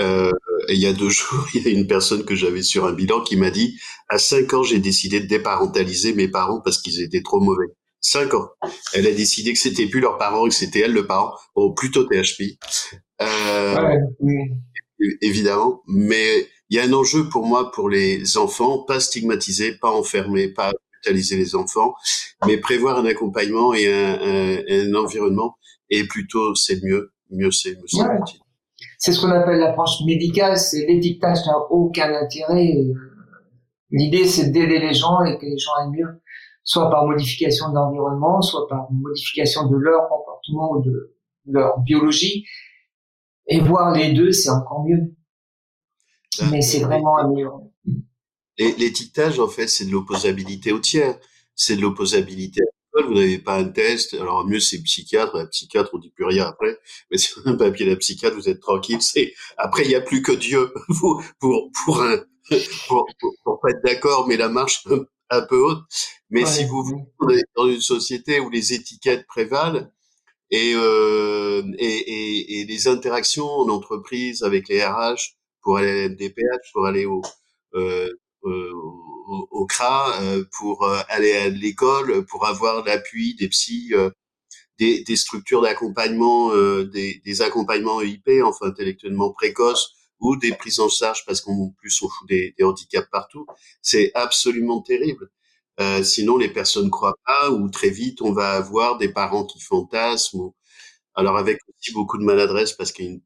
Euh, 0.00 0.30
et 0.68 0.74
il 0.74 0.80
y 0.80 0.86
a 0.86 0.92
deux 0.92 1.08
jours, 1.10 1.46
il 1.54 1.62
y 1.62 1.68
a 1.68 1.70
une 1.70 1.86
personne 1.86 2.24
que 2.24 2.34
j'avais 2.34 2.62
sur 2.62 2.86
un 2.86 2.92
bilan 2.92 3.22
qui 3.22 3.36
m'a 3.36 3.50
dit 3.50 3.78
à 4.08 4.18
cinq 4.18 4.54
ans, 4.54 4.62
j'ai 4.62 4.78
décidé 4.78 5.20
de 5.20 5.26
déparentaliser 5.26 6.14
mes 6.14 6.28
parents 6.28 6.60
parce 6.60 6.80
qu'ils 6.80 7.00
étaient 7.02 7.22
trop 7.22 7.40
mauvais. 7.40 7.66
Cinq 8.04 8.34
ans. 8.34 8.48
Elle 8.94 9.06
a 9.06 9.12
décidé 9.12 9.52
que 9.52 9.58
c'était 9.58 9.86
plus 9.86 10.00
leurs 10.00 10.18
parents 10.18 10.46
et 10.46 10.48
que 10.48 10.54
c'était 10.54 10.80
elle 10.80 10.92
le 10.92 11.06
parent. 11.06 11.36
Bon, 11.54 11.72
plutôt 11.72 12.04
THP. 12.04 12.58
Euh, 13.20 13.96
Évidemment. 15.20 15.82
Mais 15.86 16.48
il 16.68 16.76
y 16.76 16.80
a 16.80 16.84
un 16.84 16.92
enjeu 16.92 17.28
pour 17.28 17.46
moi 17.46 17.70
pour 17.70 17.88
les 17.88 18.36
enfants, 18.36 18.80
pas 18.80 18.98
stigmatiser, 18.98 19.76
pas 19.78 19.90
enfermer, 19.90 20.48
pas 20.48 20.72
brutaliser 20.92 21.36
les 21.36 21.54
enfants, 21.54 21.94
mais 22.46 22.56
prévoir 22.56 22.98
un 22.98 23.06
accompagnement 23.06 23.72
et 23.72 23.92
un, 23.92 24.58
un, 24.68 24.94
environnement. 24.94 25.56
Et 25.88 26.04
plutôt, 26.04 26.54
c'est 26.54 26.82
mieux. 26.82 27.12
Mieux 27.30 27.52
c'est, 27.52 27.76
mieux 27.76 27.86
c'est. 27.86 28.41
C'est 29.02 29.10
ce 29.10 29.20
qu'on 29.20 29.32
appelle 29.32 29.58
l'approche 29.58 30.00
médicale. 30.06 30.56
C'est 30.56 30.86
l'étiquetage 30.86 31.44
n'a 31.44 31.58
aucun 31.70 32.14
intérêt. 32.14 32.72
L'idée, 33.90 34.28
c'est 34.28 34.52
d'aider 34.52 34.78
les 34.78 34.94
gens 34.94 35.24
et 35.24 35.36
que 35.38 35.44
les 35.44 35.58
gens 35.58 35.72
aillent 35.80 35.90
mieux, 35.90 36.22
soit 36.62 36.88
par 36.88 37.04
modification 37.06 37.70
de 37.70 37.74
l'environnement, 37.74 38.40
soit 38.42 38.68
par 38.68 38.86
modification 38.92 39.66
de 39.66 39.76
leur 39.76 40.08
comportement 40.08 40.70
ou 40.74 40.82
de 40.82 41.16
leur 41.46 41.80
biologie. 41.80 42.44
Et 43.48 43.58
voir 43.58 43.92
les 43.92 44.12
deux, 44.12 44.30
c'est 44.30 44.50
encore 44.50 44.84
mieux. 44.84 45.16
Ah, 46.40 46.44
Mais 46.52 46.62
c'est 46.62 46.78
vraiment 46.78 47.16
amélioré. 47.16 47.64
L'étiquetage, 48.56 49.40
en 49.40 49.48
fait, 49.48 49.66
c'est 49.66 49.84
de 49.84 49.90
l'opposabilité 49.90 50.70
au 50.70 50.78
tiers. 50.78 51.18
C'est 51.56 51.74
de 51.74 51.80
l'opposabilité 51.80 52.60
Vous 52.94 53.14
n'avez 53.14 53.38
pas 53.38 53.56
un 53.56 53.68
test. 53.68 54.14
Alors, 54.14 54.46
mieux, 54.46 54.60
c'est 54.60 54.82
psychiatre. 54.82 55.36
La 55.36 55.46
psychiatre, 55.46 55.90
on 55.94 55.98
dit 55.98 56.10
plus 56.10 56.24
rien 56.24 56.46
après. 56.46 56.78
Mais 57.10 57.18
sur 57.18 57.46
un 57.46 57.56
papier 57.56 57.86
de 57.86 57.94
psychiatre, 57.94 58.36
vous 58.36 58.48
êtes 58.48 58.60
tranquille. 58.60 59.00
C'est, 59.00 59.34
après, 59.56 59.84
il 59.84 59.88
n'y 59.88 59.94
a 59.94 60.00
plus 60.00 60.22
que 60.22 60.32
Dieu 60.32 60.72
pour, 61.00 61.22
pour, 61.38 61.70
pour 61.84 62.02
un, 62.02 62.18
pour, 62.88 63.06
pour, 63.44 63.60
pas 63.60 63.70
être 63.70 63.82
d'accord, 63.84 64.28
mais 64.28 64.36
la 64.36 64.48
marche 64.48 64.84
un 65.30 65.42
peu 65.42 65.56
haute. 65.56 65.84
Mais 66.30 66.44
si 66.44 66.64
vous 66.64 66.82
vous 66.82 67.08
dans 67.56 67.68
une 67.68 67.80
société 67.80 68.40
où 68.40 68.50
les 68.50 68.72
étiquettes 68.72 69.26
prévalent, 69.26 69.90
et, 70.50 70.74
euh, 70.76 71.62
et, 71.78 71.86
et, 71.86 72.60
et, 72.60 72.64
les 72.66 72.86
interactions 72.86 73.48
en 73.48 73.70
entreprise 73.70 74.42
avec 74.42 74.68
les 74.68 74.84
RH 74.84 75.34
pour 75.62 75.78
aller 75.78 75.90
à 75.90 76.08
l'MDPH, 76.08 76.72
pour 76.74 76.86
aller 76.86 77.06
au, 77.06 77.22
euh, 77.74 78.10
euh, 78.44 78.72
au, 79.32 79.48
au, 79.50 79.66
CRA, 79.66 80.20
euh, 80.22 80.44
pour 80.58 80.84
euh, 80.84 81.00
aller 81.08 81.32
à 81.32 81.48
l'école, 81.48 82.24
pour 82.26 82.46
avoir 82.46 82.84
l'appui 82.84 83.34
des 83.34 83.48
psys, 83.48 83.92
des, 84.78 85.02
des, 85.04 85.16
structures 85.16 85.62
d'accompagnement, 85.62 86.54
des, 86.84 87.20
des, 87.24 87.42
accompagnements 87.42 88.00
EIP, 88.00 88.42
enfin 88.44 88.66
intellectuellement 88.66 89.32
précoces, 89.32 89.94
ou 90.20 90.36
des 90.36 90.52
prises 90.52 90.80
en 90.80 90.88
charge 90.88 91.24
parce 91.26 91.40
qu'en 91.40 91.70
plus 91.78 92.00
on 92.02 92.08
fout 92.08 92.28
des, 92.28 92.54
des 92.58 92.64
handicaps 92.64 93.08
partout. 93.10 93.46
C'est 93.82 94.12
absolument 94.14 94.80
terrible. 94.82 95.30
Euh, 95.80 96.02
sinon, 96.02 96.36
les 96.38 96.50
personnes 96.52 96.90
croient 96.90 97.18
pas 97.26 97.50
ou 97.50 97.68
très 97.68 97.90
vite, 97.90 98.22
on 98.22 98.32
va 98.32 98.52
avoir 98.52 98.98
des 98.98 99.08
parents 99.08 99.44
qui 99.44 99.60
fantasment. 99.60 100.54
Alors 101.14 101.36
avec 101.36 101.58
aussi 101.68 101.92
beaucoup 101.92 102.18
de 102.18 102.24
maladresse 102.24 102.72
parce 102.72 102.92
qu'il 102.92 103.04
y 103.06 103.08
a 103.08 103.12
une, 103.12 103.22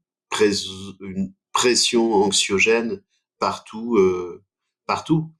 une 1.00 1.34
pression 1.52 2.14
anxiogène 2.14 3.02
partout, 3.38 3.96
euh, 3.96 4.42
partout. 4.86 5.32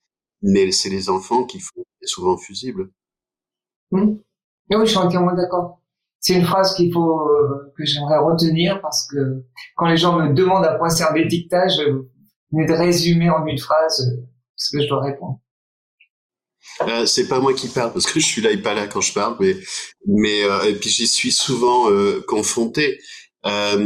Mais 0.46 0.70
c'est 0.72 0.88
les 0.88 1.08
enfants 1.08 1.44
qui 1.44 1.60
font 1.60 1.84
souvent 2.02 2.36
fusibles. 2.38 2.90
Mmh. 3.90 4.16
Oui, 4.70 4.76
je 4.80 4.84
suis 4.84 4.98
entièrement 4.98 5.34
d'accord. 5.34 5.80
C'est 6.20 6.34
une 6.34 6.44
phrase 6.44 6.74
qu'il 6.74 6.92
faut 6.92 7.20
euh, 7.20 7.72
que 7.76 7.84
j'aimerais 7.84 8.18
retenir 8.18 8.80
parce 8.80 9.06
que 9.06 9.44
quand 9.76 9.86
les 9.86 9.96
gens 9.96 10.18
me 10.18 10.32
demandent 10.32 10.64
à 10.64 10.76
quoi 10.76 10.88
sert 10.88 11.12
l'étiquetage, 11.12 11.76
je 11.76 12.64
de 12.64 12.72
résumer 12.72 13.28
en 13.30 13.46
une 13.46 13.58
phrase 13.58 14.00
euh, 14.00 14.22
ce 14.56 14.76
que 14.76 14.82
je 14.82 14.88
dois 14.88 15.02
répondre. 15.02 15.40
Euh, 16.82 17.06
c'est 17.06 17.28
pas 17.28 17.40
moi 17.40 17.54
qui 17.54 17.68
parle 17.68 17.92
parce 17.92 18.06
que 18.06 18.20
je 18.20 18.26
suis 18.26 18.42
là 18.42 18.50
et 18.50 18.58
pas 18.58 18.74
là 18.74 18.86
quand 18.86 19.00
je 19.00 19.12
parle, 19.12 19.36
mais 19.40 19.56
mais 20.06 20.44
euh, 20.44 20.64
et 20.64 20.74
puis 20.74 20.90
j'y 20.90 21.06
suis 21.06 21.32
souvent 21.32 21.90
euh, 21.90 22.22
confronté. 22.26 22.98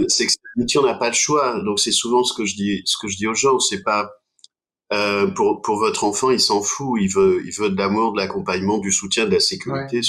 C'est 0.08 0.26
que 0.26 0.78
on 0.78 0.82
n'a 0.86 0.94
pas 0.94 1.08
le 1.08 1.14
choix, 1.14 1.60
donc 1.62 1.78
c'est 1.78 1.92
souvent 1.92 2.24
ce 2.24 2.34
que 2.34 2.46
je 2.46 2.54
dis, 2.54 2.82
ce 2.86 2.96
que 3.00 3.08
je 3.08 3.16
dis 3.16 3.26
aux 3.26 3.34
gens, 3.34 3.58
c'est 3.58 3.82
pas 3.82 4.10
euh, 4.92 5.28
pour 5.28 5.62
pour 5.62 5.78
votre 5.78 6.04
enfant, 6.04 6.30
il 6.30 6.40
s'en 6.40 6.62
fout, 6.62 7.00
il 7.00 7.08
veut 7.08 7.42
il 7.44 7.52
veut 7.52 7.70
de 7.70 7.76
l'amour, 7.76 8.12
de 8.12 8.18
l'accompagnement, 8.18 8.78
du 8.78 8.92
soutien, 8.92 9.26
de 9.26 9.32
la 9.32 9.40
sécurité. 9.40 10.00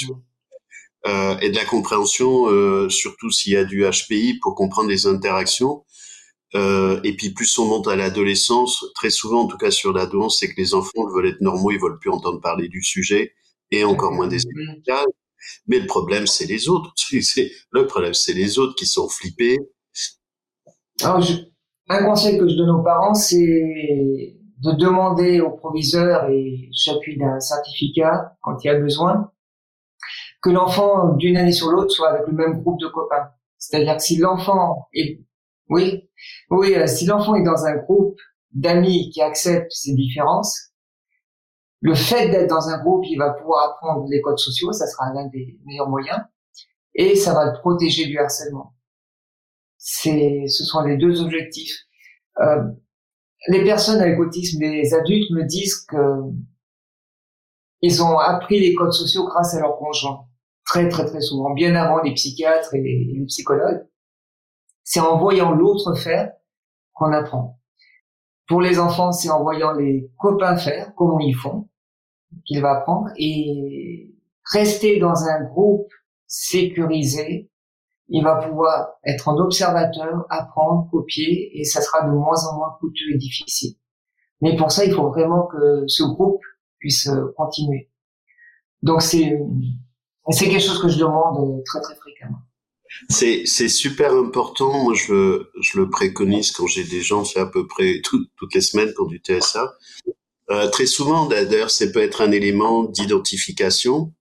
et 1.04 1.50
de 1.50 1.56
la 1.56 1.64
compréhension, 1.64 2.46
surtout 2.88 3.30
s'il 3.30 3.52
y 3.52 3.56
a 3.56 3.64
du 3.64 3.84
HPI 3.84 4.38
pour 4.40 4.54
comprendre 4.54 4.88
les 4.88 5.06
interactions. 5.06 5.84
Euh, 6.54 7.00
et 7.02 7.16
puis 7.16 7.30
plus 7.30 7.58
on 7.58 7.66
monte 7.66 7.88
à 7.88 7.96
l'adolescence, 7.96 8.84
très 8.94 9.10
souvent, 9.10 9.42
en 9.42 9.46
tout 9.46 9.56
cas 9.56 9.70
sur 9.70 9.92
l'adolescence, 9.92 10.38
c'est 10.40 10.48
que 10.48 10.60
les 10.60 10.74
enfants 10.74 11.06
veulent 11.14 11.28
être 11.28 11.40
normaux, 11.40 11.70
ils 11.70 11.80
veulent 11.80 11.98
plus 11.98 12.10
entendre 12.10 12.40
parler 12.40 12.68
du 12.68 12.82
sujet, 12.82 13.32
et 13.70 13.84
encore 13.84 14.12
moins 14.12 14.28
des 14.28 14.38
médicales. 14.54 15.06
Mais 15.66 15.78
le 15.78 15.86
problème, 15.86 16.26
c'est 16.26 16.46
les 16.46 16.68
autres. 16.68 16.92
Le 17.72 17.86
problème, 17.86 18.14
c'est 18.14 18.34
les 18.34 18.58
autres 18.58 18.74
qui 18.74 18.86
sont 18.86 19.08
flippés. 19.08 19.58
Alors, 21.02 21.26
un 21.88 22.04
conseil 22.04 22.38
que 22.38 22.48
je 22.48 22.54
donne 22.54 22.70
aux 22.70 22.82
parents, 22.82 23.14
c'est 23.14 24.36
de 24.62 24.72
demander 24.72 25.40
au 25.40 25.50
proviseur 25.50 26.28
et 26.30 26.68
j'appuie 26.72 27.18
d'un 27.18 27.40
certificat 27.40 28.36
quand 28.42 28.62
il 28.62 28.68
y 28.68 28.70
a 28.70 28.78
besoin 28.78 29.32
que 30.40 30.50
l'enfant 30.50 31.14
d'une 31.14 31.36
année 31.36 31.52
sur 31.52 31.68
l'autre 31.68 31.90
soit 31.90 32.10
avec 32.10 32.26
le 32.26 32.32
même 32.32 32.60
groupe 32.62 32.80
de 32.80 32.88
copains. 32.88 33.30
C'est-à-dire 33.58 33.96
que 33.96 34.02
si 34.02 34.16
l'enfant 34.16 34.88
est 34.92 35.20
oui, 35.68 36.08
oui. 36.50 36.74
Euh, 36.74 36.86
si 36.86 37.06
l'enfant 37.06 37.34
est 37.34 37.44
dans 37.44 37.64
un 37.64 37.76
groupe 37.76 38.18
d'amis 38.52 39.10
qui 39.10 39.22
acceptent 39.22 39.72
ses 39.72 39.94
différences, 39.94 40.72
le 41.80 41.94
fait 41.94 42.28
d'être 42.28 42.50
dans 42.50 42.68
un 42.68 42.78
groupe, 42.82 43.04
il 43.08 43.16
va 43.16 43.30
pouvoir 43.30 43.70
apprendre 43.70 44.06
les 44.08 44.20
codes 44.20 44.38
sociaux, 44.38 44.72
ça 44.72 44.86
sera 44.86 45.12
l'un 45.14 45.26
des 45.28 45.58
meilleurs 45.64 45.88
moyens, 45.88 46.20
et 46.94 47.16
ça 47.16 47.32
va 47.32 47.46
le 47.46 47.58
protéger 47.58 48.06
du 48.06 48.18
harcèlement. 48.18 48.74
C'est, 49.78 50.44
ce 50.46 50.64
sont 50.64 50.82
les 50.82 50.96
deux 50.96 51.22
objectifs. 51.22 51.76
Euh, 52.40 52.64
les 53.48 53.64
personnes 53.64 54.00
avec 54.00 54.18
autisme, 54.18 54.60
les 54.60 54.94
adultes 54.94 55.30
me 55.30 55.44
disent 55.44 55.84
que 55.88 55.96
ils 57.80 58.02
ont 58.02 58.18
appris 58.18 58.60
les 58.60 58.74
codes 58.74 58.92
sociaux 58.92 59.26
grâce 59.26 59.54
à 59.54 59.60
leur 59.60 59.76
conjoint, 59.76 60.26
très 60.64 60.88
très 60.88 61.04
très 61.04 61.20
souvent, 61.20 61.52
bien 61.52 61.74
avant 61.74 62.00
les 62.02 62.14
psychiatres 62.14 62.74
et 62.74 62.80
les 62.80 63.24
psychologues. 63.26 63.86
C'est 64.84 65.00
en 65.00 65.18
voyant 65.18 65.52
l'autre 65.52 65.94
faire 65.94 66.32
qu'on 66.92 67.12
apprend. 67.12 67.60
Pour 68.46 68.60
les 68.60 68.78
enfants, 68.78 69.12
c'est 69.12 69.30
en 69.30 69.42
voyant 69.42 69.72
les 69.72 70.10
copains 70.18 70.56
faire, 70.56 70.92
comment 70.96 71.18
ils 71.20 71.34
font, 71.34 71.68
qu'il 72.44 72.60
va 72.60 72.78
apprendre. 72.78 73.08
Et 73.16 74.14
rester 74.52 74.98
dans 74.98 75.24
un 75.24 75.44
groupe 75.44 75.90
sécurisé, 76.26 77.50
il 78.12 78.22
va 78.22 78.36
pouvoir 78.36 78.90
être 79.04 79.28
en 79.28 79.36
observateur, 79.38 80.26
apprendre, 80.30 80.88
copier, 80.90 81.50
et 81.58 81.64
ça 81.64 81.80
sera 81.80 82.06
de 82.06 82.12
moins 82.12 82.46
en 82.46 82.56
moins 82.56 82.76
coûteux 82.78 83.14
et 83.14 83.18
difficile. 83.18 83.74
Mais 84.40 84.54
pour 84.56 84.70
ça, 84.70 84.84
il 84.84 84.92
faut 84.92 85.08
vraiment 85.08 85.46
que 85.46 85.84
ce 85.86 86.02
groupe 86.04 86.42
puisse 86.78 87.08
continuer. 87.36 87.90
Donc 88.82 89.02
c'est 89.02 89.38
c'est 90.30 90.48
quelque 90.48 90.62
chose 90.62 90.80
que 90.80 90.88
je 90.88 90.98
demande 90.98 91.62
très 91.64 91.80
très 91.80 91.94
fréquemment. 91.96 92.38
C'est, 93.08 93.44
c'est 93.46 93.68
super 93.68 94.12
important. 94.12 94.84
Moi, 94.84 94.94
je, 94.94 95.46
je 95.60 95.80
le 95.80 95.88
préconise 95.88 96.52
quand 96.52 96.66
j'ai 96.66 96.84
des 96.84 97.00
gens, 97.00 97.24
c'est 97.24 97.40
à 97.40 97.46
peu 97.46 97.66
près 97.66 98.00
toutes 98.04 98.54
les 98.54 98.60
semaines 98.60 98.92
pour 98.94 99.06
du 99.06 99.18
TSA. 99.18 99.74
Euh, 100.50 100.68
très 100.68 100.86
souvent, 100.86 101.26
d'ailleurs, 101.26 101.70
ça 101.70 101.86
peut 101.86 102.02
être 102.02 102.20
un 102.20 102.30
élément 102.30 102.84
d'identification, 102.84 104.12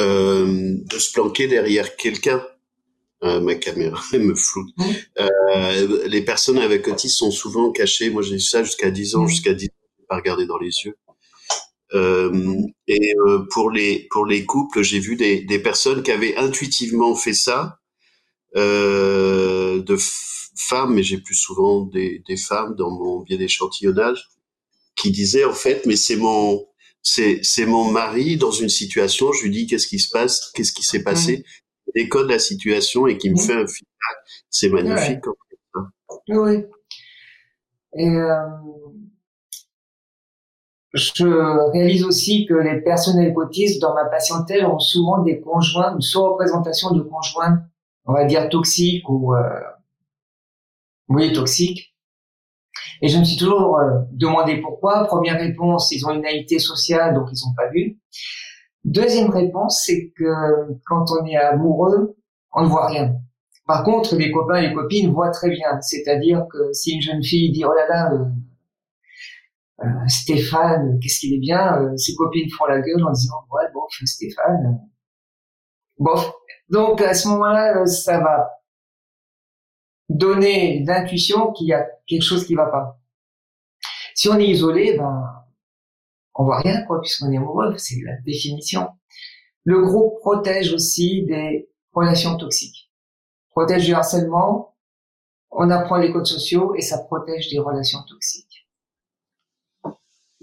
euh, 0.00 0.74
de 0.76 0.98
se 0.98 1.12
planquer 1.12 1.46
derrière 1.46 1.96
quelqu'un. 1.96 2.42
Euh, 3.22 3.40
ma 3.40 3.54
caméra 3.54 4.02
me 4.12 4.34
floute. 4.34 4.74
Euh, 5.18 6.08
les 6.08 6.22
personnes 6.22 6.58
avec 6.58 6.88
autisme 6.88 7.26
sont 7.26 7.30
souvent 7.30 7.70
cachées. 7.70 8.10
Moi, 8.10 8.22
j'ai 8.22 8.38
ça 8.38 8.62
jusqu'à 8.62 8.90
10 8.90 9.16
ans. 9.16 9.26
Jusqu'à 9.26 9.52
10 9.52 9.66
ans, 9.66 10.06
pas 10.08 10.16
regarder 10.16 10.46
dans 10.46 10.58
les 10.58 10.70
yeux. 10.84 10.96
Euh, 11.92 12.62
et 12.86 13.14
euh, 13.26 13.46
pour 13.50 13.70
les 13.70 14.06
pour 14.10 14.24
les 14.24 14.44
couples, 14.46 14.82
j'ai 14.82 15.00
vu 15.00 15.16
des, 15.16 15.40
des 15.40 15.58
personnes 15.58 16.02
qui 16.02 16.12
avaient 16.12 16.36
intuitivement 16.36 17.14
fait 17.16 17.34
ça, 17.34 17.78
euh, 18.56 19.82
de 19.82 19.96
femmes, 20.56 20.94
mais 20.94 21.02
j'ai 21.02 21.18
plus 21.18 21.34
souvent 21.34 21.82
des, 21.82 22.22
des 22.28 22.36
femmes 22.36 22.74
dans 22.76 22.90
mon 22.90 23.20
biais 23.22 23.38
d'échantillonnage, 23.38 24.28
qui 24.96 25.10
disaient 25.10 25.44
en 25.44 25.52
fait, 25.52 25.84
mais 25.86 25.96
c'est 25.96 26.16
mon 26.16 26.64
c'est 27.02 27.40
c'est 27.42 27.66
mon 27.66 27.90
mari 27.90 28.36
dans 28.36 28.52
une 28.52 28.68
situation. 28.68 29.32
Je 29.32 29.44
lui 29.44 29.50
dis 29.50 29.66
qu'est-ce 29.66 29.88
qui 29.88 29.98
se 29.98 30.10
passe, 30.10 30.52
qu'est-ce 30.54 30.72
qui 30.72 30.84
s'est 30.84 31.02
passé, 31.02 31.44
il 31.44 31.44
décode 31.94 32.30
la 32.30 32.38
situation 32.38 33.06
et 33.06 33.18
qui 33.18 33.30
me 33.30 33.36
fait 33.36 33.54
un 33.54 33.66
feedback. 33.66 34.16
C'est 34.48 34.68
magnifique. 34.68 35.24
Fait. 35.24 36.34
Oui. 36.34 36.64
Et 37.96 38.08
euh, 38.08 38.46
je 40.92 41.70
réalise 41.72 42.04
aussi 42.04 42.46
que 42.46 42.54
les 42.54 42.80
personnes 42.80 43.18
avec 43.18 43.36
autisme 43.36 43.80
dans 43.80 43.94
ma 43.94 44.04
patientèle 44.06 44.66
ont 44.66 44.78
souvent 44.78 45.22
des 45.22 45.40
conjoints, 45.40 45.94
une 45.94 46.00
sous-représentation 46.00 46.90
de 46.92 47.02
conjoints, 47.02 47.62
on 48.06 48.12
va 48.12 48.24
dire 48.24 48.48
toxiques 48.48 49.08
ou 49.08 49.34
euh, 49.34 49.60
oui 51.08 51.32
toxiques. 51.32 51.94
Et 53.02 53.08
je 53.08 53.18
me 53.18 53.24
suis 53.24 53.36
toujours 53.36 53.78
euh, 53.78 54.00
demandé 54.12 54.60
pourquoi. 54.60 55.04
Première 55.06 55.38
réponse, 55.38 55.90
ils 55.92 56.04
ont 56.06 56.12
une 56.12 56.22
naïveté 56.22 56.58
sociale, 56.58 57.14
donc 57.14 57.28
ils 57.32 57.46
n'ont 57.46 57.54
pas 57.54 57.68
vu. 57.70 57.98
Deuxième 58.84 59.30
réponse, 59.30 59.82
c'est 59.84 60.10
que 60.16 60.78
quand 60.86 61.04
on 61.10 61.26
est 61.26 61.36
amoureux, 61.36 62.16
on 62.52 62.62
ne 62.62 62.68
voit 62.68 62.86
rien. 62.86 63.14
Par 63.66 63.84
contre, 63.84 64.16
les 64.16 64.32
copains 64.32 64.56
et 64.56 64.68
les 64.68 64.74
copines 64.74 65.12
voient 65.12 65.30
très 65.30 65.50
bien. 65.50 65.80
C'est-à-dire 65.80 66.46
que 66.50 66.72
si 66.72 66.94
une 66.94 67.02
jeune 67.02 67.22
fille 67.22 67.52
dit 67.52 67.64
oh 67.64 67.72
là 67.72 67.86
là, 67.88 68.12
euh, 68.12 68.24
euh, 69.84 70.08
Stéphane, 70.08 70.98
qu'est-ce 71.00 71.20
qu'il 71.20 71.34
est 71.34 71.38
bien, 71.38 71.80
euh, 71.80 71.96
ses 71.96 72.14
copines 72.14 72.50
font 72.50 72.66
la 72.66 72.80
gueule 72.80 73.04
en 73.04 73.12
disant 73.12 73.36
ouais 73.52 73.64
bon 73.72 73.82
Stéphane, 74.04 74.80
bon. 75.98 76.16
Donc 76.68 77.00
à 77.00 77.14
ce 77.14 77.28
moment-là, 77.28 77.86
ça 77.86 78.18
va 78.18 78.50
donner 80.08 80.82
l'intuition 80.84 81.52
qu'il 81.52 81.68
y 81.68 81.72
a 81.72 81.86
quelque 82.06 82.22
chose 82.22 82.46
qui 82.46 82.54
va 82.54 82.66
pas. 82.66 82.98
Si 84.14 84.28
on 84.28 84.36
est 84.36 84.48
isolé, 84.48 84.96
ben 84.96 85.39
on 86.40 86.44
voit 86.44 86.60
rien 86.60 86.82
quoi 86.86 87.00
puisqu'on 87.00 87.30
est 87.30 87.36
amoureux, 87.36 87.74
c'est 87.76 88.00
la 88.02 88.16
définition. 88.24 88.88
Le 89.64 89.82
groupe 89.82 90.18
protège 90.20 90.72
aussi 90.72 91.24
des 91.26 91.68
relations 91.92 92.38
toxiques, 92.38 92.90
protège 93.50 93.84
du 93.84 93.92
harcèlement, 93.92 94.74
on 95.50 95.68
apprend 95.68 95.98
les 95.98 96.12
codes 96.12 96.26
sociaux 96.26 96.74
et 96.74 96.80
ça 96.80 96.98
protège 96.98 97.50
des 97.50 97.58
relations 97.58 97.98
toxiques. 98.08 98.66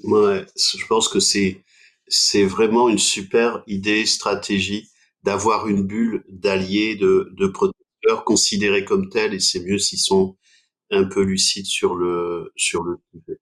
Ouais, 0.03 0.45
je 0.55 0.85
pense 0.85 1.07
que 1.09 1.19
c'est 1.19 1.63
c'est 2.07 2.45
vraiment 2.45 2.87
une 2.89 2.99
super 2.99 3.63
idée, 3.67 4.05
stratégie 4.05 4.89
d'avoir 5.23 5.67
une 5.67 5.85
bulle 5.85 6.23
d'alliés, 6.29 6.95
de, 6.95 7.33
de 7.37 7.47
protecteurs 7.47 8.23
considérés 8.23 8.85
comme 8.85 9.09
tels, 9.09 9.33
et 9.33 9.39
c'est 9.39 9.59
mieux 9.59 9.79
s'ils 9.79 9.99
sont 9.99 10.37
un 10.91 11.05
peu 11.05 11.23
lucides 11.23 11.65
sur 11.65 11.95
le 11.95 12.53
sur 12.55 12.83
le 12.83 12.97
sujet. 13.11 13.39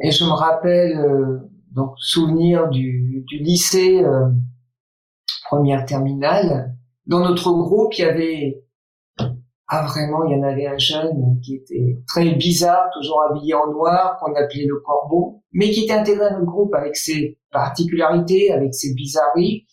Et 0.00 0.12
je 0.12 0.24
me 0.24 0.30
rappelle 0.30 0.96
euh, 0.96 1.38
donc 1.72 1.94
souvenir 1.98 2.68
du, 2.68 3.24
du 3.26 3.38
lycée 3.38 4.02
euh, 4.02 4.28
première 5.44 5.84
terminale. 5.84 6.74
Dans 7.06 7.20
notre 7.20 7.52
groupe, 7.52 7.94
il 7.96 8.02
y 8.02 8.04
avait 8.04 8.64
ah 9.70 9.86
vraiment, 9.86 10.24
il 10.24 10.32
y 10.32 10.40
en 10.40 10.44
avait 10.44 10.66
un 10.66 10.78
jeune 10.78 11.38
qui 11.44 11.56
était 11.56 11.98
très 12.06 12.34
bizarre, 12.34 12.88
toujours 12.94 13.22
habillé 13.28 13.52
en 13.52 13.70
noir, 13.70 14.18
qu'on 14.18 14.34
appelait 14.34 14.64
le 14.66 14.80
corbeau, 14.80 15.42
mais 15.52 15.70
qui 15.70 15.84
était 15.84 15.92
intégré 15.92 16.24
à 16.24 16.30
notre 16.30 16.46
groupe 16.46 16.74
avec 16.74 16.96
ses 16.96 17.38
particularités, 17.50 18.50
avec 18.50 18.74
ses 18.74 18.94
bizarreries. 18.94 19.66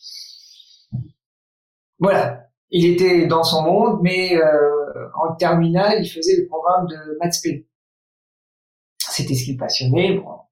Voilà, 2.00 2.46
il 2.72 2.86
était 2.86 3.26
dans 3.28 3.44
son 3.44 3.64
monde, 3.64 4.00
mais 4.04 4.36
euh, 4.36 5.08
en 5.16 5.34
terminale, 5.36 6.04
il 6.04 6.10
faisait 6.10 6.42
le 6.42 6.48
programme 6.48 6.88
de 6.88 7.18
maths 7.22 7.36
C'était 8.98 9.34
ce 9.34 9.46
qui 9.46 9.56
passionnait. 9.56 10.18
Bon. 10.18 10.45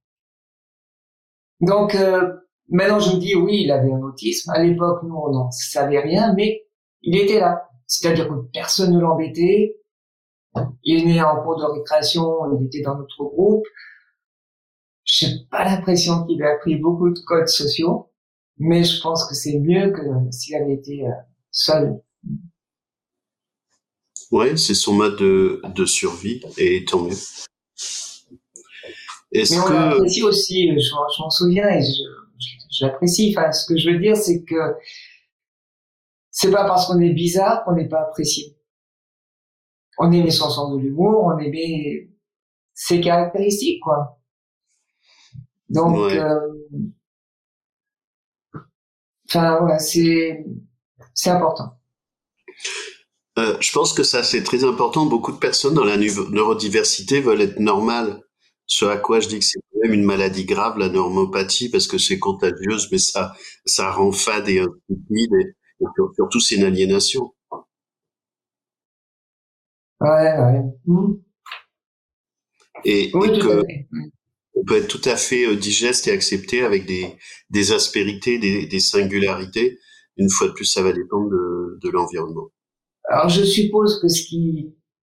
Donc 1.64 1.96
euh, 1.96 2.34
maintenant, 2.70 3.00
je 3.00 3.16
me 3.16 3.20
dis 3.20 3.36
oui, 3.36 3.64
il 3.64 3.72
avait 3.72 3.92
un 3.92 4.02
autisme. 4.02 4.52
À 4.52 4.62
l'époque, 4.62 5.04
nous, 5.04 5.16
on 5.16 5.32
n'en 5.32 5.52
savait 5.52 6.00
rien, 6.00 6.34
mais 6.36 6.64
il 7.02 7.18
était 7.18 7.40
là. 7.40 7.70
C'est-à-dire 7.88 8.28
que 8.28 8.34
personne 8.54 8.94
ne 8.94 9.00
l'embêtait. 9.00 9.76
Il 10.84 11.02
est 11.02 11.06
né 11.06 11.22
en 11.22 11.42
cours 11.42 11.58
de 11.58 11.66
récréation, 11.66 12.60
il 12.60 12.68
était 12.68 12.82
dans 12.82 12.98
notre 12.98 13.24
groupe. 13.24 13.66
J'ai 15.04 15.28
pas 15.50 15.66
l'impression 15.66 16.26
qu'il 16.26 16.42
a 16.44 16.54
appris 16.54 16.76
beaucoup 16.76 17.10
de 17.10 17.20
codes 17.26 17.48
sociaux, 17.48 18.12
mais 18.58 18.84
je 18.84 19.02
pense 19.02 19.28
que 19.28 19.34
c'est 19.34 19.60
mieux 19.60 19.92
que 19.92 20.02
s'il 20.32 20.56
avait 20.56 20.74
été 20.74 21.08
euh, 21.08 21.12
seul. 21.50 22.02
Ouais, 24.32 24.56
c'est 24.58 24.76
son 24.76 24.94
mode 24.94 25.18
de, 25.18 25.62
de 25.76 25.86
survie, 25.86 26.42
et 26.58 26.86
tant 26.86 27.04
mieux. 27.04 27.16
Est-ce 29.34 29.54
mais 29.54 29.60
on 29.62 29.68
que... 29.68 29.74
l'apprécie 29.74 30.24
aussi, 30.24 30.70
je, 30.70 31.22
m'en 31.22 31.30
souviens 31.30 31.70
et 31.70 31.82
j'apprécie. 32.72 33.34
Enfin, 33.36 33.52
ce 33.52 33.66
que 33.66 33.78
je 33.78 33.90
veux 33.90 34.00
dire, 34.00 34.16
c'est 34.16 34.44
que 34.44 34.76
c'est 36.30 36.52
pas 36.52 36.66
parce 36.66 36.88
qu'on 36.88 37.00
est 37.00 37.14
bizarre 37.14 37.64
qu'on 37.64 37.74
n'est 37.74 37.88
pas 37.88 38.02
apprécié. 38.02 38.58
On 39.98 40.12
aimait 40.12 40.32
son 40.32 40.50
sens 40.50 40.74
de 40.74 40.80
l'humour, 40.80 41.26
on 41.26 41.38
aimait 41.38 42.10
ses 42.74 43.02
caractéristiques, 43.02 43.82
quoi. 43.82 44.20
Donc, 45.70 45.98
euh, 46.12 46.40
enfin, 49.30 49.64
ouais, 49.64 49.80
c'est, 49.80 50.46
c'est 51.14 51.30
important. 51.30 51.80
Euh, 53.40 53.58
je 53.60 53.72
pense 53.72 53.94
que 53.94 54.04
ça, 54.04 54.24
c'est 54.24 54.44
très 54.44 54.64
important. 54.64 55.06
Beaucoup 55.06 55.32
de 55.32 55.38
personnes 55.38 55.74
dans 55.74 55.84
la 55.84 55.98
neurodiversité 55.98 57.22
veulent 57.22 57.42
être 57.42 57.60
normales. 57.60 58.22
Ce 58.66 58.86
à 58.86 58.98
quoi 58.98 59.20
je 59.20 59.28
dis 59.28 59.40
que 59.40 59.46
c'est 59.46 59.60
quand 59.60 59.80
même 59.84 59.94
une 59.94 60.06
maladie 60.06 60.46
grave, 60.46 60.78
la 60.78 60.90
normopathie, 60.90 61.70
parce 61.70 61.88
que 61.88 61.98
c'est 61.98 62.20
contagieuse, 62.20 62.90
mais 62.92 62.98
ça, 62.98 63.34
ça 63.66 63.92
rend 63.92 64.12
fade 64.12 64.50
et 64.50 64.62
stupide. 64.62 65.34
Et, 65.40 65.86
surtout, 66.16 66.40
c'est 66.40 66.56
une 66.56 66.64
aliénation. 66.64 67.34
Ouais, 70.00 70.38
ouais. 70.38 70.62
Mmh. 70.86 71.14
Et, 72.86 73.12
que 73.12 73.64
on 74.56 74.64
peut 74.66 74.78
être 74.78 74.88
tout 74.88 75.10
à 75.10 75.16
fait 75.16 75.46
euh, 75.46 75.56
digeste 75.56 76.08
et 76.08 76.12
accepté 76.12 76.62
avec 76.62 76.86
des, 76.86 77.16
des 77.50 77.72
aspérités, 77.72 78.38
des, 78.38 78.66
des 78.68 78.80
singularités. 78.80 79.80
Une 80.18 80.30
fois 80.30 80.48
de 80.48 80.54
plus, 80.54 80.66
ça 80.66 80.84
va 80.84 80.94
dépendre 80.94 81.30
de, 81.30 81.80
de 81.82 81.90
l'environnement. 81.90 82.50
Alors, 83.10 83.30
je 83.30 83.44
suppose 83.44 84.00
que 84.00 84.08
ce 84.08 84.24
qui 84.24 84.76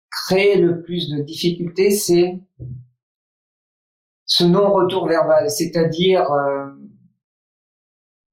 crée 0.10 0.58
le 0.58 0.82
plus 0.82 1.10
de 1.10 1.22
difficultés, 1.22 1.92
c'est 1.92 2.40
ce 4.28 4.44
non-retour 4.44 5.08
verbal, 5.08 5.50
c'est-à-dire 5.50 6.30
euh, 6.32 6.68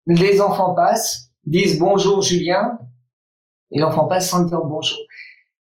les 0.07 0.41
enfants 0.41 0.75
passent, 0.75 1.31
disent 1.45 1.79
bonjour 1.79 2.21
Julien, 2.21 2.79
et 3.71 3.79
l'enfant 3.79 4.07
passe 4.07 4.29
sans 4.29 4.45
dire 4.45 4.61
bonjour. 4.65 4.99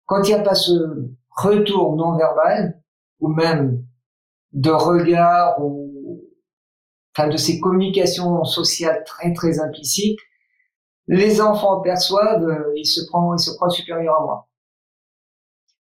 Quand 0.06 0.22
il 0.22 0.28
n'y 0.28 0.40
a 0.40 0.42
pas 0.42 0.54
ce 0.54 0.72
retour 1.36 1.94
non 1.96 2.16
verbal, 2.16 2.82
ou 3.20 3.28
même 3.28 3.84
de 4.52 4.70
regard, 4.70 5.62
ou 5.62 6.22
enfin 7.16 7.28
de 7.28 7.36
ces 7.36 7.60
communications 7.60 8.44
sociales 8.44 9.04
très 9.04 9.32
très 9.34 9.60
implicites, 9.60 10.18
les 11.06 11.42
enfants 11.42 11.82
perçoivent, 11.82 12.44
euh, 12.44 12.72
ils 12.76 12.86
se 12.86 13.06
prennent, 13.10 13.34
ils 13.38 13.42
se 13.42 13.50
croient 13.50 13.68
supérieurs 13.68 14.20
à 14.20 14.24
moi. 14.24 14.48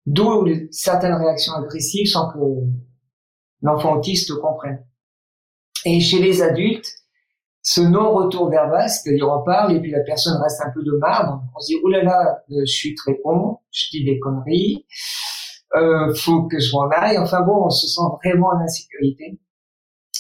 D'où 0.07 0.47
certaines 0.71 1.15
réactions 1.15 1.53
agressives 1.53 2.09
sans 2.09 2.33
que 2.33 2.39
l'enfant 3.63 3.97
autiste 3.97 4.35
comprenne. 4.41 4.85
Et 5.85 6.01
chez 6.01 6.21
les 6.21 6.43
adultes, 6.43 6.91
ce 7.63 7.81
non-retour 7.81 8.51
verbal, 8.51 8.89
c'est-à-dire 8.89 9.29
on 9.29 9.45
parle 9.45 9.77
et 9.77 9.81
puis 9.81 9.91
la 9.91 10.01
personne 10.01 10.41
reste 10.43 10.61
un 10.65 10.71
peu 10.71 10.83
de 10.83 10.93
marbre, 10.99 11.43
on 11.57 11.61
se 11.61 11.69
dit, 11.69 11.81
oh 11.83 11.89
là 11.89 12.03
là, 12.03 12.43
euh, 12.51 12.61
je 12.61 12.73
suis 12.73 12.95
très 12.95 13.19
con, 13.21 13.59
je 13.71 13.91
dis 13.91 14.05
des 14.05 14.19
conneries, 14.19 14.85
euh, 15.77 16.13
faut 16.15 16.43
que 16.45 16.59
je 16.59 16.73
m'en 16.73 16.89
aille. 16.91 17.19
Enfin 17.19 17.41
bon, 17.43 17.67
on 17.67 17.71
se 17.71 17.87
sent 17.87 18.03
vraiment 18.23 18.49
en 18.49 18.61
insécurité. 18.61 19.41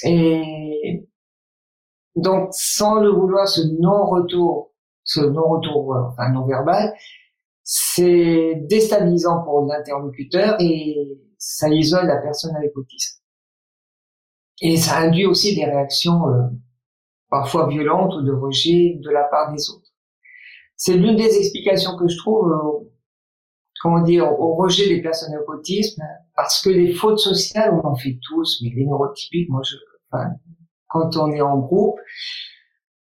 Et 0.04 1.08
donc, 2.16 2.48
sans 2.52 2.96
le 3.00 3.10
vouloir, 3.10 3.48
ce 3.48 3.60
non-retour, 3.80 4.72
ce 5.04 5.20
non-retour, 5.20 5.94
euh, 5.94 6.02
enfin 6.10 6.30
non-verbal, 6.30 6.94
c'est 7.64 8.54
déstabilisant 8.68 9.42
pour 9.44 9.66
l'interlocuteur 9.66 10.56
et 10.60 11.18
ça 11.38 11.68
isole 11.68 12.06
la 12.06 12.16
personne 12.18 12.54
avec 12.56 12.76
autisme. 12.76 13.21
Et 14.62 14.76
ça 14.76 14.98
induit 14.98 15.26
aussi 15.26 15.54
des 15.54 15.64
réactions 15.64 16.28
euh, 16.28 16.48
parfois 17.28 17.68
violentes 17.68 18.14
ou 18.14 18.22
de 18.22 18.32
rejet 18.32 18.98
de 19.02 19.10
la 19.10 19.24
part 19.24 19.52
des 19.52 19.68
autres. 19.68 19.90
C'est 20.76 20.94
l'une 20.94 21.16
des 21.16 21.36
explications 21.36 21.96
que 21.96 22.08
je 22.08 22.16
trouve 22.16 22.50
euh, 22.50 22.92
comment 23.82 24.00
dire, 24.00 24.38
au 24.38 24.54
rejet 24.54 24.88
des 24.88 25.02
personnes 25.02 25.34
au 25.36 25.52
autisme, 25.52 26.02
parce 26.36 26.62
que 26.62 26.70
les 26.70 26.94
fautes 26.94 27.18
sociales, 27.18 27.74
on 27.74 27.86
en 27.86 27.96
fait 27.96 28.18
tous, 28.22 28.60
mais 28.62 28.70
les 28.76 28.86
neurotypiques, 28.86 29.50
moi, 29.50 29.60
je, 29.68 29.74
enfin, 30.10 30.30
quand 30.88 31.16
on 31.16 31.32
est 31.32 31.40
en 31.40 31.58
groupe, 31.58 31.98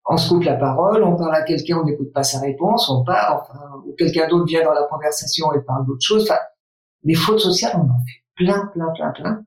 on 0.05 0.15
se 0.15 0.29
coupe 0.29 0.43
la 0.43 0.55
parole, 0.55 1.03
on 1.03 1.17
parle 1.17 1.35
à 1.35 1.43
quelqu'un, 1.43 1.79
on 1.79 1.83
n'écoute 1.83 2.13
pas 2.13 2.23
sa 2.23 2.39
réponse, 2.39 2.89
on 2.89 3.03
part, 3.03 3.41
enfin, 3.43 3.59
ou 3.85 3.93
quelqu'un 3.97 4.27
d'autre 4.29 4.45
vient 4.45 4.63
dans 4.63 4.73
la 4.73 4.83
conversation 4.83 5.51
et 5.53 5.61
parle 5.61 5.85
d'autre 5.85 6.01
chose. 6.01 6.23
Enfin, 6.23 6.39
les 7.03 7.15
fautes 7.15 7.39
sociales, 7.39 7.73
on 7.75 7.89
en 7.89 7.99
fait 7.99 8.23
plein, 8.35 8.67
plein, 8.67 8.89
plein, 8.93 9.11
plein, 9.11 9.43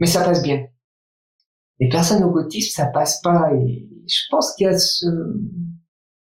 mais 0.00 0.06
ça 0.06 0.24
passe 0.24 0.42
bien. 0.42 0.66
Les 1.82 1.88
personnes 1.88 2.22
au 2.22 2.32
autisme, 2.38 2.70
ça 2.76 2.86
passe 2.86 3.20
pas, 3.22 3.50
et 3.54 3.88
je 4.06 4.20
pense 4.30 4.54
qu'il 4.54 4.66
y 4.66 4.68
a 4.68 4.78
ce, 4.78 5.06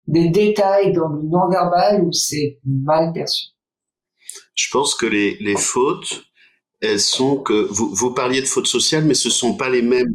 des 0.05 0.27
détails 0.27 0.91
dans 0.91 1.07
le 1.07 1.21
non-verbal 1.23 2.03
où 2.03 2.11
c'est 2.11 2.59
mal 2.65 3.13
perçu. 3.13 3.45
Je 4.53 4.67
pense 4.69 4.95
que 4.95 5.05
les, 5.05 5.37
les 5.39 5.55
fautes, 5.55 6.25
elles 6.81 6.99
sont 6.99 7.37
que 7.37 7.67
vous, 7.71 7.89
vous 7.95 8.13
parliez 8.13 8.41
de 8.41 8.47
fautes 8.47 8.67
sociales, 8.67 9.05
mais 9.05 9.13
ce 9.13 9.29
sont 9.29 9.55
pas 9.55 9.69
les 9.69 9.81
mêmes. 9.81 10.13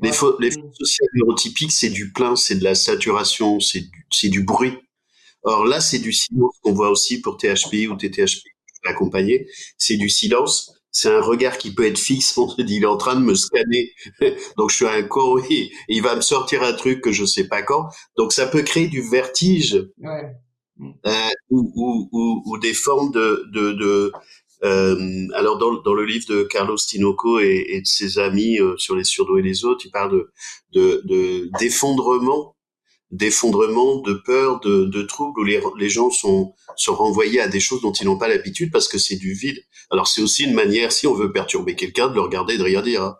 Les, 0.00 0.12
fautes, 0.12 0.36
les 0.38 0.50
fautes 0.50 0.74
sociales 0.74 1.08
neurotypiques, 1.14 1.72
c'est 1.72 1.88
du 1.88 2.12
plein, 2.12 2.36
c'est 2.36 2.56
de 2.56 2.64
la 2.64 2.74
saturation, 2.74 3.60
c'est 3.60 3.80
du, 3.80 4.06
c'est 4.12 4.28
du 4.28 4.42
bruit. 4.42 4.74
Or 5.44 5.64
là, 5.64 5.80
c'est 5.80 5.98
du 5.98 6.12
silence 6.12 6.58
qu'on 6.60 6.74
voit 6.74 6.90
aussi 6.90 7.22
pour 7.22 7.38
THP 7.38 7.88
ou 7.90 7.96
TTHP 7.96 8.44
accompagné. 8.84 9.48
C'est 9.78 9.96
du 9.96 10.10
silence. 10.10 10.77
C'est 10.90 11.10
un 11.10 11.20
regard 11.20 11.58
qui 11.58 11.74
peut 11.74 11.86
être 11.86 11.98
fixe. 11.98 12.36
On 12.38 12.48
se 12.48 12.62
dit, 12.62 12.76
il 12.76 12.82
est 12.82 12.86
en 12.86 12.96
train 12.96 13.14
de 13.14 13.20
me 13.20 13.34
scanner. 13.34 13.92
Donc 14.56 14.70
je 14.70 14.76
suis 14.76 14.86
un 14.86 15.02
con 15.02 15.38
et 15.50 15.70
il 15.88 16.02
va 16.02 16.16
me 16.16 16.20
sortir 16.20 16.62
un 16.62 16.72
truc 16.72 17.00
que 17.00 17.12
je 17.12 17.24
sais 17.24 17.46
pas 17.46 17.62
quand. 17.62 17.88
Donc 18.16 18.32
ça 18.32 18.46
peut 18.46 18.62
créer 18.62 18.88
du 18.88 19.02
vertige. 19.02 19.86
Ouais. 19.98 20.34
Euh, 21.06 21.30
ou, 21.50 21.72
ou, 21.74 22.08
ou, 22.12 22.42
ou, 22.46 22.58
des 22.58 22.72
formes 22.72 23.10
de, 23.10 23.44
de, 23.52 23.72
de 23.72 24.12
euh, 24.64 25.26
alors 25.34 25.58
dans, 25.58 25.72
dans, 25.82 25.94
le 25.94 26.04
livre 26.04 26.26
de 26.28 26.44
Carlos 26.44 26.76
Tinoco 26.76 27.40
et, 27.40 27.66
et 27.68 27.80
de 27.80 27.86
ses 27.86 28.18
amis 28.18 28.60
euh, 28.60 28.76
sur 28.76 28.94
les 28.94 29.02
surdoués 29.02 29.40
et 29.40 29.42
les 29.42 29.64
autres, 29.64 29.86
il 29.86 29.90
parle 29.90 30.26
de 30.72 31.02
d'effondrement, 31.58 32.54
de, 32.54 32.57
d'effondrement, 33.10 34.00
de 34.02 34.14
peur, 34.14 34.60
de, 34.60 34.84
de 34.84 35.02
troubles 35.02 35.40
où 35.40 35.44
les, 35.44 35.60
les 35.78 35.88
gens 35.88 36.10
sont 36.10 36.54
sont 36.76 36.94
renvoyés 36.94 37.40
à 37.40 37.48
des 37.48 37.60
choses 37.60 37.80
dont 37.82 37.92
ils 37.92 38.04
n'ont 38.04 38.18
pas 38.18 38.28
l'habitude 38.28 38.70
parce 38.70 38.88
que 38.88 38.98
c'est 38.98 39.16
du 39.16 39.32
vide. 39.32 39.58
Alors 39.90 40.06
c'est 40.06 40.22
aussi 40.22 40.44
une 40.44 40.54
manière, 40.54 40.92
si 40.92 41.06
on 41.06 41.14
veut 41.14 41.32
perturber 41.32 41.74
quelqu'un, 41.74 42.08
de 42.08 42.14
le 42.14 42.20
regarder 42.20 42.54
et 42.54 42.58
de 42.58 42.62
rien 42.62 42.82
dire. 42.82 43.02
Hein. 43.02 43.16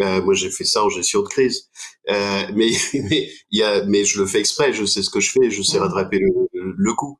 Euh, 0.00 0.22
moi, 0.22 0.34
j'ai 0.34 0.50
fait 0.50 0.64
ça 0.64 0.84
en 0.84 0.88
gestion 0.88 1.22
de 1.22 1.28
crise, 1.28 1.68
euh, 2.10 2.42
mais 2.54 2.70
mais 2.94 3.30
y 3.52 3.62
a, 3.62 3.84
mais 3.84 4.04
je 4.04 4.20
le 4.20 4.26
fais 4.26 4.40
exprès. 4.40 4.72
Je 4.72 4.84
sais 4.84 5.02
ce 5.02 5.10
que 5.10 5.20
je 5.20 5.30
fais. 5.30 5.50
Je 5.50 5.62
sais 5.62 5.78
rattraper 5.78 6.18
le, 6.18 6.74
le 6.76 6.94
coup. 6.94 7.18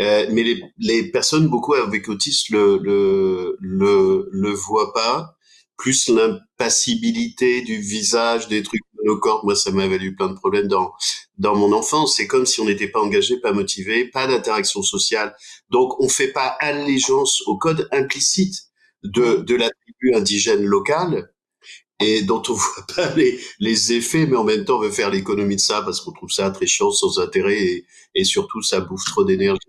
Euh, 0.00 0.26
mais 0.32 0.42
les, 0.42 0.62
les 0.78 1.10
personnes 1.10 1.48
beaucoup 1.48 1.74
avec 1.74 2.08
autisme 2.08 2.56
le 2.56 2.78
le 2.82 3.56
le, 3.60 4.28
le 4.32 4.50
voient 4.50 4.92
pas. 4.92 5.35
Plus 5.76 6.08
l'impassibilité 6.08 7.60
du 7.62 7.78
visage, 7.80 8.48
des 8.48 8.62
trucs 8.62 8.82
monocordes. 8.98 9.44
Moi, 9.44 9.54
ça 9.56 9.70
m'a 9.72 9.86
valu 9.86 10.14
plein 10.16 10.28
de 10.28 10.34
problèmes 10.34 10.68
dans 10.68 10.92
dans 11.38 11.54
mon 11.54 11.72
enfance. 11.72 12.16
C'est 12.16 12.26
comme 12.26 12.46
si 12.46 12.60
on 12.60 12.64
n'était 12.66 12.88
pas 12.88 13.00
engagé, 13.00 13.38
pas 13.40 13.52
motivé, 13.52 14.06
pas 14.08 14.26
d'interaction 14.26 14.82
sociale. 14.82 15.34
Donc, 15.70 16.00
on 16.00 16.08
fait 16.08 16.32
pas 16.32 16.56
allégeance 16.60 17.42
au 17.46 17.56
code 17.58 17.88
implicite 17.92 18.54
de 19.04 19.36
de 19.42 19.54
la 19.54 19.68
tribu 19.70 20.14
indigène 20.14 20.64
locale 20.64 21.30
et 22.00 22.22
dont 22.22 22.42
on 22.48 22.52
voit 22.54 22.86
pas 22.94 23.14
les, 23.14 23.40
les 23.60 23.92
effets, 23.92 24.26
mais 24.26 24.36
en 24.36 24.44
même 24.44 24.64
temps 24.64 24.78
on 24.78 24.82
veut 24.82 24.90
faire 24.90 25.10
l'économie 25.10 25.56
de 25.56 25.60
ça 25.60 25.82
parce 25.82 26.00
qu'on 26.00 26.12
trouve 26.12 26.30
ça 26.30 26.50
très 26.50 26.66
chiant, 26.66 26.90
sans 26.90 27.18
intérêt 27.18 27.58
et, 27.62 27.86
et 28.14 28.24
surtout 28.24 28.62
ça 28.62 28.80
bouffe 28.80 29.04
trop 29.06 29.24
d'énergie. 29.24 29.60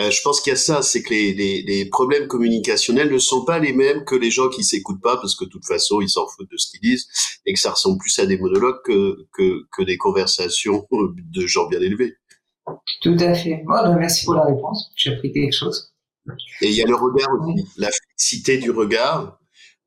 Euh, 0.00 0.10
je 0.10 0.20
pense 0.22 0.40
qu'il 0.40 0.50
y 0.50 0.54
a 0.54 0.56
ça, 0.56 0.82
c'est 0.82 1.02
que 1.02 1.10
les, 1.10 1.32
les, 1.34 1.62
les, 1.62 1.84
problèmes 1.88 2.26
communicationnels 2.26 3.12
ne 3.12 3.18
sont 3.18 3.44
pas 3.44 3.60
les 3.60 3.72
mêmes 3.72 4.04
que 4.04 4.16
les 4.16 4.30
gens 4.30 4.48
qui 4.48 4.64
s'écoutent 4.64 5.00
pas 5.00 5.16
parce 5.18 5.36
que 5.36 5.44
de 5.44 5.50
toute 5.50 5.66
façon 5.66 6.00
ils 6.00 6.08
s'en 6.08 6.26
foutent 6.26 6.50
de 6.50 6.56
ce 6.56 6.68
qu'ils 6.70 6.80
disent 6.80 7.06
et 7.46 7.52
que 7.52 7.60
ça 7.60 7.70
ressemble 7.70 7.98
plus 7.98 8.18
à 8.18 8.26
des 8.26 8.36
monologues 8.36 8.82
que, 8.84 9.26
que, 9.32 9.66
que 9.70 9.82
des 9.84 9.96
conversations 9.96 10.86
de 10.90 11.46
gens 11.46 11.68
bien 11.68 11.80
élevés. 11.80 12.16
Tout 13.02 13.16
à 13.20 13.34
fait. 13.34 13.62
Ben, 13.68 13.96
merci 13.96 14.24
pour 14.24 14.34
la 14.34 14.44
réponse. 14.44 14.90
J'ai 14.96 15.12
appris 15.12 15.32
quelque 15.32 15.54
chose. 15.54 15.92
Et 16.60 16.70
il 16.70 16.74
y 16.74 16.82
a 16.82 16.86
le 16.86 16.96
regard 16.96 17.28
aussi, 17.40 17.64
la 17.76 17.90
félicité 17.90 18.58
du 18.58 18.70
regard 18.70 19.38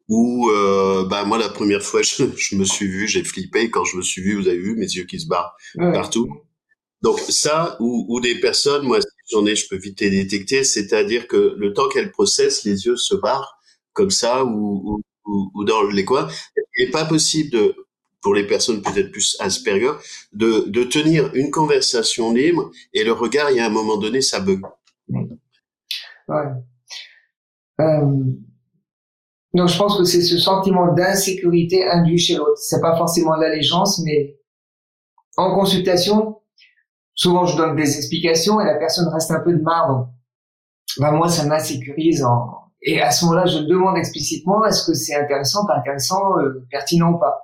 où 0.08 0.50
euh, 0.52 1.06
bah 1.06 1.26
moi 1.26 1.38
la 1.38 1.50
première 1.50 1.82
fois 1.82 2.02
je, 2.04 2.24
je 2.38 2.56
me 2.56 2.64
suis 2.64 2.88
vu, 2.88 3.08
j'ai 3.10 3.26
flippé 3.26 3.70
quand 3.70 3.84
je 3.84 3.98
me 3.98 4.02
suis 4.02 4.22
vu, 4.22 4.40
vous 4.40 4.48
avez 4.48 4.60
vu 4.60 4.78
mes 4.78 4.86
yeux 4.86 5.04
qui 5.04 5.20
se 5.20 5.28
barrent 5.28 5.54
partout. 5.76 6.30
Donc 7.02 7.20
ça 7.20 7.76
ou, 7.82 8.06
ou 8.08 8.22
des 8.22 8.40
personnes, 8.40 8.86
moi 8.86 9.00
ai, 9.46 9.56
je 9.56 9.68
peux 9.68 9.78
vite 9.78 10.02
les 10.02 10.10
détecter, 10.10 10.64
c'est-à-dire 10.64 11.28
que 11.28 11.56
le 11.58 11.74
temps 11.74 11.90
qu'elles 11.90 12.12
processent, 12.12 12.64
les 12.64 12.86
yeux 12.86 12.96
se 12.96 13.16
barrent 13.16 13.60
comme 13.94 14.12
ça 14.12 14.46
ou 14.46 15.02
dans 15.66 15.84
les 15.84 16.06
coins. 16.06 16.28
Il 16.78 16.86
n'est 16.86 16.92
pas 16.92 17.06
possible 17.06 17.52
de 17.52 17.76
pour 18.22 18.34
les 18.34 18.46
personnes 18.46 18.82
peut-être 18.82 19.12
plus 19.12 19.38
Asperger, 19.40 19.94
de, 20.34 20.66
de 20.68 20.84
tenir 20.84 21.34
une 21.34 21.52
conversation 21.52 22.34
libre 22.34 22.72
et 22.94 23.04
le 23.04 23.12
regard, 23.12 23.52
il 23.52 23.58
y 23.58 23.60
a 23.60 23.66
un 23.66 23.70
moment 23.70 23.98
donné, 23.98 24.22
ça 24.22 24.40
bug. 24.40 24.62
Ouais. 25.08 26.44
Euh, 27.80 28.24
donc 29.54 29.70
je 29.70 29.78
pense 29.78 29.98
que 29.98 30.04
c'est 30.04 30.22
ce 30.22 30.38
sentiment 30.38 30.94
d'insécurité 30.94 31.88
induit 31.88 32.18
chez 32.18 32.36
l'autre. 32.36 32.58
C'est 32.58 32.82
pas 32.82 32.98
forcément 32.98 33.36
l'allégeance, 33.36 34.02
mais 34.04 34.38
en 35.38 35.56
consultation, 35.56 36.37
souvent 37.18 37.46
je 37.46 37.58
donne 37.58 37.76
des 37.76 37.98
explications 37.98 38.62
et 38.62 38.66
la 38.66 38.76
personne 38.76 39.10
reste 39.10 39.32
un 39.32 39.42
peu 39.42 39.52
de 39.52 39.62
marbre. 39.62 40.14
Ben 41.00 41.12
moi, 41.12 41.28
ça 41.28 41.46
m'insécurise. 41.46 42.24
En... 42.24 42.72
Et 42.82 43.02
à 43.02 43.12
ce 43.12 43.26
moment-là, 43.26 43.46
je 43.46 43.60
demande 43.60 43.98
explicitement 43.98 44.64
est-ce 44.66 44.86
que 44.86 44.94
c'est 44.94 45.16
intéressant, 45.16 45.66
pas 45.66 45.78
intéressant, 45.80 46.38
euh, 46.40 46.66
pertinent 46.72 47.14
ou 47.14 47.20
pas? 47.20 47.44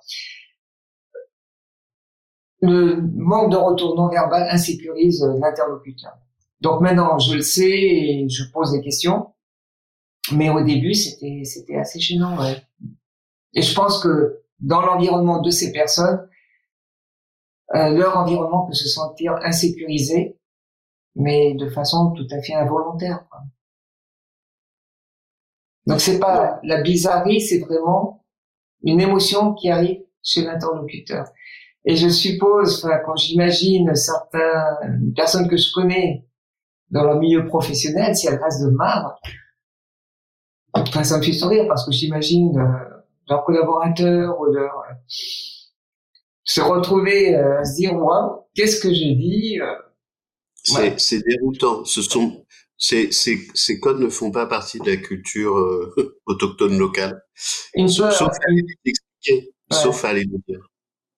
Le 2.62 3.02
manque 3.16 3.52
de 3.52 3.58
retour 3.58 3.98
non 3.98 4.08
verbal 4.08 4.48
insécurise 4.50 5.22
euh, 5.24 5.38
l'interlocuteur. 5.42 6.14
Donc 6.62 6.80
maintenant, 6.80 7.20
je 7.20 7.36
le 7.36 7.42
sais 7.42 7.70
et 7.70 8.30
je 8.30 8.44
pose 8.54 8.72
des 8.72 8.82
questions. 8.82 9.34
Mais 10.32 10.50
au 10.50 10.64
début, 10.64 10.94
c'était 10.94 11.76
assez 11.76 12.00
gênant, 12.00 12.40
ouais. 12.40 12.64
Et 13.54 13.62
je 13.62 13.76
pense 13.76 14.02
que 14.02 14.44
dans 14.60 14.82
l'environnement 14.82 15.42
de 15.42 15.50
ces 15.50 15.74
personnes, 15.74 16.26
euh, 17.76 17.90
leur 17.90 18.18
environnement 18.18 18.66
peut 18.66 18.74
se 18.74 18.88
sentir 18.88 19.36
insécurisé, 19.44 20.38
mais 21.16 21.54
de 21.56 21.70
façon 21.70 22.12
tout 22.12 22.28
à 22.32 22.42
fait 22.42 22.54
involontaire. 22.54 23.26
Quoi. 23.30 23.42
Donc 25.88 26.02
c'est 26.02 26.20
pas 26.20 26.60
la 26.64 26.82
bizarrerie, 26.82 27.42
c'est 27.42 27.60
vraiment 27.60 28.26
une 28.84 29.02
émotion 29.02 29.54
qui 29.54 29.70
arrive 29.70 30.02
chez 30.22 30.44
l'interlocuteur. 30.44 31.26
Et 31.86 31.96
je 31.96 32.08
suppose, 32.08 32.90
quand 33.06 33.16
j'imagine 33.16 33.94
certaines 33.94 35.14
personnes 35.16 35.50
que 35.50 35.58
je 35.58 35.74
connais 35.74 36.26
dans 36.92 37.04
leur 37.04 37.20
milieu 37.20 37.46
professionnel, 37.46 38.16
si 38.16 38.28
elles 38.28 38.42
restent 38.42 38.64
de 38.64 38.70
marbre, 38.70 39.20
Enfin, 40.74 41.04
ça 41.04 41.18
me 41.18 41.24
fait 41.24 41.34
sourire 41.34 41.66
parce 41.68 41.86
que 41.86 41.92
j'imagine 41.92 42.58
euh, 42.58 43.04
leurs 43.30 43.46
collaborateurs 43.46 44.40
ou 44.40 44.46
leur 44.46 44.74
euh, 44.90 44.94
se 46.44 46.62
retrouver 46.62 47.36
euh, 47.36 47.60
à 47.60 47.66
se 47.66 47.76
dire 47.76 47.94
moi 47.94 48.48
qu'est-ce 48.56 48.80
que 48.82 48.94
j'ai 48.94 49.16
dit 49.16 49.60
c'est 50.56 51.00
c'est 51.00 51.22
déroutant. 51.26 51.84
Ce 51.86 52.02
sont 52.02 52.46
ces, 52.78 53.12
ces, 53.12 53.38
ces 53.54 53.80
codes 53.80 54.00
ne 54.00 54.10
font 54.10 54.32
pas 54.32 54.46
partie 54.46 54.80
de 54.80 54.90
la 54.90 54.98
culture 54.98 55.56
autochtone 56.26 56.78
locale. 56.78 57.22
Une 57.76 57.88
sauf, 57.88 58.14
sauf 58.14 58.30
à 58.30 58.52
les 58.52 58.64
expliquer. 58.86 59.52
sauf 59.72 60.06
à 60.06 60.14
les 60.14 60.26
dire. 60.26 60.60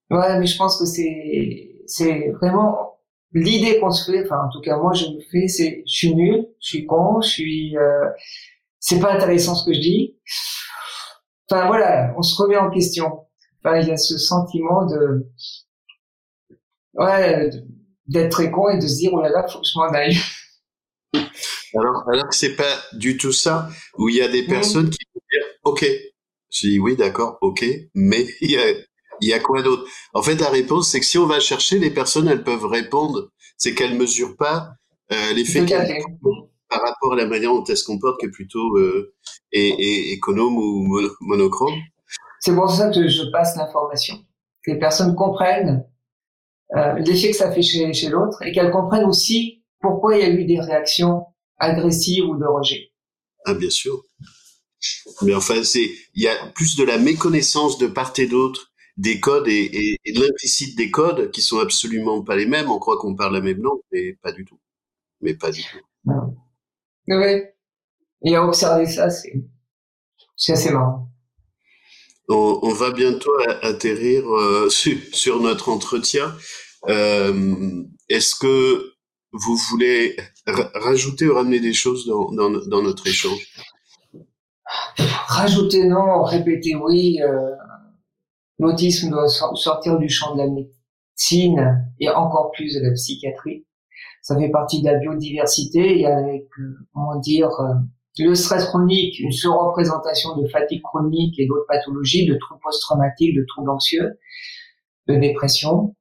Ouais 0.10 0.40
mais 0.40 0.46
je 0.46 0.58
pense 0.58 0.80
que 0.80 0.86
c'est 0.86 1.84
c'est 1.88 2.32
vraiment 2.42 3.00
l'idée 3.34 3.80
qu'on 3.80 3.92
se 3.92 4.12
fait. 4.12 4.26
Enfin 4.26 4.40
en 4.48 4.50
tout 4.50 4.62
cas 4.62 4.78
moi 4.78 4.94
je 4.94 5.06
me 5.06 5.22
fais. 5.32 5.48
C'est 5.48 5.84
je 5.88 5.96
suis 5.96 6.16
nul 6.16 6.48
je 6.60 6.68
suis 6.68 6.86
con 6.86 7.22
je 7.22 7.30
suis 7.30 7.76
c'est 8.80 9.00
pas 9.00 9.14
intéressant 9.14 9.56
ce 9.56 9.66
que 9.66 9.74
je 9.74 9.80
dis. 9.80 10.18
Enfin 11.50 11.68
voilà, 11.68 12.14
on 12.18 12.22
se 12.22 12.40
remet 12.42 12.58
en 12.58 12.70
question. 12.70 13.26
Enfin, 13.66 13.80
il 13.80 13.88
y 13.88 13.92
a 13.92 13.98
ce 13.98 14.18
sentiment 14.18 14.86
de 14.86 15.26
ouais 16.94 17.50
d'être 18.08 18.32
très 18.32 18.52
con 18.52 18.70
et 18.70 18.78
de 18.78 18.88
se 18.88 18.98
dire 18.98 19.12
oh 19.14 19.22
là 19.22 19.30
là 19.30 19.48
faut 19.48 19.60
que 19.60 19.66
je 19.66 19.80
m'en 19.80 19.92
aille. 19.92 20.18
Alors, 21.78 22.08
alors 22.08 22.30
que 22.30 22.36
c'est 22.36 22.56
pas 22.56 22.74
du 22.94 23.18
tout 23.18 23.34
ça, 23.34 23.68
où 23.98 24.08
il 24.08 24.16
y 24.16 24.22
a 24.22 24.30
des 24.30 24.44
mmh. 24.44 24.48
personnes 24.48 24.90
qui 24.90 25.00
vont 25.14 25.22
dire 25.30 25.46
ok. 25.66 25.86
Je 26.50 26.68
dis 26.68 26.80
oui 26.80 26.96
d'accord 26.96 27.38
ok, 27.42 27.66
mais 27.96 28.26
il 28.42 28.52
y 28.52 28.58
a 28.58 28.72
il 29.22 29.30
y 29.30 29.34
a 29.34 29.40
quoi 29.40 29.62
d'autre? 29.62 29.86
En 30.14 30.22
fait, 30.22 30.36
la 30.36 30.50
réponse 30.50 30.90
c'est 30.90 31.00
que 31.00 31.06
si 31.06 31.18
on 31.18 31.26
va 31.26 31.40
chercher, 31.40 31.80
les 31.80 31.92
personnes 31.92 32.28
elles 32.28 32.44
peuvent 32.44 32.66
répondre, 32.66 33.32
c'est 33.58 33.74
qu'elles 33.74 33.98
mesurent 33.98 34.38
pas 34.38 34.70
euh, 35.12 35.34
l'effet 35.34 35.66
par 36.70 36.82
rapport 36.82 37.14
à 37.14 37.16
la 37.16 37.26
manière 37.26 37.52
dont 37.52 37.64
elle 37.64 37.78
se 37.78 37.84
comporte 37.84 38.20
qui 38.20 38.28
est 38.28 38.32
plutôt 38.32 38.78
euh, 38.78 39.14
et, 39.52 40.14
économe 40.14 40.58
ou 40.58 41.10
monochrome 41.22 41.76
C'est 42.46 42.54
pour 42.54 42.70
ça 42.70 42.92
que 42.92 43.08
je 43.08 43.24
passe 43.32 43.58
l'information. 43.58 44.24
Que 44.64 44.70
les 44.70 44.78
personnes 44.78 45.16
comprennent 45.16 45.84
euh, 46.76 46.94
l'effet 47.00 47.32
que 47.32 47.36
ça 47.36 47.52
fait 47.52 47.64
chez, 47.64 47.92
chez 47.92 48.08
l'autre 48.08 48.40
et 48.44 48.52
qu'elles 48.52 48.70
comprennent 48.70 49.06
aussi 49.06 49.64
pourquoi 49.80 50.16
il 50.16 50.22
y 50.22 50.26
a 50.26 50.30
eu 50.30 50.46
des 50.46 50.60
réactions 50.60 51.26
agressive 51.58 52.26
ou 52.26 52.38
de 52.38 52.46
rejet. 52.46 52.92
Ah, 53.46 53.56
bien 53.56 53.72
sûr. 53.72 54.00
Mais 55.24 55.34
enfin, 55.34 55.64
c'est, 55.64 55.90
il 56.14 56.22
y 56.22 56.28
a 56.28 56.36
plus 56.54 56.76
de 56.76 56.84
la 56.84 57.00
méconnaissance 57.00 57.80
de 57.80 57.88
part 57.88 58.14
et 58.20 58.28
d'autre 58.28 58.72
des 58.96 59.20
codes 59.20 59.48
et, 59.48 59.98
et, 60.06 60.14
de 60.14 60.22
l'implicite 60.22 60.78
des 60.78 60.92
codes 60.92 61.32
qui 61.32 61.42
sont 61.42 61.58
absolument 61.58 62.24
pas 62.24 62.36
les 62.36 62.46
mêmes. 62.46 62.70
On 62.70 62.78
croit 62.78 63.00
qu'on 63.00 63.16
parle 63.16 63.34
la 63.34 63.42
même 63.42 63.64
langue, 63.64 63.82
mais 63.92 64.14
pas 64.22 64.32
du 64.32 64.46
tout. 64.46 64.60
Mais 65.20 65.34
pas 65.34 65.50
du 65.50 65.64
tout. 65.64 66.14
Oui. 67.08 67.42
Et 68.24 68.36
à 68.36 68.46
observer 68.46 68.86
ça, 68.86 69.10
c'est, 69.10 69.34
c'est 70.36 70.54
assez 70.54 70.70
marrant. 70.70 71.10
On, 72.30 72.60
on 72.62 72.74
va 72.74 72.92
bientôt 72.92 73.32
atterrir 73.62 74.24
euh, 74.28 74.70
sur, 74.70 74.98
sur, 75.14 75.42
notre 75.42 75.70
entretien. 75.70 76.34
Euh, 76.90 77.84
est-ce 78.10 78.36
que 78.36 78.94
vous 79.32 79.56
voulez 79.70 80.16
rajouter 80.46 81.28
ou 81.28 81.36
ramener 81.36 81.60
des 81.60 81.74
choses 81.74 82.06
dans, 82.08 82.32
dans, 82.32 82.50
dans 82.50 82.82
notre 82.82 83.08
échange? 83.08 83.48
Rajouter 85.28 85.86
non, 85.86 86.24
répéter 86.24 86.76
oui. 86.76 87.20
Euh, 87.22 87.52
L'autisme 88.58 89.10
doit 89.10 89.28
sortir 89.28 89.98
du 89.98 90.08
champ 90.08 90.34
de 90.34 90.42
la 90.42 90.48
médecine 90.48 91.92
et 92.00 92.10
encore 92.10 92.52
plus 92.52 92.76
de 92.76 92.82
la 92.82 92.94
psychiatrie. 92.94 93.66
Ça 94.22 94.38
fait 94.38 94.50
partie 94.50 94.82
de 94.82 94.86
la 94.90 94.98
biodiversité 94.98 96.00
et 96.00 96.06
avec, 96.06 96.48
euh, 96.60 96.78
comment 96.94 97.20
dire, 97.20 97.50
le 98.18 98.36
stress 98.36 98.66
chronique, 98.66 99.20
une 99.20 99.32
surreprésentation 99.32 100.38
de 100.38 100.48
fatigue 100.48 100.82
chronique 100.82 101.38
et 101.40 101.48
d'autres 101.48 101.68
pathologies, 101.68 102.26
de 102.26 102.36
troubles 102.36 102.62
post-traumatiques, 102.64 103.36
de 103.36 103.46
troubles 103.48 103.70
anxieux, 103.70 104.20
de 105.08 105.16
dépression. 105.16 105.96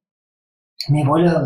Mais 0.89 1.03
voilà, 1.03 1.45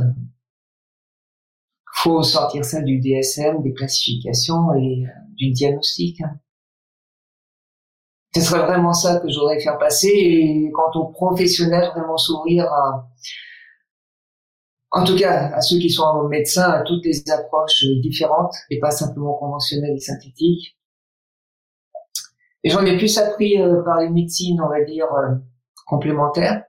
faut 1.96 2.24
sortir 2.24 2.64
ça 2.64 2.82
du 2.82 3.00
DSM, 3.00 3.62
des 3.62 3.74
classifications 3.74 4.74
et 4.74 5.06
euh, 5.06 5.10
du 5.36 5.52
diagnostic. 5.52 6.22
Hein. 6.22 6.40
Ce 8.36 8.42
serait 8.42 8.66
vraiment 8.66 8.94
ça 8.94 9.20
que 9.20 9.30
j'aurais 9.30 9.60
faire 9.60 9.78
passer. 9.78 10.08
Et 10.08 10.72
quant 10.72 10.92
aux 10.94 11.08
professionnels, 11.08 11.90
vraiment 11.96 12.18
s'ouvrir 12.18 12.66
à, 12.66 13.10
en 14.92 15.04
tout 15.04 15.16
cas, 15.16 15.52
à 15.54 15.62
ceux 15.62 15.78
qui 15.78 15.90
sont 15.90 16.28
médecins, 16.28 16.70
à 16.70 16.82
toutes 16.82 17.06
les 17.06 17.30
approches 17.30 17.84
différentes 18.02 18.54
et 18.70 18.80
pas 18.80 18.92
simplement 18.92 19.34
conventionnelles 19.36 19.96
et 19.96 20.00
synthétiques. 20.00 20.78
Et 22.64 22.70
j'en 22.70 22.86
ai 22.86 22.98
plus 22.98 23.18
appris 23.18 23.62
euh, 23.62 23.84
par 23.84 24.00
les 24.00 24.10
médecines, 24.10 24.60
on 24.62 24.68
va 24.68 24.84
dire, 24.84 25.06
euh, 25.14 25.36
complémentaires. 25.86 26.64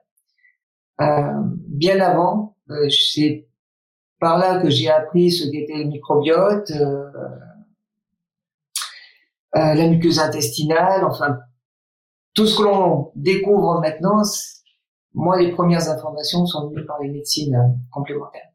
Euh, 1.01 1.41
bien 1.67 1.99
avant, 1.99 2.55
c'est 2.89 3.47
par 4.19 4.37
là 4.37 4.61
que 4.61 4.69
j'ai 4.69 4.89
appris 4.89 5.31
ce 5.31 5.49
qu'était 5.49 5.77
le 5.77 5.85
microbiote, 5.85 6.71
la 9.53 9.87
muqueuse 9.87 10.19
intestinale, 10.19 11.03
enfin 11.03 11.39
tout 12.33 12.45
ce 12.45 12.57
que 12.57 12.63
l'on 12.63 13.11
découvre 13.15 13.81
maintenant, 13.81 14.21
moi, 15.13 15.39
les 15.41 15.51
premières 15.51 15.89
informations 15.89 16.45
sont 16.45 16.69
venues 16.69 16.85
par 16.85 16.99
les 16.99 17.09
médecines 17.09 17.55
euh, 17.55 17.67
complémentaires. 17.91 18.49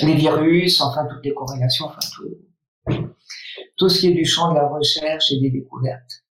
Les 0.00 0.14
virus, 0.14 0.80
enfin, 0.80 1.06
toutes 1.06 1.24
les 1.24 1.34
corrélations, 1.34 1.86
enfin, 1.86 1.98
tout, 2.14 2.28
tout 3.76 3.88
ce 3.88 4.00
qui 4.00 4.08
est 4.08 4.14
du 4.14 4.24
champ 4.24 4.50
de 4.50 4.56
la 4.56 4.68
recherche 4.68 5.32
et 5.32 5.40
des 5.40 5.50
découvertes. 5.50 6.24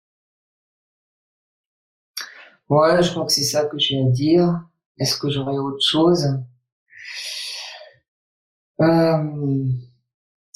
Voilà, 2.70 3.02
je 3.02 3.12
crois 3.12 3.26
que 3.26 3.32
c'est 3.32 3.44
ça 3.44 3.66
que 3.66 3.78
j'ai 3.78 4.00
à 4.00 4.06
dire. 4.10 4.62
Est-ce 4.98 5.18
que 5.18 5.30
j'aurais 5.30 5.58
autre 5.58 5.84
chose? 5.84 6.26
Euh, 8.82 9.68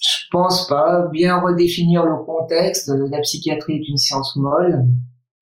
Je 0.02 0.28
pense 0.32 0.68
pas. 0.68 1.08
Bien 1.08 1.40
redéfinir 1.40 2.06
le 2.06 2.24
contexte. 2.24 2.90
La 3.12 3.22
psychiatrie 3.22 3.76
est 3.78 3.88
une 3.90 3.98
science 3.98 4.36
molle. 4.36 4.86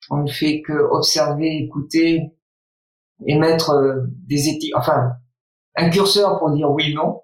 On 0.10 0.23
ne 0.23 0.31
fait 0.31 0.61
que 0.61 0.73
observer, 0.73 1.57
écouter 1.64 2.31
et 3.26 3.38
mettre 3.38 3.72
euh, 3.72 4.03
des 4.27 4.49
éthiques, 4.49 4.76
enfin, 4.76 5.14
un 5.76 5.89
curseur 5.89 6.39
pour 6.39 6.52
dire 6.52 6.69
oui, 6.72 6.94
non. 6.94 7.22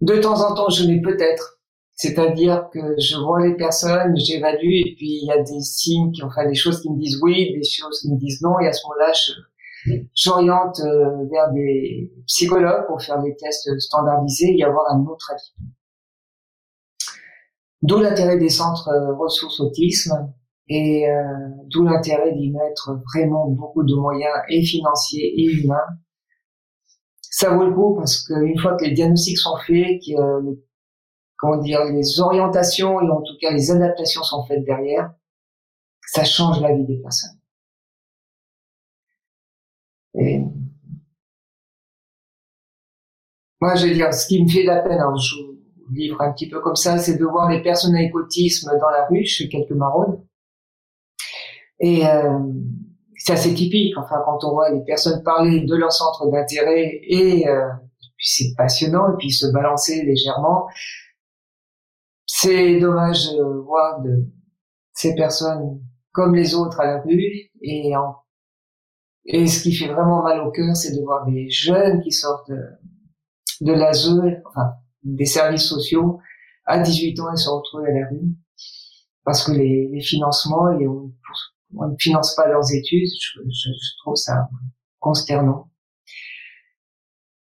De 0.00 0.16
temps 0.16 0.40
en 0.40 0.54
temps, 0.54 0.68
je 0.68 0.86
mets 0.86 1.00
peut-être. 1.00 1.58
C'est-à-dire 1.94 2.68
que 2.72 2.78
je 2.98 3.16
vois 3.16 3.44
les 3.44 3.56
personnes, 3.56 4.16
j'évalue, 4.16 4.86
et 4.86 4.94
puis 4.96 5.18
il 5.20 5.26
y 5.26 5.32
a 5.32 5.42
des 5.42 5.60
signes, 5.60 6.12
qui, 6.12 6.22
enfin 6.22 6.46
des 6.46 6.54
choses 6.54 6.80
qui 6.80 6.90
me 6.90 6.96
disent 6.96 7.18
oui, 7.22 7.52
des 7.52 7.64
choses 7.64 8.00
qui 8.00 8.12
me 8.12 8.18
disent 8.18 8.40
non, 8.40 8.60
et 8.60 8.68
à 8.68 8.72
ce 8.72 8.86
moment-là, 8.86 9.12
j'oriente 10.14 10.78
euh, 10.80 11.24
vers 11.28 11.50
des 11.52 12.12
psychologues 12.26 12.86
pour 12.86 13.02
faire 13.02 13.20
des 13.20 13.34
tests 13.34 13.76
standardisés 13.80 14.54
et 14.56 14.62
avoir 14.62 14.92
un 14.92 15.04
autre 15.06 15.32
avis. 15.32 15.52
D'où 17.82 17.98
l'intérêt 17.98 18.38
des 18.38 18.48
centres 18.48 18.88
euh, 18.88 19.14
ressources 19.16 19.58
autisme, 19.58 20.32
et 20.68 21.08
euh, 21.08 21.22
d'où 21.66 21.84
l'intérêt 21.84 22.32
d'y 22.32 22.50
mettre 22.50 23.00
vraiment 23.12 23.48
beaucoup 23.48 23.82
de 23.84 23.94
moyens 23.94 24.34
et 24.48 24.62
financiers 24.62 25.40
et 25.40 25.44
humains. 25.44 25.86
Ça 27.22 27.54
vaut 27.54 27.66
le 27.66 27.74
coup 27.74 27.94
parce 27.94 28.24
qu'une 28.24 28.58
fois 28.58 28.76
que 28.76 28.84
les 28.84 28.92
diagnostics 28.92 29.38
sont 29.38 29.56
faits, 29.66 30.00
que 30.06 30.58
comment 31.36 31.58
dire, 31.58 31.84
les 31.84 32.20
orientations 32.20 33.00
et 33.00 33.08
en 33.08 33.22
tout 33.22 33.36
cas 33.40 33.52
les 33.52 33.70
adaptations 33.70 34.22
sont 34.22 34.44
faites 34.44 34.64
derrière, 34.64 35.12
ça 36.06 36.24
change 36.24 36.60
la 36.60 36.74
vie 36.74 36.84
des 36.84 36.98
personnes. 36.98 37.38
Et 40.14 40.42
moi, 43.60 43.74
je 43.74 43.86
veux 43.86 43.94
dire, 43.94 44.12
ce 44.12 44.26
qui 44.26 44.42
me 44.42 44.48
fait 44.48 44.62
de 44.62 44.68
la 44.68 44.82
peine, 44.82 44.98
alors 44.98 45.16
je 45.16 45.36
livre 45.90 46.20
un 46.20 46.32
petit 46.32 46.48
peu 46.48 46.60
comme 46.60 46.76
ça, 46.76 46.98
c'est 46.98 47.16
de 47.16 47.24
voir 47.24 47.50
les 47.50 47.62
personnes 47.62 47.94
avec 47.94 48.14
autisme 48.14 48.70
dans 48.80 48.90
la 48.90 49.06
rue, 49.06 49.26
fais 49.26 49.48
quelques 49.48 49.72
maraudes, 49.72 50.20
et 51.80 52.06
euh, 52.06 52.38
c'est 53.16 53.32
assez 53.32 53.54
typique. 53.54 53.96
Enfin, 53.96 54.16
quand 54.24 54.44
on 54.44 54.52
voit 54.52 54.70
les 54.70 54.82
personnes 54.84 55.22
parler 55.22 55.60
de 55.60 55.74
leur 55.74 55.92
centre 55.92 56.30
d'intérêt 56.30 57.00
et 57.02 57.48
euh, 57.48 57.68
c'est 58.18 58.54
passionnant 58.56 59.12
et 59.12 59.16
puis 59.18 59.30
se 59.30 59.46
balancer 59.52 60.02
légèrement. 60.04 60.66
C'est 62.26 62.78
dommage 62.78 63.32
de 63.32 63.42
voir 63.64 64.00
de 64.02 64.26
ces 64.92 65.14
personnes 65.14 65.80
comme 66.12 66.34
les 66.34 66.54
autres 66.54 66.80
à 66.80 66.86
la 66.86 67.00
rue 67.00 67.50
et 67.62 67.96
en, 67.96 68.16
et 69.24 69.46
ce 69.46 69.62
qui 69.62 69.74
fait 69.74 69.88
vraiment 69.88 70.22
mal 70.22 70.40
au 70.40 70.50
cœur, 70.50 70.74
c'est 70.74 70.96
de 70.96 71.02
voir 71.02 71.26
des 71.26 71.50
jeunes 71.50 72.00
qui 72.02 72.12
sortent 72.12 72.50
de, 73.60 73.72
l'ASE, 73.72 74.08
enfin 74.46 74.72
des 75.02 75.26
services 75.26 75.68
sociaux, 75.68 76.18
à 76.64 76.78
18 76.78 77.20
ans 77.20 77.32
et 77.32 77.36
se 77.36 77.48
retrouvent 77.48 77.84
à 77.84 77.90
la 77.90 78.08
rue 78.08 78.34
parce 79.24 79.44
que 79.44 79.52
les, 79.52 79.88
les 79.92 80.00
financements 80.00 80.70
et 80.78 80.88
on, 80.88 81.12
on 81.76 81.88
ne 81.88 81.96
finance 81.98 82.34
pas 82.34 82.48
leurs 82.48 82.72
études. 82.72 83.08
Je, 83.36 83.70
trouve 84.02 84.16
ça 84.16 84.48
consternant. 84.98 85.70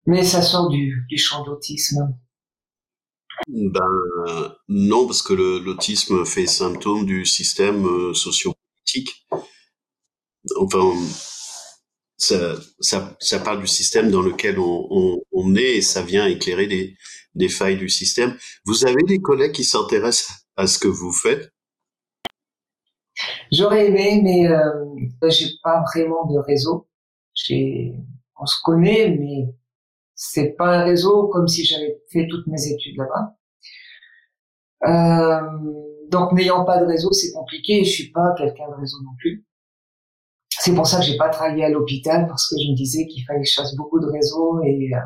Mais 0.06 0.24
ça 0.24 0.42
sort 0.42 0.68
du, 0.68 1.04
du 1.08 1.18
champ 1.18 1.44
d'autisme. 1.44 2.16
Ben 3.48 4.54
non, 4.68 5.06
parce 5.06 5.22
que 5.22 5.34
l'autisme 5.34 6.24
fait 6.24 6.46
symptôme 6.46 7.04
du 7.04 7.24
système 7.26 7.86
euh, 7.86 8.14
sociopolitique. 8.14 9.26
Enfin, 10.56 10.92
ça, 12.16 12.58
ça, 12.80 13.38
parle 13.40 13.60
du 13.60 13.66
système 13.66 14.10
dans 14.10 14.22
lequel 14.22 14.58
on, 14.58 15.54
est 15.54 15.76
et 15.76 15.82
ça 15.82 16.02
vient 16.02 16.26
éclairer 16.26 16.96
des 17.34 17.48
failles 17.48 17.76
du 17.76 17.88
système. 17.88 18.36
Vous 18.64 18.86
avez 18.86 19.02
des 19.06 19.18
collègues 19.18 19.52
qui 19.52 19.64
s'intéressent 19.64 20.46
à 20.56 20.66
ce 20.66 20.78
que 20.78 20.88
vous 20.88 21.12
faites? 21.12 21.50
J'aurais 23.52 23.88
aimé, 23.88 24.20
mais 24.22 24.48
euh, 24.48 25.30
j'ai 25.30 25.48
pas 25.62 25.82
vraiment 25.94 26.26
de 26.26 26.38
réseau. 26.38 26.88
J'ai, 27.34 27.94
on 28.38 28.46
se 28.46 28.56
connaît, 28.62 29.16
mais 29.18 29.54
c'est 30.14 30.56
pas 30.56 30.78
un 30.78 30.84
réseau 30.84 31.28
comme 31.28 31.48
si 31.48 31.64
j'avais 31.64 31.98
fait 32.10 32.26
toutes 32.28 32.46
mes 32.46 32.68
études 32.68 32.96
là-bas. 32.96 33.36
Euh, 34.86 35.40
donc 36.10 36.32
n'ayant 36.32 36.64
pas 36.64 36.78
de 36.78 36.86
réseau, 36.86 37.12
c'est 37.12 37.32
compliqué. 37.32 37.84
Je 37.84 37.90
suis 37.90 38.10
pas 38.10 38.34
quelqu'un 38.36 38.68
de 38.68 38.80
réseau 38.80 38.98
non 39.02 39.12
plus. 39.18 39.44
C'est 40.48 40.74
pour 40.74 40.86
ça 40.86 40.98
que 40.98 41.04
j'ai 41.04 41.16
pas 41.16 41.28
travaillé 41.28 41.64
à 41.64 41.68
l'hôpital 41.68 42.26
parce 42.26 42.48
que 42.48 42.56
je 42.58 42.70
me 42.70 42.76
disais 42.76 43.06
qu'il 43.06 43.24
fallait 43.24 43.42
que 43.42 43.48
je 43.48 43.54
fasse 43.54 43.74
beaucoup 43.76 44.00
de 44.00 44.06
réseaux 44.06 44.62
et 44.62 44.90
euh, 44.94 44.98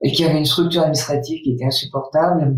et 0.00 0.12
qu'il 0.12 0.24
y 0.24 0.28
avait 0.28 0.38
une 0.38 0.44
structure 0.44 0.82
administrative 0.82 1.42
qui 1.42 1.52
était 1.54 1.64
insupportable. 1.64 2.56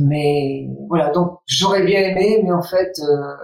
Mais 0.00 0.66
voilà, 0.88 1.10
donc 1.10 1.38
j'aurais 1.46 1.84
bien 1.84 2.00
aimé, 2.00 2.40
mais 2.44 2.52
en 2.52 2.62
fait, 2.62 2.92
euh, 2.98 3.34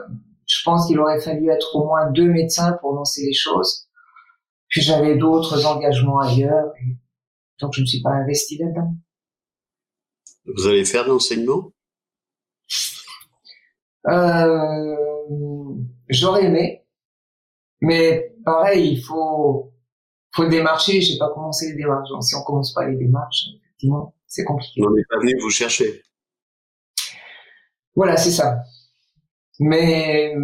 je 0.47 0.63
pense 0.65 0.87
qu'il 0.87 0.99
aurait 1.01 1.21
fallu 1.21 1.51
être 1.51 1.75
au 1.75 1.85
moins 1.87 2.11
deux 2.11 2.29
médecins 2.29 2.73
pour 2.81 2.93
lancer 2.93 3.25
les 3.25 3.33
choses. 3.33 3.89
Puis 4.69 4.83
j'avais 4.83 5.17
d'autres 5.17 5.65
engagements 5.67 6.19
ailleurs, 6.19 6.73
et 6.83 6.97
donc 7.61 7.73
je 7.75 7.81
ne 7.81 7.87
suis 7.87 8.03
pas 8.03 8.11
investi 8.11 8.59
là-dedans. 8.59 8.95
Vous 10.57 10.67
allez 10.67 10.85
faire 10.85 11.05
de 11.05 11.11
l'enseignement? 11.11 11.73
Euh, 14.07 14.95
J'aurais 16.09 16.45
aimé, 16.45 16.85
mais 17.81 18.35
pareil, 18.45 18.93
il 18.93 19.03
faut 19.03 19.73
faut 20.33 20.47
démarcher. 20.47 21.01
J'ai 21.01 21.19
pas 21.19 21.31
commencé 21.33 21.71
les 21.71 21.77
démarches. 21.77 22.09
si 22.21 22.35
on 22.35 22.43
commence 22.43 22.75
pas 22.75 22.87
les 22.87 22.97
démarches, 22.97 23.47
effectivement, 23.65 24.15
c'est 24.27 24.45
compliqué. 24.45 24.83
On 24.87 24.91
n'est 24.91 25.05
pas 25.09 25.19
venu 25.19 25.35
vous 25.41 25.51
chercher. 25.51 26.03
Voilà, 27.95 28.17
c'est 28.17 28.31
ça. 28.31 28.63
Mais 29.61 30.35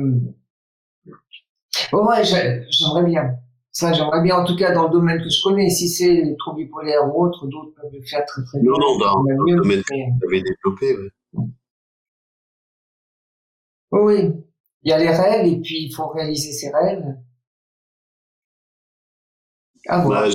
oh 1.93 2.07
ouais, 2.07 2.25
j'aimerais 2.25 3.05
bien. 3.05 3.37
Ça, 3.73 3.93
j'aimerais 3.93 4.23
bien, 4.23 4.37
en 4.37 4.45
tout 4.45 4.57
cas, 4.57 4.73
dans 4.73 4.85
le 4.85 4.91
domaine 4.91 5.23
que 5.23 5.31
je 5.31 5.43
connais. 5.43 5.71
Si 5.71 5.89
c'est 5.89 6.13
les 6.13 6.37
troubles 6.37 6.65
bipolaires 6.65 7.07
ou 7.07 7.25
autres, 7.25 7.47
d'autres 7.47 7.73
peuvent 7.81 7.93
le 7.93 8.03
faire 8.03 8.25
très 8.27 8.43
très 8.43 8.61
bien. 8.61 8.71
Non, 8.71 8.79
non, 8.79 8.99
dans, 8.99 9.23
le 9.23 9.57
domaine 9.57 9.83
que 9.83 9.95
vous 9.95 10.27
avez 10.27 10.43
développé, 10.43 10.97
oui. 10.97 11.09
Oui, 13.93 14.33
il 14.83 14.91
y 14.91 14.93
a 14.93 14.99
les 14.99 15.11
rêves 15.11 15.47
et 15.47 15.61
puis 15.61 15.87
il 15.87 15.93
faut 15.93 16.09
réaliser 16.09 16.53
ses 16.53 16.71
rêves. 16.71 17.05
Ah, 19.89 20.05
bah, 20.07 20.29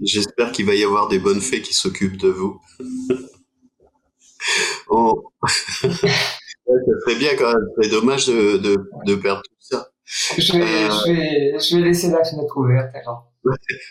J'espère 0.00 0.52
qu'il 0.52 0.64
va 0.64 0.74
y 0.74 0.84
avoir 0.84 1.08
des 1.08 1.18
bonnes 1.18 1.40
fées 1.40 1.60
qui 1.60 1.74
s'occupent 1.74 2.16
de 2.16 2.28
vous. 2.28 2.60
oh. 4.88 5.32
ça 6.66 7.00
serait 7.00 7.18
bien 7.18 7.36
quand 7.36 7.52
même. 7.52 7.68
C'est 7.80 7.90
dommage 7.90 8.26
de, 8.26 8.56
de, 8.58 8.76
de, 9.06 9.14
perdre 9.14 9.42
tout 9.42 9.54
ça. 9.58 9.88
Je 10.04 10.52
vais, 10.52 10.62
euh... 10.62 10.90
je, 10.90 11.12
vais, 11.12 11.58
je 11.58 11.76
vais, 11.76 11.82
laisser 11.82 12.10
la 12.10 12.24
fenêtre 12.24 12.56
ouverte 12.56 12.94
alors. 12.94 13.32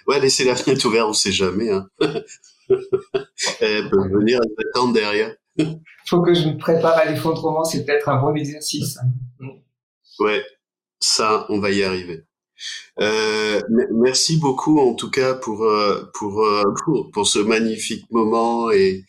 Ouais, 0.08 0.20
laisser 0.20 0.46
la 0.46 0.56
fenêtre 0.56 0.86
ouverte, 0.88 1.08
on 1.10 1.14
sait 1.14 1.32
jamais. 1.32 1.70
Hein. 1.70 1.88
Elle 3.60 3.90
peut 3.90 4.08
venir 4.10 4.40
attendre 4.70 4.94
derrière. 4.94 5.36
Faut 6.08 6.22
que 6.22 6.34
je 6.34 6.48
me 6.48 6.58
prépare 6.58 6.98
à 6.98 7.06
l'effondrement, 7.06 7.64
c'est 7.64 7.86
peut-être 7.86 8.10
un 8.10 8.20
bon 8.20 8.36
exercice. 8.36 8.98
Ouais, 10.20 10.44
ça, 11.00 11.46
on 11.50 11.60
va 11.60 11.70
y 11.72 11.84
arriver. 11.84 12.24
Euh, 13.00 13.62
merci 13.92 14.38
beaucoup 14.38 14.80
en 14.80 14.94
tout 14.94 15.10
cas 15.10 15.34
pour 15.34 15.64
euh, 15.66 16.10
pour, 16.14 16.48
pour, 16.86 17.12
pour 17.12 17.28
ce 17.28 17.40
magnifique 17.40 18.06
moment 18.12 18.72
et 18.72 19.04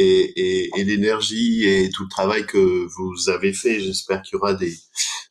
et, 0.00 0.64
et, 0.64 0.70
et 0.76 0.84
l'énergie 0.84 1.64
et 1.68 1.90
tout 1.90 2.04
le 2.04 2.08
travail 2.08 2.46
que 2.46 2.86
vous 2.96 3.28
avez 3.28 3.52
fait. 3.52 3.80
J'espère 3.80 4.22
qu'il 4.22 4.34
y 4.34 4.36
aura 4.36 4.54
des 4.54 4.72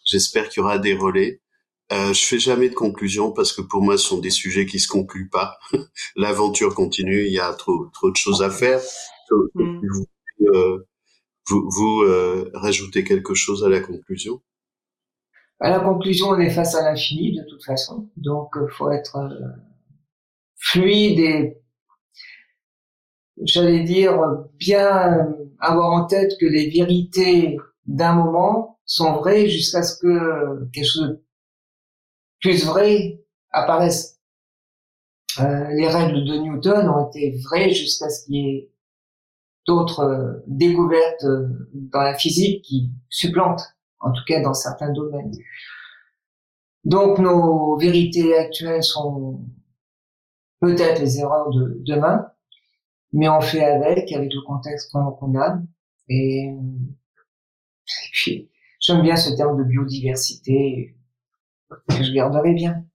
j'espère 0.05 0.49
qu'il 0.49 0.61
y 0.61 0.63
aura 0.63 0.79
des 0.79 0.93
relais. 0.93 1.41
Euh, 1.93 2.13
je 2.13 2.25
fais 2.25 2.39
jamais 2.39 2.69
de 2.69 2.75
conclusion 2.75 3.31
parce 3.31 3.53
que 3.53 3.61
pour 3.61 3.81
moi 3.81 3.97
ce 3.97 4.05
sont 4.05 4.19
des 4.19 4.29
sujets 4.29 4.65
qui 4.65 4.79
se 4.79 4.87
concluent 4.87 5.29
pas. 5.29 5.57
L'aventure 6.15 6.75
continue, 6.75 7.25
il 7.25 7.33
y 7.33 7.39
a 7.39 7.53
trop 7.53 7.87
trop 7.93 8.11
de 8.11 8.17
choses 8.17 8.41
à 8.41 8.49
faire. 8.49 8.81
Mm. 9.55 9.79
Vous, 9.87 10.05
euh, 10.53 10.87
vous, 11.47 11.69
vous 11.69 12.01
euh, 12.03 12.49
rajoutez 12.53 13.03
quelque 13.03 13.33
chose 13.33 13.63
à 13.63 13.69
la 13.69 13.79
conclusion? 13.79 14.41
À 15.59 15.69
la 15.69 15.79
conclusion, 15.79 16.27
on 16.27 16.39
est 16.39 16.51
face 16.51 16.75
à 16.75 16.83
l'infini 16.83 17.35
de 17.35 17.43
toute 17.49 17.63
façon. 17.63 18.09
Donc, 18.15 18.49
il 18.55 18.61
euh, 18.61 18.67
faut 18.67 18.91
être 18.91 19.15
euh, 19.15 19.29
fluide 20.57 21.19
et, 21.19 21.57
j'allais 23.43 23.83
dire, 23.83 24.19
bien 24.57 25.35
avoir 25.59 25.91
en 25.91 26.05
tête 26.05 26.33
que 26.39 26.45
les 26.45 26.69
vérités 26.69 27.57
d'un 27.85 28.13
moment 28.13 28.79
sont 28.85 29.13
vraies 29.13 29.47
jusqu'à 29.47 29.83
ce 29.83 29.99
que 29.99 30.65
quelque 30.71 30.85
chose 30.85 31.07
de 31.09 31.23
plus 32.41 32.65
vrai 32.65 33.23
apparaisse. 33.51 34.19
Euh, 35.39 35.67
les 35.69 35.87
règles 35.87 36.25
de 36.25 36.37
Newton 36.37 36.89
ont 36.89 37.07
été 37.09 37.37
vraies 37.43 37.71
jusqu'à 37.71 38.09
ce 38.09 38.25
qu'il 38.25 38.35
y 38.35 38.49
ait 38.49 38.71
d'autres 39.67 40.43
découvertes 40.47 41.25
dans 41.73 42.01
la 42.01 42.15
physique 42.15 42.63
qui 42.63 42.89
supplantent 43.09 43.75
en 43.99 44.11
tout 44.11 44.23
cas 44.27 44.41
dans 44.41 44.53
certains 44.53 44.91
domaines. 44.91 45.33
Donc 46.83 47.19
nos 47.19 47.77
vérités 47.77 48.37
actuelles 48.37 48.83
sont 48.83 49.45
peut-être 50.61 51.01
les 51.01 51.19
erreurs 51.19 51.49
de 51.51 51.81
demain, 51.85 52.31
mais 53.17 53.27
on 53.27 53.41
fait 53.41 53.63
avec, 53.63 54.11
avec 54.11 54.31
le 54.31 54.41
contexte 54.45 54.91
qu'on 54.91 55.39
a. 55.39 55.59
Et, 56.07 56.51
puis, 58.13 58.49
j'aime 58.79 59.01
bien 59.01 59.15
ce 59.15 59.35
terme 59.35 59.57
de 59.57 59.63
biodiversité, 59.63 60.95
que 61.89 62.03
je 62.03 62.13
garderai 62.13 62.53
bien. 62.53 62.85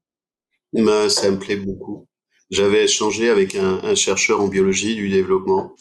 Ça 1.09 1.31
me 1.31 1.39
plaît 1.39 1.57
beaucoup. 1.57 2.07
J'avais 2.51 2.85
échangé 2.85 3.31
avec 3.31 3.57
un, 3.57 3.81
un, 3.82 3.94
chercheur 3.97 4.40
en 4.40 4.47
biologie 4.47 4.94
du 4.94 5.09
développement. 5.09 5.74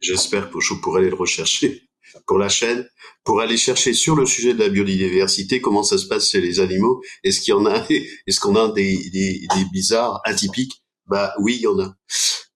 J'espère 0.00 0.50
que 0.50 0.60
je 0.60 0.74
pourrai 0.74 1.00
aller 1.00 1.10
le 1.10 1.16
rechercher 1.16 1.82
pour 2.26 2.38
la 2.38 2.48
chaîne, 2.48 2.88
pour 3.24 3.40
aller 3.40 3.56
chercher 3.56 3.92
sur 3.92 4.14
le 4.14 4.24
sujet 4.24 4.54
de 4.54 4.60
la 4.60 4.68
biodiversité 4.68 5.60
comment 5.60 5.82
ça 5.82 5.98
se 5.98 6.06
passe 6.06 6.30
chez 6.30 6.40
les 6.40 6.60
animaux. 6.60 7.02
Est-ce 7.24 7.40
qu'il 7.40 7.52
y 7.52 7.56
en 7.56 7.66
a 7.66 7.84
Est-ce 8.26 8.38
qu'on 8.38 8.54
a 8.54 8.70
des, 8.72 9.10
des, 9.10 9.46
des, 9.54 9.64
bizarres 9.72 10.20
atypiques? 10.24 10.82
Bah 11.06 11.34
oui, 11.40 11.56
il 11.56 11.62
y 11.62 11.66
en 11.66 11.78
a. 11.80 11.96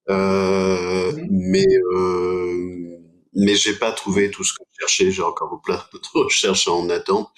Euh, 0.09 1.11
mais 1.29 1.65
euh, 1.93 2.97
mais 3.33 3.55
j'ai 3.55 3.73
pas 3.73 3.91
trouvé 3.91 4.31
tout 4.31 4.43
ce 4.43 4.53
que 4.53 4.63
je 4.71 4.79
cherchais. 4.81 5.11
J'ai 5.11 5.23
encore 5.23 5.61
plein 5.63 5.83
de 5.93 5.99
recherches 6.13 6.67
en 6.67 6.89
attente. 6.89 7.29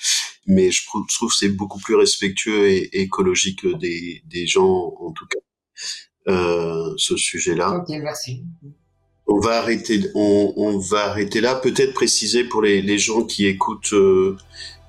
Mais 0.46 0.72
je 0.72 0.84
trouve, 0.86 1.34
c'est 1.34 1.50
beaucoup 1.50 1.80
plus 1.80 1.96
respectueux 1.96 2.70
et, 2.70 3.02
écologique 3.02 3.66
des, 3.66 4.22
des 4.26 4.48
gens, 4.48 4.94
en 5.00 5.12
tout 5.12 5.26
cas, 5.28 6.32
euh, 6.32 6.94
ce 6.98 7.18
sujet-là. 7.18 7.80
Ok, 7.80 7.90
merci 8.02 8.44
on 9.28 9.40
va 9.40 9.60
arrêter, 9.60 10.02
on, 10.16 10.54
on 10.56 10.78
va 10.78 11.10
arrêter 11.10 11.42
là. 11.42 11.56
Peut-être 11.56 11.94
préciser 11.94 12.46
pour 12.46 12.62
les, 12.62 12.82
les, 12.82 12.98
gens 12.98 13.24
qui 13.24 13.46
écoutent, 13.46 13.94
euh, 13.94 14.38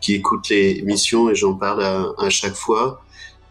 qui 0.01 0.15
écoutent 0.15 0.49
les 0.49 0.83
missions 0.83 1.29
et 1.29 1.35
j'en 1.35 1.55
parle 1.55 1.83
à, 1.83 2.13
à, 2.19 2.31
chaque 2.31 2.55
fois. 2.55 3.03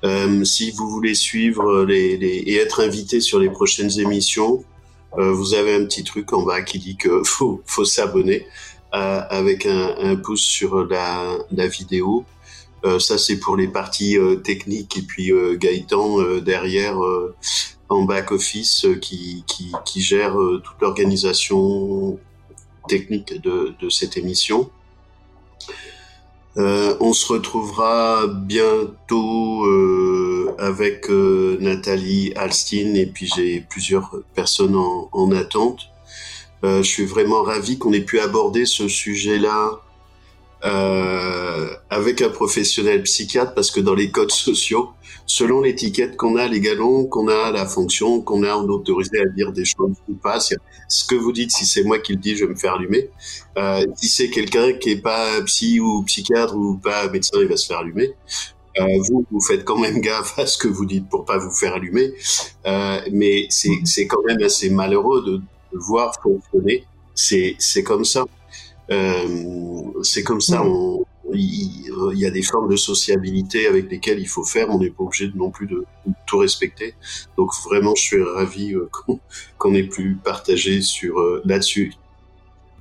Euh, 0.04 0.44
si 0.44 0.72
vous 0.72 0.90
voulez 0.90 1.16
suivre 1.16 1.84
les, 1.84 2.18
les, 2.18 2.28
et 2.28 2.58
être 2.58 2.82
invité 2.84 3.20
sur 3.20 3.40
les 3.40 3.50
prochaines 3.50 4.00
émissions, 4.00 4.64
euh, 5.18 5.32
vous 5.32 5.54
avez 5.54 5.74
un 5.74 5.86
petit 5.86 6.04
truc 6.04 6.32
en 6.34 6.44
bas 6.44 6.62
qui 6.62 6.80
dit 6.80 6.98
que 6.98 7.24
faut, 7.26 7.62
faut 7.66 7.86
s'abonner 7.86 8.46
euh, 8.94 9.22
avec 9.30 9.66
un, 9.66 9.96
un, 10.00 10.16
pouce 10.16 10.42
sur 10.42 10.86
la, 10.86 11.38
la 11.52 11.68
vidéo. 11.68 12.26
Ça 13.00 13.18
c'est 13.18 13.38
pour 13.38 13.58
les 13.58 13.68
parties 13.68 14.18
techniques 14.46 14.96
et 14.98 15.02
puis 15.02 15.34
Gaëtan 15.56 16.40
derrière 16.40 16.98
en 17.90 18.04
back 18.04 18.32
office 18.32 18.86
qui, 19.02 19.44
qui, 19.46 19.74
qui 19.84 20.00
gère 20.00 20.38
toute 20.64 20.80
l'organisation 20.80 22.18
technique 22.88 23.42
de, 23.42 23.74
de, 23.78 23.90
cette 23.90 24.16
émission. 24.16 24.70
Euh, 26.58 26.96
on 27.00 27.14
se 27.14 27.32
retrouvera 27.32 28.26
bientôt 28.28 29.64
euh, 29.66 30.56
avec 30.58 31.08
euh, 31.10 31.58
Nathalie 31.60 32.34
Alstin 32.36 32.96
et 32.96 33.06
puis 33.06 33.30
j'ai 33.36 33.62
plusieurs 33.62 34.16
personnes 34.34 34.76
en, 34.76 35.08
en 35.12 35.32
attente. 35.32 35.90
je 36.64 36.82
suis 36.82 37.06
vraiment 37.06 37.44
ravi 37.44 37.78
qu'on 37.78 37.94
ait 37.94 38.02
pu 38.02 38.20
aborder 38.20 38.66
ce 38.66 38.88
sujet-là 38.88 39.82
avec 41.90 42.22
un 42.22 42.30
professionnel 42.30 43.04
psychiatre 43.04 43.54
parce 43.54 43.72
que 43.72 43.80
dans 43.80 43.94
les 43.94 44.12
codes 44.12 44.32
sociaux, 44.48 44.90
selon 45.28 45.62
l'étiquette 45.62 46.16
qu'on 46.16 46.38
a, 46.38 46.48
les 46.48 46.62
galons 46.62 47.06
qu'on 47.06 47.28
a, 47.28 47.52
la 47.52 47.66
fonction 47.66 48.22
qu'on 48.22 48.44
a, 48.44 48.56
on 48.56 48.66
est 48.66 48.72
autorisé 48.72 49.20
à 49.20 49.26
dire 49.26 49.52
des 49.52 49.66
choses 49.66 49.96
ou 50.08 50.16
pas. 50.16 50.40
Ce 50.40 51.06
que 51.06 51.16
vous 51.16 51.34
dites, 51.34 51.52
si 51.52 51.66
c'est 51.66 51.84
moi 51.84 52.00
qui 52.00 52.14
le 52.14 52.20
dis, 52.20 52.36
je 52.36 52.46
vais 52.46 52.54
me 52.54 52.58
faire 52.58 52.76
allumer. 52.76 53.10
Euh, 53.58 53.86
si 53.96 54.08
c'est 54.08 54.30
quelqu'un 54.30 54.74
qui 54.74 54.92
est 54.92 55.02
pas 55.02 55.42
psy 55.42 55.80
ou 55.80 56.02
psychiatre 56.04 56.56
ou 56.56 56.78
pas 56.78 57.10
médecin, 57.10 57.38
il 57.42 57.48
va 57.48 57.58
se 57.58 57.68
faire 57.68 57.80
allumer. 57.80 58.14
Euh, 58.80 58.86
vous, 59.10 59.26
vous 59.30 59.42
faites 59.42 59.66
quand 59.66 59.78
même 59.78 60.00
gaffe 60.00 60.40
à 60.40 60.46
ce 60.46 60.58
que 60.58 60.68
vous 60.68 60.86
dites 60.86 61.10
pour 61.10 61.26
pas 61.26 61.38
vous 61.38 61.52
faire 61.52 61.74
allumer. 61.74 62.14
Euh, 62.66 63.02
mais 63.12 63.48
c'est 63.50 64.08
quand 64.08 64.24
même 64.26 64.42
assez 64.42 64.70
malheureux 64.70 65.24
de, 65.26 65.38
de 65.38 65.78
voir 65.78 66.14
fonctionner. 66.24 66.86
C'est 67.14 67.84
comme 67.84 68.06
ça. 68.06 68.24
Euh, 68.92 70.04
c'est 70.04 70.24
comme 70.24 70.42
ça. 70.42 70.64
Mmh. 70.64 70.68
On, 70.68 71.06
il, 71.34 72.20
y 72.20 72.26
a 72.26 72.32
des 72.32 72.42
formes 72.42 72.70
de 72.70 72.78
sociabilité 72.78 73.68
avec 73.68 73.92
lesquelles 73.92 74.20
il 74.20 74.28
faut 74.28 74.46
faire. 74.46 74.70
On 74.70 74.80
n'est 74.80 74.90
pas 74.90 75.04
obligé 75.04 75.30
non 75.36 75.52
plus 75.52 75.68
de, 75.68 75.84
tout 76.26 76.38
respecter. 76.38 76.96
Donc 77.38 77.52
vraiment, 77.66 77.96
je 77.96 78.02
suis 78.02 78.24
ravi 78.24 78.74
euh, 78.74 78.90
qu'on 79.58 79.74
ait 79.74 79.84
pu 79.84 80.18
partager 80.24 80.82
sur 80.82 81.20
euh, 81.20 81.42
là-dessus. 81.46 81.94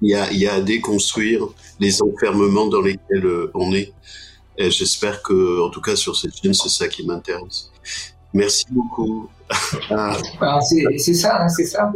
Il 0.02 0.10
y, 0.10 0.14
a, 0.14 0.30
il 0.30 0.38
y 0.38 0.46
a 0.46 0.54
à 0.54 0.60
déconstruire 0.60 1.46
les 1.80 2.02
enfermements 2.02 2.66
dans 2.66 2.82
lesquels 2.82 3.48
on 3.54 3.72
est. 3.72 3.92
Et 4.58 4.70
j'espère 4.70 5.22
que, 5.22 5.62
en 5.62 5.70
tout 5.70 5.80
cas, 5.80 5.96
sur 5.96 6.14
cette 6.16 6.36
chaîne, 6.36 6.52
c'est 6.52 6.68
ça 6.68 6.86
qui 6.86 7.06
m'intéresse. 7.06 7.70
Merci 8.34 8.66
beaucoup. 8.70 9.28
c'est 9.48 11.14
ça, 11.14 11.42
hein, 11.42 11.48
c'est 11.48 11.64
ça. 11.64 11.92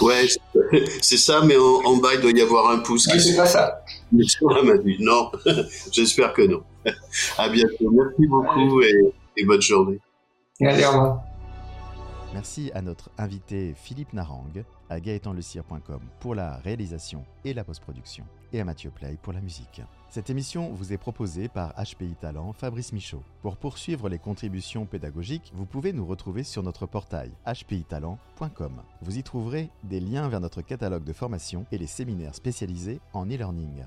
Ouais, 0.00 0.26
c'est 1.02 1.16
ça, 1.16 1.42
mais 1.44 1.56
en, 1.56 1.96
bas, 1.96 2.14
il 2.14 2.20
doit 2.20 2.30
y 2.30 2.40
avoir 2.40 2.70
un 2.70 2.78
pouce. 2.78 3.06
qui 3.06 3.20
c'est 3.20 3.36
pas 3.36 3.46
ça. 3.46 3.84
Non, 4.12 5.32
j'espère 5.92 6.32
que 6.32 6.42
non. 6.42 6.62
À 7.38 7.48
bientôt. 7.48 7.90
Merci 7.90 8.26
beaucoup 8.28 8.80
et, 8.82 9.12
et 9.36 9.44
bonne 9.44 9.60
journée. 9.60 9.98
Allez, 10.60 10.84
au 10.84 10.90
revoir. 10.90 11.24
Merci 12.32 12.70
à 12.74 12.82
notre 12.82 13.10
invité 13.18 13.74
Philippe 13.74 14.12
Narang, 14.12 14.62
à 14.90 15.00
gaëtanlecire.com 15.00 16.00
pour 16.20 16.34
la 16.34 16.56
réalisation 16.58 17.24
et 17.44 17.54
la 17.54 17.64
post-production, 17.64 18.24
et 18.52 18.60
à 18.60 18.64
Mathieu 18.64 18.90
Play 18.90 19.18
pour 19.22 19.32
la 19.32 19.40
musique. 19.40 19.82
Cette 20.08 20.30
émission 20.30 20.72
vous 20.72 20.92
est 20.92 20.98
proposée 20.98 21.48
par 21.48 21.74
HPI 21.74 22.14
Talent 22.20 22.52
Fabrice 22.52 22.92
Michaud. 22.92 23.22
Pour 23.42 23.56
poursuivre 23.56 24.08
les 24.08 24.18
contributions 24.18 24.86
pédagogiques, 24.86 25.52
vous 25.54 25.66
pouvez 25.66 25.92
nous 25.92 26.06
retrouver 26.06 26.42
sur 26.42 26.62
notre 26.62 26.86
portail 26.86 27.30
hpitalent.com. 27.46 28.82
Vous 29.02 29.18
y 29.18 29.22
trouverez 29.22 29.70
des 29.84 30.00
liens 30.00 30.28
vers 30.28 30.40
notre 30.40 30.62
catalogue 30.62 31.04
de 31.04 31.12
formation 31.12 31.66
et 31.72 31.78
les 31.78 31.86
séminaires 31.86 32.34
spécialisés 32.34 33.00
en 33.12 33.26
e-learning 33.26 33.84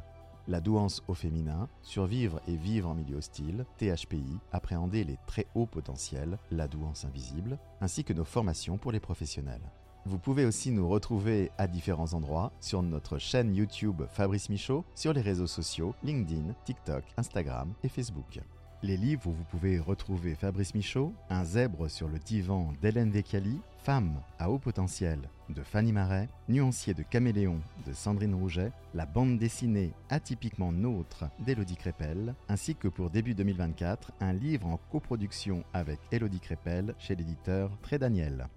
la 0.49 0.59
douance 0.59 1.03
au 1.07 1.13
féminin, 1.13 1.69
survivre 1.83 2.41
et 2.47 2.55
vivre 2.55 2.89
en 2.89 2.95
milieu 2.95 3.17
hostile, 3.17 3.65
THPI, 3.77 4.39
appréhender 4.51 5.03
les 5.03 5.17
très 5.27 5.45
hauts 5.53 5.67
potentiels, 5.67 6.39
la 6.51 6.67
douance 6.67 7.05
invisible, 7.05 7.59
ainsi 7.81 8.03
que 8.03 8.13
nos 8.13 8.25
formations 8.25 8.77
pour 8.77 8.91
les 8.91 8.99
professionnels. 8.99 9.61
Vous 10.05 10.17
pouvez 10.17 10.45
aussi 10.45 10.71
nous 10.71 10.87
retrouver 10.87 11.51
à 11.57 11.67
différents 11.67 12.13
endroits 12.13 12.51
sur 12.61 12.81
notre 12.81 13.17
chaîne 13.17 13.53
YouTube 13.53 14.03
Fabrice 14.11 14.49
Michaud, 14.49 14.85
sur 14.95 15.13
les 15.13 15.21
réseaux 15.21 15.47
sociaux 15.47 15.93
LinkedIn, 16.03 16.53
TikTok, 16.65 17.03
Instagram 17.17 17.73
et 17.83 17.89
Facebook. 17.89 18.39
Les 18.81 18.95
livres 18.95 19.27
où 19.27 19.33
vous 19.33 19.43
pouvez 19.43 19.77
retrouver 19.77 20.35
Fabrice 20.35 20.73
Michaud, 20.73 21.13
Un 21.29 21.43
zèbre 21.43 21.89
sur 21.89 22.07
le 22.07 22.17
divan 22.17 22.71
d'Hélène 22.81 23.11
Vecchiali, 23.11 23.59
Femme 23.79 24.21
à 24.39 24.49
haut 24.49 24.57
potentiel 24.57 25.19
de 25.49 25.61
Fanny 25.63 25.91
Marais, 25.91 26.29
Nuancier 26.47 26.93
de 26.93 27.03
Caméléon 27.03 27.59
de 27.85 27.91
Sandrine 27.91 28.35
Rouget, 28.35 28.71
la 28.93 29.05
bande 29.05 29.37
dessinée 29.37 29.91
Atypiquement 30.09 30.71
Nôtre 30.71 31.25
d'Élodie 31.39 31.75
Crépel, 31.75 32.35
ainsi 32.47 32.73
que 32.75 32.87
pour 32.87 33.09
début 33.09 33.35
2024, 33.35 34.13
un 34.21 34.31
livre 34.31 34.67
en 34.67 34.79
coproduction 34.91 35.63
avec 35.73 35.99
Élodie 36.13 36.39
Crépel 36.39 36.95
chez 36.99 37.15
l'éditeur 37.15 37.71
Très 37.81 37.99
Daniel. 37.99 38.47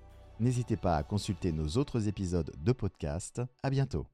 N'hésitez 0.42 0.76
pas 0.76 0.96
à 0.96 1.04
consulter 1.04 1.52
nos 1.52 1.68
autres 1.78 2.08
épisodes 2.08 2.52
de 2.58 2.72
podcast. 2.72 3.40
À 3.62 3.70
bientôt. 3.70 4.08